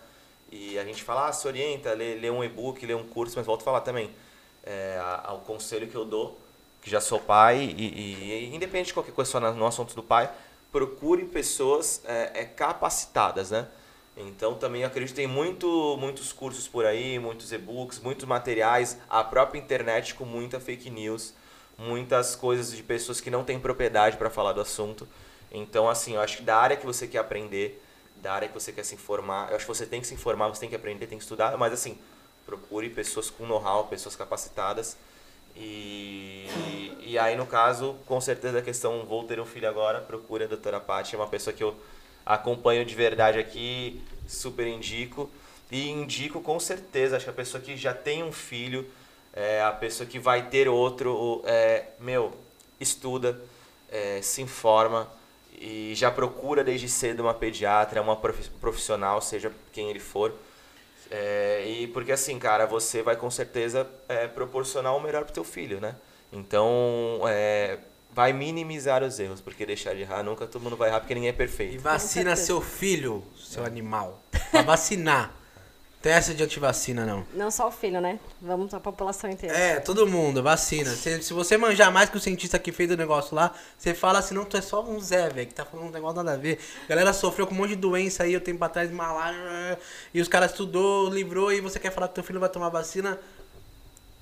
E 0.51 0.77
a 0.77 0.85
gente 0.85 1.03
fala, 1.03 1.27
ah, 1.27 1.33
se 1.33 1.47
orienta, 1.47 1.93
lê, 1.93 2.13
lê 2.13 2.29
um 2.29 2.43
e-book, 2.43 2.85
lê 2.85 2.93
um 2.93 3.05
curso, 3.07 3.35
mas 3.35 3.45
volto 3.45 3.61
a 3.61 3.65
falar 3.65 3.81
também. 3.81 4.11
É, 4.63 4.99
ao 5.23 5.39
conselho 5.39 5.87
que 5.87 5.95
eu 5.95 6.05
dou, 6.05 6.37
que 6.87 6.91
já 6.91 7.01
sou 7.01 7.19
pai, 7.19 7.57
e, 7.77 7.83
e- 7.83 8.49
e 8.49 8.55
independente 8.55 8.87
de 8.87 8.93
qualquer 8.93 9.11
coisa 9.13 9.39
no 9.51 9.67
assunto 9.67 9.93
do 9.93 10.01
pai, 10.01 10.29
procure 10.71 11.25
pessoas 11.25 12.01
é, 12.05 12.31
é, 12.33 12.45
capacitadas, 12.45 13.51
né? 13.51 13.67
Então 14.15 14.55
também 14.55 14.83
acredito 14.83 15.15
tem 15.15 15.27
muito, 15.27 15.97
muitos 15.99 16.31
cursos 16.33 16.67
por 16.67 16.85
aí, 16.85 17.19
muitos 17.19 17.51
e-books, 17.51 17.99
muitos 17.99 18.25
materiais, 18.25 18.97
a 19.09 19.23
própria 19.23 19.59
internet 19.59 20.15
com 20.15 20.25
muita 20.25 20.59
fake 20.59 20.89
news, 20.89 21.33
muitas 21.77 22.35
coisas 22.35 22.71
de 22.71 22.81
pessoas 22.81 23.19
que 23.21 23.29
não 23.29 23.43
têm 23.43 23.59
propriedade 23.59 24.17
para 24.17 24.29
falar 24.29 24.53
do 24.53 24.61
assunto. 24.61 25.07
Então, 25.51 25.87
assim, 25.89 26.15
eu 26.15 26.21
acho 26.21 26.37
que 26.37 26.43
da 26.43 26.57
área 26.57 26.75
que 26.77 26.85
você 26.85 27.05
quer 27.05 27.19
aprender, 27.19 27.83
da 28.15 28.33
área 28.33 28.47
que 28.47 28.53
você 28.53 28.71
quer 28.71 28.83
se 28.83 28.95
informar, 28.95 29.49
eu 29.51 29.57
acho 29.57 29.65
que 29.65 29.73
você 29.75 29.85
tem 29.85 30.01
que 30.01 30.07
se 30.07 30.13
informar, 30.15 30.47
você 30.47 30.61
tem 30.61 30.69
que 30.69 30.75
aprender, 30.75 31.05
tem 31.05 31.17
que 31.17 31.23
estudar, 31.23 31.55
mas 31.57 31.71
assim, 31.71 31.97
procure 32.45 32.89
pessoas 32.89 33.29
com 33.29 33.45
know-how, 33.45 33.85
pessoas 33.87 34.15
capacitadas. 34.15 34.97
E, 35.59 36.47
e 37.01 37.17
aí, 37.17 37.35
no 37.35 37.45
caso, 37.45 37.95
com 38.05 38.21
certeza 38.21 38.59
a 38.59 38.61
questão, 38.61 39.05
vou 39.05 39.23
ter 39.23 39.39
um 39.39 39.45
filho 39.45 39.67
agora, 39.67 39.99
procure 39.99 40.43
a 40.43 40.47
doutora 40.47 40.79
Paty, 40.79 41.15
é 41.15 41.17
uma 41.17 41.27
pessoa 41.27 41.53
que 41.53 41.63
eu 41.63 41.75
acompanho 42.25 42.85
de 42.85 42.93
verdade 42.93 43.39
aqui, 43.39 44.01
super 44.27 44.67
indico. 44.67 45.29
E 45.71 45.89
indico 45.89 46.41
com 46.41 46.59
certeza, 46.59 47.15
acho 47.17 47.25
que 47.25 47.31
a 47.31 47.33
pessoa 47.33 47.61
que 47.61 47.75
já 47.75 47.93
tem 47.93 48.23
um 48.23 48.31
filho, 48.31 48.87
é, 49.33 49.61
a 49.61 49.71
pessoa 49.71 50.07
que 50.07 50.19
vai 50.19 50.47
ter 50.47 50.67
outro, 50.67 51.41
é, 51.45 51.85
meu, 51.99 52.33
estuda, 52.79 53.39
é, 53.89 54.21
se 54.21 54.41
informa 54.41 55.09
e 55.59 55.93
já 55.95 56.11
procura 56.11 56.63
desde 56.63 56.87
cedo 56.87 57.21
uma 57.21 57.33
pediatra, 57.33 58.01
uma 58.01 58.15
profi- 58.15 58.49
profissional, 58.61 59.21
seja 59.21 59.51
quem 59.73 59.89
ele 59.89 59.99
for. 59.99 60.33
É, 61.09 61.63
e 61.65 61.87
porque 61.87 62.11
assim, 62.11 62.37
cara, 62.37 62.65
você 62.65 63.01
vai 63.01 63.15
com 63.15 63.29
certeza 63.31 63.87
é, 64.09 64.27
proporcionar 64.27 64.95
o 64.95 64.99
melhor 64.99 65.23
pro 65.23 65.33
teu 65.33 65.43
filho, 65.43 65.79
né? 65.79 65.95
Então, 66.33 67.21
é, 67.27 67.77
vai 68.13 68.33
minimizar 68.33 69.03
os 69.03 69.17
erros, 69.19 69.39
porque 69.39 69.65
deixar 69.65 69.93
de 69.95 70.01
errar 70.01 70.23
nunca 70.23 70.45
todo 70.45 70.61
mundo 70.61 70.75
vai 70.75 70.89
errar, 70.89 70.99
porque 70.99 71.13
ninguém 71.13 71.29
é 71.29 71.33
E 71.33 71.35
perfeito. 71.35 71.79
vacina 71.79 72.31
certeza. 72.35 72.45
seu 72.47 72.61
filho, 72.61 73.23
seu 73.37 73.63
animal. 73.63 74.21
Pra 74.51 74.61
vacinar. 74.63 75.33
Não 76.07 76.13
tem 76.13 76.19
essa 76.19 76.33
de 76.33 76.41
antivacina, 76.41 77.05
não. 77.05 77.25
Não 77.33 77.51
só 77.51 77.67
o 77.67 77.71
filho, 77.71 77.99
né? 77.99 78.17
Vamos 78.41 78.73
a 78.73 78.79
população 78.79 79.29
inteira. 79.29 79.53
É, 79.53 79.77
todo 79.81 80.07
mundo, 80.07 80.41
vacina. 80.41 80.89
Se, 80.89 81.21
se 81.21 81.33
você 81.33 81.57
manjar 81.57 81.91
mais 81.91 82.09
que 82.09 82.15
o 82.15 82.19
cientista 82.19 82.57
que 82.57 82.71
fez 82.71 82.89
o 82.89 82.95
negócio 82.95 83.35
lá, 83.35 83.53
você 83.77 83.93
fala 83.93 84.19
assim, 84.19 84.33
não, 84.33 84.45
tu 84.45 84.55
é 84.55 84.61
só 84.61 84.81
um 84.81 85.01
Zé, 85.01 85.27
velho, 85.27 85.47
que 85.47 85.53
tá 85.53 85.65
falando 85.65 85.89
um 85.89 85.91
negócio 85.91 86.15
nada 86.15 86.31
a 86.31 86.37
ver. 86.37 86.59
A 86.85 86.87
galera 86.87 87.11
sofreu 87.11 87.45
com 87.45 87.53
um 87.53 87.57
monte 87.57 87.71
de 87.71 87.75
doença 87.75 88.23
aí, 88.23 88.31
eu 88.31 88.39
tempo 88.39 88.63
atrás, 88.63 88.89
malária, 88.89 89.77
e 90.13 90.21
os 90.21 90.29
caras 90.29 90.51
estudou, 90.51 91.09
livrou, 91.09 91.51
e 91.51 91.59
você 91.59 91.77
quer 91.77 91.91
falar 91.91 92.07
que 92.07 92.15
teu 92.15 92.23
filho 92.23 92.39
vai 92.39 92.47
tomar 92.47 92.69
vacina? 92.69 93.19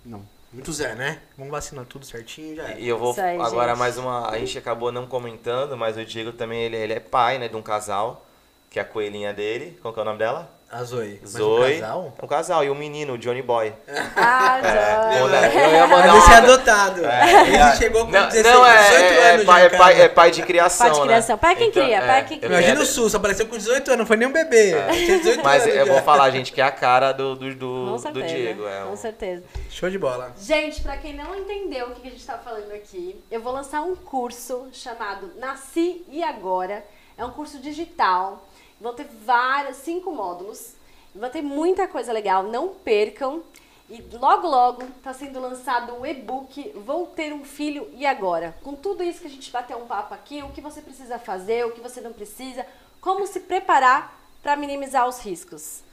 Não. 0.03 0.25
Muito 0.51 0.73
Zé, 0.73 0.95
né? 0.95 1.21
Vamos 1.37 1.51
vacinar 1.51 1.85
tudo 1.85 2.03
certinho, 2.03 2.55
já 2.55 2.71
é. 2.71 2.79
E 2.79 2.87
eu 2.87 2.97
vou 2.97 3.13
aí, 3.15 3.39
agora 3.39 3.73
gente. 3.73 3.79
mais 3.79 3.97
uma. 3.99 4.31
A 4.31 4.39
gente 4.39 4.57
acabou 4.57 4.91
não 4.91 5.05
comentando, 5.05 5.77
mas 5.77 5.97
o 5.97 6.03
Diego 6.03 6.31
também 6.31 6.63
ele, 6.63 6.77
ele 6.77 6.93
é 6.93 6.99
pai, 6.99 7.37
né, 7.37 7.47
de 7.47 7.55
um 7.55 7.61
casal, 7.61 8.25
que 8.71 8.79
é 8.79 8.81
a 8.81 8.85
coelhinha 8.85 9.31
dele. 9.35 9.77
Qual 9.83 9.93
que 9.93 9.99
é 9.99 10.01
o 10.01 10.05
nome 10.05 10.17
dela? 10.17 10.54
A 10.71 10.83
Zoe. 10.83 11.19
Mas 11.21 11.31
Zoe. 11.31 11.75
Um 11.77 11.79
casal? 11.79 12.13
Um 12.23 12.27
casal. 12.27 12.63
E 12.65 12.69
um 12.69 12.75
menino, 12.75 13.13
o 13.13 13.17
Johnny 13.17 13.41
Boy. 13.41 13.71
Ah, 14.15 14.59
É, 14.61 15.09
Johnny. 15.09 15.19
moleque, 15.21 15.57
eu 15.57 15.69
ia 15.71 15.87
mandar 15.87 16.07
Mas 16.07 16.23
esse 16.23 16.31
é 16.31 16.35
adotado. 16.37 16.99
Ele 16.99 17.55
É. 17.55 17.75
chegou 17.75 18.05
com 18.05 18.11
Não, 18.11 18.27
16, 18.27 18.43
não, 18.55 18.65
é, 18.65 18.77
18 18.83 19.03
é, 19.13 19.29
anos 19.31 19.45
pai, 19.45 19.61
já, 19.61 19.65
é, 19.67 19.77
pai, 19.77 20.01
é 20.01 20.09
pai 20.09 20.31
de 20.31 20.41
criação, 20.43 20.87
Pai 20.87 20.95
de 20.99 21.01
criação. 21.05 21.35
né? 21.35 21.41
Pai 21.41 21.55
quem 21.55 21.71
cria, 21.71 22.01
pai 22.01 22.25
quem 22.25 22.37
eu 22.37 22.41
cria. 22.41 22.57
Imagina 22.57 22.81
o 22.81 22.85
SUS, 22.85 23.15
apareceu 23.15 23.45
com 23.47 23.55
18 23.57 23.87
anos, 23.89 23.99
não 23.99 24.05
foi 24.05 24.17
nem 24.17 24.27
um 24.27 24.31
bebê. 24.33 24.73
Tinha 24.91 25.17
18 25.19 25.43
Mas 25.43 25.63
anos. 25.63 25.75
eu 25.75 25.85
já. 25.85 25.93
vou 25.93 26.01
falar, 26.01 26.29
gente, 26.31 26.51
que 26.51 26.59
é 26.59 26.63
a 26.65 26.71
cara 26.71 27.11
do, 27.13 27.35
do, 27.35 27.55
do, 27.55 27.85
Com 27.85 27.91
do 27.93 27.99
certeza. 27.99 28.27
Diego. 28.27 28.67
É 28.67 28.81
Com 28.85 28.91
um- 28.91 28.95
certeza. 28.97 29.43
Show 29.69 29.89
de 29.89 29.97
bola. 29.99 30.33
Gente, 30.37 30.81
pra 30.81 30.97
quem 30.97 31.13
não 31.15 31.33
entendeu 31.35 31.87
o 31.87 31.91
que 31.91 32.07
a 32.07 32.11
gente 32.11 32.25
tá 32.25 32.37
falando 32.37 32.71
aqui, 32.73 33.23
eu 33.31 33.39
vou 33.39 33.53
lançar 33.53 33.81
um 33.81 33.95
curso 33.95 34.67
chamado 34.73 35.31
Nasci 35.37 36.03
e 36.09 36.23
Agora. 36.23 36.83
É 37.17 37.23
um 37.23 37.29
curso 37.31 37.59
digital. 37.59 38.45
Vão 38.79 38.93
ter 38.93 39.07
vários, 39.25 39.77
cinco 39.77 40.11
módulos. 40.11 40.73
Vai 41.13 41.29
ter 41.29 41.41
muita 41.41 41.87
coisa 41.87 42.11
legal, 42.11 42.43
não 42.43 42.69
percam. 42.69 43.41
E 43.89 44.01
logo, 44.13 44.47
logo 44.47 44.83
tá 45.03 45.13
sendo 45.13 45.39
lançado 45.39 45.93
o 45.99 46.05
e-book 46.05 46.71
Vou 46.75 47.05
Ter 47.05 47.31
um 47.31 47.45
Filho 47.45 47.87
e 47.93 48.05
Agora. 48.05 48.55
Com 48.63 48.73
tudo 48.75 49.03
isso 49.03 49.21
que 49.21 49.27
a 49.27 49.29
gente 49.29 49.51
bateu 49.51 49.77
um 49.77 49.85
papo 49.85 50.13
aqui, 50.13 50.41
o 50.41 50.49
que 50.49 50.59
você 50.59 50.81
precisa 50.81 51.19
fazer, 51.19 51.65
o 51.65 51.71
que 51.71 51.81
você 51.81 52.01
não 52.01 52.11
precisa, 52.11 52.65
como 52.99 53.27
se 53.27 53.41
preparar 53.41 54.19
para 54.41 54.55
minimizar 54.55 55.07
os 55.07 55.19
riscos. 55.19 55.83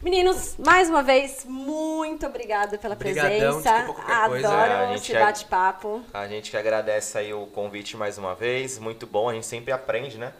Meninos, 0.00 0.56
mais 0.56 0.88
uma 0.88 1.02
vez, 1.02 1.44
muito 1.44 2.24
obrigada 2.24 2.78
pela 2.78 2.94
Obrigadão, 2.94 3.60
presença. 3.60 3.84
qualquer 3.84 4.12
Adoro 4.12 4.40
coisa. 4.40 4.94
Esse 4.94 5.12
bate-papo. 5.12 6.02
A 6.14 6.26
gente 6.26 6.50
que 6.50 6.56
agradece 6.56 7.18
aí 7.18 7.34
o 7.34 7.46
convite 7.48 7.98
mais 7.98 8.16
uma 8.16 8.34
vez. 8.34 8.78
Muito 8.78 9.06
bom, 9.06 9.28
a 9.28 9.34
gente 9.34 9.44
sempre 9.44 9.72
aprende, 9.72 10.16
né? 10.16 10.32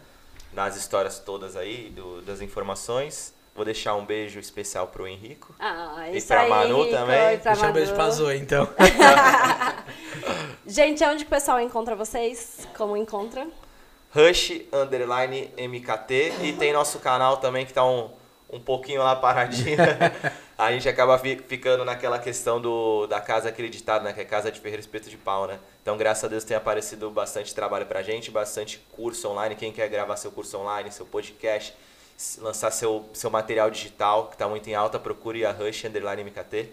Nas 0.52 0.76
histórias 0.76 1.18
todas 1.18 1.56
aí, 1.56 1.90
do- 1.90 2.20
das 2.22 2.40
informações. 2.40 3.32
Vou 3.54 3.64
deixar 3.64 3.94
um 3.94 4.04
beijo 4.04 4.38
especial 4.38 4.86
pro 4.88 5.06
Henrico. 5.06 5.54
Ah, 5.58 6.08
E 6.10 6.16
isso 6.18 6.28
pra 6.28 6.42
aí, 6.42 6.48
Manu 6.50 6.82
Rico, 6.84 6.96
também. 6.96 7.38
pra 7.38 7.52
Deixa 7.52 7.68
um 7.68 7.72
beijo 7.72 7.90
Manu. 7.92 8.02
pra 8.04 8.10
Zoe, 8.10 8.36
então. 8.38 8.68
Gente, 10.66 11.04
onde 11.04 11.24
que 11.24 11.28
o 11.28 11.34
pessoal 11.34 11.60
encontra 11.60 11.94
vocês? 11.96 12.66
Como 12.76 12.96
encontra? 12.96 13.46
Rush 14.14 14.62
Underline 14.72 15.52
MKT. 15.56 16.32
E 16.42 16.52
tem 16.52 16.72
nosso 16.72 16.98
canal 17.00 17.36
também 17.38 17.66
que 17.66 17.72
tá 17.72 17.84
um, 17.84 18.10
um 18.52 18.60
pouquinho 18.60 19.02
lá 19.02 19.14
paradinho. 19.16 19.78
a 20.58 20.72
gente 20.72 20.88
acaba 20.88 21.18
fi- 21.18 21.40
ficando 21.46 21.84
naquela 21.84 22.18
questão 22.18 22.60
do, 22.60 23.06
da 23.06 23.20
casa 23.20 23.48
acreditada, 23.48 24.04
né? 24.04 24.12
Que 24.12 24.20
é 24.20 24.24
casa 24.24 24.50
de 24.50 24.60
ferreiro 24.60 24.80
espeto 24.80 25.08
de 25.08 25.16
pau, 25.16 25.46
né? 25.46 25.58
Então, 25.82 25.96
graças 25.96 26.24
a 26.24 26.28
Deus, 26.28 26.44
tem 26.44 26.56
aparecido 26.56 27.10
bastante 27.10 27.54
trabalho 27.54 27.86
pra 27.86 28.02
gente, 28.02 28.30
bastante 28.30 28.78
curso 28.92 29.28
online. 29.28 29.54
Quem 29.54 29.72
quer 29.72 29.88
gravar 29.88 30.16
seu 30.16 30.32
curso 30.32 30.58
online, 30.58 30.90
seu 30.90 31.06
podcast, 31.06 31.74
lançar 32.38 32.70
seu, 32.70 33.08
seu 33.12 33.30
material 33.30 33.70
digital, 33.70 34.26
que 34.28 34.36
tá 34.36 34.48
muito 34.48 34.68
em 34.68 34.74
alta, 34.74 34.98
procure 34.98 35.44
a 35.46 35.52
Rush 35.52 35.84
Underline 35.84 36.24
MKT. 36.24 36.68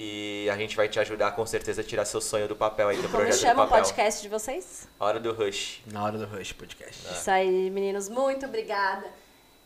E 0.00 0.48
a 0.48 0.56
gente 0.56 0.76
vai 0.76 0.88
te 0.88 1.00
ajudar 1.00 1.32
com 1.32 1.44
certeza 1.44 1.80
a 1.80 1.84
tirar 1.84 2.04
seu 2.04 2.20
sonho 2.20 2.46
do 2.46 2.54
papel 2.54 2.86
aí, 2.86 2.96
do 2.96 3.08
Como 3.08 3.16
projeto 3.16 3.40
chama 3.40 3.66
do 3.66 3.66
o 3.66 3.68
podcast 3.68 4.22
de 4.22 4.28
vocês? 4.28 4.86
Hora 5.00 5.18
do 5.18 5.32
Rush. 5.32 5.82
Na 5.92 6.04
hora 6.04 6.16
do 6.16 6.24
Rush 6.24 6.52
Podcast. 6.52 7.04
Isso 7.12 7.28
aí, 7.28 7.68
meninos, 7.68 8.08
muito 8.08 8.46
obrigada. 8.46 9.06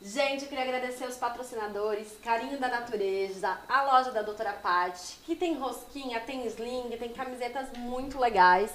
Gente, 0.05 0.43
eu 0.43 0.49
queria 0.49 0.65
agradecer 0.65 1.07
os 1.07 1.17
patrocinadores, 1.17 2.19
Carinho 2.25 2.59
da 2.59 2.67
Natureza, 2.67 3.57
a 3.69 3.83
loja 3.85 4.11
da 4.11 4.21
Doutora 4.21 4.53
Paty, 4.53 5.21
que 5.25 5.37
tem 5.37 5.55
rosquinha, 5.55 6.19
tem 6.19 6.45
sling, 6.49 6.91
tem 6.99 7.11
camisetas 7.11 7.69
muito 7.79 8.19
legais. 8.19 8.73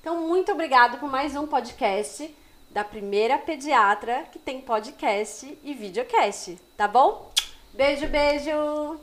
Então, 0.00 0.20
muito 0.20 0.52
obrigado 0.52 1.00
por 1.00 1.10
mais 1.10 1.34
um 1.34 1.48
podcast 1.48 2.32
da 2.70 2.84
primeira 2.84 3.38
pediatra 3.38 4.22
que 4.30 4.38
tem 4.38 4.60
podcast 4.60 5.58
e 5.64 5.74
videocast, 5.74 6.56
tá 6.76 6.86
bom? 6.86 7.32
Beijo, 7.74 8.06
beijo! 8.06 9.00